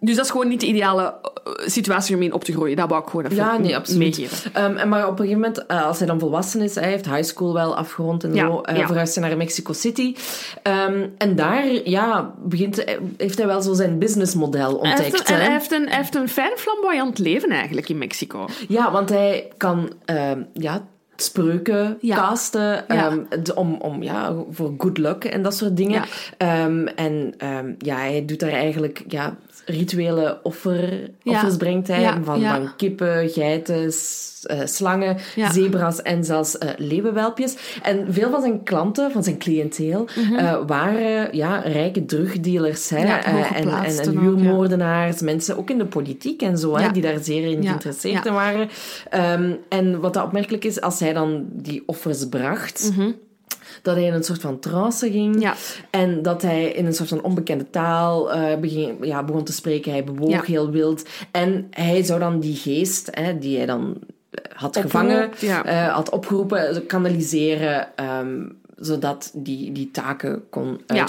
Dus 0.00 0.16
dat 0.16 0.24
is 0.24 0.30
gewoon 0.30 0.48
niet 0.48 0.60
de 0.60 0.66
ideale 0.66 1.02
eh, 1.02 1.68
situatie 1.68 2.16
om 2.16 2.22
in 2.22 2.32
op 2.32 2.44
te 2.44 2.52
groeien. 2.52 2.76
Dat 2.76 2.88
wou 2.88 3.02
ik 3.02 3.08
gewoon 3.08 3.24
even 3.24 3.36
Ja, 3.36 3.56
nee, 3.58 3.76
absoluut. 3.76 4.16
meegeven. 4.18 4.54
En 4.54 4.88
maar 4.92 5.04
op 5.08 5.18
een 5.18 5.26
gegeven 5.26 5.40
moment, 5.40 5.66
eh, 5.66 5.86
als 5.86 5.98
hij 5.98 6.06
dan 6.06 6.18
volwassen 6.18 6.60
is, 6.60 6.74
hij 6.74 6.88
heeft 6.88 7.06
high 7.06 7.22
school 7.22 7.52
wel 7.52 7.76
afgerond 7.76 8.24
en 8.24 8.34
Ja, 8.34 8.46
zo, 8.46 8.60
eh 8.60 8.76
ja. 8.76 8.86
verhuist 8.86 9.14
hij 9.14 9.28
naar 9.28 9.36
Mexico 9.36 9.72
City. 9.72 10.14
Ehm, 10.62 11.06
en 11.18 11.36
daar 11.36 11.64
ja, 11.84 12.34
begint, 12.44 12.84
eh, 12.84 12.98
heeft 13.16 13.38
hij 13.38 13.46
wel 13.46 13.62
zo 13.62 13.72
zijn 13.74 13.98
businessmodel 13.98 14.80
Hij 14.82 14.90
heeft, 14.90 15.02
ontdekt. 15.04 15.28
een, 15.30 15.34
hij, 15.36 15.50
heeft 15.50 15.72
een, 15.72 15.88
hij 15.88 15.96
heeft 15.96 16.14
een 16.14 16.28
fijn 16.28 16.56
flamboyant 16.56 17.18
leven 17.18 17.50
eigenlijk 17.50 17.88
in 17.88 17.98
Mexico. 17.98 18.46
Ja, 18.68 18.90
want 18.92 19.08
hij 19.08 19.48
kan 19.56 19.92
ehm, 20.04 20.42
ja, 20.52 20.82
spreuken 21.16 21.98
Ja. 22.00 22.16
casten 22.16 22.62
Ja. 22.62 22.84
ehm, 22.88 23.18
om, 23.54 23.74
om, 23.74 24.02
ja, 24.02 24.34
voor 24.50 24.74
good 24.78 24.98
luck 24.98 25.24
en 25.24 25.42
dat 25.42 25.54
soort 25.54 25.76
dingen. 25.76 26.02
Ja. 26.38 26.68
En 26.94 27.34
ja, 27.78 27.96
hij 27.96 28.24
doet 28.26 28.40
daar 28.40 28.50
eigenlijk 28.50 29.04
ja, 29.08 29.36
rituele 29.72 30.40
offer, 30.42 31.10
offers 31.24 31.56
brengt 31.56 31.88
hij. 31.88 32.02
Van, 32.24 32.42
van 32.42 32.76
kippen, 32.76 33.28
geiten, 33.28 33.92
eh, 34.42 34.60
slangen, 34.64 35.16
zebra's 35.52 36.02
en 36.02 36.24
zelfs 36.24 36.58
eh 36.58 36.68
leeuwenwelpjes. 36.76 37.56
En 37.82 38.06
veel 38.08 38.30
van 38.30 38.40
zijn 38.40 38.62
klanten, 38.62 39.10
van 39.10 39.22
zijn 39.24 39.38
cliënteel, 39.38 40.08
eh, 40.36 40.56
waren 40.66 41.36
ja, 41.36 41.58
rijke 41.58 42.04
drugdealers 42.04 42.88
hè, 42.88 43.00
Mhm. 43.02 43.54
En, 43.54 43.68
en, 43.68 43.98
en 43.98 44.18
huurmoordenaars, 44.18 45.20
mensen 45.20 45.56
ook 45.58 45.70
in 45.70 45.78
de 45.78 45.86
politiek 45.86 46.42
en 46.42 46.58
zo, 46.58 46.76
hè, 46.76 46.90
die 46.90 47.02
daar 47.02 47.18
zeer 47.18 47.50
in 47.50 47.62
geïnteresseerd 47.62 48.28
waren. 48.28 48.68
Ehm, 49.10 49.52
en 49.68 50.00
wat 50.00 50.14
dat 50.14 50.24
opmerkelijk 50.24 50.64
is, 50.64 50.80
als 50.80 51.00
hij 51.00 51.12
dan 51.12 51.46
die 51.52 51.82
offers 51.86 52.28
bracht, 52.28 52.92
dat 53.82 53.94
hij 53.94 54.04
in 54.04 54.12
een 54.14 54.24
soort 54.24 54.40
van 54.40 54.58
trance 54.58 55.10
ging. 55.10 55.42
Ja. 55.42 55.54
En 55.90 56.22
dat 56.22 56.42
hij 56.42 56.64
in 56.72 56.86
een 56.86 56.94
soort 56.94 57.08
van 57.08 57.22
onbekende 57.22 57.70
taal 57.70 58.32
eh, 58.32 58.58
begin, 58.58 58.96
ja, 59.00 59.22
begon 59.24 59.44
te 59.44 59.52
spreken. 59.52 59.92
Hij 59.92 60.04
bewoog 60.04 60.30
Ja. 60.30 60.42
heel 60.42 60.70
wild. 60.70 61.02
En 61.30 61.66
hij 61.70 62.02
zou 62.02 62.20
dan 62.20 62.40
die 62.40 62.56
geest, 62.56 63.08
hè, 63.10 63.38
die 63.38 63.56
hij 63.56 63.66
dan 63.66 63.96
eh, 64.30 64.44
had 64.56 64.76
gevangen, 64.76 65.30
ja. 65.38 65.64
eh, 65.64 65.94
had 65.94 66.10
opgeroepen, 66.10 66.86
kanaliseren, 66.86 67.96
ehm, 67.96 68.42
zodat 68.76 69.30
die, 69.34 69.72
die 69.72 69.90
taken 69.90 70.42
kon 70.50 70.80
Ja. 70.86 71.06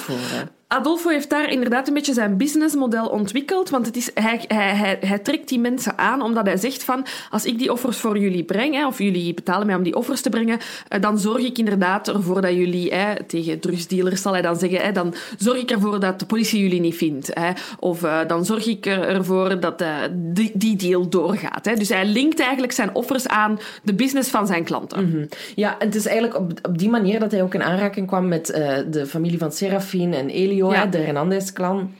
Adolfo 0.74 1.09
heeft 1.09 1.30
daar 1.30 1.49
inderdaad 1.51 1.88
een 1.88 1.93
beetje 1.93 2.13
zijn 2.13 2.38
businessmodel 2.38 3.07
ontwikkeld. 3.07 3.69
Want 3.69 3.86
het 3.86 3.95
is, 3.95 4.09
hij, 4.13 4.41
hij, 4.47 4.76
hij, 4.76 4.97
hij 5.01 5.19
trekt 5.19 5.49
die 5.49 5.59
mensen 5.59 5.97
aan 5.97 6.21
omdat 6.21 6.45
hij 6.45 6.57
zegt 6.57 6.84
van... 6.84 7.05
Als 7.30 7.45
ik 7.45 7.57
die 7.59 7.71
offers 7.71 7.97
voor 7.97 8.17
jullie 8.17 8.43
breng, 8.43 8.76
hè, 8.76 8.88
of 8.88 8.97
jullie 8.97 9.34
betalen 9.34 9.67
mij 9.67 9.76
om 9.76 9.84
die 9.84 9.95
offers 9.95 10.21
te 10.21 10.30
brengen, 10.30 10.59
eh, 10.88 11.01
dan 11.01 11.19
zorg 11.19 11.43
ik 11.43 11.57
inderdaad 11.57 12.07
ervoor 12.07 12.41
dat 12.41 12.53
jullie... 12.53 12.93
Hè, 12.93 13.24
tegen 13.24 13.59
drugsdealers 13.59 14.21
zal 14.21 14.34
hij 14.34 14.41
dan 14.41 14.55
zeggen... 14.55 14.80
Hè, 14.80 14.91
dan 14.91 15.13
zorg 15.38 15.57
ik 15.57 15.71
ervoor 15.71 15.99
dat 15.99 16.19
de 16.19 16.26
politie 16.26 16.61
jullie 16.61 16.80
niet 16.80 16.95
vindt. 16.95 17.30
Hè, 17.34 17.51
of 17.80 18.03
eh, 18.03 18.19
dan 18.28 18.45
zorg 18.45 18.65
ik 18.65 18.86
er- 18.86 19.07
ervoor 19.07 19.59
dat 19.59 19.82
eh, 19.82 19.95
die, 20.11 20.51
die 20.53 20.76
deal 20.76 21.09
doorgaat. 21.09 21.65
Hè. 21.65 21.76
Dus 21.76 21.89
hij 21.89 22.05
linkt 22.05 22.39
eigenlijk 22.39 22.71
zijn 22.71 22.95
offers 22.95 23.28
aan 23.28 23.59
de 23.84 23.93
business 23.93 24.30
van 24.30 24.47
zijn 24.47 24.63
klanten. 24.63 25.09
Mhm. 25.09 25.26
Ja, 25.55 25.80
en 25.80 25.86
het 25.86 25.95
is 25.95 26.05
eigenlijk 26.05 26.39
op, 26.39 26.51
op 26.61 26.78
die 26.78 26.89
manier 26.89 27.19
dat 27.19 27.32
hij 27.32 27.43
ook 27.43 27.53
in 27.53 27.63
aanraking 27.63 28.07
kwam 28.07 28.28
met 28.28 28.45
de 28.89 29.05
familie 29.07 29.38
van 29.38 29.51
Serafin 29.51 30.13
en 30.13 30.30
Elio, 30.30 30.62
Ja. 30.72 30.86
de 30.86 30.97
Hernandez-clan, 30.97 31.93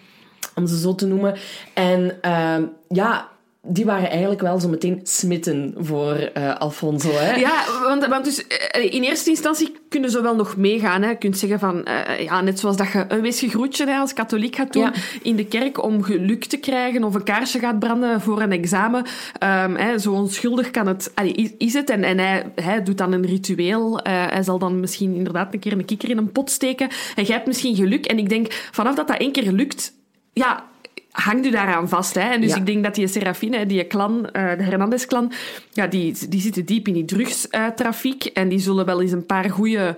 om 0.56 0.68
ze 0.68 0.80
zo 0.80 0.96
te 0.96 1.08
noemen. 1.08 1.36
En 1.74 2.22
ehm, 2.22 2.64
ja, 2.88 3.30
die 3.68 3.86
waren 3.86 4.10
eigenlijk 4.10 4.42
wel 4.42 4.60
zo 4.60 4.70
meteen 4.70 5.00
smitten 5.04 5.74
voor 5.78 6.14
eh, 6.14 6.56
Alfonso. 6.56 7.10
Hè? 7.12 7.36
Ja, 7.36 7.64
want, 7.84 8.06
want 8.06 8.26
dus, 8.26 8.48
eh, 8.48 8.94
in 8.94 9.04
eerste 9.04 9.30
instantie 9.30 9.76
kunnen 9.90 10.10
ze 10.10 10.22
wel 10.22 10.36
nog 10.36 10.58
meegaan. 10.58 11.02
Hè. 11.02 11.10
Je 11.10 11.18
kunt 11.18 11.38
zeggen 11.38 11.60
van, 11.60 11.84
eh, 11.84 12.20
ja, 12.24 12.42
net 12.42 12.60
zoals 12.60 12.78
dat 12.78 12.92
je 12.92 13.06
een 13.08 13.22
weesgegroetje 13.22 13.86
hè, 13.86 13.98
als 13.98 14.14
katholiek 14.14 14.56
gaat 14.56 14.74
doen 14.74 14.84
Ja. 14.84 14.94
in 15.22 15.36
de 15.36 15.46
kerk 15.46 15.84
om 15.84 16.04
geluk 16.04 16.46
te 16.46 16.58
krijgen 16.58 17.04
of 17.04 17.16
een 17.16 17.24
kaarsje 17.24 17.60
gaat 17.60 17.80
branden 17.80 18.22
voor 18.22 18.42
een 18.42 18.52
examen. 18.52 19.06
Ehm, 19.40 19.76
hè, 19.76 19.98
zo 20.00 20.12
onschuldig 20.12 20.72
kan 20.72 20.88
het, 20.88 21.12
allee, 21.16 21.56
is, 21.58 21.74
het. 21.74 21.90
En, 21.90 22.04
en 22.04 22.18
hij, 22.20 22.52
hij 22.56 22.84
doet 22.84 22.98
dan 22.98 23.12
een 23.12 23.26
ritueel. 23.26 24.00
Hij 24.04 24.44
zal 24.44 24.60
dan 24.60 24.80
misschien 24.80 25.16
inderdaad 25.16 25.54
een 25.54 25.60
keer 25.60 25.72
een 25.72 25.86
kikker 25.86 26.10
in 26.10 26.18
een 26.18 26.32
pot 26.32 26.50
steken. 26.52 26.90
En 27.16 27.24
jij 27.24 27.36
hebt 27.36 27.48
misschien 27.48 27.76
geluk. 27.76 28.06
En 28.06 28.18
ik 28.18 28.30
denk, 28.30 28.54
vanaf 28.72 28.96
dat 28.96 29.08
dat 29.08 29.18
één 29.18 29.32
keer 29.32 29.52
lukt, 29.52 29.94
ja, 30.34 30.72
hangt 31.14 31.46
u 31.46 31.50
daaraan 31.50 31.90
vast. 31.90 32.16
Hè? 32.16 32.22
En 32.30 32.42
dus 32.42 32.50
Ja. 32.50 32.56
ik 32.58 32.66
denk 32.66 32.84
dat 32.84 32.96
die 32.96 33.08
Serafine, 33.08 33.66
die 33.66 33.88
clan, 33.88 34.30
eh, 34.30 34.58
de 34.58 34.64
Hernandez-clan, 34.64 35.32
ja, 35.72 35.88
die, 35.88 36.28
die 36.30 36.42
zitten 36.42 36.66
diep 36.66 36.88
in 36.88 36.94
die 36.94 37.06
drugstrafiek. 37.06 38.26
en 38.26 38.50
die 38.50 38.60
zullen 38.60 38.86
wel 38.86 39.02
eens 39.02 39.12
een 39.12 39.26
paar 39.26 39.50
goede 39.50 39.98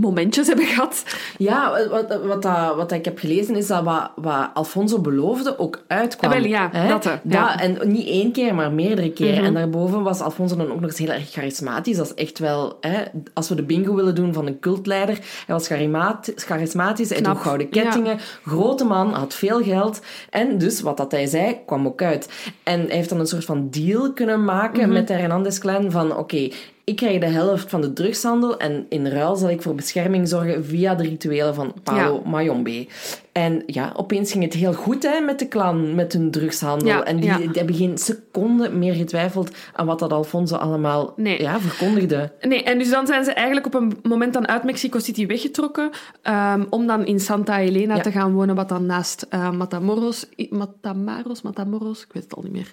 momentjes 0.00 0.46
hebben 0.46 0.64
gehad. 0.66 1.04
Ja, 1.38 1.88
wat, 1.90 2.20
wat, 2.24 2.42
dat, 2.42 2.76
wat 2.76 2.92
ik 2.92 3.04
heb 3.04 3.18
gelezen 3.18 3.56
is 3.56 3.66
dat 3.66 3.84
wat, 3.84 4.10
wat 4.16 4.48
Alfonso 4.54 5.00
beloofde 5.00 5.58
ook 5.58 5.84
uitkwam. 5.88 6.32
Ah, 6.32 6.38
wel, 6.38 6.46
ja, 6.46 6.68
hè? 6.72 6.88
dat, 6.88 7.04
hè, 7.04 7.14
ja. 7.22 7.54
Mhm. 7.54 7.58
En 7.58 7.92
niet 7.92 8.06
één 8.08 8.32
keer, 8.32 8.54
maar 8.54 8.72
meerdere 8.72 9.12
keren. 9.12 9.44
En 9.44 9.54
daarboven 9.54 10.02
was 10.02 10.20
Alfonso 10.20 10.56
dan 10.56 10.70
ook 10.72 10.80
nog 10.80 10.90
eens 10.90 10.98
heel 10.98 11.08
erg 11.10 11.30
charismatisch. 11.30 11.96
Dat 11.96 12.06
is 12.06 12.14
echt 12.24 12.38
wel... 12.38 12.76
Hè, 12.80 13.02
als 13.34 13.48
we 13.48 13.54
de 13.54 13.62
bingo 13.62 13.94
willen 13.94 14.14
doen 14.14 14.32
van 14.32 14.46
een 14.46 14.58
cultleider. 14.60 15.14
Hij 15.46 15.54
was 15.54 15.66
charismati- 15.66 16.32
charismatisch, 16.36 17.08
hij 17.08 17.20
droeg 17.20 17.42
gouden 17.42 17.68
kettingen. 17.68 18.18
Grote 18.46 18.84
man, 18.84 19.12
had 19.12 19.34
veel 19.34 19.62
geld. 19.62 20.00
En 20.30 20.58
dus, 20.58 20.80
wat 20.80 20.96
dat 20.96 21.12
hij 21.12 21.26
zei, 21.26 21.58
kwam 21.66 21.86
ook 21.86 22.02
uit. 22.02 22.28
En 22.62 22.80
hij 22.80 22.96
heeft 22.96 23.08
dan 23.08 23.20
een 23.20 23.26
soort 23.26 23.44
van 23.44 23.70
deal 23.70 24.12
kunnen 24.12 24.44
maken 24.44 24.82
Mhm. 24.82 24.92
met 24.92 25.06
de 25.08 25.14
Hernandez-clan 25.14 25.90
van... 25.90 26.16
Oké, 26.16 26.48
ik 26.86 26.96
krijg 26.96 27.20
de 27.20 27.26
helft 27.26 27.70
van 27.70 27.80
de 27.80 27.92
drugshandel 27.92 28.58
en 28.58 28.86
in 28.88 29.06
ruil 29.06 29.36
zal 29.36 29.50
ik 29.50 29.62
voor 29.62 29.74
bescherming 29.74 30.28
zorgen 30.28 30.64
via 30.64 30.94
de 30.94 31.02
rituelen 31.02 31.54
van 31.54 31.74
Paolo 31.82 32.22
Mayombe. 32.24 32.86
En 33.32 33.62
ja, 33.66 33.92
opeens 33.96 34.32
ging 34.32 34.44
het 34.44 34.52
heel 34.52 34.72
goed 34.72 35.02
hè, 35.02 35.20
met 35.20 35.38
de 35.38 35.48
clan, 35.48 35.94
met 35.94 36.12
hun 36.12 36.30
drugshandel. 36.30 36.88
Ja, 36.88 37.04
en 37.04 37.16
die, 37.16 37.24
ja. 37.24 37.36
die 37.38 37.48
hebben 37.52 37.74
geen 37.74 37.98
seconde 37.98 38.70
meer 38.70 38.94
getwijfeld 38.94 39.56
aan 39.72 39.86
wat 39.86 39.98
dat 39.98 40.12
Alfonso 40.12 40.56
allemaal 40.56 41.12
Nee. 41.16 41.42
ja, 41.42 41.60
verkondigde. 41.60 42.32
Nee, 42.40 42.62
en 42.62 42.78
dus 42.78 42.90
dan 42.90 43.06
zijn 43.06 43.24
ze 43.24 43.32
eigenlijk 43.32 43.66
op 43.66 43.74
een 43.74 43.98
moment 44.02 44.32
dan 44.32 44.48
uit 44.48 44.64
Mexico 44.64 44.98
City 44.98 45.26
weggetrokken 45.26 45.90
ehm, 46.22 46.64
om 46.70 46.86
dan 46.86 47.06
in 47.06 47.20
Santa 47.20 47.60
Elena 47.60 48.00
te 48.00 48.12
gaan 48.12 48.32
wonen, 48.32 48.54
wat 48.54 48.68
dan 48.68 48.86
naast 48.86 49.26
eh, 49.28 49.50
Matamoros, 49.50 50.26
Matamaros, 50.50 51.42
Matamoros, 51.42 52.02
ik 52.02 52.12
weet 52.12 52.22
het 52.22 52.34
al 52.34 52.42
niet 52.42 52.52
meer. 52.52 52.72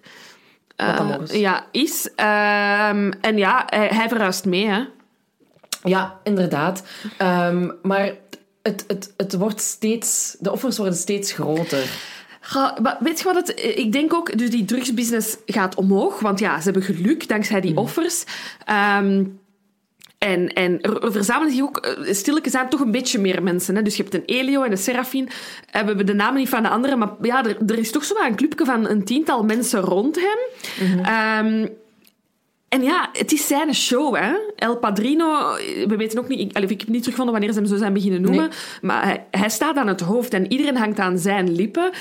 Eh, 0.76 0.88
Matamoros. 0.88 1.32
ja, 1.32 1.66
is. 1.72 2.10
Ehm, 2.16 3.12
en 3.22 3.38
ja, 3.38 3.64
hij, 3.66 3.88
hij 3.88 4.08
verhuist 4.10 4.46
mee, 4.46 4.68
hè. 4.68 4.84
Ja, 5.84 6.20
inderdaad. 6.24 6.84
Ehm, 7.18 7.72
maar 7.82 8.12
het, 8.62 8.84
het, 8.88 9.14
het 9.18 9.34
wordt 9.34 9.62
steeds... 9.62 10.36
De 10.40 10.52
offers 10.52 10.78
worden 10.78 10.98
steeds 10.98 11.32
groter. 11.32 11.90
Maar 12.82 12.98
weet 13.00 13.18
je 13.18 13.24
wat 13.24 13.36
het... 13.36 13.62
Ik 13.76 13.92
denk 13.92 14.14
ook, 14.14 14.38
dus 14.38 14.50
die 14.50 14.66
drugsbusiness 14.66 15.38
gaat 15.46 15.76
omhoog. 15.76 16.20
Want 16.20 16.40
ja, 16.40 16.58
ze 16.58 16.64
hebben 16.64 16.84
geluk 16.84 17.28
dankzij 17.28 17.62
die 17.62 17.78
offers. 17.78 18.24
Ehm, 18.66 19.24
en, 20.24 20.54
en 20.54 20.82
er, 20.82 21.04
er 21.04 21.12
verzamelen 21.12 21.54
zich 21.54 21.64
ook 21.64 21.78
eh, 21.78 22.14
stilletjes 22.14 22.56
aan 22.56 22.70
toch 22.70 22.80
een 22.80 22.92
beetje 22.92 23.20
meer 23.20 23.44
mensen. 23.44 23.76
Hè? 23.76 23.82
Dus 23.82 23.98
je 23.98 24.04
hebt 24.04 24.16
een 24.16 24.24
Elio 24.26 24.64
en 24.64 24.72
een 24.72 24.78
Serafin. 24.78 25.30
Eh, 25.72 25.82
we 25.82 25.88
hebben 25.88 26.06
de 26.06 26.14
namen 26.14 26.40
niet 26.40 26.50
van 26.50 26.64
de 26.64 26.70
anderen, 26.70 26.98
maar 26.98 27.10
ja, 27.22 27.46
er, 27.46 27.58
er 27.68 27.78
is 27.78 27.92
toch 27.92 28.04
zo 28.04 28.14
een 28.28 28.36
clubje 28.36 28.66
van 28.66 28.90
een 28.90 29.04
tiental 29.04 29.44
mensen 29.44 29.82
rond 29.82 30.16
hem. 30.16 30.38
Ehm, 31.06 31.68
en 32.70 32.84
ja, 32.84 33.10
het 33.14 33.32
is 33.32 33.48
zijn 33.48 33.76
show, 33.76 34.16
hè. 34.16 34.34
El 34.56 34.78
Padrino, 34.78 35.56
we 35.88 35.96
weten 35.98 36.20
ook 36.20 36.28
niet... 36.28 36.40
Ik, 36.40 36.70
ik 36.70 36.80
heb 36.80 36.88
niet 36.88 37.04
teruggevonden 37.04 37.32
wanneer 37.32 37.52
ze 37.54 37.60
hem 37.60 37.68
zo 37.68 37.78
zijn 37.78 37.94
beginnen 37.94 38.22
noemen. 38.22 38.50
Nee. 38.50 38.58
Maar 38.82 39.04
hij, 39.04 39.26
hij 39.32 39.50
staat 39.50 39.76
aan 39.76 39.88
het 39.88 40.02
hoofd 40.02 40.34
en 40.34 40.52
iedereen 40.52 40.78
hangt 40.78 41.00
aan 41.00 41.18
zijn 41.18 41.52
lippen. 41.52 41.92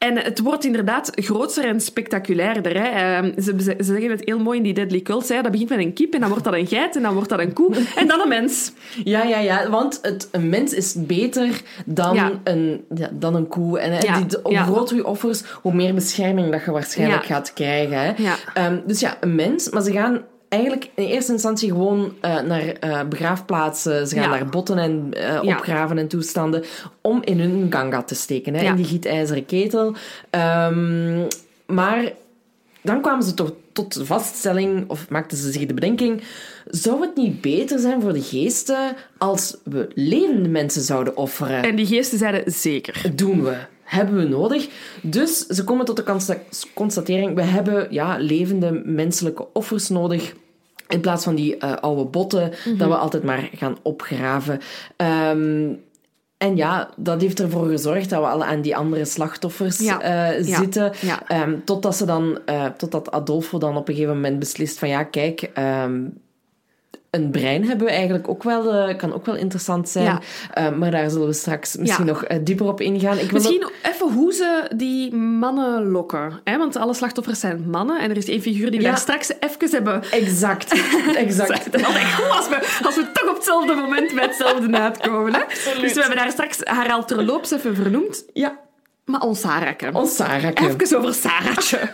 En 0.00 0.16
het 0.16 0.40
wordt 0.40 0.64
inderdaad 0.64 1.10
groter 1.14 1.64
en 1.64 1.80
spectaculairder. 1.80 2.82
Hè. 2.82 2.88
Ehm, 2.88 3.40
ze, 3.40 3.54
ze 3.58 3.74
zeggen 3.80 4.10
het 4.10 4.22
heel 4.24 4.38
mooi 4.38 4.56
in 4.56 4.62
die 4.64 4.74
Deadly 4.74 5.00
Cults. 5.00 5.28
Hè. 5.28 5.42
Dat 5.42 5.50
begint 5.52 5.68
met 5.68 5.78
een 5.78 5.92
kip 5.92 6.14
en 6.14 6.20
dan 6.20 6.28
wordt 6.28 6.44
dat 6.44 6.54
een 6.54 6.66
geit 6.66 6.96
en 6.96 7.02
dan 7.02 7.14
wordt 7.14 7.28
dat 7.28 7.38
een 7.38 7.52
koe 7.52 7.76
en 7.96 8.06
dan 8.06 8.20
een 8.20 8.28
mens. 8.28 8.72
Ja, 9.04 9.22
ja, 9.24 9.38
ja. 9.38 9.70
Want 9.70 9.98
het, 10.02 10.28
een 10.32 10.48
mens 10.48 10.72
is 10.74 10.94
beter 10.98 11.60
dan, 11.86 12.14
Ja. 12.14 12.30
een, 12.44 12.84
ja, 12.94 13.08
dan 13.12 13.34
een 13.34 13.48
koe. 13.48 13.78
En 13.78 13.92
hè, 13.92 13.98
Ja, 13.98 14.20
die, 14.20 14.38
hoe 14.42 14.56
groter 14.56 14.96
je 14.96 15.06
offers, 15.06 15.42
hoe 15.62 15.74
meer 15.74 15.94
bescherming 15.94 16.50
dat 16.50 16.64
je 16.64 16.70
waarschijnlijk 16.70 17.24
gaat 17.24 17.52
krijgen. 17.52 17.98
Hè. 18.00 18.12
Ehm, 18.54 18.78
dus 18.86 19.00
ja, 19.00 19.16
een 19.20 19.34
mens. 19.34 19.70
Maar 19.70 19.82
ze 19.82 19.92
gaan 19.92 20.20
eigenlijk 20.50 20.90
in 20.94 21.04
eerste 21.04 21.32
instantie 21.32 21.68
gewoon 21.68 22.14
eh, 22.20 22.40
naar 22.40 22.60
eh, 22.68 23.00
begraafplaatsen. 23.08 24.06
Ze 24.08 24.14
gaan 24.14 24.24
Ja. 24.24 24.30
naar 24.30 24.46
botten 24.48 24.78
en 24.78 25.08
Ja. 25.12 25.40
opgraven 25.56 25.98
en 25.98 26.08
toestanden. 26.08 26.64
Om 27.00 27.22
in 27.24 27.40
hun 27.40 27.66
ganga 27.70 28.02
te 28.02 28.14
steken. 28.14 28.54
Hè, 28.54 28.62
Ja. 28.62 28.70
In 28.70 28.76
die 28.76 28.84
gietijzeren 28.84 29.46
ketel. 29.46 29.94
Ehm, 30.30 31.18
maar 31.66 32.12
dan 32.82 33.00
kwamen 33.00 33.22
ze 33.24 33.34
toch 33.34 33.52
tot 33.72 33.94
de 33.94 34.04
vaststelling, 34.06 34.84
of 34.88 35.08
maakten 35.08 35.38
ze 35.38 35.50
zich 35.52 35.66
de 35.66 35.74
bedenking, 35.74 36.22
zou 36.66 37.00
het 37.00 37.16
niet 37.16 37.40
beter 37.40 37.78
zijn 37.78 38.00
voor 38.02 38.12
de 38.12 38.22
geesten 38.22 38.96
als 39.18 39.56
we 39.64 39.88
levende 39.94 40.48
mensen 40.48 40.82
zouden 40.82 41.16
offeren? 41.16 41.62
En 41.62 41.76
die 41.76 41.86
geesten 41.86 42.18
zeiden 42.18 42.52
zeker. 42.52 43.02
doen 43.16 43.42
we. 43.44 43.56
Hebben 43.90 44.16
we 44.16 44.24
nodig. 44.28 44.68
Dus 45.02 45.46
ze 45.46 45.64
komen 45.64 45.84
tot 45.84 45.96
de 45.96 46.02
consta- 46.02 46.38
constatering, 46.74 47.34
we 47.34 47.42
hebben 47.42 47.86
ja, 47.90 48.16
levende 48.18 48.82
menselijke 48.84 49.46
offers 49.52 49.88
nodig. 49.88 50.34
In 50.88 51.00
plaats 51.00 51.24
van 51.24 51.34
die 51.34 51.56
eh, 51.56 51.72
oude 51.72 52.04
botten, 52.04 52.50
dat 52.76 52.88
we 52.88 52.96
altijd 52.96 53.22
maar 53.22 53.48
gaan 53.54 53.76
opgraven. 53.82 54.60
Ehm, 54.96 55.72
en 56.36 56.56
ja, 56.56 56.90
dat 56.96 57.20
heeft 57.20 57.40
ervoor 57.40 57.66
gezorgd 57.68 58.10
dat 58.10 58.20
we 58.20 58.26
al 58.28 58.44
aan 58.44 58.60
die 58.60 58.76
andere 58.76 59.04
slachtoffers 59.04 59.78
Ja. 59.78 60.00
eh, 60.00 60.44
zitten. 60.44 60.92
Ja. 61.00 61.22
Ehm, 61.28 61.54
totdat, 61.64 61.96
ze 61.96 62.04
dan, 62.04 62.38
eh, 62.46 62.66
totdat 62.66 63.10
Adolfo 63.10 63.58
dan 63.58 63.76
op 63.76 63.88
een 63.88 63.94
gegeven 63.94 64.14
moment 64.14 64.38
beslist 64.38 64.78
van 64.78 64.88
ja, 64.88 65.04
kijk, 65.04 65.50
ehm, 65.54 66.00
een 67.10 67.30
brein 67.30 67.66
hebben 67.68 67.86
we 67.86 67.92
eigenlijk 67.92 68.28
ook 68.28 68.42
wel, 68.42 68.72
eh, 68.72 68.96
kan 68.96 69.12
ook 69.14 69.26
wel 69.26 69.34
interessant 69.36 69.88
zijn. 69.88 70.04
Ja. 70.04 70.20
Eh, 70.54 70.70
maar 70.76 70.90
daar 70.90 71.10
zullen 71.10 71.26
we 71.26 71.32
straks 71.32 71.76
misschien 71.76 72.04
Ja. 72.06 72.12
nog 72.12 72.24
eh, 72.24 72.38
dieper 72.42 72.66
op 72.66 72.80
ingaan. 72.80 73.18
Ik 73.18 73.30
wil 73.30 73.40
Misschien 73.40 73.70
even 73.82 74.12
hoe 74.12 74.32
ze 74.32 74.70
die 74.76 75.14
mannen 75.14 75.90
lokken. 75.90 76.40
Hè? 76.44 76.58
Want 76.58 76.76
alle 76.76 76.94
slachtoffers 76.94 77.40
zijn 77.40 77.64
mannen. 77.70 78.00
En 78.00 78.10
er 78.10 78.16
is 78.16 78.28
één 78.28 78.40
figuur 78.42 78.70
die 78.70 78.78
we 78.78 78.84
Ja. 78.84 78.90
daar 78.90 79.00
straks 79.00 79.32
even 79.40 79.70
hebben... 79.70 80.02
Exact, 80.10 80.72
exact. 81.16 81.74
Is 81.74 81.84
altijd 81.84 82.12
goed 82.14 82.30
als 82.30 82.48
we, 82.48 82.80
als 82.84 82.94
we 82.94 83.10
toch 83.12 83.28
op 83.28 83.34
hetzelfde 83.34 83.74
moment 83.74 84.14
bij 84.14 84.24
hetzelfde 84.24 84.78
uitkomen. 84.78 85.34
Hè? 85.34 85.40
Dus 85.80 85.92
we 85.92 86.00
hebben 86.00 86.18
daar 86.18 86.30
straks 86.30 86.58
Harald 86.64 87.08
Terloops 87.08 87.50
even 87.50 87.74
vernoemd. 87.76 88.24
Ja, 88.32 88.58
Maar 89.04 89.20
ons 89.20 89.40
Sarahke. 89.40 89.90
ons 89.92 90.16
Sarahke. 90.16 90.68
Even 90.80 90.98
over 90.98 91.14
Saratje. 91.14 91.78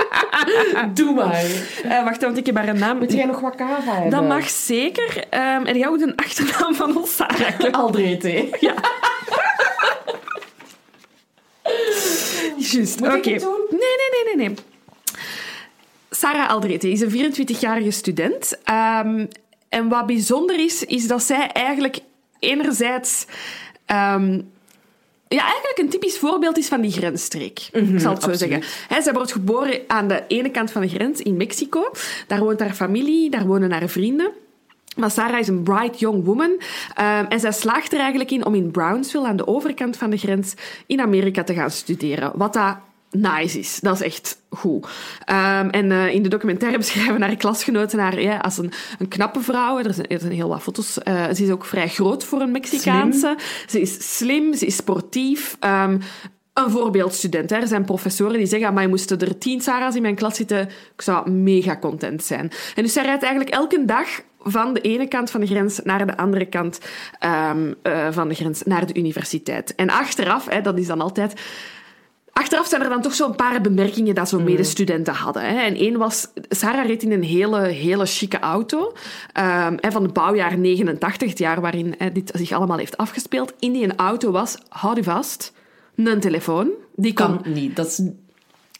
Doe 0.94 1.14
maar. 1.14 1.44
Eh, 1.84 2.04
wacht, 2.04 2.22
want 2.22 2.36
ik 2.36 2.46
heb 2.46 2.56
haar 2.56 2.68
een 2.68 2.78
naam. 2.78 2.98
Moet 2.98 3.12
jij 3.12 3.24
nog 3.24 3.40
wat 3.40 3.54
kava 3.54 3.92
hebben? 3.92 4.10
Dat 4.10 4.28
mag 4.28 4.48
zeker. 4.48 5.24
Ehm, 5.30 5.64
en 5.64 5.78
jij 5.78 5.88
ook 5.88 6.00
een 6.00 6.16
achternaam 6.16 6.74
van 6.74 6.96
ons 6.96 7.16
Sarahke. 7.16 7.72
Aldrete. 7.82 8.48
Ja. 8.60 8.74
Juist, 12.56 13.00
Moet 13.00 13.08
oké. 13.08 13.38
doen? 13.38 13.66
Nee, 13.70 13.78
nee, 13.80 14.24
nee, 14.24 14.36
nee, 14.36 14.48
nee. 14.48 14.56
Sarah 16.10 16.48
Aldrete 16.48 16.90
is 16.90 17.00
een 17.00 17.32
24-jarige 17.34 17.90
student. 17.90 18.58
Ehm, 18.64 19.26
en 19.68 19.88
wat 19.88 20.06
bijzonder 20.06 20.58
is, 20.60 20.84
is 20.84 21.06
dat 21.06 21.22
zij 21.22 21.46
eigenlijk 21.48 21.98
enerzijds... 22.38 23.26
ehm, 23.86 24.40
ja, 25.32 25.42
eigenlijk 25.42 25.78
een 25.78 25.88
typisch 25.88 26.18
voorbeeld 26.18 26.58
is 26.58 26.68
van 26.68 26.80
die 26.80 26.92
grensstreek. 26.92 27.68
ik 27.72 27.72
zal 27.72 27.92
het 27.92 28.00
zo 28.00 28.08
absoluut. 28.08 28.38
zeggen. 28.38 29.02
Zij 29.02 29.12
wordt 29.12 29.32
geboren 29.32 29.80
aan 29.86 30.08
de 30.08 30.22
ene 30.28 30.50
kant 30.50 30.70
van 30.70 30.82
de 30.82 30.88
grens 30.88 31.20
in 31.20 31.36
Mexico. 31.36 31.90
Daar 32.26 32.40
woont 32.40 32.60
haar 32.60 32.74
familie, 32.74 33.30
daar 33.30 33.46
wonen 33.46 33.72
haar 33.72 33.88
vrienden. 33.88 34.30
Maar 34.96 35.10
Sarah 35.10 35.38
is 35.38 35.48
een 35.48 35.62
bright 35.62 35.98
young 35.98 36.24
woman. 36.24 36.60
ehm, 36.94 37.24
en 37.28 37.40
zij 37.40 37.52
slaagt 37.52 37.92
er 37.92 37.98
eigenlijk 37.98 38.30
in 38.30 38.44
om 38.46 38.54
in 38.54 38.70
Brownsville, 38.70 39.26
aan 39.26 39.36
de 39.36 39.46
overkant 39.46 39.96
van 39.96 40.10
de 40.10 40.16
grens, 40.16 40.54
in 40.86 41.00
Amerika 41.00 41.44
te 41.44 41.54
gaan 41.54 41.70
studeren. 41.70 42.32
Wat 42.34 42.52
dat 42.52 42.76
nice 43.12 43.58
is. 43.58 43.78
Dat 43.80 43.94
is 43.94 44.02
echt 44.02 44.42
goed. 44.50 44.88
Ehm, 45.24 45.68
en 45.68 45.92
eh, 45.92 46.14
in 46.14 46.22
de 46.22 46.28
documentaire 46.28 46.78
beschrijven 46.84 47.22
haar 47.22 47.36
klasgenoten 47.36 47.98
haar 47.98 48.20
ja, 48.20 48.36
als 48.36 48.58
een, 48.58 48.72
een 48.98 49.08
knappe 49.08 49.40
vrouw. 49.40 49.78
Er 49.78 49.94
zijn, 49.94 50.06
er 50.06 50.20
zijn 50.20 50.32
heel 50.32 50.48
wat 50.48 50.62
foto's. 50.62 50.98
Eh, 50.98 51.24
ze 51.34 51.42
is 51.42 51.50
ook 51.50 51.64
vrij 51.64 51.88
groot 51.88 52.24
voor 52.24 52.40
een 52.40 52.50
Mexicaanse. 52.50 53.36
Ze 53.66 53.80
is 53.80 54.16
slim, 54.16 54.54
ze 54.54 54.66
is 54.66 54.76
sportief. 54.76 55.56
Ehm, 55.60 55.98
een 56.52 56.70
voorbeeldstudent. 56.70 57.50
Hè. 57.50 57.56
Er 57.56 57.66
zijn 57.66 57.84
professoren 57.84 58.38
die 58.38 58.46
zeggen, 58.46 58.74
maar 58.74 58.82
je 58.82 58.88
moesten 58.88 59.18
er 59.18 59.38
tien 59.38 59.60
Sarah's 59.60 59.94
in 59.94 60.02
mijn 60.02 60.14
klas 60.14 60.36
zitten. 60.36 60.68
Ik 60.94 61.02
zou 61.02 61.30
mega 61.30 61.78
content 61.78 62.24
zijn. 62.24 62.50
En 62.74 62.82
dus 62.82 62.92
zij 62.92 63.04
rijdt 63.04 63.22
eigenlijk 63.22 63.54
elke 63.54 63.84
dag 63.84 64.08
van 64.42 64.74
de 64.74 64.80
ene 64.80 65.08
kant 65.08 65.30
van 65.30 65.40
de 65.40 65.46
grens 65.46 65.80
naar 65.84 66.06
de 66.06 66.16
andere 66.16 66.44
kant 66.44 66.80
ehm, 67.18 67.72
eh, 67.82 68.06
van 68.10 68.28
de 68.28 68.34
grens, 68.34 68.62
naar 68.62 68.86
de 68.86 68.94
universiteit. 68.94 69.74
En 69.74 69.90
achteraf, 69.90 70.48
hè, 70.48 70.60
dat 70.60 70.78
is 70.78 70.86
dan 70.86 71.00
altijd... 71.00 71.40
Achteraf 72.32 72.66
zijn 72.66 72.82
er 72.82 72.88
dan 72.88 73.02
toch 73.02 73.14
zo'n 73.14 73.34
paar 73.34 73.60
bemerkingen 73.60 74.14
dat 74.14 74.28
zo'n 74.28 74.44
medestudenten 74.44 75.14
hadden. 75.14 75.42
Hè. 75.42 75.60
En 75.60 75.74
één 75.74 75.98
was, 75.98 76.28
Sarah 76.48 76.86
reed 76.86 77.02
in 77.02 77.12
een 77.12 77.22
hele, 77.22 77.60
hele 77.60 78.06
chique 78.06 78.38
auto 78.38 78.92
ehm, 79.32 79.76
hè, 79.80 79.90
van 79.90 80.02
het 80.02 80.12
bouwjaar 80.12 80.58
89, 80.58 81.28
het 81.28 81.38
jaar 81.38 81.60
waarin 81.60 81.94
hè, 81.98 82.12
dit 82.12 82.30
zich 82.34 82.52
allemaal 82.52 82.78
heeft 82.78 82.96
afgespeeld. 82.96 83.52
In 83.58 83.72
die 83.72 83.94
auto 83.96 84.30
was, 84.30 84.56
houd 84.68 84.96
je 84.96 85.02
vast, 85.02 85.52
een 85.94 86.20
telefoon. 86.20 86.70
Die 86.96 87.12
kon 87.12 87.42
Kan 87.42 87.52
niet. 87.52 87.76
Dat 87.76 87.86
is... 87.86 88.00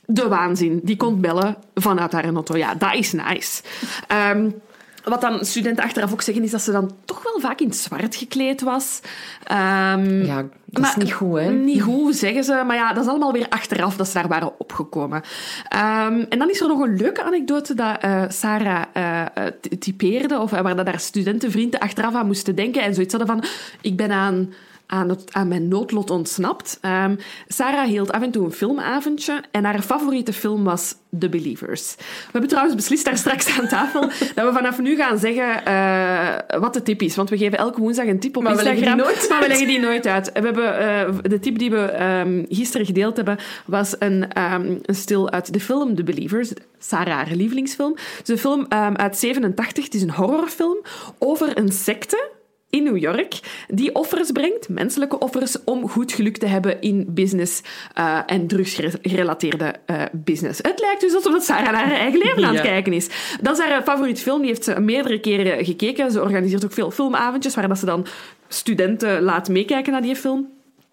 de 0.06 0.28
waanzin. 0.28 0.80
Die 0.82 0.96
kon 0.96 1.20
bellen 1.20 1.56
vanuit 1.74 2.12
haar 2.12 2.34
auto. 2.34 2.56
Ja, 2.56 2.74
dat 2.74 2.94
is 2.94 3.12
nice. 3.12 3.62
Ehm, 4.06 4.50
wat 5.04 5.20
dan 5.20 5.44
studenten 5.44 5.84
achteraf 5.84 6.12
ook 6.12 6.22
zeggen, 6.22 6.44
is 6.44 6.50
dat 6.50 6.62
ze 6.62 6.72
dan 6.72 6.90
toch 7.04 7.22
wel 7.22 7.40
vaak 7.40 7.60
in 7.60 7.66
het 7.66 7.76
zwart 7.76 8.16
gekleed 8.16 8.60
was. 8.60 9.00
Ehm, 9.44 10.24
Ja, 10.24 10.44
dat 10.66 10.84
is 10.84 10.96
niet 10.96 11.12
goed, 11.12 11.38
hè? 11.38 11.50
Niet 11.50 11.82
goed, 11.82 12.16
zeggen 12.16 12.44
ze. 12.44 12.62
Maar 12.66 12.76
ja, 12.76 12.92
dat 12.92 13.04
is 13.04 13.10
allemaal 13.10 13.32
weer 13.32 13.46
achteraf 13.48 13.96
dat 13.96 14.06
ze 14.06 14.14
daar 14.14 14.28
waren 14.28 14.60
opgekomen. 14.60 15.22
Ehm, 15.68 16.24
en 16.28 16.38
dan 16.38 16.50
is 16.50 16.60
er 16.60 16.68
nog 16.68 16.80
een 16.80 16.96
leuke 16.96 17.22
anekdote 17.22 17.74
dat 17.74 17.98
eh, 18.00 18.22
Sarah 18.28 18.82
eh, 18.92 19.20
eh, 19.20 19.52
typeerde, 19.78 20.38
of 20.38 20.50
waar 20.50 20.76
dat 20.76 20.86
haar 20.86 21.00
studentenvrienden 21.00 21.80
achteraf 21.80 22.14
aan 22.14 22.26
moesten 22.26 22.54
denken 22.54 22.82
en 22.82 22.94
zoiets 22.94 23.14
hadden 23.14 23.40
van, 23.40 23.44
ik 23.80 23.96
ben 23.96 24.10
aan... 24.10 24.52
Aan, 24.92 25.08
het, 25.08 25.24
aan 25.32 25.48
mijn 25.48 25.68
noodlot 25.68 26.10
ontsnapt. 26.10 26.78
Ehm, 26.80 27.16
Sarah 27.48 27.86
hield 27.86 28.12
af 28.12 28.22
en 28.22 28.30
toe 28.30 28.44
een 28.44 28.52
filmavondje 28.52 29.42
en 29.50 29.64
haar 29.64 29.82
favoriete 29.82 30.32
film 30.32 30.64
was 30.64 30.94
The 31.18 31.28
Believers. 31.28 31.94
We 31.96 32.04
hebben 32.32 32.50
trouwens 32.50 32.76
beslist 32.76 33.04
daar 33.04 33.16
straks 33.16 33.58
aan 33.58 33.68
tafel 33.68 34.00
dat 34.34 34.46
we 34.46 34.50
vanaf 34.52 34.78
nu 34.78 34.96
gaan 34.96 35.18
zeggen 35.18 35.64
eh, 35.64 36.60
wat 36.60 36.74
de 36.74 36.82
tip 36.82 37.02
is. 37.02 37.16
Want 37.16 37.30
we 37.30 37.36
geven 37.36 37.58
elke 37.58 37.80
woensdag 37.80 38.06
een 38.06 38.20
tip 38.20 38.36
op 38.36 38.42
Maar 38.42 38.56
we 38.56 38.62
leggen 38.62 38.82
Instagram. 38.82 39.06
die 39.06 39.14
nooit 39.14 39.28
maar 39.28 39.40
we 39.40 39.48
leggen 39.48 39.66
die 39.66 39.80
nooit 39.80 40.06
uit. 40.06 40.32
We 40.32 40.40
hebben, 40.40 40.78
eh, 40.78 41.14
de 41.22 41.40
tip 41.40 41.58
die 41.58 41.70
we 41.70 41.80
ehm, 41.80 42.44
gisteren 42.48 42.86
gedeeld 42.86 43.16
hebben, 43.16 43.38
was 43.66 43.96
een, 43.98 44.32
ehm, 44.32 44.78
een 44.82 44.94
stil 44.94 45.30
uit 45.30 45.52
de 45.52 45.60
film 45.60 45.94
The 45.94 46.02
Believers. 46.02 46.52
Sarah, 46.78 47.14
haar 47.14 47.34
lievelingsfilm. 47.34 47.92
Het 47.92 48.28
is 48.28 48.28
een 48.28 48.38
film 48.38 48.66
uit 48.96 49.18
87. 49.18 49.84
Het 49.84 49.94
is 49.94 50.02
een 50.02 50.10
horrorfilm 50.10 50.78
over 51.18 51.58
een 51.58 51.72
secte 51.72 52.30
in 52.72 52.82
New 52.82 52.96
York 52.96 53.40
die 53.68 53.94
offers 53.94 54.30
brengt, 54.30 54.68
menselijke 54.68 55.18
offers, 55.18 55.64
om 55.64 55.88
goed 55.88 56.12
geluk 56.12 56.36
te 56.36 56.46
hebben 56.46 56.80
in 56.80 57.06
business 57.08 57.62
eh, 57.94 58.18
en 58.26 58.46
drugsgerelateerde 58.46 59.74
eh, 59.86 60.02
business. 60.12 60.58
Het 60.62 60.80
lijkt 60.80 61.00
dus 61.00 61.14
alsof 61.14 61.42
Sarah 61.42 61.72
naar 61.72 61.86
haar 61.88 61.98
eigen 61.98 62.18
leven 62.18 62.44
aan 62.44 62.54
het 62.54 62.64
Ja. 62.64 62.70
kijken 62.70 62.92
is. 62.92 63.08
Dat 63.40 63.58
is 63.58 63.64
haar 63.64 63.78
eh, 63.78 63.84
favoriet 63.84 64.20
film, 64.20 64.38
die 64.38 64.48
heeft 64.48 64.64
ze 64.64 64.80
meerdere 64.80 65.20
keren 65.20 65.64
gekeken. 65.64 66.10
Ze 66.10 66.22
organiseert 66.22 66.64
ook 66.64 66.72
veel 66.72 66.90
filmavondjes 66.90 67.54
waar 67.54 67.68
dat 67.68 67.78
ze 67.78 67.86
dan 67.86 68.06
studenten 68.48 69.22
laat 69.22 69.48
meekijken 69.48 69.92
naar 69.92 70.02
die 70.02 70.16
film. 70.16 70.48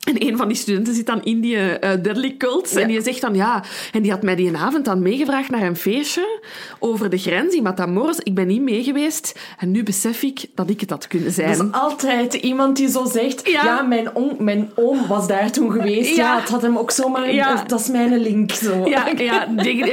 En 0.08 0.28
een 0.28 0.38
van 0.38 0.48
die 0.48 0.58
studenten 0.58 0.94
zit 0.94 1.06
dan 1.06 1.24
in 1.24 1.40
die 1.42 1.58
eh, 1.58 2.02
Deadly 2.04 2.36
Cults. 2.38 2.74
En 2.76 2.88
die 2.88 3.02
zegt 3.02 3.22
dan, 3.22 3.36
ja... 3.36 3.64
En 3.92 4.02
die 4.02 4.12
had 4.12 4.22
mij 4.22 4.36
die 4.36 4.58
avond 4.58 4.86
dan 4.86 5.02
meegevraagd 5.02 5.50
naar 5.50 5.62
een 5.62 5.76
feestje 5.76 6.40
over 6.80 7.10
de 7.10 7.18
grens 7.18 7.54
in 7.56 7.64
Matamoros. 7.64 8.20
Ik 8.20 8.34
ben 8.36 8.48
niet 8.48 8.62
meegeweest. 8.62 9.40
En 9.58 9.72
nu 9.72 9.84
besef 9.84 10.22
ik 10.22 10.46
dat 10.56 10.70
ik 10.70 10.80
het 10.82 10.90
had 10.90 11.08
kunnen 11.08 11.32
zijn. 11.32 11.48
Er 11.50 11.54
is 11.66 11.72
altijd 11.72 12.34
iemand 12.34 12.76
die 12.78 12.90
zo 12.90 13.06
zegt, 13.06 13.50
Ja. 13.50 13.64
ja, 13.64 13.82
mijn, 13.82 14.16
oom, 14.16 14.36
mijn 14.40 14.72
oom 14.76 15.08
was 15.08 15.28
daar 15.28 15.52
toen 15.52 15.72
geweest. 15.72 16.16
Ja. 16.16 16.34
Ja, 16.34 16.40
het 16.40 16.50
had 16.50 16.62
hem 16.62 16.78
ook 16.78 16.92
zomaar... 16.92 17.34
Ja. 17.34 17.64
Dat 17.68 17.80
is 17.80 17.88
mijn 17.90 18.18
link, 18.18 18.52
zo. 18.52 18.86
Ja, 18.86 19.04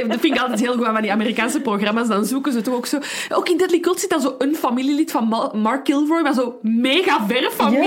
dat 0.07 0.19
vind 0.19 0.23
ik 0.35 0.39
altijd 0.39 0.59
heel 0.59 0.73
goed 0.73 0.85
aan 0.85 0.93
van 0.93 1.01
die 1.01 1.11
Amerikaanse 1.11 1.61
programma's. 1.61 2.07
Dan 2.07 2.25
zoeken 2.25 2.51
ze 2.51 2.61
toch 2.61 2.73
ook 2.75 2.85
zo... 2.85 2.97
Ook 3.29 3.49
in 3.49 3.57
Deadly 3.57 3.79
Cult 3.79 3.99
zit 3.99 4.09
dan 4.09 4.21
zo 4.21 4.35
een 4.37 4.55
familielid 4.55 5.11
van 5.11 5.27
Ma- 5.27 5.51
Mark 5.53 5.83
Kilroy, 5.83 6.21
maar 6.21 6.33
zo 6.33 6.59
mega 6.61 7.25
ver 7.27 7.51
familie. 7.51 7.83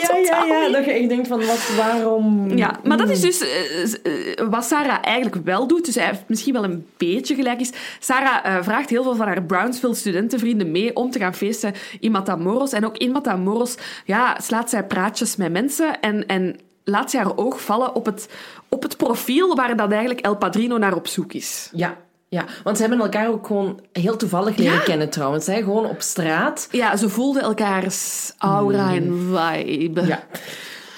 Ja, 0.00 0.20
ja, 0.24 0.44
ja. 0.44 0.68
Dat 0.70 0.84
je 0.84 0.90
echt 0.90 1.08
denkt 1.08 1.28
van, 1.28 1.38
wat, 1.50 1.76
waarom... 1.76 2.56
Ja, 2.56 2.80
maar 2.84 2.96
dat 2.96 3.08
is 3.10 3.20
dus 3.20 3.40
eh, 3.40 3.82
eh, 3.82 4.48
wat 4.50 4.64
Sarah 4.64 4.98
eigenlijk 5.02 5.44
wel 5.44 5.66
doet. 5.66 5.84
Dus 5.84 5.94
hij 5.94 6.06
heeft 6.06 6.24
misschien 6.26 6.52
wel 6.52 6.64
een 6.64 6.86
beetje 6.96 7.34
gelijk 7.34 7.60
is. 7.60 7.72
Sarah 7.98 8.56
eh, 8.56 8.62
vraagt 8.62 8.90
heel 8.90 9.02
veel 9.02 9.16
van 9.16 9.26
haar 9.26 9.42
Brownsville 9.42 9.94
studentenvrienden 9.94 10.70
mee 10.70 10.96
om 10.96 11.10
te 11.10 11.18
gaan 11.18 11.34
feesten 11.34 11.74
in 12.00 12.10
Matamoros. 12.10 12.72
En 12.72 12.86
ook 12.86 12.96
in 12.96 13.12
Matamoros 13.12 13.74
ja, 14.04 14.36
slaat 14.42 14.70
zij 14.70 14.84
praatjes 14.86 15.36
met 15.36 15.52
mensen 15.52 16.00
en... 16.00 16.26
en 16.26 16.56
laat 16.84 17.10
ze 17.10 17.16
haar 17.16 17.36
oog 17.36 17.60
vallen 17.62 17.94
op 17.94 18.06
het, 18.06 18.28
op 18.68 18.82
het 18.82 18.96
profiel 18.96 19.54
waar 19.54 19.76
dan 19.76 19.90
eigenlijk 19.90 20.20
El 20.20 20.36
Padrino 20.36 20.78
naar 20.78 20.94
op 20.94 21.06
zoek 21.06 21.32
is. 21.32 21.70
Ja, 21.72 21.96
ja, 22.28 22.44
want 22.62 22.76
ze 22.76 22.82
hebben 22.82 23.00
elkaar 23.00 23.28
ook 23.28 23.46
gewoon 23.46 23.80
heel 23.92 24.16
toevallig 24.16 24.56
leren 24.56 24.74
Ja. 24.74 24.82
kennen 24.82 25.10
trouwens. 25.10 25.46
Hè? 25.46 25.56
Gewoon 25.56 25.86
op 25.86 26.00
straat. 26.00 26.68
Ja, 26.70 26.96
ze 26.96 27.08
voelden 27.08 27.42
elkaars 27.42 28.32
aura 28.38 28.94
en 28.94 29.18
vibe. 29.32 30.06
Ja. 30.06 30.22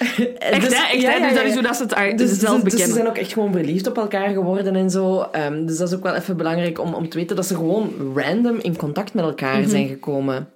Echt, 0.38 0.61
Dus- 0.64 0.78
hè? 0.78 0.84
Echt, 0.92 1.00
ja, 1.00 1.11
hè? 1.11 1.16
ja, 1.16 1.26
Dus 1.28 1.34
dat 1.36 1.44
is 1.46 1.53
hoe 1.55 1.62
dat 1.62 1.76
ze 1.76 1.82
het 1.82 1.94
uit- 1.94 2.18
Dus, 2.18 2.28
ze 2.28 2.34
zelf 2.34 2.61
dus- 2.62 2.72
dus 2.72 2.82
ze 2.84 2.92
zijn 2.92 3.09
ook 3.09 3.16
echt 3.16 3.32
gewoon 3.32 3.53
verliefd 3.53 3.86
op 3.86 3.96
elkaar 3.96 4.28
geworden 4.28 4.76
en 4.76 4.90
zo. 4.90 5.20
Ehm, 5.32 5.66
dus 5.66 5.76
dat 5.76 5.88
is 5.88 5.94
ook 5.94 6.03
wel 6.03 6.14
even 6.14 6.36
belangrijk 6.36 6.80
om, 6.80 6.94
om 6.94 7.09
te 7.09 7.16
weten 7.18 7.36
dat 7.36 7.46
ze 7.46 7.55
gewoon 7.55 8.12
random 8.14 8.59
in 8.62 8.76
contact 8.76 9.14
met 9.14 9.24
elkaar 9.24 9.59
Mhm. 9.61 9.68
zijn 9.68 9.88
gekomen. 9.88 10.48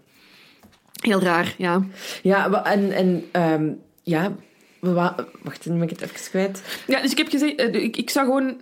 Heel 1.00 1.20
raar, 1.22 1.54
ja. 1.58 1.82
Ja, 2.22 2.64
en, 2.64 2.92
en 2.92 3.24
ehm, 3.30 3.68
ja, 4.02 4.32
wacht, 4.80 5.66
nu 5.66 5.72
ben 5.72 5.82
ik 5.82 5.90
het 5.90 6.00
even 6.02 6.30
kwijt. 6.30 6.62
Ja, 6.86 7.00
dus 7.00 7.10
ik 7.10 7.18
heb 7.18 7.28
gezegd, 7.28 7.54
eh, 7.54 7.82
ik, 7.82 7.96
ik 7.96 8.10
zou 8.10 8.26
gewoon... 8.26 8.60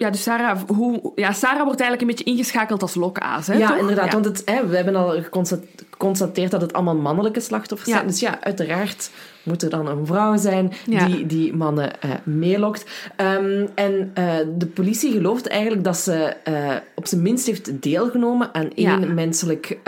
Ja, 0.00 0.10
dus 0.10 0.22
Sarah, 0.22 0.58
hoe, 0.66 1.12
ja, 1.14 1.32
Sarah 1.32 1.64
wordt 1.64 1.80
eigenlijk 1.80 2.00
een 2.00 2.16
beetje 2.16 2.32
ingeschakeld 2.32 2.82
als 2.82 2.94
lokaas, 2.94 3.46
hè? 3.46 3.54
ja, 3.54 3.68
toch? 3.68 3.76
inderdaad, 3.78 4.06
Ja. 4.06 4.12
want 4.12 4.24
het, 4.24 4.42
hè, 4.44 4.66
we 4.66 4.76
hebben 4.76 4.96
al 4.96 5.10
geconsta- 5.10 5.58
geconstateerd 5.90 6.50
dat 6.50 6.60
het 6.60 6.72
allemaal 6.72 6.96
mannelijke 6.96 7.40
slachtoffers 7.40 7.90
Ja. 7.90 7.96
zijn. 7.96 8.06
Dus 8.08 8.20
ja, 8.20 8.40
uiteraard 8.42 9.10
moet 9.42 9.62
er 9.62 9.70
dan 9.70 9.86
een 9.86 10.06
vrouw 10.06 10.36
zijn 10.36 10.72
Ja. 10.86 11.06
die 11.06 11.26
die 11.26 11.56
mannen 11.56 12.00
eh 12.00 12.10
meelokt. 12.24 12.84
Ehm, 13.16 13.66
en 13.74 14.10
eh, 14.14 14.34
de 14.56 14.66
politie 14.66 15.12
gelooft 15.12 15.46
eigenlijk 15.48 15.84
dat 15.84 15.96
ze 15.96 16.12
eh, 16.44 16.76
op 16.94 17.06
zijn 17.06 17.22
minst 17.22 17.46
heeft 17.46 17.82
deelgenomen 17.82 18.54
aan 18.54 18.70
één 18.74 19.14
menselijk 19.14 19.78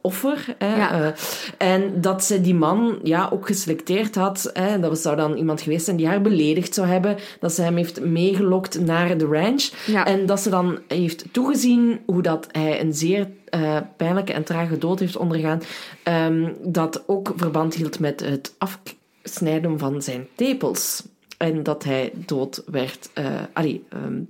offer. 0.00 0.54
Hè, 0.58 1.10
en 1.58 2.00
dat 2.00 2.24
ze 2.24 2.40
die 2.40 2.54
man 2.54 2.98
ja, 3.02 3.28
ook 3.32 3.46
geselecteerd 3.46 4.14
had. 4.14 4.50
Hè, 4.52 4.80
dat 4.80 4.98
zou 4.98 5.16
dan 5.16 5.36
iemand 5.36 5.60
geweest 5.60 5.84
zijn 5.84 5.96
die 5.96 6.06
haar 6.06 6.20
beledigd 6.20 6.74
zou 6.74 6.86
hebben. 6.86 7.16
Dat 7.40 7.52
ze 7.52 7.62
hem 7.62 7.76
heeft 7.76 8.00
meegelokt 8.04 8.80
naar 8.80 9.16
de 9.18 9.26
ranch. 9.26 9.57
Ja. 9.86 10.06
En 10.06 10.26
dat 10.26 10.40
ze 10.40 10.50
dan 10.50 10.78
heeft 10.88 11.24
toegezien 11.32 12.00
hoe 12.06 12.22
dat 12.22 12.46
hij 12.52 12.80
een 12.80 12.94
zeer 12.94 13.28
eh, 13.44 13.76
pijnlijke 13.96 14.32
en 14.32 14.44
trage 14.44 14.78
dood 14.78 14.98
heeft 14.98 15.16
ondergaan. 15.16 15.62
ehm, 16.02 16.52
dat 16.62 17.02
ook 17.06 17.32
verband 17.36 17.74
hield 17.74 17.98
met 17.98 18.20
het 18.20 18.54
afsnijden 18.58 19.78
van 19.78 20.02
zijn 20.02 20.26
tepels. 20.34 21.02
En 21.38 21.62
dat 21.62 21.84
hij 21.84 22.12
dood 22.14 22.62
werd, 22.66 23.08
eh 23.12 23.24
allee, 23.52 23.84
ehm, 23.88 24.20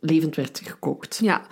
levend 0.00 0.36
werd 0.36 0.60
gekookt. 0.64 1.18
Ja. 1.22 1.42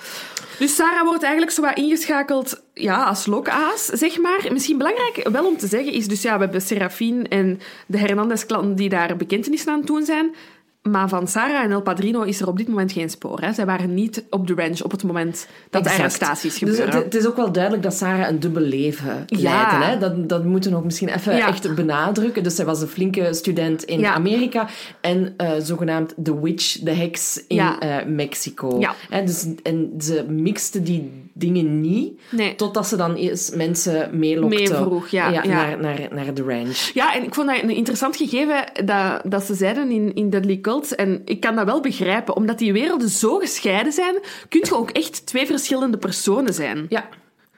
Dus 0.59 0.75
Sarah 0.75 1.05
wordt 1.05 1.23
eigenlijk 1.23 1.53
zo 1.53 1.63
wat 1.63 1.77
ingeschakeld 1.77 2.63
ja, 2.75 3.05
als 3.05 3.27
lokaas, 3.27 3.87
zeg 3.87 4.19
maar. 4.19 4.47
Misschien 4.53 4.79
belangrijk 4.79 5.29
wel 5.33 5.47
om 5.47 5.57
te 5.57 5.67
zeggen 5.67 5.93
is 5.93 6.09
dus 6.09 6.23
ja, 6.23 6.35
we 6.35 6.43
hebben 6.43 6.63
Serafine 6.63 7.29
en 7.29 7.61
de 7.87 7.99
Hernandez-klanten 7.99 8.75
die 8.75 8.89
daar 8.89 9.17
bekentenissen 9.17 9.73
aan 9.73 9.79
het 9.79 9.87
doen 9.87 10.05
zijn. 10.05 10.35
Maar 10.83 11.09
van 11.09 11.29
Sarah 11.29 11.65
en 11.65 11.71
El 11.71 11.83
Padrino 11.83 12.23
is 12.23 12.41
er 12.41 12.49
op 12.49 12.57
dit 12.57 12.69
moment 12.69 12.93
geen 12.93 13.11
spoor. 13.11 13.41
Hè. 13.41 13.53
Zij 13.53 13.67
waren 13.67 13.95
niet 13.95 14.25
op 14.31 14.47
de 14.47 14.55
ranch 14.55 14.83
op 14.83 14.91
het 14.91 15.03
moment 15.05 15.47
dat 15.71 15.83
de 15.85 15.89
Exact. 15.91 15.99
arrestaties 16.05 16.59
Dus 16.59 16.69
gebeuren. 16.69 16.95
het, 16.95 17.05
het 17.05 17.15
is 17.15 17.27
ook 17.27 17.37
wel 17.37 17.53
duidelijk 17.53 17.83
dat 17.83 17.95
Sarah 17.95 18.29
een 18.29 18.41
dubbel 18.41 18.63
leven 18.63 19.23
Ja. 19.27 19.39
leidde. 19.41 19.77
Hè? 19.85 19.99
Dat, 19.99 20.29
dat 20.29 20.45
moeten 20.45 20.71
we 20.71 20.77
nog 20.77 20.85
misschien 20.85 21.09
even 21.09 21.37
Ja. 21.37 21.47
echt 21.49 21.75
benadrukken. 21.75 22.43
Dus 22.43 22.55
zij 22.55 22.65
was 22.65 22.81
een 22.83 22.89
flinke 22.89 23.35
student 23.35 23.83
in 23.83 24.01
Ja. 24.01 24.15
Amerika 24.15 24.69
en 25.01 25.35
eh, 25.37 25.51
zogenaamd 25.59 26.13
de 26.17 26.41
witch, 26.41 26.79
de 26.81 26.91
heks 26.95 27.45
in 27.49 27.59
eh, 27.59 27.97
Mexico. 28.07 28.81
Ja. 28.81 28.95
Hè, 29.09 29.25
dus, 29.25 29.47
en 29.63 29.93
ze 29.99 30.25
mixte 30.29 30.83
die 30.83 31.31
dingen 31.33 31.81
niet, 31.81 32.21
Nee. 32.31 32.55
totdat 32.55 32.87
ze 32.87 32.97
dan 32.97 33.15
eerst 33.15 33.57
mensen 33.57 34.19
meelokte 34.19 34.57
Meevroeg, 34.57 35.09
ja, 35.09 35.29
ja. 35.29 35.47
Naar, 35.47 35.81
naar, 35.81 36.09
naar 36.11 36.35
de 36.35 36.43
ranch. 36.43 36.91
Ja, 36.95 37.15
en 37.15 37.23
ik 37.23 37.35
vond 37.35 37.49
dat 37.49 37.63
een 37.63 37.71
interessant 37.71 38.17
gegeven 38.17 38.65
dat, 38.85 39.23
dat 39.25 39.43
ze 39.45 39.55
zeiden 39.55 39.91
in, 39.91 40.15
in 40.15 40.31
Deadly 40.31 40.61
Cult. 40.61 40.95
En 40.95 41.23
ik 41.25 41.41
kan 41.41 41.55
dat 41.57 41.65
wel 41.65 41.81
begrijpen, 41.81 42.37
omdat 42.37 42.59
die 42.59 42.73
werelden 42.73 43.09
zo 43.09 43.37
gescheiden 43.37 43.93
zijn, 43.93 44.15
kun 44.49 44.61
je 44.65 44.77
ook 44.77 44.91
echt 44.91 45.27
twee 45.27 45.47
verschillende 45.47 45.99
personen 45.99 46.55
zijn. 46.55 46.87
Ja, 46.89 47.09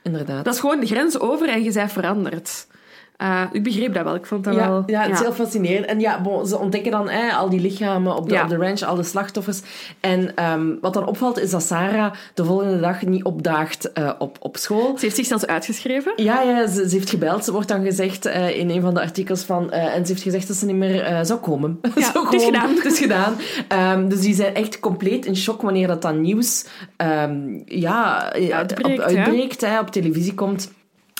inderdaad. 0.03 0.45
Dat 0.45 0.55
is 0.55 0.61
gewoon 0.61 0.81
de 0.81 0.87
grens 0.87 1.18
over 1.18 1.49
en 1.49 1.62
je 1.62 1.72
bent 1.72 1.93
veranderd. 1.93 2.66
Eh, 3.17 3.43
ik 3.53 3.62
begreep 3.62 3.95
dat 3.95 4.05
wel. 4.05 4.15
Ik 4.15 4.27
vond 4.27 4.45
dat 4.45 4.55
ja, 4.55 4.69
wel... 4.69 4.83
ja, 4.87 5.03
het 5.03 5.12
is 5.12 5.21
heel 5.21 5.33
fascinerend. 5.33 5.87
En 5.87 6.01
ja, 6.01 6.21
bon, 6.21 6.47
ze 6.47 6.59
ontdekken 6.59 6.91
dan 6.91 7.09
eh, 7.09 7.39
al 7.39 7.49
die 7.49 7.61
lichamen 7.61 8.17
op 8.17 8.29
de, 8.29 8.35
Ja. 8.35 8.43
op 8.43 8.49
de 8.49 8.57
ranch, 8.57 8.83
al 8.83 8.95
de 8.95 9.03
slachtoffers. 9.03 9.61
En 10.01 10.37
ehm, 10.37 10.67
wat 10.81 10.95
dan 10.95 11.07
opvalt, 11.07 11.39
is 11.39 11.51
dat 11.51 11.62
Sarah 11.62 12.12
de 12.35 12.45
volgende 12.45 12.81
dag 12.81 13.03
niet 13.03 13.25
opdaagt 13.25 13.93
eh, 13.93 14.11
op, 14.19 14.37
op 14.41 14.57
school. 14.57 14.93
Ze 14.99 15.05
heeft 15.05 15.17
zich 15.17 15.27
zelfs 15.27 15.47
uitgeschreven. 15.47 16.12
Ja, 16.17 16.43
ja 16.43 16.67
ze, 16.67 16.89
ze 16.89 16.95
heeft 16.97 17.11
gebeld. 17.11 17.45
Ze 17.45 17.53
wordt 17.53 17.69
dan 17.69 17.85
gezegd 17.85 18.27
eh, 18.27 18.59
in 18.59 18.71
een 18.71 18.81
van 18.81 18.95
de 18.95 19.01
artikels 19.01 19.43
van... 19.43 19.71
en 19.71 20.07
ze 20.07 20.12
heeft 20.12 20.23
gezegd 20.25 20.49
dat 20.49 20.57
ze 20.57 20.67
niet 20.67 20.77
meer 20.77 21.19
zou 21.23 21.41
komen. 21.41 21.81
Ja, 21.95 22.12
Zo 22.12 22.25
het 22.25 22.35
is 22.35 22.45
gedaan. 22.45 22.75
Het 22.75 22.85
is 22.85 22.99
gedaan. 22.99 23.35
Ehm, 23.69 24.09
dus 24.09 24.21
die 24.21 24.35
zijn 24.35 24.55
echt 24.55 24.81
compleet 24.81 25.27
in 25.27 25.37
shock 25.37 25.62
wanneer 25.62 25.87
dat 25.87 26.03
dan 26.03 26.21
nieuws 26.21 26.67
ehm, 26.97 27.61
ja, 27.65 28.33
Uitbreekt, 28.33 28.99
op, 29.01 29.07
hè? 29.11 29.17
uitbreekt 29.17 29.61
hè, 29.61 29.81
op 29.81 29.91
televisie 29.91 30.35
komt. 30.35 30.73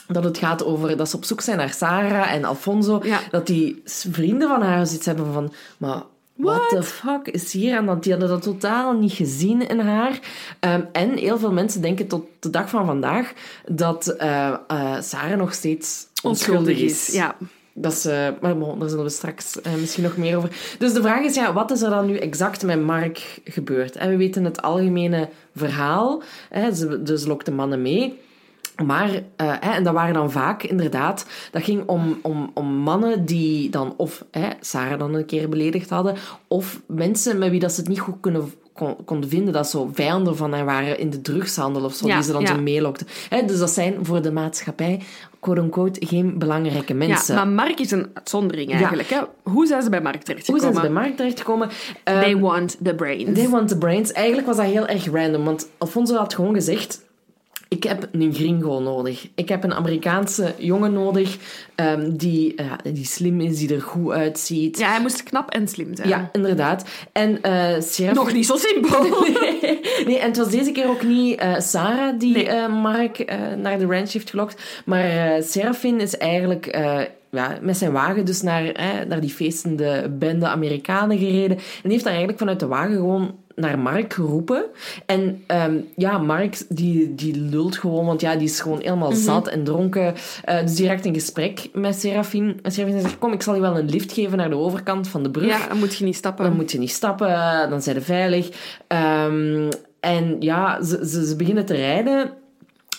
Dat 0.09 0.24
het 0.24 0.38
gaat 0.38 0.64
over 0.64 0.96
dat 0.96 1.09
ze 1.09 1.16
op 1.16 1.24
zoek 1.24 1.40
zijn 1.40 1.57
naar 1.57 1.72
Sarah 1.72 2.32
en 2.32 2.44
Alfonso. 2.44 3.00
Ja. 3.02 3.20
Dat 3.30 3.46
die 3.46 3.82
vrienden 3.84 4.48
van 4.48 4.62
haar 4.62 4.86
zoiets 4.86 5.07
hebben 5.07 5.32
van... 5.32 5.52
Maar 5.76 6.02
what 6.36 6.68
the 6.68 6.82
fuck 6.82 7.28
is 7.28 7.52
hier 7.52 7.76
aan 7.76 7.86
dat? 7.86 8.02
Die 8.02 8.12
hadden 8.12 8.30
dat 8.30 8.42
totaal 8.42 8.92
niet 8.92 9.12
gezien 9.12 9.68
in 9.68 9.78
haar. 9.78 10.20
Ehm, 10.61 10.80
en 10.92 11.16
heel 11.16 11.38
veel 11.38 11.52
mensen 11.52 11.80
denken 11.80 12.07
tot 12.07 12.26
de 12.40 12.50
dag 12.50 12.68
van 12.68 12.86
vandaag 12.86 13.32
dat 13.66 14.07
eh, 14.07 14.55
Sarah 15.00 15.38
nog 15.38 15.55
steeds 15.55 16.07
onschuldig 16.22 16.78
is. 16.78 17.07
Ja. 17.07 17.36
Dat 17.76 17.92
is, 17.92 18.05
eh, 18.05 18.28
maar 18.40 18.59
bon, 18.59 18.78
daar 18.78 18.88
zullen 18.88 19.05
we 19.05 19.11
straks 19.11 19.61
eh, 19.61 19.74
misschien 19.74 20.02
nog 20.02 20.16
meer 20.16 20.36
over. 20.36 20.76
Dus 20.78 20.92
de 20.92 21.02
vraag 21.02 21.24
is, 21.24 21.34
ja, 21.34 21.52
wat 21.52 21.70
is 21.70 21.82
er 21.82 21.90
dan 21.90 22.07
nu 22.07 22.16
exact 22.16 22.62
met 22.62 22.82
Mark 22.82 23.40
gebeurd? 23.44 23.96
En 23.96 24.09
we 24.09 24.16
weten 24.16 24.44
het 24.44 24.62
algemene 24.62 25.28
verhaal. 25.57 26.22
Hè, 26.48 26.74
ze, 26.74 27.02
dus 27.02 27.22
ze 27.22 27.28
lokte 27.28 27.50
mannen 27.50 27.82
mee. 27.82 28.20
Maar, 28.82 29.10
eh, 29.36 29.52
hè, 29.60 29.70
en 29.70 29.84
dat 29.84 29.94
waren 29.94 30.14
dan 30.14 30.30
vaak 30.30 30.62
inderdaad, 30.62 31.26
dat 31.50 31.62
ging 31.62 31.82
om, 31.86 32.18
om, 32.22 32.50
om 32.54 32.66
mannen 32.66 33.24
die 33.24 33.70
dan 33.70 33.94
of 33.96 34.24
hè, 34.30 34.48
Sarah 34.60 34.98
dan 34.98 35.14
een 35.14 35.26
keer 35.26 35.48
beledigd 35.48 35.90
hadden, 35.90 36.16
of 36.48 36.80
mensen 36.86 37.38
met 37.38 37.50
wie 37.50 37.60
dat 37.60 37.72
ze 37.72 37.80
het 37.80 37.88
niet 37.88 38.00
goed 38.00 38.16
kunnen, 38.20 38.52
kon, 38.72 38.96
konden 39.04 39.30
vinden, 39.30 39.52
dat 39.52 39.68
zo 39.70 39.90
vijanden 39.92 40.36
van 40.36 40.52
hen 40.52 40.64
waren 40.64 40.98
in 40.98 41.10
de 41.10 41.20
drugshandel 41.20 41.84
of 41.84 41.94
zo, 41.94 42.06
Ja, 42.06 42.14
die 42.14 42.24
ze 42.24 42.32
dan 42.32 42.40
ja. 42.40 42.46
zo 42.46 42.60
meelokten. 42.60 43.06
Hè, 43.28 43.44
dus 43.44 43.58
dat 43.58 43.70
zijn 43.70 43.94
voor 44.02 44.22
de 44.22 44.32
maatschappij, 44.32 45.00
quote-unquote, 45.40 46.06
geen 46.06 46.38
belangrijke 46.38 46.94
mensen. 46.94 47.34
ja, 47.34 47.44
maar 47.44 47.54
Mark 47.66 47.80
is 47.80 47.90
een 47.90 48.10
uitzondering 48.14 48.72
eigenlijk. 48.72 49.08
Hè? 49.08 49.20
Hoe 49.42 49.66
zijn 49.66 49.82
ze 49.82 49.90
bij 49.90 50.00
Mark 50.00 50.14
Hoe 50.14 50.24
terechtgekomen? 50.24 50.62
zijn 50.62 50.74
ze 50.74 50.80
bij 50.80 51.02
Mark 51.02 51.16
terechtgekomen? 51.16 51.68
Ehm, 52.04 52.20
They 52.20 52.38
want 52.38 52.76
the 52.82 52.94
brains. 52.94 53.38
They 53.38 53.48
want 53.48 53.68
the 53.68 53.78
brains. 53.78 54.12
Eigenlijk 54.12 54.46
was 54.46 54.56
dat 54.56 54.66
heel 54.66 54.86
erg 54.86 55.10
random, 55.10 55.44
want 55.44 55.68
Alfonso 55.78 56.16
had 56.16 56.34
gewoon 56.34 56.54
gezegd... 56.54 57.03
Ik 57.74 57.82
heb 57.82 58.08
een 58.12 58.34
gringo 58.34 58.80
nodig. 58.80 59.28
Ik 59.34 59.48
heb 59.48 59.64
een 59.64 59.74
Amerikaanse 59.74 60.54
jongen 60.58 60.92
nodig 60.92 61.36
ehm, 61.74 62.10
die, 62.16 62.54
ja, 62.56 62.90
die 62.92 63.04
slim 63.04 63.40
is, 63.40 63.58
die 63.58 63.74
er 63.74 63.82
goed 63.82 64.12
uitziet. 64.12 64.78
Ja, 64.78 64.90
hij 64.90 65.00
moest 65.00 65.22
knap 65.22 65.50
en 65.50 65.68
slim 65.68 65.96
zijn. 65.96 66.08
Ja, 66.08 66.28
inderdaad. 66.32 66.84
En 67.12 67.42
eh 67.42 67.80
Seraf... 67.80 68.14
Nog 68.14 68.32
niet 68.32 68.46
zo 68.46 68.56
simpel. 68.56 69.02
nee, 70.06 70.18
en 70.18 70.26
het 70.26 70.36
was 70.36 70.50
deze 70.50 70.72
keer 70.72 70.88
ook 70.88 71.02
niet 71.02 71.38
eh, 71.38 71.58
Sarah 71.58 72.18
die 72.18 72.32
Nee. 72.34 72.48
eh, 72.48 72.82
Mark 72.82 73.18
eh, 73.18 73.38
naar 73.62 73.78
de 73.78 73.86
ranch 73.86 74.12
heeft 74.12 74.30
gelokt. 74.30 74.62
Maar 74.84 75.04
eh 75.04 75.42
Serafin 75.42 76.00
is 76.00 76.16
eigenlijk 76.16 76.66
eh, 76.66 77.00
ja, 77.30 77.58
met 77.62 77.76
zijn 77.76 77.92
wagen 77.92 78.24
dus 78.24 78.42
naar, 78.42 78.66
eh, 78.66 78.86
naar 79.08 79.20
die 79.20 79.30
feestende 79.30 80.10
bende 80.18 80.46
Amerikanen 80.46 81.18
gereden. 81.18 81.56
En 81.56 81.62
die 81.82 81.90
heeft 81.92 82.02
daar 82.04 82.12
eigenlijk 82.12 82.38
vanuit 82.38 82.60
de 82.60 82.66
wagen 82.66 82.94
gewoon 82.94 83.34
naar 83.57 83.78
Mark 83.78 84.12
geroepen. 84.12 84.64
En 85.07 85.42
ehm, 85.46 85.76
ja, 85.96 86.18
Mark 86.18 86.62
die, 86.68 87.14
die 87.14 87.36
lult 87.36 87.76
gewoon, 87.76 88.07
want 88.07 88.20
ja, 88.20 88.34
die 88.36 88.48
is 88.48 88.61
gewoon 88.61 88.80
helemaal 88.80 89.11
Mhm. 89.11 89.20
zat 89.20 89.48
en 89.48 89.64
dronken. 89.64 90.14
Eh, 90.44 90.61
dus 90.61 90.74
die 90.74 90.86
raakt 90.86 91.05
in 91.05 91.14
gesprek 91.14 91.68
met 91.72 92.00
Serafin. 92.00 92.59
En 92.62 92.72
Serafin 92.72 93.00
zegt, 93.00 93.18
kom, 93.18 93.32
ik 93.32 93.42
zal 93.42 93.55
je 93.55 93.61
wel 93.61 93.78
een 93.78 93.88
lift 93.90 94.12
geven 94.12 94.38
naar 94.38 94.50
de 94.50 94.57
overkant 94.57 95.09
van 95.09 95.22
de 95.22 95.30
brug. 95.30 95.46
Ja, 95.46 95.68
dan 95.68 95.78
moet 95.78 95.94
je 95.94 96.05
niet 96.05 96.16
stappen. 96.16 96.44
Dan 96.44 96.57
moet 96.57 96.72
je 96.72 96.78
niet 96.78 96.90
stappen, 96.90 97.28
dan 97.70 97.82
zijn 97.82 97.96
ze 97.96 98.02
veilig. 98.02 98.50
Ehm, 98.86 99.70
en 100.00 100.36
ja, 100.40 100.82
ze, 100.82 101.09
ze, 101.09 101.26
ze 101.26 101.36
beginnen 101.36 101.64
te 101.64 101.74
rijden. 101.74 102.30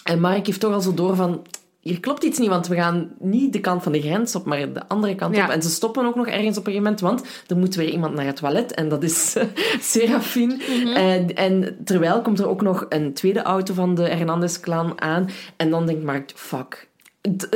En 0.03 0.19
Mark 0.19 0.45
heeft 0.45 0.59
toch 0.59 0.73
al 0.73 0.81
zo 0.81 0.93
door 0.93 1.15
van... 1.15 1.41
Hier 1.87 1.99
klopt 1.99 2.23
iets 2.23 2.39
niet, 2.39 2.49
want 2.49 2.67
we 2.67 2.75
gaan 2.75 3.11
niet 3.19 3.53
de 3.53 3.59
kant 3.59 3.83
van 3.83 3.91
de 3.91 4.01
grens 4.01 4.35
op, 4.35 4.45
maar 4.45 4.73
de 4.73 4.87
andere 4.87 5.15
kant 5.15 5.35
Ja. 5.35 5.43
op. 5.45 5.49
En 5.51 5.61
ze 5.61 5.69
stoppen 5.69 6.05
ook 6.05 6.15
nog 6.15 6.27
ergens 6.27 6.57
op 6.57 6.67
een 6.67 6.73
gegeven 6.73 6.83
moment, 6.83 7.01
want 7.01 7.23
er 7.47 7.57
moet 7.57 7.75
weer 7.75 7.89
iemand 7.89 8.13
naar 8.15 8.25
het 8.25 8.35
toilet. 8.35 8.73
En 8.73 8.89
dat 8.89 9.03
is 9.03 9.35
Serafin. 9.91 10.61
en, 10.95 11.35
en 11.35 11.77
terwijl 11.83 12.21
komt 12.21 12.39
er 12.39 12.47
ook 12.47 12.61
nog 12.61 12.85
een 12.89 13.13
tweede 13.13 13.41
auto 13.41 13.73
van 13.73 13.95
de 13.95 14.03
Hernandez-clan 14.09 15.01
aan. 15.01 15.29
En 15.55 15.69
dan 15.69 15.85
denkt 15.85 16.03
Mark, 16.03 16.31
fuck. 16.35 16.87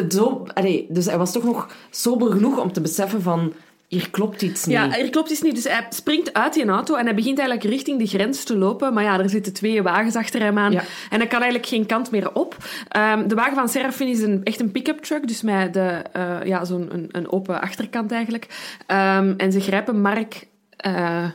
Zo, 0.09 0.45
allee, 0.53 0.87
dus 0.89 1.05
hij 1.05 1.17
was 1.17 1.31
toch 1.31 1.43
nog 1.43 1.67
sober 1.89 2.31
genoeg 2.31 2.59
om 2.59 2.71
te 2.71 2.81
beseffen 2.81 3.21
van... 3.21 3.53
hier 3.89 4.09
klopt 4.09 4.41
iets 4.41 4.65
niet. 4.65 4.75
Ja, 4.75 4.97
er 4.97 5.09
klopt 5.09 5.29
iets 5.29 5.41
niet. 5.41 5.55
Dus 5.55 5.63
hij 5.63 5.85
springt 5.89 6.33
uit 6.33 6.53
die 6.53 6.65
auto 6.65 6.95
en 6.95 7.05
hij 7.05 7.15
begint 7.15 7.39
eigenlijk 7.39 7.69
richting 7.69 7.99
de 7.99 8.07
grens 8.07 8.43
te 8.43 8.57
lopen. 8.57 8.93
Maar 8.93 9.03
ja, 9.03 9.19
er 9.19 9.29
zitten 9.29 9.53
twee 9.53 9.81
wagens 9.81 10.15
achter 10.15 10.41
hem 10.41 10.57
aan. 10.57 10.71
Ja. 10.71 10.83
En 11.09 11.19
hij 11.19 11.27
kan 11.27 11.41
eigenlijk 11.41 11.69
geen 11.69 11.85
kant 11.85 12.11
meer 12.11 12.33
op. 12.33 12.57
Ehm, 12.87 13.27
de 13.27 13.35
wagen 13.35 13.55
van 13.55 13.69
Serafin 13.69 14.07
is 14.07 14.21
een, 14.21 14.43
echt 14.43 14.59
een 14.59 14.71
pick-up 14.71 14.99
truck. 14.99 15.27
Dus 15.27 15.41
met 15.41 15.73
de, 15.73 16.01
eh, 16.11 16.43
ja, 16.43 16.65
zo'n 16.65 16.93
een, 16.93 17.09
een 17.11 17.31
open 17.31 17.61
achterkant 17.61 18.11
eigenlijk. 18.11 18.47
Ehm, 18.85 19.33
en 19.37 19.51
ze 19.51 19.59
grijpen 19.61 20.01
Mark... 20.01 20.47
eh, 20.75 21.25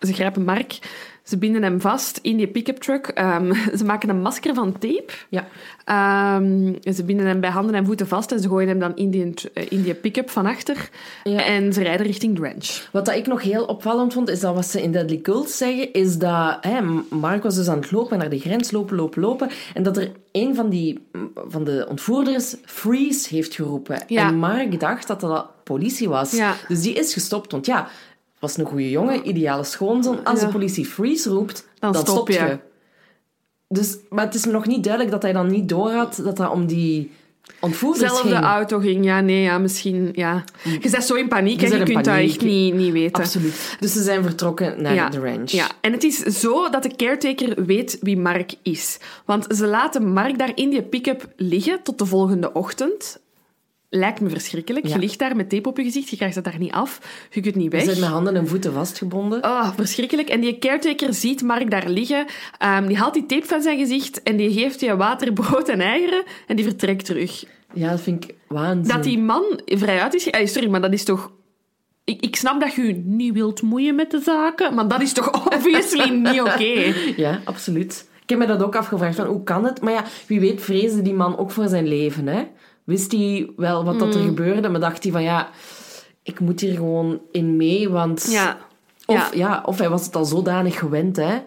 ze 0.00 0.12
grijpen 0.12 0.44
Mark... 0.44 0.78
Ze 1.28 1.38
binden 1.38 1.62
hem 1.62 1.80
vast 1.80 2.18
in 2.22 2.36
die 2.36 2.46
pick-up 2.46 2.78
truck. 2.78 3.06
Ehm, 3.06 3.52
ze 3.78 3.84
maken 3.84 4.08
een 4.08 4.20
masker 4.20 4.54
van 4.54 4.72
tape. 4.72 5.12
Ja. 5.28 5.46
Ehm, 5.84 6.74
ze 6.94 7.04
binden 7.04 7.26
hem 7.26 7.40
bij 7.40 7.50
handen 7.50 7.74
en 7.74 7.86
voeten 7.86 8.08
vast 8.08 8.32
en 8.32 8.40
ze 8.40 8.48
gooien 8.48 8.68
hem 8.68 8.78
dan 8.78 8.96
in 8.96 9.10
die, 9.10 9.34
in 9.68 9.82
die 9.82 9.94
pick-up 9.94 10.30
van 10.30 10.46
achter. 10.46 10.90
Ja. 11.24 11.44
En 11.44 11.72
ze 11.72 11.82
rijden 11.82 12.06
richting 12.06 12.36
Drench. 12.36 12.88
Wat 12.92 13.04
dat 13.04 13.14
ik 13.14 13.26
nog 13.26 13.42
heel 13.42 13.64
opvallend 13.64 14.12
vond, 14.12 14.28
is 14.28 14.40
dat 14.40 14.54
wat 14.54 14.66
ze 14.66 14.82
in 14.82 14.92
Deadly 14.92 15.20
Cult 15.20 15.50
zeggen, 15.50 15.92
is 15.92 16.18
dat 16.18 16.58
hè, 16.60 16.80
Mark 17.10 17.42
was 17.42 17.54
dus 17.54 17.68
aan 17.68 17.80
het 17.80 17.90
lopen, 17.90 18.18
naar 18.18 18.30
de 18.30 18.38
grens 18.38 18.70
lopen, 18.70 18.96
lopen, 18.96 19.22
lopen, 19.22 19.50
en 19.74 19.82
dat 19.82 19.96
er 19.96 20.12
een 20.32 20.54
van, 20.54 20.68
die, 20.68 21.08
van 21.34 21.64
de 21.64 21.86
ontvoerders 21.88 22.56
freeze 22.64 23.34
heeft 23.34 23.54
geroepen. 23.54 24.02
Ja. 24.06 24.28
En 24.28 24.36
Mark 24.38 24.80
dacht 24.80 25.06
dat 25.06 25.20
dat 25.20 25.46
politie 25.64 26.08
was. 26.08 26.32
Ja. 26.32 26.54
Dus 26.68 26.82
die 26.82 26.94
is 26.94 27.12
gestopt, 27.12 27.52
want 27.52 27.66
ja, 27.66 27.88
was 28.40 28.56
een 28.56 28.64
goede 28.66 28.90
jongen, 28.90 29.28
ideale 29.28 29.64
schoonzoon. 29.64 30.24
Als 30.24 30.40
Ja. 30.40 30.46
de 30.46 30.52
politie 30.52 30.86
freeze 30.86 31.30
roept, 31.30 31.68
Dan 31.78 31.92
dan, 31.92 32.00
stop 32.06 32.28
je. 32.28 32.34
je. 32.34 32.58
Dus, 33.68 33.96
maar 34.08 34.24
het 34.24 34.34
is 34.34 34.44
me 34.46 34.52
nog 34.52 34.66
niet 34.66 34.82
duidelijk 34.84 35.12
dat 35.12 35.22
hij 35.22 35.32
dan 35.32 35.50
niet 35.50 35.68
doorhad 35.68 36.20
dat 36.24 36.36
dat 36.36 36.50
om 36.50 36.66
die 36.66 37.10
ontvoerders 37.60 38.12
Zelfde 38.12 38.28
ging. 38.34 38.44
auto 38.44 38.78
ging, 38.78 39.04
ja, 39.04 39.20
nee, 39.20 39.42
ja, 39.42 39.58
misschien, 39.58 40.08
ja. 40.12 40.44
Je 40.80 40.88
bent 40.90 41.04
zo 41.04 41.14
in 41.14 41.28
paniek 41.28 41.62
en 41.62 41.70
je 41.78 41.82
kunt 41.82 41.94
dat 42.04 42.04
paniek. 42.14 42.28
echt 42.30 42.40
niet, 42.42 42.74
niet 42.74 42.92
weten. 42.92 43.22
Absoluut. 43.22 43.76
Dus 43.80 43.92
ze 43.92 44.02
zijn 44.02 44.22
vertrokken 44.22 44.82
naar 44.82 44.94
Ja, 44.94 45.08
de 45.08 45.18
ranch. 45.20 45.50
ja, 45.50 45.66
en 45.80 45.92
het 45.92 46.04
is 46.04 46.18
zo 46.18 46.70
dat 46.70 46.82
de 46.82 46.96
caretaker 46.96 47.64
weet 47.64 47.98
wie 48.00 48.16
Mark 48.16 48.54
is. 48.62 48.98
Want 49.24 49.46
ze 49.56 49.66
laten 49.66 50.12
Mark 50.12 50.38
daar 50.38 50.52
in 50.54 50.70
die 50.70 50.82
pick-up 50.82 51.28
liggen 51.36 51.82
tot 51.82 51.98
de 51.98 52.06
volgende 52.06 52.52
ochtend. 52.52 53.20
Lijkt 53.90 54.20
me 54.20 54.28
verschrikkelijk. 54.28 54.86
Ja. 54.86 54.94
Je 54.94 55.00
ligt 55.00 55.18
daar 55.18 55.36
met 55.36 55.48
tape 55.50 55.68
op 55.68 55.76
je 55.76 55.82
gezicht, 55.84 56.08
je 56.08 56.16
krijgt 56.16 56.34
dat 56.34 56.44
daar 56.44 56.58
niet 56.58 56.72
af, 56.72 57.00
je 57.30 57.40
kunt 57.40 57.54
niet 57.54 57.72
weg. 57.72 57.82
zijn 57.82 58.00
met 58.00 58.08
handen 58.08 58.36
en 58.36 58.48
voeten 58.48 58.72
vastgebonden. 58.72 59.44
Oh, 59.44 59.70
verschrikkelijk. 59.76 60.28
En 60.28 60.40
die 60.40 60.58
caretaker 60.58 61.14
ziet 61.14 61.42
Mark 61.42 61.70
daar 61.70 61.88
liggen. 61.88 62.26
Ehm, 62.58 62.86
die 62.86 62.96
haalt 62.96 63.14
die 63.14 63.26
tape 63.26 63.46
van 63.46 63.62
zijn 63.62 63.78
gezicht 63.78 64.22
en 64.22 64.36
die 64.36 64.52
geeft 64.52 64.80
je 64.80 64.96
water, 64.96 65.32
brood 65.32 65.68
en 65.68 65.80
eieren 65.80 66.22
en 66.46 66.56
die 66.56 66.64
vertrekt 66.64 67.04
terug. 67.04 67.44
Ja, 67.74 67.90
dat 67.90 68.00
vind 68.00 68.24
ik 68.24 68.34
waanzin. 68.48 68.94
Dat 68.94 69.02
die 69.04 69.18
man 69.18 69.60
vrijuit 69.64 70.14
is... 70.14 70.30
eh, 70.30 70.46
Sorry, 70.46 70.68
maar 70.68 70.80
dat 70.80 70.92
is 70.92 71.04
toch... 71.04 71.32
Ik, 72.04 72.20
ik 72.20 72.36
snap 72.36 72.60
dat 72.60 72.74
je 72.74 72.82
je 72.86 73.02
niet 73.04 73.32
wilt 73.34 73.62
moeien 73.62 73.94
met 73.94 74.10
de 74.10 74.20
zaken, 74.20 74.74
maar 74.74 74.88
dat 74.88 75.00
is 75.00 75.12
toch 75.12 75.46
obviously 75.54 76.08
niet 76.10 76.40
oké. 76.40 76.94
Ja, 77.22 77.40
absoluut. 77.44 78.08
Ik 78.22 78.28
heb 78.28 78.38
me 78.38 78.46
dat 78.46 78.62
ook 78.62 78.76
afgevraagd, 78.76 79.16
van 79.16 79.26
hoe 79.26 79.42
kan 79.42 79.64
het? 79.64 79.80
Maar 79.80 79.92
ja, 79.92 80.04
wie 80.26 80.40
weet 80.40 80.62
vreesde 80.62 81.02
die 81.02 81.14
man 81.14 81.38
ook 81.38 81.50
voor 81.50 81.68
zijn 81.68 81.86
leven, 81.88 82.26
hè? 82.26 82.42
Wist 82.88 83.12
hij 83.12 83.50
wel 83.56 83.84
wat 83.84 83.92
Mm. 83.94 83.98
dat 84.00 84.14
er 84.14 84.20
gebeurde, 84.20 84.68
maar 84.68 84.80
dacht 84.80 85.02
hij 85.02 85.12
van, 85.12 85.22
ja, 85.22 85.48
ik 86.22 86.40
moet 86.40 86.60
hier 86.60 86.74
gewoon 86.74 87.20
in 87.32 87.56
mee, 87.56 87.88
want... 87.88 88.26
Ja. 88.30 88.58
Of, 89.06 89.16
ja. 89.16 89.28
ja. 89.32 89.62
of 89.66 89.78
hij 89.78 89.88
was 89.88 90.06
het 90.06 90.16
al 90.16 90.24
zodanig 90.24 90.78
gewend, 90.78 91.16
hè? 91.16 91.38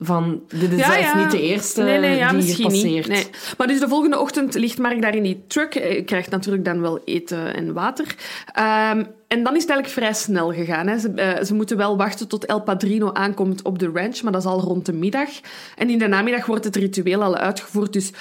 Van, 0.00 0.40
dit 0.48 0.72
is 0.72 0.78
Ja, 0.78 0.96
ja. 0.96 1.18
niet 1.18 1.30
de 1.30 1.40
eerste 1.40 1.82
nee, 1.82 1.98
nee, 1.98 2.16
ja, 2.16 2.30
die 2.30 2.42
hier 2.42 2.66
passeert. 2.66 3.08
Nee. 3.08 3.26
Maar 3.58 3.66
dus 3.66 3.80
de 3.80 3.88
volgende 3.88 4.18
ochtend 4.18 4.54
ligt 4.54 4.78
Mark 4.78 5.02
daar 5.02 5.14
in 5.14 5.22
die 5.22 5.44
truck. 5.46 5.74
Hij 5.74 6.02
krijgt 6.02 6.30
natuurlijk 6.30 6.64
dan 6.64 6.80
wel 6.80 7.00
eten 7.04 7.54
en 7.54 7.72
water. 7.72 8.14
Ehm, 8.52 9.04
en 9.28 9.42
dan 9.42 9.54
is 9.56 9.62
het 9.62 9.70
eigenlijk 9.70 9.88
vrij 9.88 10.12
snel 10.12 10.52
gegaan. 10.52 10.86
Hè. 10.86 10.98
Ze, 10.98 11.10
eh, 11.10 11.44
ze 11.44 11.54
moeten 11.54 11.76
wel 11.76 11.96
wachten 11.96 12.28
tot 12.28 12.44
El 12.44 12.60
Padrino 12.62 13.12
aankomt 13.12 13.62
op 13.62 13.78
de 13.78 13.90
ranch, 13.94 14.22
maar 14.22 14.32
dat 14.32 14.42
is 14.42 14.48
al 14.48 14.60
rond 14.60 14.86
de 14.86 14.92
middag. 14.92 15.28
En 15.76 15.90
in 15.90 15.98
de 15.98 16.06
namiddag 16.06 16.46
wordt 16.46 16.64
het 16.64 16.76
ritueel 16.76 17.22
al 17.22 17.36
uitgevoerd. 17.36 17.92
Dus 17.92 18.12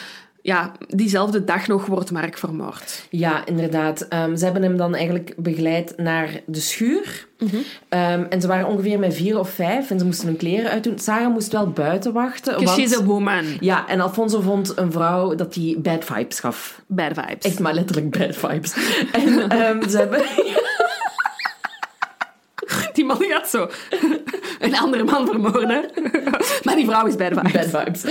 ja, 0.46 0.72
diezelfde 0.88 1.44
dag 1.44 1.68
nog 1.68 1.86
wordt 1.86 2.12
Mark 2.12 2.38
vermoord. 2.38 3.06
Ja, 3.10 3.46
inderdaad. 3.46 4.02
Ehm, 4.02 4.36
ze 4.36 4.44
hebben 4.44 4.64
hem 4.64 4.78
dan 4.78 4.96
eigenlijk 4.96 5.34
begeleid 5.38 5.94
naar 5.98 6.30
de 6.46 6.60
schuur. 6.60 7.28
Mhm. 7.40 7.56
Ehm, 7.90 8.24
en 8.30 8.42
ze 8.42 8.48
waren 8.48 8.68
ongeveer 8.68 9.00
met 9.00 9.14
vier 9.14 9.40
of 9.40 9.50
vijf 9.50 9.90
en 9.92 10.00
ze 10.00 10.06
moesten 10.06 10.28
hun 10.28 10.38
kleren 10.38 10.72
uitdoen. 10.72 11.00
Sarah 11.00 11.34
moest 11.34 11.52
wel 11.52 11.70
buiten 11.70 12.14
wachten. 12.14 12.54
Want- 12.64 12.70
she's 12.70 12.98
a 12.98 13.04
woman. 13.04 13.46
Ja, 13.60 13.88
en 13.88 14.00
Alfonso 14.00 14.42
vond 14.42 14.78
een 14.78 14.92
vrouw 14.92 15.36
dat 15.36 15.54
die 15.54 15.80
bad 15.80 16.06
vibes 16.06 16.40
gaf. 16.40 16.82
Bad 16.88 17.14
vibes. 17.14 17.46
Echt 17.46 17.60
maar 17.60 17.74
letterlijk 17.74 18.18
bad 18.18 18.36
vibes. 18.36 18.74
en 19.12 19.50
ehm, 19.50 19.90
ze 19.90 19.98
hebben... 19.98 20.22
Die 22.96 23.06
man 23.06 23.24
gaat 23.24 23.50
zo 23.50 23.70
een 24.60 24.78
andere 24.78 25.04
man 25.04 25.26
vermoorden. 25.26 25.86
maar 26.64 26.76
die 26.76 26.86
vrouw 26.86 27.06
is 27.06 27.16
bad 27.16 27.34
vibes. 27.34 27.72
Bad 27.72 27.84
vibes. 27.84 28.04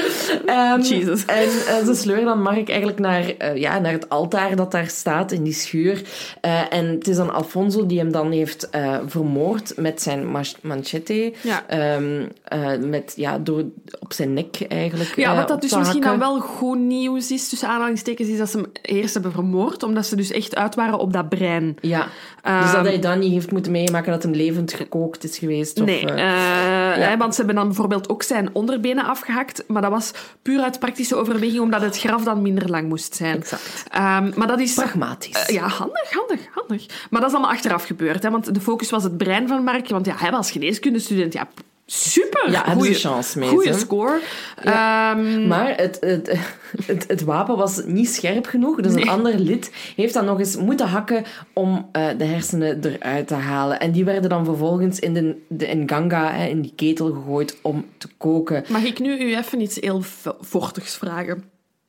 Ehm, 0.47 0.81
Jesus. 0.81 1.25
En 1.25 1.45
eh, 1.45 1.85
ze 1.85 1.95
sleuren 1.95 2.25
dan 2.25 2.43
Mark 2.43 2.69
eigenlijk 2.69 2.99
naar, 2.99 3.29
eh, 3.39 3.57
ja, 3.57 3.79
naar 3.79 3.93
het 3.93 4.09
altaar 4.09 4.57
dat 4.57 4.71
daar 4.73 4.89
staat 4.89 5.33
in 5.33 5.43
die 5.43 5.53
schuur. 5.53 6.03
Eh, 6.41 6.73
en 6.73 6.87
het 6.87 7.09
is 7.09 7.17
dan 7.17 7.33
Alfonso 7.33 7.87
die 7.87 7.99
hem 7.99 8.13
dan 8.13 8.33
heeft 8.33 8.69
vermoord 9.07 9.73
met 9.77 10.03
zijn 10.03 10.27
machete. 10.63 11.33
Ja. 11.41 11.65
Ehm, 11.67 12.27
eh, 12.45 12.79
met, 12.81 13.13
ja, 13.17 13.39
door, 13.39 13.65
op 14.01 14.13
zijn 14.13 14.33
nek 14.33 14.61
eigenlijk. 14.69 15.17
Ja, 15.17 15.37
wat 15.37 15.49
dat 15.49 15.61
dus 15.61 15.77
misschien 15.77 16.01
dan 16.01 16.19
wel 16.19 16.41
goed 16.41 16.79
nieuws 16.79 17.31
is, 17.31 17.49
tussen 17.49 17.69
aanhalingstekens, 17.69 18.29
is 18.29 18.39
dat 18.39 18.51
ze 18.51 18.57
hem 18.57 18.67
eerst 18.83 19.15
hebben 19.15 19.33
vermoord, 19.33 19.83
omdat 19.83 20.07
ze 20.07 20.17
dus 20.17 20.31
echt 20.31 20.57
uit 20.57 20.75
waren 20.75 20.99
op 20.99 21.13
dat 21.13 21.29
brein. 21.29 21.77
Ja, 21.81 22.09
Ehm, 22.45 22.63
dus 22.63 22.73
dat 22.73 22.85
hij 22.85 22.99
dan 22.99 23.19
niet 23.19 23.33
heeft 23.33 23.53
moeten 23.53 23.73
meemaken 23.73 24.13
dat 24.13 24.23
hem 24.23 24.33
levend 24.33 24.74
gekookt 24.75 25.25
is 25.25 25.39
geweest. 25.39 25.81
Of, 25.81 25.87
Nee, 25.87 26.07
eh, 26.07 26.93
eh, 26.93 27.09
hè, 27.09 27.17
want 27.17 27.35
ze 27.35 27.37
hebben 27.37 27.57
dan 27.57 27.67
bijvoorbeeld 27.67 28.09
ook 28.09 28.23
zijn 28.23 28.49
onderbenen 28.53 29.05
afgehakt, 29.05 29.65
maar 29.67 29.83
dat 29.83 29.91
was 29.91 30.11
puur 30.43 30.61
uit 30.61 30.79
praktische 30.79 31.17
overweging, 31.17 31.61
omdat 31.61 31.81
het 31.81 31.99
graf 31.99 32.25
dan 32.25 32.43
minder 32.43 32.71
lang 32.71 32.89
moest 32.89 33.15
zijn. 33.15 33.37
Exact. 33.37 33.85
Ehm, 33.91 34.33
maar 34.37 34.47
dat 34.47 34.61
is... 34.61 34.75
pragmatisch. 34.75 35.47
Eh, 35.47 35.55
ja, 35.55 35.67
handig, 35.69 36.13
handig, 36.13 36.41
handig. 36.55 36.87
Maar 37.11 37.21
dat 37.21 37.31
is 37.31 37.37
allemaal 37.37 37.55
achteraf 37.55 37.85
gebeurd, 37.85 38.23
hè, 38.23 38.31
want 38.31 38.55
de 38.55 38.61
focus 38.61 38.91
was 38.91 39.03
het 39.03 39.17
brein 39.17 39.49
van 39.49 39.65
Mark, 39.65 39.89
want 39.89 40.07
ja, 40.07 40.15
hij 40.17 40.31
was 40.31 40.51
geneeskundestudent, 40.51 41.33
ja, 41.33 41.49
super. 41.87 42.51
Ja, 42.51 42.61
Goeie- 42.61 42.95
chance 42.95 43.39
mee, 43.39 43.49
Goeie 43.49 43.69
hè? 43.71 43.79
score. 43.79 44.21
Ehm, 44.63 45.47
Maar 45.47 45.77
het, 45.77 45.97
het, 46.01 46.39
het, 46.87 47.05
het 47.09 47.23
wapen 47.23 47.57
was 47.57 47.83
niet 47.87 48.09
scherp 48.09 48.47
genoeg. 48.47 48.81
Dus 48.81 48.95
een 48.95 49.09
ander 49.09 49.39
lid 49.39 49.71
heeft 49.97 50.15
dan 50.15 50.25
nog 50.25 50.39
eens 50.39 50.57
moeten 50.57 50.87
hakken 50.89 51.25
om 51.53 51.89
eh, 51.93 52.07
de 52.19 52.25
hersenen 52.25 52.85
eruit 52.85 53.27
te 53.27 53.35
halen. 53.35 53.81
En 53.81 53.93
die 53.93 54.05
werden 54.05 54.31
dan 54.31 54.45
vervolgens 54.45 54.99
in 54.99 55.15
de, 55.15 55.37
de 55.49 55.67
Nganga, 55.67 56.33
hè, 56.33 56.47
in 56.47 56.61
die 56.61 56.73
ketel 56.77 57.13
gegooid 57.13 57.59
om 57.63 57.87
te 57.99 58.09
koken. 58.17 58.65
Mag 58.69 58.83
ik 58.85 58.99
nu 58.99 59.19
u 59.19 59.37
even 59.37 59.61
iets 59.61 59.77
heel 59.81 60.01
vo- 60.03 60.37
vochtigs 60.41 60.97
vragen? 60.97 61.45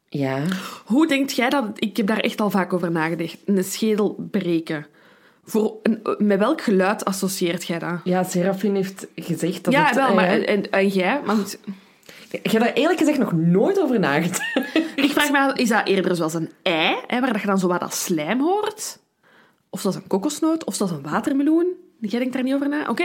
Ja. 0.09 0.41
Hoe 0.85 1.07
denkt 1.07 1.35
jij 1.35 1.49
dat... 1.49 1.65
Ik 1.75 1.97
heb 1.97 2.07
daar 2.07 2.19
echt 2.19 2.41
al 2.41 2.49
vaak 2.49 2.73
over 2.73 2.91
nagedacht. 2.91 3.37
Een 3.45 3.63
schedel 3.63 4.27
breken. 4.31 4.85
Voor 5.45 5.73
een, 5.83 5.99
met 6.17 6.39
welk 6.39 6.61
geluid 6.61 7.05
associeert 7.05 7.67
jij 7.67 7.79
dat? 7.79 7.99
Ja, 8.03 8.23
Serafin 8.23 8.75
heeft 8.75 9.07
gezegd 9.15 9.63
dat 9.63 9.73
ja, 9.73 9.85
het... 9.85 9.95
wel, 9.95 10.07
eh, 10.07 10.13
maar 10.15 10.27
en, 10.27 10.47
en, 10.47 10.71
en 10.71 10.87
jij? 10.87 11.21
Want 11.25 11.57
Ik 12.29 12.51
heb 12.51 12.61
daar 12.61 12.73
eerlijk 12.73 12.99
gezegd 12.99 13.17
nog 13.17 13.31
nooit 13.31 13.79
over 13.79 13.99
nagedacht. 13.99 14.41
ik 14.95 15.11
vraag 15.11 15.31
me 15.31 15.39
af, 15.39 15.53
is 15.57 15.69
dat 15.69 15.87
eerder 15.87 16.15
zoals 16.15 16.33
een 16.33 16.49
ei, 16.61 16.95
hè, 17.07 17.19
waar 17.19 17.31
dat 17.31 17.41
je 17.41 17.47
dan 17.47 17.59
zo 17.59 17.67
wat 17.67 17.79
dat 17.79 17.93
slijm 17.95 18.39
hoort? 18.41 18.99
Of 19.69 19.81
zoals 19.81 19.95
een 19.95 20.07
kokosnoot? 20.07 20.63
Of 20.63 20.75
zoals 20.75 20.91
een 20.91 21.01
watermeloen? 21.01 21.65
Jij 21.99 22.19
denkt 22.19 22.33
daar 22.33 22.43
niet 22.43 22.53
over 22.53 22.69
na? 22.69 22.89
Oké, 22.89 23.03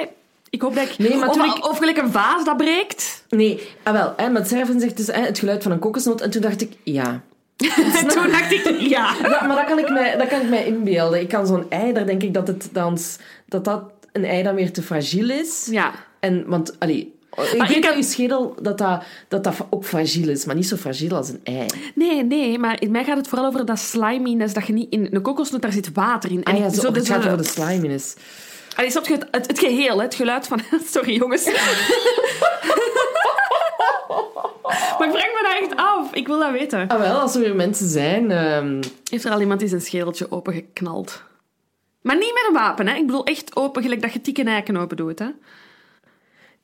ik 0.51 0.63
hoop 0.63 0.75
dat 0.75 0.85
ik... 0.91 0.99
Nee, 0.99 1.17
maar 1.17 1.29
of, 1.29 1.45
ik- 1.57 1.69
of 1.69 1.79
gelijk 1.79 1.97
een 1.97 2.11
vaas 2.11 2.45
dat 2.45 2.57
breekt. 2.57 3.25
Nee, 3.29 3.69
ah, 3.83 3.93
wel. 3.93 4.13
Hè, 4.17 4.31
maar 4.31 4.47
Serafin 4.47 4.81
zegt 4.81 4.97
dus 4.97 5.07
hè, 5.07 5.21
het 5.21 5.39
geluid 5.39 5.63
van 5.63 5.73
een 5.73 5.79
kokosnoot. 5.79 6.21
En 6.21 6.31
toen 6.31 6.43
dacht 6.43 6.61
ik, 6.61 6.73
ja... 6.83 7.23
En 8.01 8.09
toen 8.09 8.31
dacht 8.31 8.53
ik, 8.53 8.80
ja. 8.97 9.15
Ja, 9.23 9.47
maar 9.47 9.57
dat 9.57 9.65
kan 9.67 9.79
ik 9.79 9.91
mij, 9.91 10.17
dat 10.17 10.29
kan 10.29 10.41
ik 10.41 10.49
mij 10.49 10.65
inbeelden. 10.67 11.21
Ik 11.21 11.29
kan 11.29 11.47
zo'n 11.47 11.67
ei, 11.69 11.93
daar 11.93 12.07
denk 12.07 12.23
ik 12.23 12.35
dat 12.35 12.47
het 12.49 12.69
dan, 12.73 12.99
dat 13.49 13.65
dat 13.65 13.83
een 14.13 14.25
ei 14.25 14.43
dan 14.43 14.55
weer 14.55 14.73
te 14.73 14.83
fragiel 14.83 15.31
is. 15.31 15.69
Ja. 15.71 15.93
En, 16.21 16.45
want, 16.47 16.77
allee, 16.79 17.15
ik 17.31 17.55
Maar 17.59 17.69
denk 17.69 17.85
heb- 17.85 17.95
je 17.95 18.03
schedel 18.03 18.55
dat 18.63 18.79
dat, 18.79 19.03
dat 19.29 19.45
dat 19.45 19.55
ook 19.71 19.85
fragiel 19.85 20.29
is, 20.29 20.45
maar 20.45 20.55
niet 20.55 20.69
zo 20.69 20.77
fragiel 20.77 21.17
als 21.17 21.29
een 21.29 21.41
ei. 21.45 21.67
Nee, 21.95 22.25
nee, 22.25 22.59
maar 22.59 22.81
in 22.83 22.91
mij 22.91 23.05
gaat 23.05 23.17
het 23.17 23.29
vooral 23.29 23.47
over 23.47 23.65
dat 23.67 23.79
sliminess, 23.79 24.55
dat 24.55 24.67
je 24.67 24.73
niet 24.73 24.91
in 24.93 25.09
een 25.11 25.23
kokosnoot, 25.23 25.63
daar 25.63 25.73
zit 25.73 25.93
water 25.93 26.31
in. 26.31 26.45
Ah 26.45 26.59
ja, 26.59 26.69
zo, 26.69 26.91
de- 26.91 26.99
het 26.99 27.09
gaat 27.09 27.23
de- 27.23 27.27
over 27.31 27.43
de 27.43 27.49
sliminess. 27.49 28.15
Allee, 28.81 28.93
snap 28.93 29.07
je 29.07 29.13
het, 29.13 29.27
het, 29.31 29.47
het 29.47 29.59
geheel, 29.59 29.97
hè, 29.97 30.03
het 30.03 30.15
geluid 30.15 30.47
van... 30.47 30.61
Sorry, 30.93 31.17
jongens. 31.17 31.45
maar 34.99 35.09
ik 35.09 35.15
vraag 35.15 35.33
me 35.33 35.41
daar 35.43 35.59
echt 35.61 35.77
af. 35.77 36.15
Ik 36.15 36.27
wil 36.27 36.39
dat 36.39 36.53
weten. 36.53 36.89
Ah 36.89 36.99
wel, 36.99 37.19
als 37.19 37.35
er 37.35 37.41
weer 37.41 37.55
mensen 37.57 37.89
zijn... 37.89 38.31
ehm, 38.31 38.83
Heeft 39.11 39.25
er 39.25 39.31
al 39.33 39.41
iemand 39.41 39.63
eens 39.63 39.73
een 39.73 39.81
schedeltje 39.81 40.31
opengeknald? 40.31 41.23
Maar 42.03 42.17
niet 42.17 42.33
met 42.35 42.45
een 42.49 42.53
wapen, 42.55 42.87
hè. 42.87 42.95
Ik 42.97 43.07
bedoel 43.07 43.25
echt 43.25 43.57
open, 43.57 43.83
gelijk 43.83 44.03
dat 44.03 44.13
je 44.13 44.21
tikken 44.21 44.47
eiken 44.47 44.77
open 44.77 44.97
doet, 44.97 45.19
hè. 45.19 45.29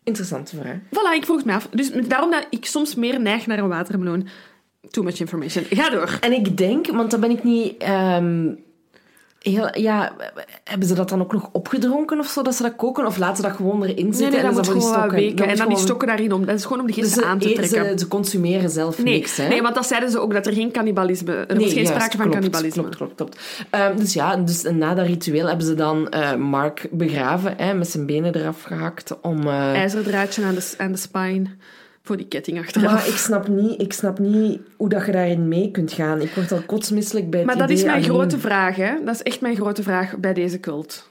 interessante 0.05 0.56
vraag. 0.56 0.76
Voilà, 0.76 1.14
ik 1.14 1.24
vroeg 1.24 1.36
het 1.36 1.47
me 1.47 1.52
af. 1.52 1.68
Dus 1.70 1.90
daarom 1.90 2.30
dat 2.30 2.47
ik 2.51 2.64
soms 2.66 2.94
meer 2.94 3.20
neig 3.20 3.47
naar 3.47 3.59
een 3.59 3.68
watermeloen. 3.68 4.28
Too 4.90 5.05
much 5.05 5.20
information. 5.20 5.64
Ga 5.70 5.90
door. 5.90 6.18
En 6.20 6.32
ik 6.32 6.56
denk, 6.56 6.86
want 6.86 7.10
dat 7.10 7.20
ben 7.20 7.30
ik 7.30 7.44
niet... 7.44 7.76
ehm, 7.78 8.52
heel, 9.51 9.78
ja, 9.78 10.12
hebben 10.64 10.89
ze 10.89 10.94
dat 10.94 11.09
dan 11.09 11.20
ook 11.20 11.32
nog 11.32 11.48
opgedronken 11.52 12.18
of 12.18 12.27
zo, 12.27 12.43
dat 12.43 12.55
ze 12.55 12.62
dat 12.62 12.77
koken? 12.77 13.06
Of 13.06 13.16
laten 13.18 13.36
ze 13.36 13.43
dat 13.43 13.52
gewoon 13.52 13.82
erin 13.82 13.97
zitten 13.97 14.20
Nee, 14.20 14.31
nee, 14.31 14.40
en 14.51 14.55
dat 14.55 14.66
gewoon 14.66 14.82
stokken? 14.82 15.10
weken. 15.10 15.48
En 15.48 15.56
dan 15.56 15.68
die 15.68 15.77
stokken 15.78 16.09
daarin 16.09 16.32
om. 16.32 16.47
Dat 16.47 16.55
is 16.55 16.62
gewoon 16.62 16.81
om 16.81 16.86
de 16.86 17.01
Dus 17.01 17.12
ze, 17.12 17.24
aan 17.24 17.39
te 17.39 17.52
trekken. 17.52 17.85
Ze, 17.85 17.98
ze 17.98 18.09
consumeren 18.09 18.70
zelf 18.70 19.02
Nee, 19.02 19.14
niks, 19.14 19.36
hè? 19.36 19.48
nee, 19.48 19.62
want 19.62 19.74
dat 19.74 19.86
zeiden 19.86 20.10
ze 20.10 20.18
ook, 20.18 20.32
dat 20.32 20.47
er 20.47 20.52
geen 20.52 20.70
cannibalisme... 20.73 21.32
Er 21.32 21.47
was 21.47 21.56
Nee, 21.56 21.66
geen 21.66 21.74
juist, 21.74 21.90
sprake 21.93 22.16
van 22.16 22.31
cannibalisme. 22.31 22.82
Klopt, 22.82 22.97
klopt, 22.97 23.14
klopt. 23.14 23.40
Ehm, 23.70 23.97
dus 23.97 24.12
ja, 24.12 24.36
dus 24.36 24.62
na 24.62 24.94
dat 24.94 25.06
ritueel 25.06 25.47
hebben 25.48 25.66
ze 25.66 25.74
dan 25.74 26.09
eh, 26.09 26.35
Mark 26.35 26.89
begraven, 26.90 27.55
hè, 27.56 27.74
met 27.74 27.89
zijn 27.89 28.06
benen 28.06 28.35
eraf 28.35 28.62
gehakt 28.62 29.20
om... 29.23 29.47
eh, 29.47 29.73
IJzeren 29.74 30.05
draadje 30.05 30.44
aan 30.44 30.55
de, 30.55 30.74
aan 30.78 30.93
de 30.93 30.98
spine 30.98 31.44
voor 32.06 32.16
die 32.16 32.26
ketting 32.26 32.58
achteraf. 32.58 32.92
Maar 32.92 33.08
ik 33.08 33.16
snap, 33.16 33.48
niet, 33.48 33.80
ik 33.80 33.92
snap 33.92 34.18
niet 34.18 34.60
hoe 34.76 34.88
dat 34.88 35.06
je 35.06 35.12
daarin 35.12 35.48
mee 35.48 35.70
kunt 35.70 35.92
gaan. 35.92 36.20
Ik 36.20 36.34
word 36.34 36.52
al 36.52 36.62
kotsmisselijk 36.66 37.30
bij 37.30 37.40
het 37.40 37.48
Maar 37.48 37.58
dat 37.58 37.70
is 37.70 37.84
mijn 37.84 38.02
grote 38.02 38.38
vraag, 38.38 38.76
hè. 38.76 38.94
Dat 39.04 39.14
is 39.14 39.22
echt 39.22 39.40
mijn 39.40 39.56
grote 39.56 39.82
vraag 39.82 40.16
bij 40.16 40.34
deze 40.34 40.60
cult. 40.60 41.08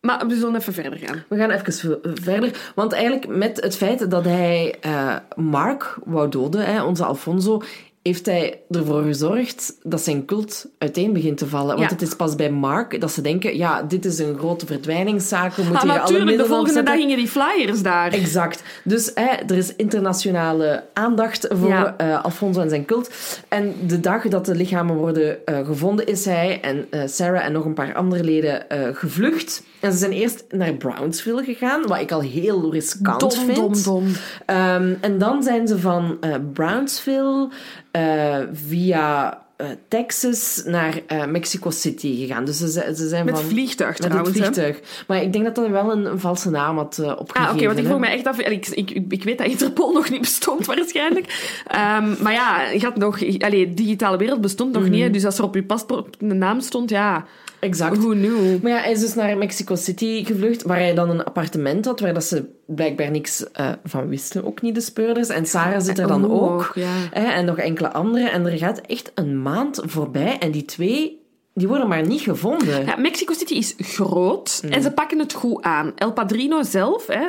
Maar 0.00 0.26
we 0.26 0.36
zullen 0.36 0.56
even 0.56 0.72
verder 0.72 0.98
gaan. 0.98 1.24
We 1.28 1.36
gaan 1.36 1.50
even 1.50 2.00
verder. 2.02 2.72
Want 2.74 2.92
eigenlijk 2.92 3.26
met 3.26 3.60
het 3.60 3.76
feit 3.76 4.10
dat 4.10 4.24
hij 4.24 4.76
eh, 4.80 5.16
Mark 5.36 5.98
wou 6.04 6.28
doden, 6.28 6.64
hè, 6.64 6.82
onze 6.82 7.04
Alfonso, 7.04 7.62
heeft 8.08 8.26
hij 8.26 8.60
ervoor 8.70 9.02
gezorgd 9.02 9.74
dat 9.82 10.00
zijn 10.00 10.24
cult 10.24 10.66
uiteen 10.78 11.12
begint 11.12 11.38
te 11.38 11.46
vallen. 11.46 11.76
Want 11.76 11.80
Ja. 11.80 11.88
het 11.96 12.02
is 12.02 12.14
pas 12.16 12.34
bij 12.34 12.50
Mark 12.50 13.00
dat 13.00 13.12
ze 13.12 13.20
denken, 13.20 13.56
ja, 13.56 13.82
dit 13.82 14.04
is 14.04 14.18
een 14.18 14.38
grote 14.38 14.66
verdwijningszaak, 14.66 15.54
we 15.54 15.62
Ah, 15.62 15.68
moeten 15.68 15.88
hier 15.88 15.90
alle 15.90 16.00
natuurlijk, 16.00 16.18
de 16.18 16.36
middelen 16.36 16.56
volgende 16.56 16.82
dag 16.82 16.94
gingen 16.94 17.16
die 17.16 17.28
flyers 17.28 17.82
daar. 17.82 18.12
Exact. 18.12 18.62
Dus 18.84 19.10
hè, 19.14 19.26
er 19.46 19.56
is 19.56 19.76
internationale 19.76 20.84
aandacht 20.92 21.46
voor 21.50 21.68
Ja. 21.68 21.94
eh, 21.96 22.24
Alfonso 22.24 22.60
en 22.60 22.68
zijn 22.68 22.84
cult. 22.84 23.10
En 23.48 23.74
de 23.86 24.00
dag 24.00 24.22
dat 24.28 24.46
de 24.46 24.54
lichamen 24.54 24.96
worden 24.96 25.46
eh, 25.46 25.66
gevonden, 25.66 26.06
is 26.06 26.24
hij 26.24 26.60
en 26.60 26.86
eh, 26.90 27.00
Sarah 27.06 27.44
en 27.44 27.52
nog 27.52 27.64
een 27.64 27.74
paar 27.74 27.94
andere 27.94 28.24
leden 28.24 28.64
gevlucht. 28.92 29.62
En 29.80 29.92
ze 29.92 29.98
zijn 29.98 30.12
eerst 30.12 30.44
naar 30.50 30.74
Brownsville 30.74 31.44
gegaan, 31.44 31.86
wat 31.86 32.00
ik 32.00 32.12
al 32.12 32.20
heel 32.20 32.72
riskant 32.72 33.20
Dom, 33.20 33.30
vind. 33.30 33.54
dom, 33.56 33.82
dom. 33.82 34.12
Ehm, 34.46 34.94
en 35.00 35.18
dan 35.18 35.42
zijn 35.42 35.68
ze 35.68 35.78
van 35.78 36.16
eh, 36.20 36.34
Brownsville 36.52 37.48
eh, 37.90 38.36
via 38.52 39.38
eh, 39.56 39.66
Texas 39.88 40.62
naar 40.66 41.02
Mexico 41.28 41.70
City 41.70 42.16
gegaan. 42.16 42.44
Dus 42.44 42.56
ze, 42.58 42.68
zijn- 42.68 42.96
ze 42.96 43.08
zijn 43.08 43.24
Met 43.24 43.38
van... 43.38 43.44
vliegtuig 43.48 43.98
Met 43.98 44.10
trouwens, 44.10 44.38
het 44.38 44.46
hè. 44.46 44.52
vliegtuig. 44.52 45.04
Maar 45.06 45.22
ik 45.22 45.32
denk 45.32 45.44
dat 45.44 45.54
dat 45.54 45.68
wel 45.68 45.92
een, 45.92 46.04
een 46.04 46.20
valse 46.20 46.50
naam 46.50 46.76
had 46.76 46.98
opgegeven. 47.18 47.48
Ah, 47.50 47.54
oké, 47.56 47.66
want 47.66 47.76
ik 47.78 47.82
hè. 47.84 47.88
vroeg 47.88 48.00
mij 48.00 48.12
echt 48.12 48.26
af... 48.26 48.38
Ik, 48.40 48.66
ik, 48.66 48.90
ik, 49.08 49.24
weet 49.24 49.38
dat 49.38 49.46
Interpol 49.56 49.92
nog 49.92 50.10
niet 50.10 50.20
bestond, 50.20 50.66
waarschijnlijk. 50.66 51.60
Ehm, 51.66 52.22
maar 52.22 52.32
ja, 52.32 52.68
je 52.70 52.80
had 52.84 52.96
nog... 52.96 53.40
Allee, 53.42 53.74
digitale 53.74 54.16
wereld 54.16 54.40
bestond 54.40 54.72
nog 54.72 54.88
niet, 54.88 55.02
hè. 55.02 55.10
Dus 55.10 55.24
als 55.24 55.38
er 55.38 55.44
op 55.44 55.54
je 55.54 55.64
paspoort 55.64 56.16
een 56.18 56.38
naam 56.38 56.60
stond, 56.60 56.90
ja... 56.90 57.24
Exact. 57.60 57.96
Who 57.98 58.08
knew? 58.08 58.62
Maar 58.62 58.72
ja, 58.72 58.78
hij 58.78 58.90
is 58.92 59.00
dus 59.00 59.14
naar 59.14 59.36
Mexico 59.38 59.74
City 59.74 60.24
gevlucht, 60.24 60.62
waar 60.62 60.78
hij 60.78 60.94
dan 60.94 61.10
een 61.10 61.24
appartement 61.24 61.84
had, 61.84 62.00
waar 62.00 62.14
dat 62.14 62.24
ze 62.24 62.44
blijkbaar 62.66 63.10
niks 63.10 63.50
eh, 63.52 63.70
van 63.84 64.08
wisten, 64.08 64.44
ook 64.44 64.62
niet 64.62 64.74
de 64.74 64.80
speurders. 64.80 65.28
En 65.28 65.46
Sarah 65.46 65.80
zit 65.80 65.98
er 65.98 66.06
dan 66.06 66.24
Oh, 66.30 66.42
ook. 66.52 66.72
ja. 66.74 66.92
Hè, 67.10 67.24
en 67.24 67.44
nog 67.44 67.58
enkele 67.58 67.92
anderen. 67.92 68.32
En 68.32 68.46
er 68.46 68.58
gaat 68.58 68.78
echt 68.80 69.12
een 69.14 69.42
maand 69.42 69.80
voorbij 69.84 70.38
en 70.38 70.50
die 70.50 70.64
twee, 70.64 71.22
die 71.54 71.68
worden 71.68 71.88
maar 71.88 72.06
niet 72.06 72.20
gevonden. 72.20 72.84
Ja, 72.86 72.96
Mexico 72.96 73.32
City 73.32 73.54
is 73.54 73.74
groot 73.78 74.62
en 74.70 74.82
ze 74.82 74.90
pakken 74.90 75.18
het 75.18 75.32
goed 75.32 75.62
aan. 75.62 75.92
El 75.96 76.12
Padrino 76.12 76.62
zelf 76.62 77.06
hè, 77.06 77.26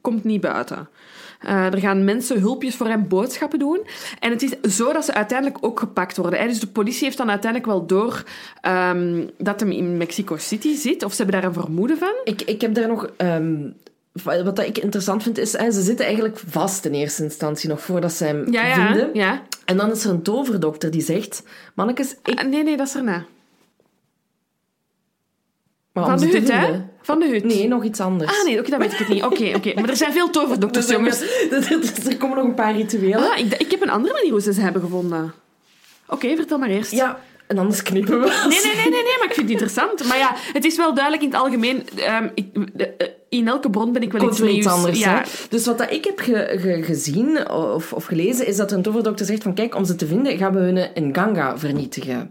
komt 0.00 0.24
niet 0.24 0.40
buiten. 0.40 0.88
Eh, 1.40 1.64
er 1.72 1.78
gaan 1.78 2.04
mensen 2.04 2.40
hulpjes 2.40 2.74
voor 2.76 2.86
hem 2.86 3.08
boodschappen 3.08 3.58
doen. 3.58 3.80
En 4.18 4.30
het 4.30 4.42
is 4.42 4.76
zo 4.76 4.92
dat 4.92 5.04
ze 5.04 5.14
uiteindelijk 5.14 5.58
ook 5.64 5.78
gepakt 5.78 6.16
worden. 6.16 6.40
Hè. 6.40 6.46
Dus 6.46 6.60
de 6.60 6.66
politie 6.66 7.04
heeft 7.04 7.16
dan 7.16 7.30
uiteindelijk 7.30 7.70
wel 7.70 7.86
door 7.86 8.22
ehm, 8.60 9.26
dat 9.38 9.60
hem 9.60 9.70
in 9.70 9.96
Mexico 9.96 10.36
City 10.36 10.74
zit. 10.74 11.02
Of 11.04 11.12
ze 11.14 11.22
hebben 11.22 11.40
daar 11.40 11.50
een 11.50 11.60
vermoeden 11.62 11.98
van. 11.98 12.12
Ik, 12.24 12.42
ik 12.42 12.60
heb 12.60 12.74
daar 12.74 12.88
nog... 12.88 13.10
ehm, 13.16 13.56
wat 14.22 14.58
ik 14.58 14.78
interessant 14.78 15.22
vind, 15.22 15.38
is... 15.38 15.50
Ze 15.50 15.82
zitten 15.82 16.04
eigenlijk 16.06 16.40
vast 16.46 16.84
in 16.84 16.92
eerste 16.92 17.22
instantie, 17.22 17.68
nog 17.68 17.80
voordat 17.80 18.12
ze 18.12 18.24
hem 18.24 18.52
Ja, 18.52 18.66
ja. 18.66 18.86
vinden. 18.86 19.10
ja. 19.12 19.42
En 19.64 19.76
dan 19.76 19.90
is 19.90 20.04
er 20.04 20.10
een 20.10 20.22
toverdokter 20.22 20.90
die 20.90 21.02
zegt... 21.02 21.42
Mannekes, 21.74 22.16
ik... 22.24 22.38
Ah, 22.40 22.46
Nee, 22.48 22.62
nee, 22.62 22.76
dat 22.76 22.86
is 22.86 22.94
erna. 22.94 23.24
Maar 25.92 26.04
Van 26.04 26.16
de 26.18 26.26
hut, 26.26 26.52
hè? 26.52 26.80
Van 27.02 27.18
de 27.20 27.26
hut. 27.28 27.44
Nee, 27.44 27.68
nog 27.68 27.84
iets 27.84 28.00
anders. 28.00 28.38
Ah, 28.38 28.44
nee, 28.44 28.58
oké, 28.60 28.70
dat 28.70 28.78
weet 28.78 28.92
ik 28.92 28.98
het 28.98 29.08
niet. 29.08 29.24
Oké, 29.24 29.52
oké. 29.56 29.72
Maar 29.74 29.88
er 29.88 29.96
zijn 29.96 30.12
veel 30.12 30.30
toverdokters, 30.30 30.88
jongens. 30.96 31.20
er 32.08 32.16
komen 32.18 32.36
nog 32.36 32.46
een 32.46 32.54
paar 32.54 32.76
rituelen. 32.76 33.30
Ah, 33.30 33.38
ik, 33.38 33.54
ik 33.54 33.70
heb 33.70 33.82
een 33.82 33.90
andere 33.90 34.14
manier 34.14 34.30
hoe 34.30 34.40
ze 34.40 34.52
ze 34.52 34.60
hebben 34.60 34.82
gevonden. 34.82 35.32
Oké, 36.08 36.36
vertel 36.36 36.58
maar 36.58 36.68
eerst. 36.68 36.90
Ja, 36.90 37.18
en 37.46 37.58
anders 37.58 37.82
knippen 37.82 38.20
we. 38.20 38.26
Nee, 38.26 38.60
nee, 38.62 38.74
nee, 38.74 38.74
nee, 38.90 39.02
nee, 39.02 39.16
maar 39.18 39.26
ik 39.28 39.34
vind 39.34 39.36
het 39.36 39.50
interessant. 39.50 40.04
Maar 40.08 40.18
ja, 40.18 40.34
het 40.52 40.64
is 40.64 40.76
wel 40.76 40.94
duidelijk 40.94 41.24
in 41.24 41.30
het 41.30 41.40
algemeen. 41.40 41.82
ehm, 41.96 42.28
ik, 42.34 42.46
eh, 42.76 43.06
in 43.28 43.48
elke 43.48 43.70
bron 43.70 43.92
ben 43.92 44.02
ik 44.02 44.12
wel 44.12 44.20
Komt 44.20 44.38
iets 44.38 44.48
iets 44.50 44.66
anders. 44.66 44.98
Ja. 44.98 45.14
Hè? 45.14 45.20
Dus 45.48 45.66
wat 45.66 45.78
dat 45.78 45.90
ik 45.92 46.04
heb 46.04 46.18
ge- 46.18 46.56
ge- 46.60 46.82
gezien 46.82 47.50
of, 47.50 47.92
of 47.92 48.04
gelezen, 48.04 48.46
is 48.46 48.56
dat 48.56 48.72
een 48.72 48.82
toverdokter 48.82 49.26
zegt 49.26 49.42
van 49.42 49.54
kijk, 49.54 49.74
om 49.74 49.84
ze 49.84 49.94
te 49.96 50.06
vinden 50.06 50.38
gaan 50.38 50.52
we 50.54 50.60
hun 50.60 51.08
Nganga 51.08 51.58
vernietigen. 51.58 52.30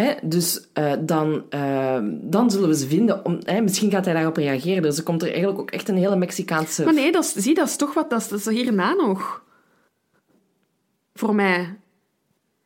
Hè? 0.00 0.14
Dus 0.22 0.68
eh, 0.72 0.92
dan, 1.00 1.44
eh, 1.50 1.98
dan 2.04 2.50
zullen 2.50 2.68
we 2.68 2.76
ze 2.76 2.86
vinden. 2.86 3.24
Om, 3.24 3.38
hè, 3.44 3.60
misschien 3.60 3.90
gaat 3.90 4.04
hij 4.04 4.14
daarop 4.14 4.36
reageren. 4.36 4.82
Dus 4.82 4.96
er 4.96 5.02
komt 5.02 5.22
er 5.22 5.28
eigenlijk 5.28 5.58
ook 5.58 5.70
echt 5.70 5.88
een 5.88 5.96
hele 5.96 6.16
Mexicaanse... 6.16 6.84
Maar 6.84 6.94
nee, 6.94 7.12
dat 7.12 7.24
is, 7.24 7.32
zie, 7.32 7.54
dat 7.54 7.68
is 7.68 7.76
toch 7.76 7.94
wat. 7.94 8.10
Dat 8.10 8.20
is, 8.20 8.28
dat 8.28 8.38
is 8.38 8.46
hierna 8.46 8.92
nog. 8.92 9.42
Voor 11.14 11.34
mij. 11.34 11.78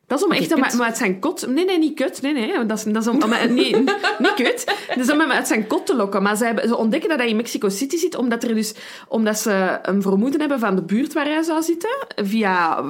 Dat 0.07 0.19
is 0.19 0.25
om 0.25 0.31
echt 0.31 0.53
kut. 0.53 0.73
om 0.73 0.81
uit 0.81 0.97
zijn 0.97 1.19
kot... 1.19 1.47
Nee, 1.47 1.65
nee, 1.65 1.77
niet 1.77 1.95
kut. 1.95 2.21
Nee, 2.21 2.33
nee. 2.33 2.65
Dat 2.65 2.77
is, 2.77 2.83
dat 2.83 3.01
is 3.01 3.07
om, 3.07 3.23
om, 3.23 3.29
nee, 3.53 3.75
niet 4.19 4.33
kut. 4.35 4.75
Dat 4.87 4.97
is 4.97 5.11
om 5.11 5.19
hem 5.19 5.31
uit 5.31 5.47
zijn 5.47 5.67
kot 5.67 5.85
te 5.85 5.95
lokken. 5.95 6.23
Maar 6.23 6.35
ze, 6.35 6.45
hebben, 6.45 6.67
ze 6.67 6.77
ontdekken 6.77 7.09
dat 7.09 7.17
hij 7.17 7.29
in 7.29 7.35
Mexico 7.35 7.69
City 7.69 7.97
zit, 7.97 8.15
omdat, 8.15 8.43
er 8.43 8.55
dus, 8.55 8.75
omdat 9.07 9.39
ze 9.39 9.79
een 9.81 10.01
vermoeden 10.01 10.39
hebben 10.39 10.59
van 10.59 10.75
de 10.75 10.81
buurt 10.81 11.13
waar 11.13 11.25
hij 11.25 11.43
zou 11.43 11.61
zitten, 11.63 11.97
via 12.15 12.83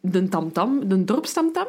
de 0.00 0.28
tamtam, 0.28 0.88
de 0.88 1.04
dorpstamtam. 1.04 1.66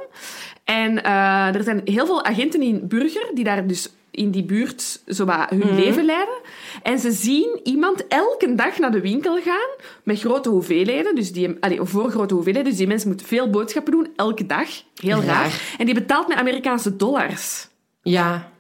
En 0.68 1.04
eh, 1.04 1.56
er 1.56 1.64
zijn 1.64 1.82
heel 1.86 2.06
veel 2.06 2.24
agenten 2.26 2.62
in 2.62 2.88
Burger 2.88 3.32
die 3.34 3.44
daar 3.44 3.68
dus 3.68 3.90
in 4.12 4.32
die 4.32 4.44
buurt 4.44 5.02
zo 5.08 5.26
wat 5.26 5.50
hun 5.50 5.76
leven 5.76 6.06
leiden. 6.06 6.38
En 6.84 7.00
ze 7.00 7.12
zien 7.12 7.60
iemand 7.64 8.08
elke 8.08 8.56
dag 8.56 8.78
naar 8.78 8.92
de 8.92 9.02
winkel 9.02 9.42
gaan 9.42 9.70
met 10.04 10.20
grote 10.20 10.50
hoeveelheden. 10.50 11.16
Dus 11.16 11.32
die, 11.32 11.58
allee, 11.60 11.80
voor 11.82 12.10
grote 12.10 12.34
hoeveelheden. 12.34 12.70
Dus 12.70 12.78
die 12.78 12.88
mensen 12.88 13.08
moeten 13.08 13.28
veel 13.28 13.50
boodschappen 13.50 13.92
doen, 13.92 14.08
elke 14.16 14.46
dag. 14.46 14.68
Heel 14.96 15.22
Raar. 15.22 15.26
raar. 15.26 15.76
En 15.78 15.86
die 15.86 15.96
betaalt 15.96 16.28
met 16.28 16.38
Amerikaanse 16.38 16.96
dollars. 16.96 17.68
Ja, 18.02 18.52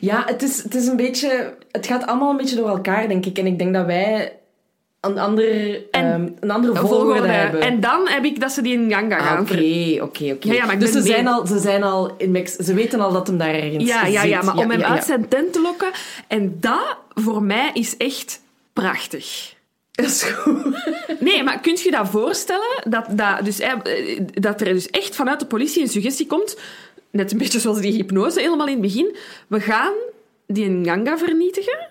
ja 0.00 0.22
het, 0.26 0.42
is, 0.42 0.62
het 0.62 0.74
is 0.74 0.86
een 0.86 0.96
beetje... 0.96 1.56
Het 1.70 1.86
gaat 1.86 2.06
allemaal 2.06 2.30
een 2.30 2.36
beetje 2.36 2.56
door 2.56 2.68
elkaar, 2.68 3.08
denk 3.08 3.26
ik. 3.26 3.38
En 3.38 3.46
ik 3.46 3.58
denk 3.58 3.74
dat 3.74 3.86
wij 3.86 4.32
een, 5.04 5.18
ander, 5.18 5.74
En- 5.90 6.12
ehm, 6.12 6.28
een 6.40 6.50
andere 6.50 6.76
volgorde, 6.76 7.28
hebben. 7.28 7.60
En 7.60 7.80
dan 7.80 8.08
heb 8.08 8.24
ik 8.24 8.40
dat 8.40 8.52
ze 8.52 8.62
die 8.62 8.72
in 8.72 8.92
Ganga 8.92 9.16
Ah, 9.16 9.26
gaan. 9.26 9.40
Oké, 9.40 10.02
oké, 10.02 10.32
oké. 10.32 10.48
Ja, 10.52 10.52
ja, 10.52 10.74
Dus 10.76 10.90
ze 10.90 10.98
mee. 10.98 11.06
zijn, 11.06 11.26
al, 11.26 11.46
ze 11.46 11.58
zijn 11.58 11.82
al 11.82 12.14
in 12.18 12.30
Mex 12.30 12.52
Ze 12.56 12.74
weten 12.74 13.00
al 13.00 13.12
dat 13.12 13.26
hem 13.26 13.38
daar 13.38 13.54
ergens 13.54 13.84
Ja, 13.84 14.06
ja, 14.06 14.20
zit. 14.20 14.30
ja, 14.30 14.42
maar 14.42 14.56
om 14.56 14.70
hem 14.70 14.80
ja, 14.80 14.86
uit 14.88 14.98
ja. 14.98 15.04
zijn 15.04 15.28
tent 15.28 15.52
te 15.52 15.60
lokken. 15.60 15.90
En 16.28 16.56
dat, 16.60 16.96
voor 17.14 17.42
mij, 17.42 17.70
is 17.72 17.96
echt 17.96 18.40
prachtig. 18.72 19.52
Dat 19.90 20.06
is 20.06 20.22
goed. 20.22 20.64
Nee, 21.20 21.42
maar 21.42 21.60
kunt 21.60 21.80
je 21.80 21.90
dat 21.90 22.08
voorstellen? 22.08 22.82
Dat, 22.88 23.04
dat, 23.10 23.44
dus, 23.44 23.60
eh, 23.60 23.72
dat 24.34 24.60
er 24.60 24.72
dus 24.72 24.90
echt 24.90 25.14
vanuit 25.16 25.40
de 25.40 25.46
politie 25.46 25.82
een 25.82 25.88
suggestie 25.88 26.26
komt, 26.26 26.56
net 27.10 27.32
een 27.32 27.38
beetje 27.38 27.60
zoals 27.60 27.80
die 27.80 27.92
hypnose 27.92 28.40
helemaal 28.40 28.66
in 28.66 28.72
het 28.72 28.82
begin, 28.82 29.16
we 29.46 29.60
gaan 29.60 29.92
die 30.46 30.68
Nganga 30.68 31.18
vernietigen. 31.18 31.88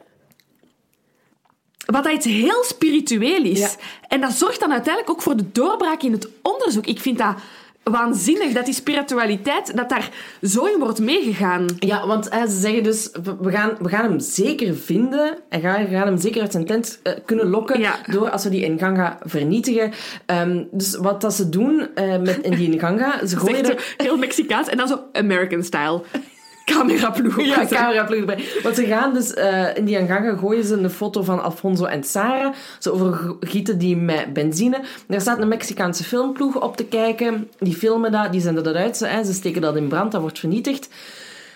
Wat 1.93 2.03
dat 2.03 2.13
iets 2.13 2.25
heel 2.25 2.63
spiritueel 2.63 3.43
is. 3.43 3.59
Ja. 3.59 3.69
En 4.07 4.21
dat 4.21 4.31
zorgt 4.31 4.59
dan 4.59 4.71
uiteindelijk 4.71 5.13
ook 5.13 5.21
voor 5.21 5.35
de 5.37 5.51
doorbraak 5.51 6.01
in 6.03 6.11
het 6.11 6.27
onderzoek. 6.41 6.85
Ik 6.85 6.99
vind 6.99 7.17
dat 7.17 7.35
waanzinnig, 7.83 8.53
dat 8.53 8.65
die 8.65 8.73
spiritualiteit, 8.73 9.75
dat 9.77 9.89
daar 9.89 10.09
zo 10.41 10.65
in 10.65 10.79
wordt 10.79 10.99
meegegaan. 10.99 11.65
Ja, 11.79 12.07
want 12.07 12.29
hè, 12.29 12.47
ze 12.47 12.59
zeggen 12.59 12.83
dus, 12.83 13.09
we- 13.23 13.35
we 13.41 13.51
gaan, 13.51 13.71
we 13.79 13.89
gaan 13.89 14.03
hem 14.03 14.19
zeker 14.19 14.75
vinden 14.75 15.37
en 15.49 15.61
gaan, 15.61 15.87
gaan 15.87 16.07
hem 16.07 16.17
zeker 16.17 16.41
uit 16.41 16.51
zijn 16.51 16.65
tent 16.65 16.99
eh, 17.03 17.13
kunnen 17.25 17.49
lokken 17.49 17.79
Ja. 17.79 17.95
door 18.11 18.29
als 18.29 18.43
we 18.43 18.49
die 18.49 18.69
Nganga 18.69 19.17
vernietigen. 19.23 19.91
Ehm, 20.25 20.63
dus 20.71 20.95
wat 20.95 21.21
dat 21.21 21.33
ze 21.33 21.49
doen 21.49 21.87
eh, 21.95 22.17
met 22.21 22.37
in 22.41 22.55
die 22.55 22.69
Nganga, 22.69 23.19
ze 23.27 23.37
gooien 23.37 23.65
er... 23.69 23.93
heel 23.97 24.17
Mexicaans 24.17 24.67
en 24.67 24.77
dan 24.77 24.87
zo 24.87 24.99
American 25.13 25.63
style. 25.63 26.01
Cameraploeg. 26.65 27.41
Ja, 27.41 27.65
cameraploeg 27.79 28.19
erbij. 28.19 28.43
Want 28.63 28.75
ze 28.75 28.85
gaan 28.85 29.13
dus 29.13 29.33
eh, 29.33 29.75
in 29.75 29.85
die 29.85 30.01
Nganga 30.01 30.35
gooien 30.35 30.63
ze 30.63 30.75
een 30.75 30.89
foto 30.89 31.23
van 31.23 31.43
Alfonso 31.43 31.85
en 31.85 32.03
Sarah. 32.03 32.53
Ze 32.79 32.91
overgieten 32.91 33.77
die 33.77 33.97
met 33.97 34.33
benzine. 34.33 34.81
Daar 35.07 35.21
staat 35.21 35.39
een 35.39 35.47
Mexicaanse 35.47 36.03
filmploeg 36.03 36.61
op 36.61 36.77
te 36.77 36.85
kijken. 36.85 37.49
Die 37.59 37.75
filmen 37.75 38.11
dat, 38.11 38.31
die 38.31 38.41
zenden 38.41 38.63
dat 38.63 38.75
uit. 38.75 38.97
Ze, 38.97 39.07
hè, 39.07 39.23
ze 39.23 39.33
steken 39.33 39.61
dat 39.61 39.75
in 39.75 39.87
brand, 39.87 40.11
dat 40.11 40.21
wordt 40.21 40.39
vernietigd. 40.39 40.89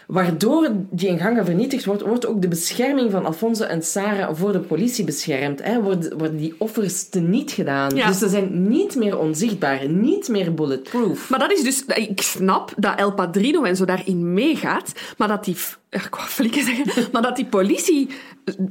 Waardoor 0.07 0.69
die 0.89 1.11
Nganga 1.11 1.45
vernietigd 1.45 1.85
wordt, 1.85 2.01
wordt 2.01 2.25
ook 2.25 2.41
de 2.41 2.47
bescherming 2.47 3.11
van 3.11 3.25
Alfonso 3.25 3.63
en 3.63 3.83
Sarah 3.83 4.35
voor 4.35 4.51
de 4.51 4.59
politie 4.59 5.05
beschermd. 5.05 5.63
Hè? 5.63 5.81
Worden, 5.81 6.17
worden 6.17 6.37
die 6.37 6.55
offers 6.57 7.09
teniet 7.09 7.51
gedaan. 7.51 7.95
Ja. 7.95 8.07
Dus 8.07 8.17
ze 8.17 8.29
zijn 8.29 8.69
niet 8.69 8.95
meer 8.95 9.17
onzichtbaar, 9.17 9.89
niet 9.89 10.27
meer 10.27 10.53
bulletproof. 10.53 11.29
Maar 11.29 11.39
dat 11.39 11.51
is 11.51 11.63
dus... 11.63 11.85
Ik 11.85 12.21
snap 12.21 12.73
dat 12.77 12.99
El 12.99 13.13
Padrino 13.13 13.63
en 13.63 13.75
zo 13.75 13.85
daarin 13.85 14.33
meegaat, 14.33 14.91
maar 15.17 15.27
dat 15.27 15.45
die... 15.45 15.55
Ik 15.89 16.15
wou 16.15 16.49
zeggen. 16.51 16.85
Maar 17.11 17.21
dat 17.21 17.35
die 17.35 17.45
politie 17.45 18.09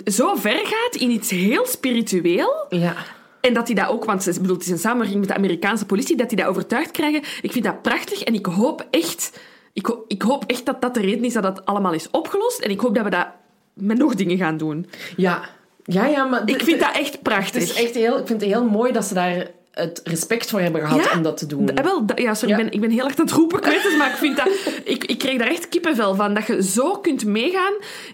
zo 0.04 0.34
ver 0.34 0.60
gaat 0.64 1.00
in 1.00 1.10
iets 1.10 1.30
heel 1.30 1.66
spiritueel... 1.66 2.66
Ja. 2.68 2.94
En 3.40 3.54
dat 3.54 3.66
die 3.66 3.74
dat 3.74 3.88
ook, 3.88 4.04
want 4.04 4.26
ik 4.26 4.40
bedoel, 4.40 4.56
het 4.56 4.64
is 4.64 4.70
een 4.70 4.78
samenwerking 4.78 5.20
met 5.20 5.28
de 5.28 5.34
Amerikaanse 5.34 5.86
politie, 5.86 6.16
dat 6.16 6.28
die 6.28 6.38
dat 6.38 6.46
overtuigd 6.46 6.90
krijgen. 6.90 7.22
Ik 7.42 7.52
vind 7.52 7.64
dat 7.64 7.82
prachtig 7.82 8.22
en 8.22 8.34
ik 8.34 8.46
hoop 8.46 8.86
echt, 8.90 9.40
ik, 9.76 9.86
ho- 9.86 10.04
ik 10.06 10.22
hoop 10.22 10.44
echt 10.46 10.66
dat 10.66 10.80
dat 10.80 10.94
de 10.94 11.00
reden 11.00 11.24
is 11.24 11.32
dat 11.32 11.42
dat 11.42 11.64
allemaal 11.66 11.92
is 11.92 12.10
opgelost. 12.10 12.58
En 12.60 12.70
ik 12.70 12.80
hoop 12.80 12.94
dat 12.94 13.04
we 13.04 13.10
dat 13.10 13.26
met 13.74 13.98
nog 13.98 14.14
dingen 14.14 14.36
gaan 14.36 14.56
doen. 14.56 14.86
Ja. 15.16 15.42
Ja, 15.84 16.06
ja, 16.06 16.24
maar... 16.24 16.42
Ik 16.48 16.62
vind 16.62 16.80
dat 16.80 16.90
echt 16.96 17.12
Het 17.12 17.22
prachtig. 17.22 17.62
is 17.62 17.72
echt 17.74 17.94
heel, 17.94 18.18
ik 18.18 18.26
vind 18.26 18.40
het 18.40 18.50
heel 18.50 18.64
mooi 18.64 18.92
dat 18.92 19.04
ze 19.04 19.14
daar 19.14 19.46
het 19.70 20.00
respect 20.04 20.50
voor 20.50 20.60
hebben 20.60 20.80
gehad 20.80 21.04
Ja, 21.04 21.16
om 21.16 21.22
dat 21.22 21.36
te 21.36 21.46
doen. 21.46 21.68
Eh, 21.68 21.84
wel, 21.84 22.04
ja, 22.14 22.34
sorry, 22.34 22.54
Ja. 22.54 22.60
Ik, 22.60 22.64
ben, 22.64 22.72
ik 22.74 22.80
ben 22.80 22.90
heel 22.90 23.04
erg 23.04 23.18
aan 23.18 23.24
het 23.24 23.34
roepen, 23.34 23.58
ik 23.58 23.64
weet 23.64 23.82
het, 23.82 23.96
maar 23.96 24.10
ik 24.10 24.16
vind 24.16 24.36
dat... 24.36 24.48
Ik, 24.94 25.04
ik 25.04 25.18
kreeg 25.18 25.38
daar 25.38 25.48
echt 25.48 25.68
kippenvel 25.68 26.14
van, 26.14 26.34
dat 26.34 26.46
je 26.46 26.62
zo 26.62 26.98
kunt 26.98 27.24
meegaan 27.24 27.72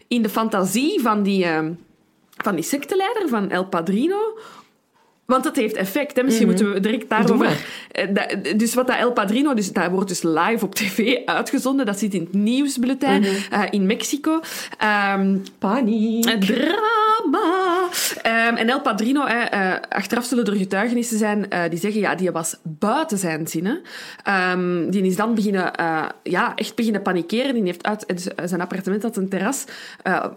in 0.08 0.22
de 0.22 0.28
fantasie 0.28 1.00
van 1.00 1.22
die, 1.22 1.44
eh, 1.44 1.58
van 2.36 2.54
die 2.54 2.64
secteleider, 2.64 3.28
van 3.28 3.50
El 3.50 3.64
Padrino... 3.66 4.38
Want 5.32 5.44
dat 5.44 5.56
heeft 5.56 5.76
effect, 5.76 6.16
hè. 6.16 6.22
Misschien 6.22 6.46
moeten 6.46 6.72
we 6.72 6.80
direct 6.80 7.08
daarover... 7.08 7.46
Mhm. 7.46 8.16
Eh, 8.16 8.56
Dus 8.56 8.74
wat 8.74 8.86
dat 8.86 8.96
El 8.96 9.12
Padrino... 9.12 9.54
Dus 9.54 9.72
dat 9.72 9.90
wordt 9.90 10.08
dus 10.08 10.22
live 10.22 10.64
op 10.64 10.74
tv 10.74 11.16
uitgezonden. 11.24 11.86
Dat 11.86 11.98
zit 11.98 12.14
in 12.14 12.20
het 12.20 12.32
nieuwsbulletin 12.32 13.20
Mhm. 13.20 13.30
eh, 13.50 13.62
in 13.70 13.86
Mexico. 13.86 14.40
Ehm, 14.78 15.36
Paniek. 15.58 16.24
drama. 16.40 17.88
Ehm, 18.22 18.54
en 18.56 18.68
El 18.68 18.80
Padrino, 18.80 19.24
eh, 19.24 19.74
achteraf 19.88 20.24
zullen 20.24 20.44
er 20.44 20.56
getuigenissen 20.56 21.18
zijn 21.18 21.46
die 21.70 21.78
zeggen, 21.78 22.00
ja, 22.00 22.14
die 22.14 22.30
was 22.30 22.56
buiten 22.62 23.18
zijn 23.18 23.46
zinnen. 23.46 23.80
Ehm, 24.22 24.90
die 24.90 25.02
is 25.02 25.16
dan 25.16 25.34
beginnen, 25.34 25.70
ja, 26.22 26.52
echt 26.54 26.74
beginnen 26.74 27.02
panikeren. 27.02 27.54
Die 27.54 27.62
heeft 27.62 27.86
uit 27.86 28.04
dus, 28.06 28.26
zijn 28.44 28.60
appartement 28.60 29.02
had 29.02 29.16
een 29.16 29.28
terras 29.28 29.64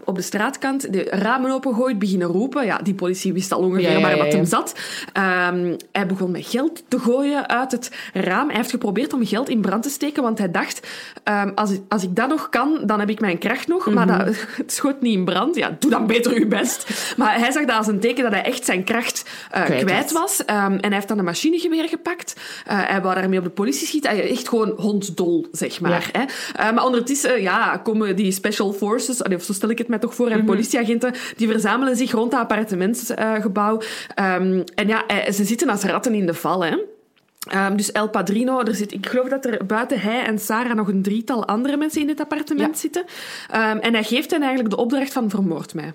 op 0.04 0.16
de 0.16 0.22
straatkant, 0.22 0.94
de 0.94 1.04
ramen 1.10 1.52
opengooid, 1.52 2.00
beginnen 2.00 2.28
roepen. 2.28 2.66
Ja, 2.66 2.78
die 2.84 2.94
politie 2.94 3.34
wist 3.34 3.52
al 3.52 3.60
ongeveer 3.60 3.84
Ja, 3.84 3.92
ja, 3.92 4.02
waar 4.02 4.18
ja, 4.18 4.24
ja. 4.26 4.36
hem 4.36 4.46
zat. 4.46 4.76
Ehm, 5.14 5.76
hij 5.92 6.06
begon 6.08 6.32
met 6.32 6.46
geld 6.46 6.84
te 6.88 7.00
gooien 7.00 7.50
uit 7.50 7.72
het 7.72 7.92
raam. 8.14 8.48
Hij 8.48 8.58
heeft 8.58 8.70
geprobeerd 8.70 9.14
om 9.14 9.26
geld 9.26 9.50
in 9.50 9.62
brand 9.62 9.84
te 9.84 9.90
steken, 9.90 10.24
want 10.24 10.38
hij 10.38 10.52
dacht, 10.52 10.88
ehm, 11.24 11.52
als, 11.56 11.72
ik, 11.72 11.82
als 11.90 12.04
ik 12.04 12.16
dat 12.16 12.30
nog 12.30 12.50
kan, 12.50 12.80
dan 12.86 13.00
heb 13.00 13.10
ik 13.10 13.20
mijn 13.20 13.38
kracht 13.38 13.68
nog. 13.68 13.90
Maar 13.94 14.06
Mhm. 14.06 14.18
dat, 14.26 14.36
het 14.58 14.74
schoot 14.74 15.02
niet 15.02 15.14
in 15.14 15.26
brand. 15.26 15.56
Ja, 15.56 15.76
doe 15.80 15.92
dan 15.92 16.08
beter 16.08 16.40
je 16.40 16.48
best. 16.48 17.14
Maar 17.18 17.40
hij 17.40 17.52
zag 17.52 17.66
dat 17.66 17.78
als 17.78 17.88
een 17.88 18.00
teken 18.00 18.24
dat 18.24 18.32
hij 18.32 18.44
echt 18.44 18.66
zijn 18.66 18.84
kracht 18.84 19.26
eh, 19.52 19.64
Kwijt 19.64 19.84
kwijt, 19.86 20.12
was. 20.12 20.46
Ehm, 20.46 20.72
en 20.72 20.80
hij 20.82 20.94
heeft 20.94 21.08
dan 21.08 21.18
een 21.18 21.24
machinegeweer 21.26 21.88
gepakt. 21.88 22.34
Eh, 22.66 22.78
hij 22.88 23.02
wou 23.02 23.16
daarmee 23.16 23.38
op 23.40 23.44
de 23.44 23.50
politie 23.50 23.88
schieten. 23.88 24.10
Hij 24.10 24.30
echt 24.30 24.50
gewoon 24.50 24.74
hondsdol, 24.78 25.48
zeg 25.52 25.82
maar. 25.82 26.10
Hè? 26.12 26.24
Eh, 26.56 26.74
maar 26.74 26.86
ondertussen 26.86 27.42
ja, 27.42 27.78
komen 27.84 28.16
die 28.16 28.32
special 28.32 28.74
forces, 28.74 29.22
of 29.22 29.44
zo 29.44 29.54
stel 29.54 29.70
ik 29.70 29.78
het 29.78 29.88
mij 29.88 30.00
toch 30.00 30.16
voor, 30.16 30.28
en 30.30 30.46
politieagenten, 30.46 31.14
die 31.38 31.48
verzamelen 31.48 31.96
zich 31.96 32.12
rond 32.12 32.32
dat 32.32 32.40
appartementsgebouw. 32.40 33.82
En 34.76 34.88
ja, 34.88 35.08
eh, 35.08 35.32
ze 35.32 35.44
zitten 35.44 35.70
als 35.70 35.84
ratten 35.84 36.14
in 36.14 36.26
de 36.26 36.34
val, 36.34 36.64
hè. 36.66 36.78
Ehm, 37.50 37.76
dus 37.76 37.92
El 37.92 38.10
Padrino, 38.10 38.60
er 38.62 38.76
zit, 38.76 38.92
ik 38.94 39.06
geloof 39.08 39.30
dat 39.30 39.46
er 39.46 39.66
buiten 39.66 40.00
hij 40.00 40.24
en 40.24 40.40
Sarah 40.40 40.76
nog 40.76 40.88
een 40.88 41.02
drietal 41.02 41.46
andere 41.48 41.78
mensen 41.78 42.02
in 42.02 42.08
dit 42.08 42.20
appartement 42.20 42.74
Ja. 42.76 42.80
zitten. 42.82 43.06
Ehm, 43.50 43.78
en 43.78 43.94
hij 43.94 44.04
geeft 44.04 44.32
hen 44.32 44.42
eigenlijk 44.42 44.70
de 44.76 44.82
opdracht 44.82 45.14
van 45.14 45.30
vermoord 45.30 45.74
mij. 45.74 45.94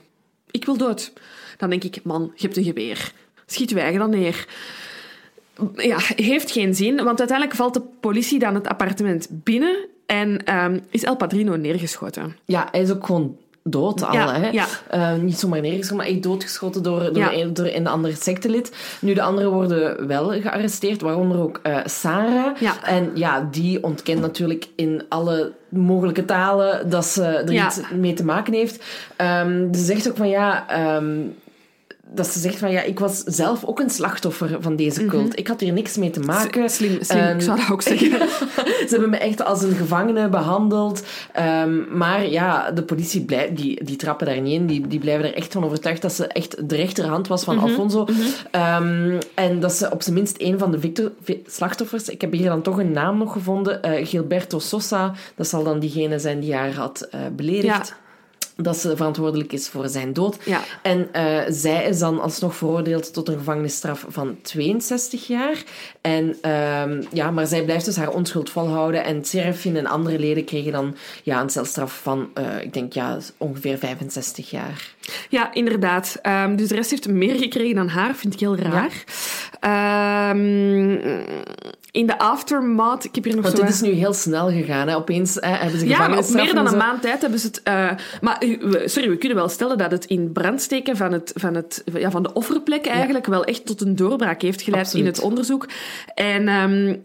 Ik 0.51 0.65
wil 0.65 0.77
dood. 0.77 1.13
Dan 1.57 1.71
denk 1.71 1.85
ik, 1.85 2.01
man, 2.05 2.33
je 2.35 2.43
hebt 2.43 2.57
een 2.57 2.65
geweer. 2.65 3.13
Schiet 3.47 3.73
wij 3.73 3.97
dan 3.99 4.11
neer. 4.11 4.47
Ja, 5.75 5.97
heeft 6.17 6.51
geen 6.51 6.75
zin, 6.75 6.97
want 7.05 7.19
uiteindelijk 7.19 7.57
valt 7.59 7.75
de 7.75 7.83
politie 8.01 8.39
dan 8.39 8.55
het 8.55 8.69
appartement 8.69 9.29
binnen 9.31 9.77
en 10.07 10.45
ehm, 10.45 10.79
is 10.91 11.05
El 11.05 11.17
Padrino 11.17 11.57
neergeschoten. 11.57 12.37
Ja, 12.45 12.69
hij 12.71 12.81
is 12.81 12.91
ook 12.91 13.07
gewoon 13.07 13.37
dood 13.63 14.03
al. 14.05 14.13
Ja, 14.13 14.35
hè? 14.35 14.49
ja. 14.49 14.67
Eh, 14.91 15.15
niet 15.15 15.39
zomaar 15.39 15.61
neergeschoten, 15.61 15.97
maar 15.97 16.07
echt 16.07 16.23
doodgeschoten 16.23 16.83
door, 16.83 16.99
door, 16.99 17.17
Ja. 17.17 17.33
een, 17.33 17.55
door 17.55 17.67
een 17.67 17.87
ander 17.87 18.17
sectelid. 18.17 18.73
Nu, 19.01 19.15
de 19.15 19.23
anderen 19.23 19.53
worden 19.53 20.07
wel 20.07 20.31
gearresteerd, 20.41 21.01
waaronder 21.01 21.39
ook 21.39 21.61
eh, 21.63 21.79
Sarah. 21.85 22.57
En 22.85 23.11
ja, 23.15 23.49
die 23.51 23.83
ontkent 23.85 24.21
natuurlijk 24.21 24.69
in 24.77 25.03
alle 25.09 25.53
mogelijke 25.69 26.25
talen 26.25 26.91
dat 26.91 27.05
ze 27.05 27.25
er 27.25 27.53
iets 27.67 27.81
mee 27.95 28.13
te 28.15 28.25
maken 28.25 28.53
heeft. 28.53 28.85
Ehm, 29.17 29.75
ze 29.75 29.85
zegt 29.85 30.09
ook 30.09 30.17
van 30.17 30.29
ja... 30.29 30.69
ehm, 30.69 31.19
dat 32.15 32.27
ze 32.27 32.39
zegt 32.39 32.59
van 32.59 32.71
ja, 32.71 32.83
ik 32.83 32.99
was 32.99 33.19
zelf 33.23 33.65
ook 33.65 33.81
een 33.81 33.91
slachtoffer 33.91 34.57
van 34.61 34.77
deze 34.77 35.07
cult. 35.07 35.39
Ik 35.39 35.49
had 35.49 35.61
hier 35.61 35.73
niks 35.73 35.97
mee 35.97 36.11
te 36.11 36.21
maken. 36.21 36.61
Mhm. 36.61 36.71
Slim, 36.71 36.99
slim 37.03 37.35
ik 37.35 37.41
zou 37.43 37.59
dat 37.59 37.71
ook 37.71 37.83
zeggen. 37.83 38.11
ze 38.59 38.87
hebben 38.89 39.11
me 39.11 39.17
echt 39.17 39.45
als 39.45 39.63
een 39.63 39.75
gevangene 39.75 40.29
behandeld. 40.29 41.03
Ehm, 41.33 41.97
maar 41.99 42.27
ja, 42.27 42.71
de 42.71 42.83
politie 42.83 43.25
blij, 43.25 43.55
die, 43.55 43.85
die 43.85 43.97
trappen 43.97 44.27
daar 44.27 44.41
niet 44.41 44.61
in. 44.61 44.67
Die, 44.67 44.87
die 44.87 44.99
blijven 44.99 45.25
er 45.29 45.35
echt 45.35 45.53
van 45.53 45.65
overtuigd 45.65 46.03
dat 46.03 46.13
ze 46.13 46.27
echt 46.27 46.69
de 46.69 46.77
rechterhand 46.77 47.29
was 47.29 47.45
van 47.45 47.59
Alfonso. 47.59 48.07
Ehm, 48.51 49.19
en 49.35 49.61
dat 49.61 49.73
ze 49.73 49.91
op 49.91 50.03
zijn 50.03 50.15
minst 50.15 50.35
een 50.39 50.59
van 50.59 50.71
de 50.71 50.81
victor, 50.81 51.13
vi- 51.23 51.43
slachtoffers... 51.47 52.09
Ik 52.09 52.21
heb 52.21 52.33
hier 52.33 52.49
dan 52.49 52.63
toch 52.63 52.79
een 52.79 52.93
naam 52.93 53.19
nog 53.19 53.33
gevonden. 53.33 53.83
eh, 53.83 54.07
Gilberto 54.07 54.59
Sosa. 54.59 55.13
Dat 55.37 55.47
zal 55.49 55.63
dan 55.65 55.79
diegene 55.79 56.19
zijn 56.19 56.41
die 56.41 56.55
haar 56.55 56.73
had 56.75 57.01
eh, 57.11 57.21
beledigd. 57.37 57.65
Ja. 57.89 57.97
Dat 58.63 58.77
ze 58.77 58.97
verantwoordelijk 58.97 59.53
is 59.53 59.69
voor 59.69 59.89
zijn 59.89 60.13
dood. 60.13 60.37
Ja. 60.45 60.61
En 60.83 61.09
eh, 61.13 61.39
zij 61.49 61.85
is 61.85 61.99
dan 61.99 62.21
alsnog 62.21 62.57
veroordeeld 62.57 63.13
tot 63.13 63.29
een 63.29 63.39
gevangenisstraf 63.39 64.05
van 64.09 64.39
62 64.43 65.27
jaar. 65.27 65.63
En, 66.01 66.37
ehm, 66.41 67.03
ja, 67.13 67.31
maar 67.31 67.47
zij 67.47 67.65
blijft 67.65 67.85
dus 67.85 67.97
haar 67.97 68.11
onschuld 68.11 68.51
volhouden. 68.51 69.05
En 69.05 69.25
Serafin 69.25 69.77
en 69.77 69.87
andere 69.87 70.19
leden 70.19 70.45
kregen 70.45 70.73
dan 70.73 70.97
ja, 71.23 71.41
een 71.41 71.51
celstraf 71.51 72.01
van, 72.03 72.31
eh, 72.35 72.63
ik 72.63 72.73
denk, 72.73 72.93
ja, 72.93 73.19
ongeveer 73.37 73.79
65 73.79 74.51
jaar. 74.51 74.95
Ja, 75.29 75.55
inderdaad. 75.55 76.19
Ehm, 76.23 76.57
dus 76.57 76.69
de 76.69 76.75
rest 76.75 76.91
heeft 76.91 77.09
meer 77.09 77.35
gekregen 77.35 77.75
dan 77.75 77.89
haar, 77.89 78.15
vind 78.15 78.35
ik 78.35 78.41
heel 78.41 78.57
raar. 78.57 79.05
Ehm, 79.61 80.99
in 81.91 82.07
de 82.07 82.19
aftermath, 82.19 83.05
ik 83.05 83.15
heb 83.15 83.25
hier 83.25 83.35
nog 83.35 83.45
Want 83.45 83.57
zo... 83.57 83.63
dit 83.65 83.75
is 83.75 83.81
nu 83.81 83.91
heel 83.91 84.13
snel 84.13 84.51
gegaan. 84.51 84.89
Hè. 84.89 84.97
Opeens 84.97 85.35
hè, 85.35 85.49
hebben 85.49 85.79
ze 85.79 85.89
Ja, 85.89 86.19
op 86.19 86.29
meer 86.31 86.55
dan 86.55 86.67
en 86.67 86.73
een 86.73 86.79
maand 86.79 87.03
tijd 87.03 87.21
hebben 87.21 87.39
ze 87.39 87.47
het... 87.47 87.63
eh, 87.63 87.91
maar 88.21 88.43
sorry, 88.85 89.09
we 89.11 89.17
kunnen 89.17 89.39
wel 89.39 89.49
stellen 89.49 89.79
dat 89.79 89.91
het 89.91 90.05
in 90.05 90.33
brandsteken 90.33 90.97
van, 90.97 91.13
het, 91.13 91.33
van, 91.35 91.55
het, 91.55 91.85
ja, 91.93 92.11
van 92.11 92.23
de 92.23 92.33
offerplek 92.33 92.87
eigenlijk 92.87 93.27
wel 93.27 93.45
echt 93.45 93.67
tot 93.67 93.81
een 93.81 93.97
doorbraak 93.97 94.43
heeft 94.43 94.63
geleid 94.63 94.85
Absoluut. 94.85 95.07
in 95.07 95.13
het 95.13 95.23
onderzoek. 95.23 95.69
En... 96.15 96.49
ehm, 96.49 96.97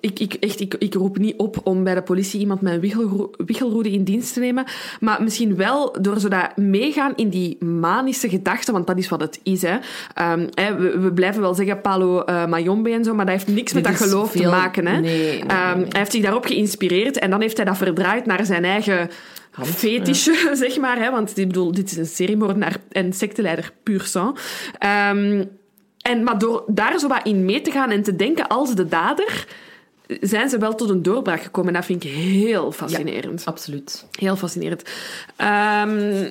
ik, 0.00 0.18
ik, 0.20 0.34
echt, 0.34 0.60
ik, 0.60 0.74
ik 0.78 0.94
roep 0.94 1.18
niet 1.18 1.36
op 1.36 1.60
om 1.64 1.84
bij 1.84 1.94
de 1.94 2.02
politie 2.02 2.40
iemand 2.40 2.60
met 2.60 2.72
een 2.72 2.80
wichelro- 2.80 3.30
wichelroede 3.46 3.90
in 3.90 4.04
dienst 4.04 4.32
te 4.32 4.40
nemen. 4.40 4.64
Maar 5.00 5.22
misschien 5.22 5.56
wel 5.56 5.96
door 6.00 6.20
zo 6.20 6.28
dat 6.28 6.56
meegaan 6.56 7.12
in 7.16 7.28
die 7.28 7.64
manische 7.64 8.28
gedachten, 8.28 8.72
want 8.72 8.86
dat 8.86 8.98
is 8.98 9.08
wat 9.08 9.20
het 9.20 9.40
is. 9.42 9.62
Hè. 9.62 9.76
Ehm, 10.14 10.46
hè, 10.54 10.76
we, 10.76 10.98
we 10.98 11.12
blijven 11.12 11.40
wel 11.40 11.54
zeggen 11.54 11.80
Palo 11.80 12.20
eh, 12.20 12.46
Mayombe 12.46 12.90
en 12.90 13.04
zo, 13.04 13.14
maar 13.14 13.26
dat 13.26 13.34
heeft 13.34 13.48
niks 13.56 13.72
met 13.72 13.84
dat 13.84 13.96
geloof 13.96 14.30
te 14.32 14.48
maken. 14.48 14.86
Hè. 14.86 15.00
Nee, 15.00 15.18
nee, 15.18 15.30
nee, 15.30 15.38
Ehm, 15.46 15.76
nee. 15.76 15.86
Hij 15.88 15.98
heeft 15.98 16.12
zich 16.12 16.22
daarop 16.22 16.44
geïnspireerd 16.44 17.18
en 17.18 17.30
dan 17.30 17.40
heeft 17.40 17.56
hij 17.56 17.66
dat 17.66 17.76
verdraaid 17.76 18.26
naar 18.26 18.44
zijn 18.44 18.64
eigen 18.64 19.10
fetische, 19.64 20.50
zeg 20.64 20.78
maar. 20.78 20.98
Hè, 20.98 21.10
want 21.10 21.38
ik 21.38 21.46
bedoel, 21.46 21.72
dit 21.72 21.90
is 21.90 21.96
een 21.96 22.06
seriemoordenaar 22.06 22.76
en 22.90 23.12
secteleider 23.12 23.72
puur 23.82 24.02
sang. 24.02 24.38
Ehm, 24.78 25.44
en, 26.02 26.22
maar 26.22 26.38
door 26.38 26.64
daar 26.66 26.98
zo 26.98 27.08
wat 27.08 27.26
in 27.26 27.44
mee 27.44 27.60
te 27.60 27.70
gaan 27.70 27.90
en 27.90 28.02
te 28.02 28.16
denken 28.16 28.46
als 28.48 28.74
de 28.74 28.88
dader, 28.88 29.46
zijn 30.20 30.48
ze 30.48 30.58
wel 30.58 30.74
tot 30.74 30.88
een 30.90 31.02
doorbraak 31.02 31.42
gekomen. 31.42 31.68
En 31.68 31.74
dat 31.76 31.84
vind 31.84 32.04
ik 32.04 32.10
heel 32.10 32.72
fascinerend. 32.72 33.44
Absoluut. 33.44 34.06
Heel 34.18 34.36
fascinerend. 34.36 34.82
Ehm, 35.36 36.30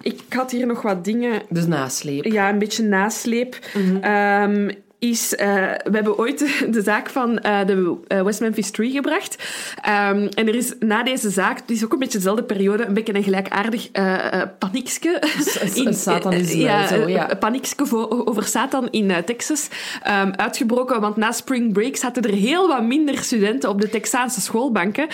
ik 0.00 0.20
had 0.28 0.50
hier 0.50 0.66
nog 0.66 0.82
wat 0.82 1.04
dingen 1.04 1.42
Dus 1.48 1.66
nasleep. 1.66 2.24
ja, 2.24 2.48
een 2.48 2.58
beetje 2.58 2.82
nasleep. 2.82 3.58
Ehm, 4.00 4.70
is, 4.98 5.34
eh, 5.34 5.46
we 5.84 5.90
hebben 5.92 6.18
ooit 6.18 6.38
de, 6.38 6.66
de 6.70 6.82
zaak 6.82 7.08
van 7.08 7.38
eh, 7.38 7.66
de 7.66 7.96
eh, 8.06 8.22
West 8.22 8.40
Memphis 8.40 8.70
Tree 8.70 8.90
gebracht. 8.90 9.36
Ehm, 9.82 10.26
en 10.34 10.48
er 10.48 10.54
is 10.54 10.72
na 10.80 11.02
deze 11.02 11.30
zaak, 11.30 11.58
het 11.58 11.70
is 11.70 11.84
ook 11.84 11.92
een 11.92 11.98
beetje 11.98 12.18
dezelfde 12.18 12.42
periode, 12.42 12.84
een 12.86 12.94
beetje 12.94 13.14
een 13.14 13.22
gelijkaardig 13.22 13.88
eh 13.92 14.16
paniekske. 14.58 15.22
een- 15.60 15.86
een 15.86 15.94
satanisme, 15.94 16.60
ja, 16.60 16.86
zo, 16.86 17.08
ja. 17.08 17.30
Een 17.30 17.38
paniekske 17.38 17.86
vo- 17.86 18.22
over 18.24 18.44
Satan 18.44 18.88
in 18.90 19.12
Texas 19.24 19.68
ehm, 20.02 20.30
uitgebroken. 20.36 21.00
Want 21.00 21.16
na 21.16 21.32
spring 21.32 21.72
break 21.72 21.96
zaten 21.96 22.22
er 22.22 22.34
heel 22.34 22.68
wat 22.68 22.82
minder 22.82 23.18
studenten 23.18 23.68
op 23.70 23.80
de 23.80 23.90
Texaanse 23.90 24.40
schoolbanken. 24.40 25.06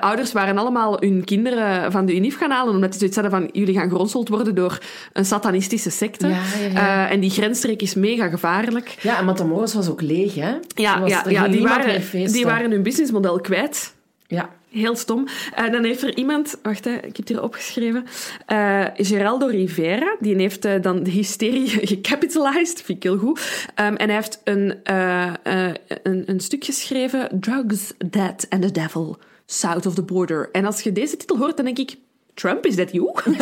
Ouders 0.00 0.32
waren 0.32 0.58
allemaal 0.58 0.96
hun 1.00 1.24
kinderen 1.24 1.92
van 1.92 2.06
de 2.06 2.14
UNIF 2.16 2.36
gaan 2.36 2.50
halen, 2.50 2.74
omdat 2.74 2.90
die 2.90 2.98
zoiets 2.98 3.16
hadden 3.18 3.40
van, 3.40 3.48
jullie 3.52 3.74
gaan 3.74 3.88
geronseld 3.88 4.28
worden 4.28 4.54
door 4.54 4.78
een 5.12 5.24
satanistische 5.24 5.90
secte. 5.90 6.28
Ja, 6.72 7.08
en 7.10 7.20
die 7.20 7.30
grensstreek 7.30 7.82
is 7.82 7.94
mega 7.94 8.28
gevaarlijk. 8.28 8.94
Ja, 9.04 9.18
en 9.18 9.24
Matamoros 9.24 9.74
was 9.74 9.88
ook 9.90 10.02
leeg, 10.02 10.34
hè? 10.34 10.54
Ja, 10.74 11.00
Was- 11.00 11.10
ja, 11.28 11.48
die, 11.48 11.62
waren, 11.62 12.02
feesten. 12.02 12.32
die 12.32 12.44
waren 12.44 12.70
hun 12.70 12.82
businessmodel 12.82 13.40
kwijt. 13.40 13.94
Ja. 14.26 14.50
Heel 14.70 14.96
stom. 14.96 15.26
En 15.54 15.72
dan 15.72 15.84
heeft 15.84 16.02
er 16.02 16.16
iemand, 16.16 16.58
wacht, 16.62 16.84
hè, 16.84 16.90
ik 16.92 17.02
heb 17.02 17.16
het 17.16 17.28
hier 17.28 17.42
opgeschreven. 17.42 18.04
eh 18.46 18.84
Geraldo 18.96 19.46
Rivera, 19.46 20.16
die 20.20 20.36
heeft 20.36 20.64
eh, 20.64 20.82
dan 20.82 21.02
de 21.02 21.10
hysterie 21.10 21.68
gecapitalized, 21.92 22.82
vind 22.82 22.98
ik 22.98 23.02
heel 23.02 23.18
goed. 23.18 23.40
Ehm, 23.74 23.94
en 23.94 24.06
hij 24.06 24.14
heeft 24.14 24.40
een, 24.44 24.74
eh, 24.84 25.26
eh, 25.42 25.74
een, 26.02 26.22
een 26.26 26.40
stuk 26.40 26.64
geschreven: 26.64 27.28
Drugs, 27.40 27.92
Death 28.10 28.46
and 28.48 28.62
the 28.62 28.70
Devil, 28.72 29.16
South 29.46 29.86
of 29.86 29.94
the 29.94 30.02
Border. 30.02 30.48
En 30.52 30.64
als 30.64 30.80
je 30.80 30.92
deze 30.92 31.16
titel 31.16 31.38
hoort, 31.38 31.56
dan 31.56 31.64
denk 31.64 31.78
ik: 31.78 31.96
Trump, 32.34 32.66
is 32.66 32.74
that 32.74 32.92
you? 32.92 33.12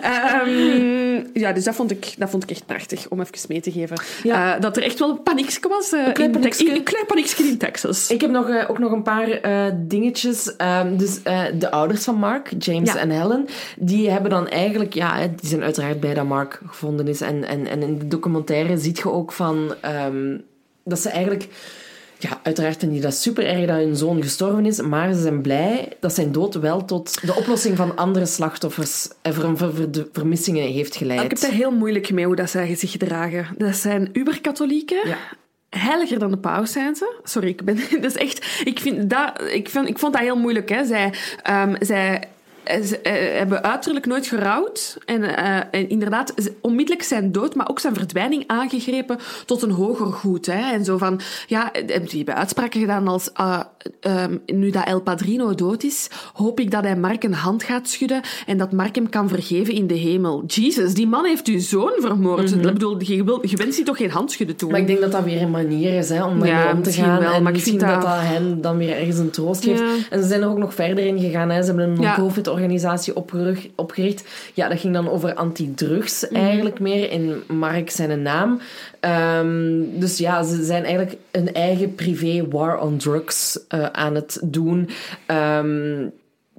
Ehm, 0.00 1.22
ja, 1.32 1.52
dus 1.52 1.64
dat 1.64 1.74
vond, 1.74 1.90
ik, 1.90 2.14
dat 2.18 2.30
vond 2.30 2.42
ik 2.42 2.50
echt 2.50 2.66
prachtig 2.66 3.08
om 3.08 3.20
even 3.20 3.34
mee 3.48 3.60
te 3.60 3.72
geven. 3.72 4.00
Ja. 4.22 4.54
Eh, 4.54 4.60
dat 4.60 4.76
er 4.76 4.82
echt 4.82 4.98
wel 4.98 5.10
een 5.10 5.22
paniekje 5.22 5.68
was. 5.68 5.92
eh. 5.92 6.06
Een 6.06 6.12
klein 6.82 7.06
paniekje 7.06 7.44
in 7.44 7.58
Texas. 7.58 8.10
Ik 8.10 8.20
heb 8.20 8.30
nog, 8.30 8.48
eh, 8.48 8.70
ook 8.70 8.78
nog 8.78 8.92
een 8.92 9.02
paar 9.02 9.40
dingetjes. 9.76 10.56
Ehm, 10.56 10.96
dus 10.96 11.22
de 11.58 11.70
ouders 11.70 12.04
van 12.04 12.14
Mark, 12.14 12.52
James 12.58 12.92
Ja. 12.92 12.98
en 12.98 13.10
Helen, 13.10 13.46
die 13.76 14.10
hebben 14.10 14.30
dan 14.30 14.48
eigenlijk, 14.48 14.94
ja, 14.94 15.18
die 15.20 15.48
zijn 15.48 15.62
uiteraard 15.62 16.00
blij 16.00 16.14
dat 16.14 16.24
Mark 16.26 16.60
gevonden 16.66 17.08
is. 17.08 17.20
En, 17.20 17.44
en, 17.44 17.66
en 17.66 17.82
in 17.82 17.98
de 17.98 18.08
documentaire 18.08 18.78
ziet 18.78 18.98
je 18.98 19.10
ook 19.10 19.32
van 19.32 19.74
ehm, 19.80 20.38
dat 20.84 20.98
ze 21.00 21.08
eigenlijk. 21.08 21.48
Ja, 22.18 22.40
uiteraard 22.42 22.80
die 22.80 23.00
dat 23.00 23.14
super 23.14 23.46
erg 23.46 23.66
dat 23.66 23.76
hun 23.76 23.96
zoon 23.96 24.22
gestorven 24.22 24.66
is, 24.66 24.80
maar 24.80 25.12
ze 25.12 25.20
zijn 25.20 25.42
blij 25.42 25.92
dat 26.00 26.14
zijn 26.14 26.32
dood 26.32 26.54
wel 26.54 26.84
tot 26.84 27.26
de 27.26 27.34
oplossing 27.34 27.76
van 27.76 27.96
andere 27.96 28.26
slachtoffers 28.26 29.08
en 29.22 29.34
ver, 29.34 29.56
ver- 29.56 30.06
vermissingen 30.12 30.72
heeft 30.72 30.96
geleid. 30.96 31.22
Ik 31.22 31.30
heb 31.30 31.40
daar 31.40 31.50
heel 31.50 31.72
moeilijk 31.72 32.10
mee 32.10 32.26
hoe 32.26 32.36
dat 32.36 32.50
zij 32.50 32.74
zich 32.74 32.90
gedragen. 32.90 33.46
Dat 33.58 33.76
zijn 33.76 34.10
uberkatholieken. 34.12 35.08
Ja. 35.08 35.18
Heiliger 35.68 36.18
dan 36.18 36.30
de 36.30 36.38
paus 36.38 36.72
zijn 36.72 36.94
ze. 36.94 37.14
Sorry, 37.22 37.48
ik 37.48 37.64
ben... 37.64 37.76
Dat 38.00 38.04
is 38.04 38.16
echt... 38.16 38.60
Ik, 38.64 38.78
vind 38.78 39.10
dat, 39.10 39.42
ik, 39.50 39.68
vind, 39.68 39.88
ik 39.88 39.98
vond 39.98 40.12
dat 40.12 40.22
heel 40.22 40.36
moeilijk. 40.36 40.68
Hè. 40.68 40.84
Zij, 40.84 41.12
ehm, 41.42 41.74
zij 41.80 42.18
eh, 42.18 42.28
ze, 42.84 42.98
eh, 42.98 43.38
hebben 43.38 43.62
uiterlijk 43.62 44.06
nooit 44.06 44.26
gerouwd. 44.26 44.98
En, 45.04 45.36
eh, 45.36 45.56
en 45.70 45.88
inderdaad, 45.88 46.34
onmiddellijk 46.60 47.02
zijn 47.04 47.32
dood, 47.32 47.54
maar 47.54 47.68
ook 47.68 47.78
zijn 47.80 47.94
verdwijning 47.94 48.44
aangegrepen 48.46 49.18
tot 49.46 49.62
een 49.62 49.70
hoger 49.70 50.06
goed. 50.06 50.46
Hè. 50.46 50.72
En 50.72 50.84
zo 50.84 50.98
van... 50.98 51.20
Ja, 51.46 51.72
eh, 51.72 52.00
die 52.08 52.16
hebben 52.16 52.34
uitspraken 52.36 52.80
gedaan 52.80 53.08
als... 53.08 53.30
ah, 53.34 53.60
ehm, 54.00 54.36
nu 54.46 54.70
dat 54.70 54.84
El 54.84 55.00
Padrino 55.00 55.54
dood 55.54 55.82
is, 55.82 56.08
hoop 56.32 56.60
ik 56.60 56.70
dat 56.70 56.82
hij 56.84 56.96
Mark 56.96 57.24
een 57.24 57.34
hand 57.34 57.62
gaat 57.62 57.88
schudden 57.88 58.20
en 58.46 58.58
dat 58.58 58.72
Mark 58.72 58.94
hem 58.94 59.08
kan 59.08 59.28
vergeven 59.28 59.74
in 59.74 59.86
de 59.86 59.94
hemel. 59.94 60.44
Jesus, 60.46 60.94
die 60.94 61.06
man 61.06 61.24
heeft 61.24 61.46
uw 61.46 61.60
zoon 61.60 61.92
vermoord. 61.98 62.50
Ik 62.52 62.62
bedoel, 62.62 63.02
je, 63.02 63.24
wil, 63.24 63.38
je 63.48 63.56
wenst 63.56 63.76
die 63.76 63.84
toch 63.84 63.96
geen 63.96 64.10
hand 64.10 64.32
schudden 64.32 64.56
toe? 64.56 64.70
Maar 64.70 64.80
ik 64.80 64.86
denk 64.86 65.00
dat 65.00 65.12
dat 65.12 65.24
weer 65.24 65.42
een 65.42 65.50
manier 65.50 65.98
is 65.98 66.08
hè, 66.08 66.24
om 66.24 66.44
Ja, 66.44 66.54
daarmee 66.56 66.74
om 66.74 66.82
te 66.82 66.92
gaan. 66.92 67.18
wel, 67.20 67.32
en 67.32 67.42
maar 67.42 67.52
ik 67.52 67.58
misschien 67.58 67.78
vind 67.78 67.90
dat 67.92 68.02
dat- 68.02 68.20
hen 68.20 68.60
dan 68.60 68.76
weer 68.76 68.96
ergens 68.96 69.18
een 69.18 69.30
troost 69.30 69.64
geeft. 69.64 69.78
Ja. 69.80 69.94
En 70.10 70.22
ze 70.22 70.28
zijn 70.28 70.42
er 70.42 70.48
ook 70.48 70.58
nog 70.58 70.74
verder 70.74 71.06
in 71.06 71.18
gegaan. 71.20 71.50
Hè. 71.50 71.60
Ze 71.60 71.66
hebben 71.66 71.84
een 71.84 71.90
Ja. 71.90 71.96
non-profit-organisatie 71.96 72.56
opgerug- 73.14 73.68
opgericht. 73.74 74.24
Ja, 74.54 74.68
dat 74.68 74.80
ging 74.80 74.94
dan 74.94 75.10
over 75.10 75.34
antidrugs 75.34 76.26
Mhm. 76.30 76.34
eigenlijk 76.40 76.80
meer, 76.80 77.10
in 77.10 77.42
Mark 77.48 77.90
zijn 77.90 78.22
naam. 78.22 78.60
Ehm, 79.00 79.82
dus 79.94 80.18
ja, 80.18 80.42
ze 80.42 80.64
zijn 80.64 80.84
eigenlijk 80.84 81.16
een 81.30 81.52
eigen 81.52 81.94
privé 81.94 82.48
war 82.48 82.78
on 82.80 82.96
drugs 82.96 83.58
eh, 83.68 83.84
aan 83.84 84.14
het 84.14 84.40
doen. 84.44 84.88
Ehm, 85.26 86.06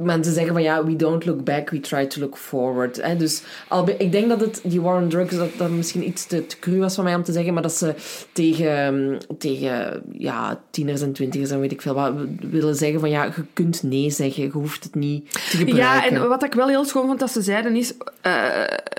ze 0.07 0.31
zeggen 0.33 0.53
van 0.53 0.61
ja, 0.61 0.85
we 0.85 0.95
don't 0.95 1.25
look 1.25 1.43
back, 1.43 1.69
we 1.69 1.79
try 1.79 2.05
to 2.05 2.19
look 2.19 2.37
forward. 2.37 3.01
Hè. 3.01 3.15
Dus 3.15 3.41
al, 3.67 3.89
ik 3.97 4.11
denk 4.11 4.29
dat 4.29 4.39
het, 4.41 4.59
die 4.63 4.81
war 4.81 5.01
on 5.01 5.09
drugs, 5.09 5.35
dat, 5.35 5.49
dat 5.57 5.69
misschien 5.69 6.07
iets 6.07 6.25
te, 6.25 6.45
te 6.45 6.59
cru 6.59 6.77
was 6.79 6.95
van 6.95 7.03
mij 7.03 7.15
om 7.15 7.23
te 7.23 7.31
zeggen, 7.31 7.53
maar 7.53 7.61
dat 7.63 7.73
ze 7.73 7.95
tegen, 8.31 9.17
tegen 9.37 10.01
ja, 10.17 10.61
tieners 10.71 11.01
en 11.01 11.13
twintigers 11.13 11.51
en 11.51 11.59
weet 11.59 11.71
ik 11.71 11.81
veel 11.81 11.93
wat, 11.93 12.13
willen 12.39 12.75
zeggen 12.75 12.99
van 12.99 13.09
ja, 13.09 13.23
je 13.23 13.43
kunt 13.53 13.83
nee 13.83 14.09
zeggen, 14.09 14.43
je 14.43 14.49
hoeft 14.49 14.83
het 14.83 14.95
niet 14.95 15.31
te 15.31 15.39
gebruiken. 15.39 15.75
Ja, 15.75 16.07
en 16.07 16.27
wat 16.27 16.43
ik 16.43 16.53
wel 16.53 16.67
heel 16.67 16.85
schoon 16.85 17.05
vond 17.07 17.19
dat 17.19 17.31
ze 17.31 17.41
zeiden 17.41 17.75
is... 17.75 17.93
eh, 18.21 18.41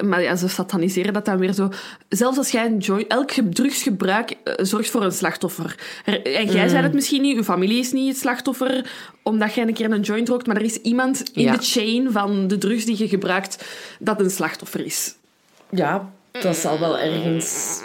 maar 0.05 0.23
ja, 0.23 0.37
ze 0.37 0.49
sataniseren 0.49 1.13
dat 1.13 1.25
dan 1.25 1.39
weer 1.39 1.53
zo. 1.53 1.69
Zelfs 2.09 2.39
als 2.39 2.51
jij 2.51 2.67
een 2.67 2.79
joint... 2.79 3.07
Elk 3.07 3.33
ge- 3.33 3.49
drugsgebruik 3.49 4.31
eh, 4.31 4.55
zorgt 4.65 4.91
voor 4.91 5.03
een 5.05 5.13
slachtoffer. 5.13 5.79
Er- 6.05 6.35
en 6.35 6.47
jij 6.47 6.69
zei 6.69 6.83
het 6.83 6.95
misschien 6.95 7.23
niet, 7.23 7.37
uw 7.37 7.43
familie 7.45 7.79
is 7.79 7.93
niet 7.93 8.09
het 8.09 8.19
slachtoffer 8.19 8.91
omdat 9.31 9.55
jij 9.55 9.67
een 9.67 9.75
keer 9.75 9.91
een 9.93 10.01
joint 10.01 10.29
rookt, 10.29 10.47
maar 10.47 10.57
er 10.57 10.63
is 10.63 10.77
iemand 10.77 11.23
in 11.35 11.43
Ja. 11.43 11.53
de 11.53 11.63
chain 11.63 12.13
van 12.13 12.49
de 12.49 12.59
drugs 12.59 12.85
die 12.85 12.99
je 12.99 13.09
gebruikt 13.09 13.65
dat 13.99 14.21
een 14.21 14.31
slachtoffer 14.31 14.85
is. 14.85 15.15
Ja, 15.71 16.11
dat 16.31 16.57
zal 16.57 16.79
wel 16.79 16.99
ergens. 16.99 17.81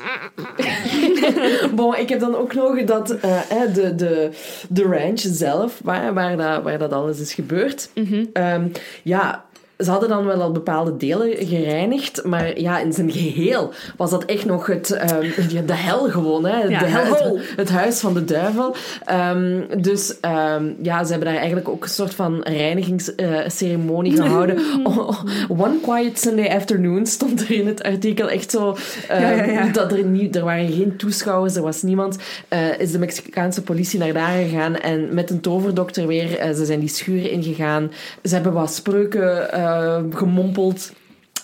bon, 1.76 1.96
ik 1.98 2.10
heb 2.10 2.20
dan 2.20 2.36
ook 2.36 2.54
nog 2.54 2.84
dat 2.84 3.12
eh, 3.12 3.40
de, 3.74 3.96
de, 3.96 4.30
de 4.70 4.84
ranch 4.84 5.20
zelf, 5.20 5.80
waar, 5.84 6.14
waar, 6.14 6.38
dat, 6.38 6.64
waar 6.64 6.78
dat 6.78 6.92
alles 6.92 7.20
is 7.20 7.34
gebeurd. 7.34 7.90
Ehm, 8.34 8.68
ja. 9.04 9.46
Ze 9.78 9.90
hadden 9.92 10.10
dan 10.10 10.26
wel 10.26 10.42
al 10.42 10.52
bepaalde 10.52 10.98
delen 10.98 11.48
gereinigd, 11.48 12.24
maar 12.24 12.60
ja, 12.60 12.80
in 12.80 12.94
zijn 12.94 13.12
geheel 13.12 13.72
was 13.98 14.10
dat 14.10 14.26
echt 14.26 14.46
nog 14.46 14.66
het, 14.68 14.92
ehm, 14.92 15.22
de 15.66 15.74
hel 15.74 16.10
gewoon. 16.10 16.46
Hè? 16.46 16.58
Ja, 16.64 16.80
de, 16.80 16.86
hellhole. 16.86 17.40
het, 17.40 17.54
het 17.56 17.70
huis 17.70 18.00
van 18.00 18.14
de 18.14 18.24
duivel. 18.24 18.76
Ehm, 19.06 19.62
dus 19.82 20.20
ehm, 20.20 20.66
ja, 20.82 21.04
ze 21.04 21.10
hebben 21.10 21.28
daar 21.28 21.38
eigenlijk 21.38 21.70
ook 21.70 21.84
een 21.84 21.90
soort 21.90 22.14
van 22.14 22.42
reinigingsceremonie 22.44 24.16
gehouden. 24.22 24.60
Oh, 24.84 25.24
one 25.48 25.80
quiet 25.82 26.20
Sunday 26.20 26.56
afternoon 26.56 27.06
stond 27.06 27.42
er 27.42 27.52
in 27.52 27.68
het 27.68 27.84
artikel 27.84 28.30
echt 28.30 28.52
zo. 28.52 28.78
Ja, 29.08 29.30
ja, 29.32 29.44
ja. 29.44 29.68
Dat 29.72 29.92
er, 29.92 30.04
niet, 30.06 30.36
er 30.36 30.44
waren 30.44 30.72
geen 30.72 30.96
toeschouwers, 30.98 31.56
er 31.56 31.62
was 31.62 31.82
niemand. 31.82 32.18
Eh, 32.48 32.80
is 32.80 32.92
de 32.92 33.00
Mexicaanse 33.00 33.62
politie 33.62 34.00
naar 34.00 34.14
daar 34.14 34.38
gegaan 34.44 34.76
en 34.76 35.14
met 35.14 35.30
een 35.30 35.42
toverdokter 35.42 36.08
weer. 36.08 36.38
eh, 36.38 36.54
ze 36.54 36.66
zijn 36.66 36.80
die 36.80 36.90
schuur 36.90 37.32
ingegaan. 37.32 37.92
Ze 38.24 38.34
hebben 38.34 38.54
wat 38.54 38.74
spreuken 38.74 39.52
eh, 39.66 40.04
gemompeld. 40.10 40.92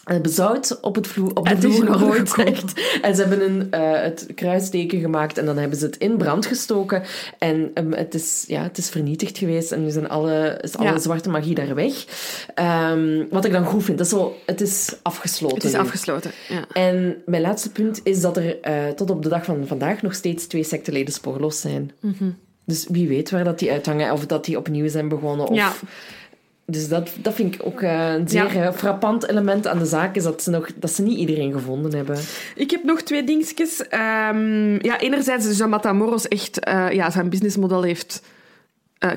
eh, 0.03 0.19
Bezout 0.21 0.77
op, 0.81 0.95
het 0.95 1.07
vloer, 1.07 1.29
op 1.33 1.47
de 1.61 1.71
vloer 1.71 1.93
gegooid. 1.93 2.33
echt. 2.47 2.73
En 3.01 3.15
ze 3.15 3.21
hebben 3.21 3.49
een, 3.49 3.71
eh, 3.71 4.01
het 4.03 4.27
kruisteken 4.35 4.99
gemaakt 4.99 5.37
en 5.37 5.45
dan 5.45 5.57
hebben 5.57 5.77
ze 5.79 5.85
het 5.85 5.97
in 5.97 6.17
brand 6.17 6.45
gestoken. 6.45 7.03
En 7.39 7.71
ehm, 7.73 7.91
het, 7.91 8.13
is, 8.13 8.43
ja, 8.47 8.63
het 8.63 8.77
is 8.77 8.89
vernietigd 8.89 9.37
geweest 9.37 9.71
en 9.71 9.83
nu 9.83 9.89
zijn 9.89 10.09
alle, 10.09 10.59
is 10.61 10.77
alle 10.77 10.89
Ja. 10.89 10.99
zwarte 10.99 11.29
magie 11.29 11.55
daar 11.55 11.75
weg. 11.75 11.93
Ehm, 12.55 13.23
wat 13.29 13.45
ik 13.45 13.51
dan 13.51 13.65
goed 13.65 13.83
vind, 13.83 13.97
dat 13.97 14.07
is 14.07 14.13
zo, 14.13 14.35
het 14.45 14.61
is 14.61 14.95
afgesloten. 15.01 15.57
Het 15.57 15.65
is 15.65 15.73
nu. 15.73 15.79
afgesloten. 15.79 16.31
Ja. 16.49 16.65
En 16.73 17.15
mijn 17.25 17.41
laatste 17.41 17.71
punt 17.71 17.99
is 18.03 18.21
dat 18.21 18.37
er 18.37 18.57
tot 18.95 19.09
op 19.09 19.23
de 19.23 19.29
dag 19.29 19.45
van 19.45 19.67
vandaag 19.67 20.01
nog 20.01 20.13
steeds 20.13 20.45
twee 20.45 20.63
secteleden 20.63 21.13
spoorloos 21.13 21.61
zijn. 21.61 21.91
Mhm. 21.99 22.29
Dus 22.65 22.85
wie 22.89 23.07
weet 23.07 23.31
waar 23.31 23.43
dat 23.43 23.59
die 23.59 23.71
uithangen 23.71 24.11
of 24.11 24.25
dat 24.25 24.45
die 24.45 24.57
opnieuw 24.57 24.89
zijn 24.89 25.07
begonnen. 25.07 25.47
Of... 25.47 25.55
Ja. 25.55 25.73
Dus 26.71 26.87
dat, 26.87 27.09
dat 27.21 27.33
vind 27.33 27.55
ik 27.55 27.61
ook 27.65 27.81
eh, 27.81 28.13
een 28.13 28.27
zeer 28.29 28.53
Ja. 28.53 28.65
eh, 28.67 28.73
frappant 28.73 29.27
element 29.27 29.67
aan 29.67 29.79
de 29.79 29.85
zaak, 29.85 30.15
is 30.15 30.23
dat 30.23 30.43
ze, 30.43 30.49
nog, 30.49 30.69
dat 30.75 30.91
ze 30.91 31.01
niet 31.01 31.17
iedereen 31.17 31.51
gevonden 31.51 31.95
hebben. 31.95 32.17
Ik 32.55 32.71
heb 32.71 32.83
nog 32.83 33.01
twee 33.01 33.23
dingetjes. 33.23 33.87
Ehm, 33.87 34.73
ja, 34.85 34.99
enerzijds 34.99 35.47
is 35.47 35.57
dat 35.57 35.69
Matamoros 35.69 36.27
echt 36.27 36.59
eh, 36.59 36.91
ja, 36.91 37.09
zijn 37.09 37.29
businessmodel 37.29 37.81
heeft 37.81 38.21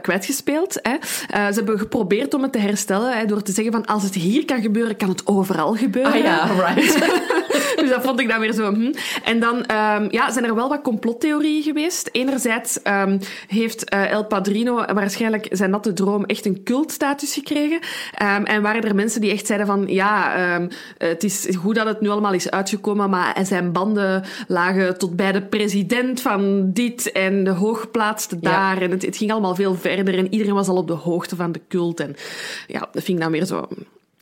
kwijtgespeeld. 0.01 0.79
Hè. 0.83 0.97
Ze 1.29 1.55
hebben 1.55 1.79
geprobeerd 1.79 2.35
om 2.35 2.43
het 2.43 2.53
te 2.53 2.59
herstellen 2.59 3.19
hè, 3.19 3.25
door 3.27 3.43
te 3.43 3.53
zeggen 3.53 3.73
van 3.73 3.85
als 3.85 4.03
het 4.03 4.15
hier 4.15 4.45
kan 4.45 4.61
gebeuren, 4.63 4.97
kan 4.97 5.09
het 5.09 5.27
overal 5.27 5.75
gebeuren. 5.75 6.13
Ah 6.13 6.19
ja, 6.19 6.47
right. 6.47 6.99
dus 7.85 7.95
dat 7.95 8.05
vond 8.05 8.21
ik 8.21 8.29
dan 8.29 8.41
weer 8.41 8.53
zo. 8.53 8.75
hm. 8.75 8.93
En 9.25 9.41
dan 9.41 9.65
ehm, 9.65 10.07
ja, 10.11 10.31
zijn 10.33 10.45
er 10.45 10.55
wel 10.55 10.69
wat 10.69 10.83
complottheorieën 10.83 11.63
geweest. 11.63 12.09
Enerzijds 12.13 12.83
ehm, 12.83 13.19
heeft 13.47 13.89
eh, 13.89 14.11
El 14.11 14.25
Padrino 14.25 14.75
waarschijnlijk 14.75 15.47
zijn 15.51 15.71
natte 15.71 15.93
droom 15.93 16.25
echt 16.25 16.47
een 16.47 16.63
cultstatus 16.65 17.35
gekregen. 17.35 17.79
Ehm, 18.15 18.43
en 18.43 18.63
waren 18.63 18.83
er 18.83 18.95
mensen 18.95 19.21
die 19.21 19.31
echt 19.31 19.47
zeiden 19.47 19.67
van 19.67 19.85
ja, 19.87 20.33
het 20.99 21.25
is 21.25 21.49
goed 21.59 21.75
dat 21.75 21.87
het 21.87 22.01
nu 22.01 22.09
allemaal 22.09 22.33
is 22.33 22.51
uitgekomen, 22.51 23.11
maar 23.11 23.37
zijn 23.43 23.73
banden 23.73 24.25
lagen 24.49 24.99
tot 24.99 25.17
bij 25.17 25.33
de 25.33 25.43
president 25.43 26.21
van 26.21 26.71
dit 26.73 27.13
en 27.13 27.45
de 27.45 27.51
hooggeplaatste 27.51 28.37
Ja. 28.41 28.51
daar. 28.51 28.83
En 28.83 28.91
het, 28.91 29.03
het 29.03 29.17
ging 29.17 29.33
allemaal 29.33 29.55
veel 29.55 29.75
verder 29.75 30.19
en 30.19 30.33
iedereen 30.33 30.55
was 30.55 30.69
al 30.69 30.77
op 30.77 30.87
de 30.87 30.93
hoogte 30.93 31.37
van 31.37 31.53
de 31.53 31.61
cult. 31.69 32.01
En 32.01 32.17
ja, 32.67 32.79
dat 32.93 33.03
vind 33.03 33.19
ik 33.19 33.21
dan 33.21 33.33
weer 33.33 33.45
zo... 33.45 33.69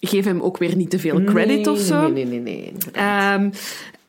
Geef 0.04 0.24
hem 0.24 0.40
ook 0.40 0.58
weer 0.58 0.76
niet 0.76 0.90
te 0.90 0.98
veel 0.98 1.24
credit 1.24 1.64
nee, 1.64 1.70
of 1.70 1.78
zo. 1.78 2.00
Nee, 2.00 2.10
nee, 2.12 2.24
nee. 2.24 2.40
nee, 2.40 2.72
inderdaad. 2.72 3.40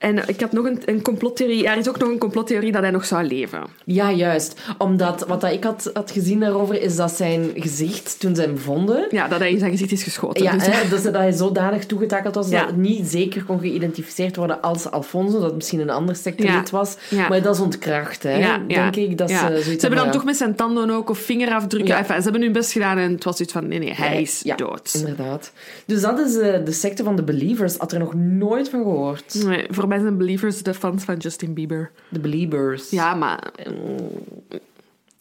En 0.03 0.27
ik 0.27 0.41
had 0.41 0.51
nog 0.51 0.65
een, 0.65 0.81
een 0.85 1.01
complottheorie. 1.01 1.67
Er 1.67 1.77
is 1.77 1.89
ook 1.89 1.99
nog 1.99 2.09
een 2.09 2.17
complottheorie 2.17 2.71
dat 2.71 2.81
hij 2.81 2.91
nog 2.91 3.05
zou 3.05 3.23
leven. 3.23 3.63
Ja, 3.85 4.11
juist. 4.11 4.61
Omdat 4.77 5.25
wat 5.27 5.41
dat 5.41 5.51
ik 5.51 5.63
had, 5.63 5.89
had 5.93 6.11
gezien 6.11 6.39
daarover, 6.39 6.81
is 6.81 6.95
dat 6.95 7.11
zijn 7.11 7.51
gezicht, 7.55 8.19
toen 8.19 8.35
ze 8.35 8.41
hem 8.41 8.57
vonden... 8.57 9.07
Ja, 9.09 9.27
dat 9.27 9.39
hij 9.39 9.51
in 9.51 9.59
zijn 9.59 9.71
gezicht 9.71 9.91
is 9.91 10.03
geschoten. 10.03 10.43
Ja, 10.43 10.51
Dus 10.51 10.65
hè, 10.65 10.89
dus 10.89 11.03
dat 11.03 11.13
hij 11.13 11.31
zodanig 11.31 11.85
toegetakeld 11.85 12.35
was 12.35 12.49
Ja. 12.49 12.59
dat 12.59 12.67
het 12.67 12.77
niet 12.77 13.07
zeker 13.07 13.43
kon 13.43 13.59
geïdentificeerd 13.59 14.35
worden 14.35 14.61
als 14.61 14.91
Alfonso, 14.91 15.33
dat 15.33 15.43
het 15.45 15.55
misschien 15.55 15.79
een 15.79 15.89
ander 15.89 16.15
sectelid 16.15 16.51
Ja. 16.51 16.63
was. 16.77 16.95
Ja. 17.09 17.27
Maar 17.27 17.41
dat 17.41 17.55
is 17.55 17.61
ontkracht, 17.61 18.23
hè. 18.23 18.57
Denk 18.67 18.95
ik. 18.95 19.17
Dat 19.17 19.29
ja. 19.29 19.39
ze, 19.39 19.45
zoiets 19.47 19.65
Ze 19.65 19.77
hebben 19.79 19.99
dan 19.99 20.11
toch 20.11 20.25
met 20.25 20.37
zijn 20.37 20.55
tanden 20.55 20.89
ook 20.89 21.09
of 21.09 21.17
vingerafdrukken. 21.17 21.93
Ja. 21.93 21.97
Enfin, 21.97 22.15
ze 22.15 22.21
hebben 22.23 22.41
hun 22.41 22.51
best 22.51 22.71
gedaan 22.71 22.97
en 22.97 23.11
het 23.11 23.23
was 23.23 23.39
iets 23.39 23.53
van: 23.53 23.67
nee, 23.67 23.79
nee, 23.79 23.93
hij 23.93 24.21
is 24.21 24.41
Ja, 24.43 24.55
dood. 24.55 24.93
Inderdaad. 24.93 25.51
Dus 25.85 26.01
dat 26.01 26.19
is 26.19 26.37
eh, 26.37 26.65
de 26.65 26.71
secte 26.71 27.03
van 27.03 27.15
de 27.15 27.23
Believers. 27.23 27.77
Had 27.77 27.91
er 27.91 27.99
nog 27.99 28.13
nooit 28.13 28.69
van 28.69 28.83
gehoord. 28.83 29.43
Nee, 29.45 29.65
voor 29.69 29.91
mij 29.93 30.01
zijn 30.01 30.17
believers 30.17 30.63
de 30.63 30.73
fans 30.73 31.03
van 31.03 31.17
Justin 31.17 31.53
Bieber. 31.53 31.91
De 32.09 32.19
Believers. 32.19 32.89
Ja, 32.89 33.13
maar 33.13 33.51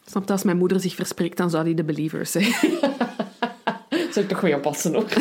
Snap 0.05 0.25
je, 0.25 0.31
als 0.31 0.43
mijn 0.43 0.57
moeder 0.57 0.79
zich 0.79 0.95
verspreekt, 0.95 1.37
dan 1.37 1.49
zou 1.49 1.63
die 1.63 1.75
de 1.75 1.83
Believers 1.83 2.31
zeggen. 2.31 2.69
Zou 4.11 4.25
ik 4.25 4.31
toch 4.31 4.41
weer 4.41 4.55
oppassen 4.55 4.95
ook. 4.95 5.09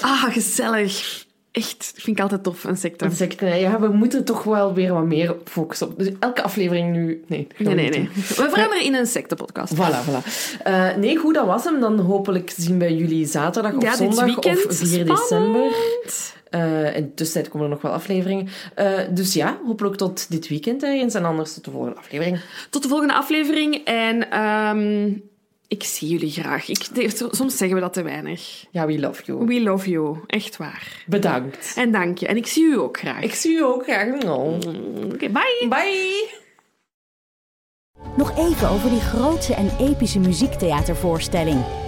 ah, 0.00 0.24
gezellig. 0.24 1.26
Echt, 1.50 1.92
vind 1.94 2.16
ik 2.16 2.22
altijd 2.22 2.42
tof, 2.42 2.64
insecten. 2.64 3.08
Insecten, 3.08 3.58
ja, 3.58 3.80
we 3.80 3.88
moeten 3.88 4.24
toch 4.24 4.42
wel 4.42 4.74
weer 4.74 4.92
wat 4.92 5.04
meer 5.04 5.36
focussen 5.44 5.86
op. 5.86 5.98
Dus 5.98 6.08
elke 6.20 6.42
aflevering 6.42 6.92
nu... 6.92 7.24
Nee, 7.26 7.46
Nee, 7.58 7.74
nee. 7.74 8.08
We 8.12 8.32
veranderen 8.32 8.84
in 8.84 8.94
een 8.94 9.00
insectenpodcast. 9.00 9.74
Voilà, 9.74 10.04
voilà. 10.08 10.22
Eh, 10.62 10.96
nee, 10.96 11.16
goed, 11.16 11.34
dat 11.34 11.46
was 11.46 11.64
hem. 11.64 11.80
Dan 11.80 11.98
hopelijk 11.98 12.52
zien 12.56 12.78
we 12.78 12.96
jullie 12.96 13.26
zaterdag 13.26 13.74
of 13.74 13.82
Ja, 13.82 13.96
zondag 13.96 14.36
of 14.36 14.44
4 14.68 14.86
Spannend. 14.86 15.08
december. 15.08 15.72
Eh 16.50 16.96
in 16.96 17.02
de 17.02 17.14
tussentijd 17.14 17.48
komen 17.52 17.66
er 17.66 17.72
nog 17.72 17.82
wel 17.82 17.92
afleveringen. 17.92 18.48
Eh, 18.74 18.98
dus 19.10 19.34
ja, 19.34 19.60
hopelijk 19.64 19.96
tot 19.96 20.30
dit 20.30 20.48
weekend 20.48 20.82
ergens 20.82 21.14
en 21.14 21.24
anders 21.24 21.54
tot 21.54 21.64
de 21.64 21.70
volgende 21.70 21.96
aflevering. 21.96 22.40
Tot 22.70 22.82
de 22.82 22.88
volgende 22.88 23.14
aflevering. 23.14 23.84
En 23.84 24.30
ehm, 24.30 25.12
ik 25.68 25.84
zie 25.84 26.08
jullie 26.08 26.30
graag. 26.30 26.68
Ik, 26.68 27.10
soms 27.30 27.56
zeggen 27.56 27.76
we 27.76 27.82
dat 27.82 27.92
te 27.92 28.02
weinig. 28.02 28.64
Ja, 28.70 28.86
we 28.86 28.98
love 28.98 29.22
you. 29.24 29.46
We 29.46 29.60
love 29.60 29.90
you. 29.90 30.16
Echt 30.26 30.56
waar. 30.56 31.04
Bedankt. 31.06 31.72
En 31.76 31.92
dank 31.92 32.18
je. 32.18 32.26
En 32.26 32.36
ik 32.36 32.46
zie 32.46 32.64
u 32.64 32.78
ook 32.78 32.98
graag. 32.98 33.22
Ik 33.22 33.34
zie 33.34 33.56
u 33.56 33.62
ook 33.62 33.82
graag. 33.82 34.22
Oh. 34.22 34.54
Oké, 35.12 35.28
bye. 35.28 35.66
Bye! 35.68 36.28
Nog 38.16 38.38
even 38.38 38.68
over 38.68 38.90
die 38.90 39.00
grootse 39.00 39.54
en 39.54 39.70
epische 39.78 40.18
muziektheatervoorstelling. 40.18 41.87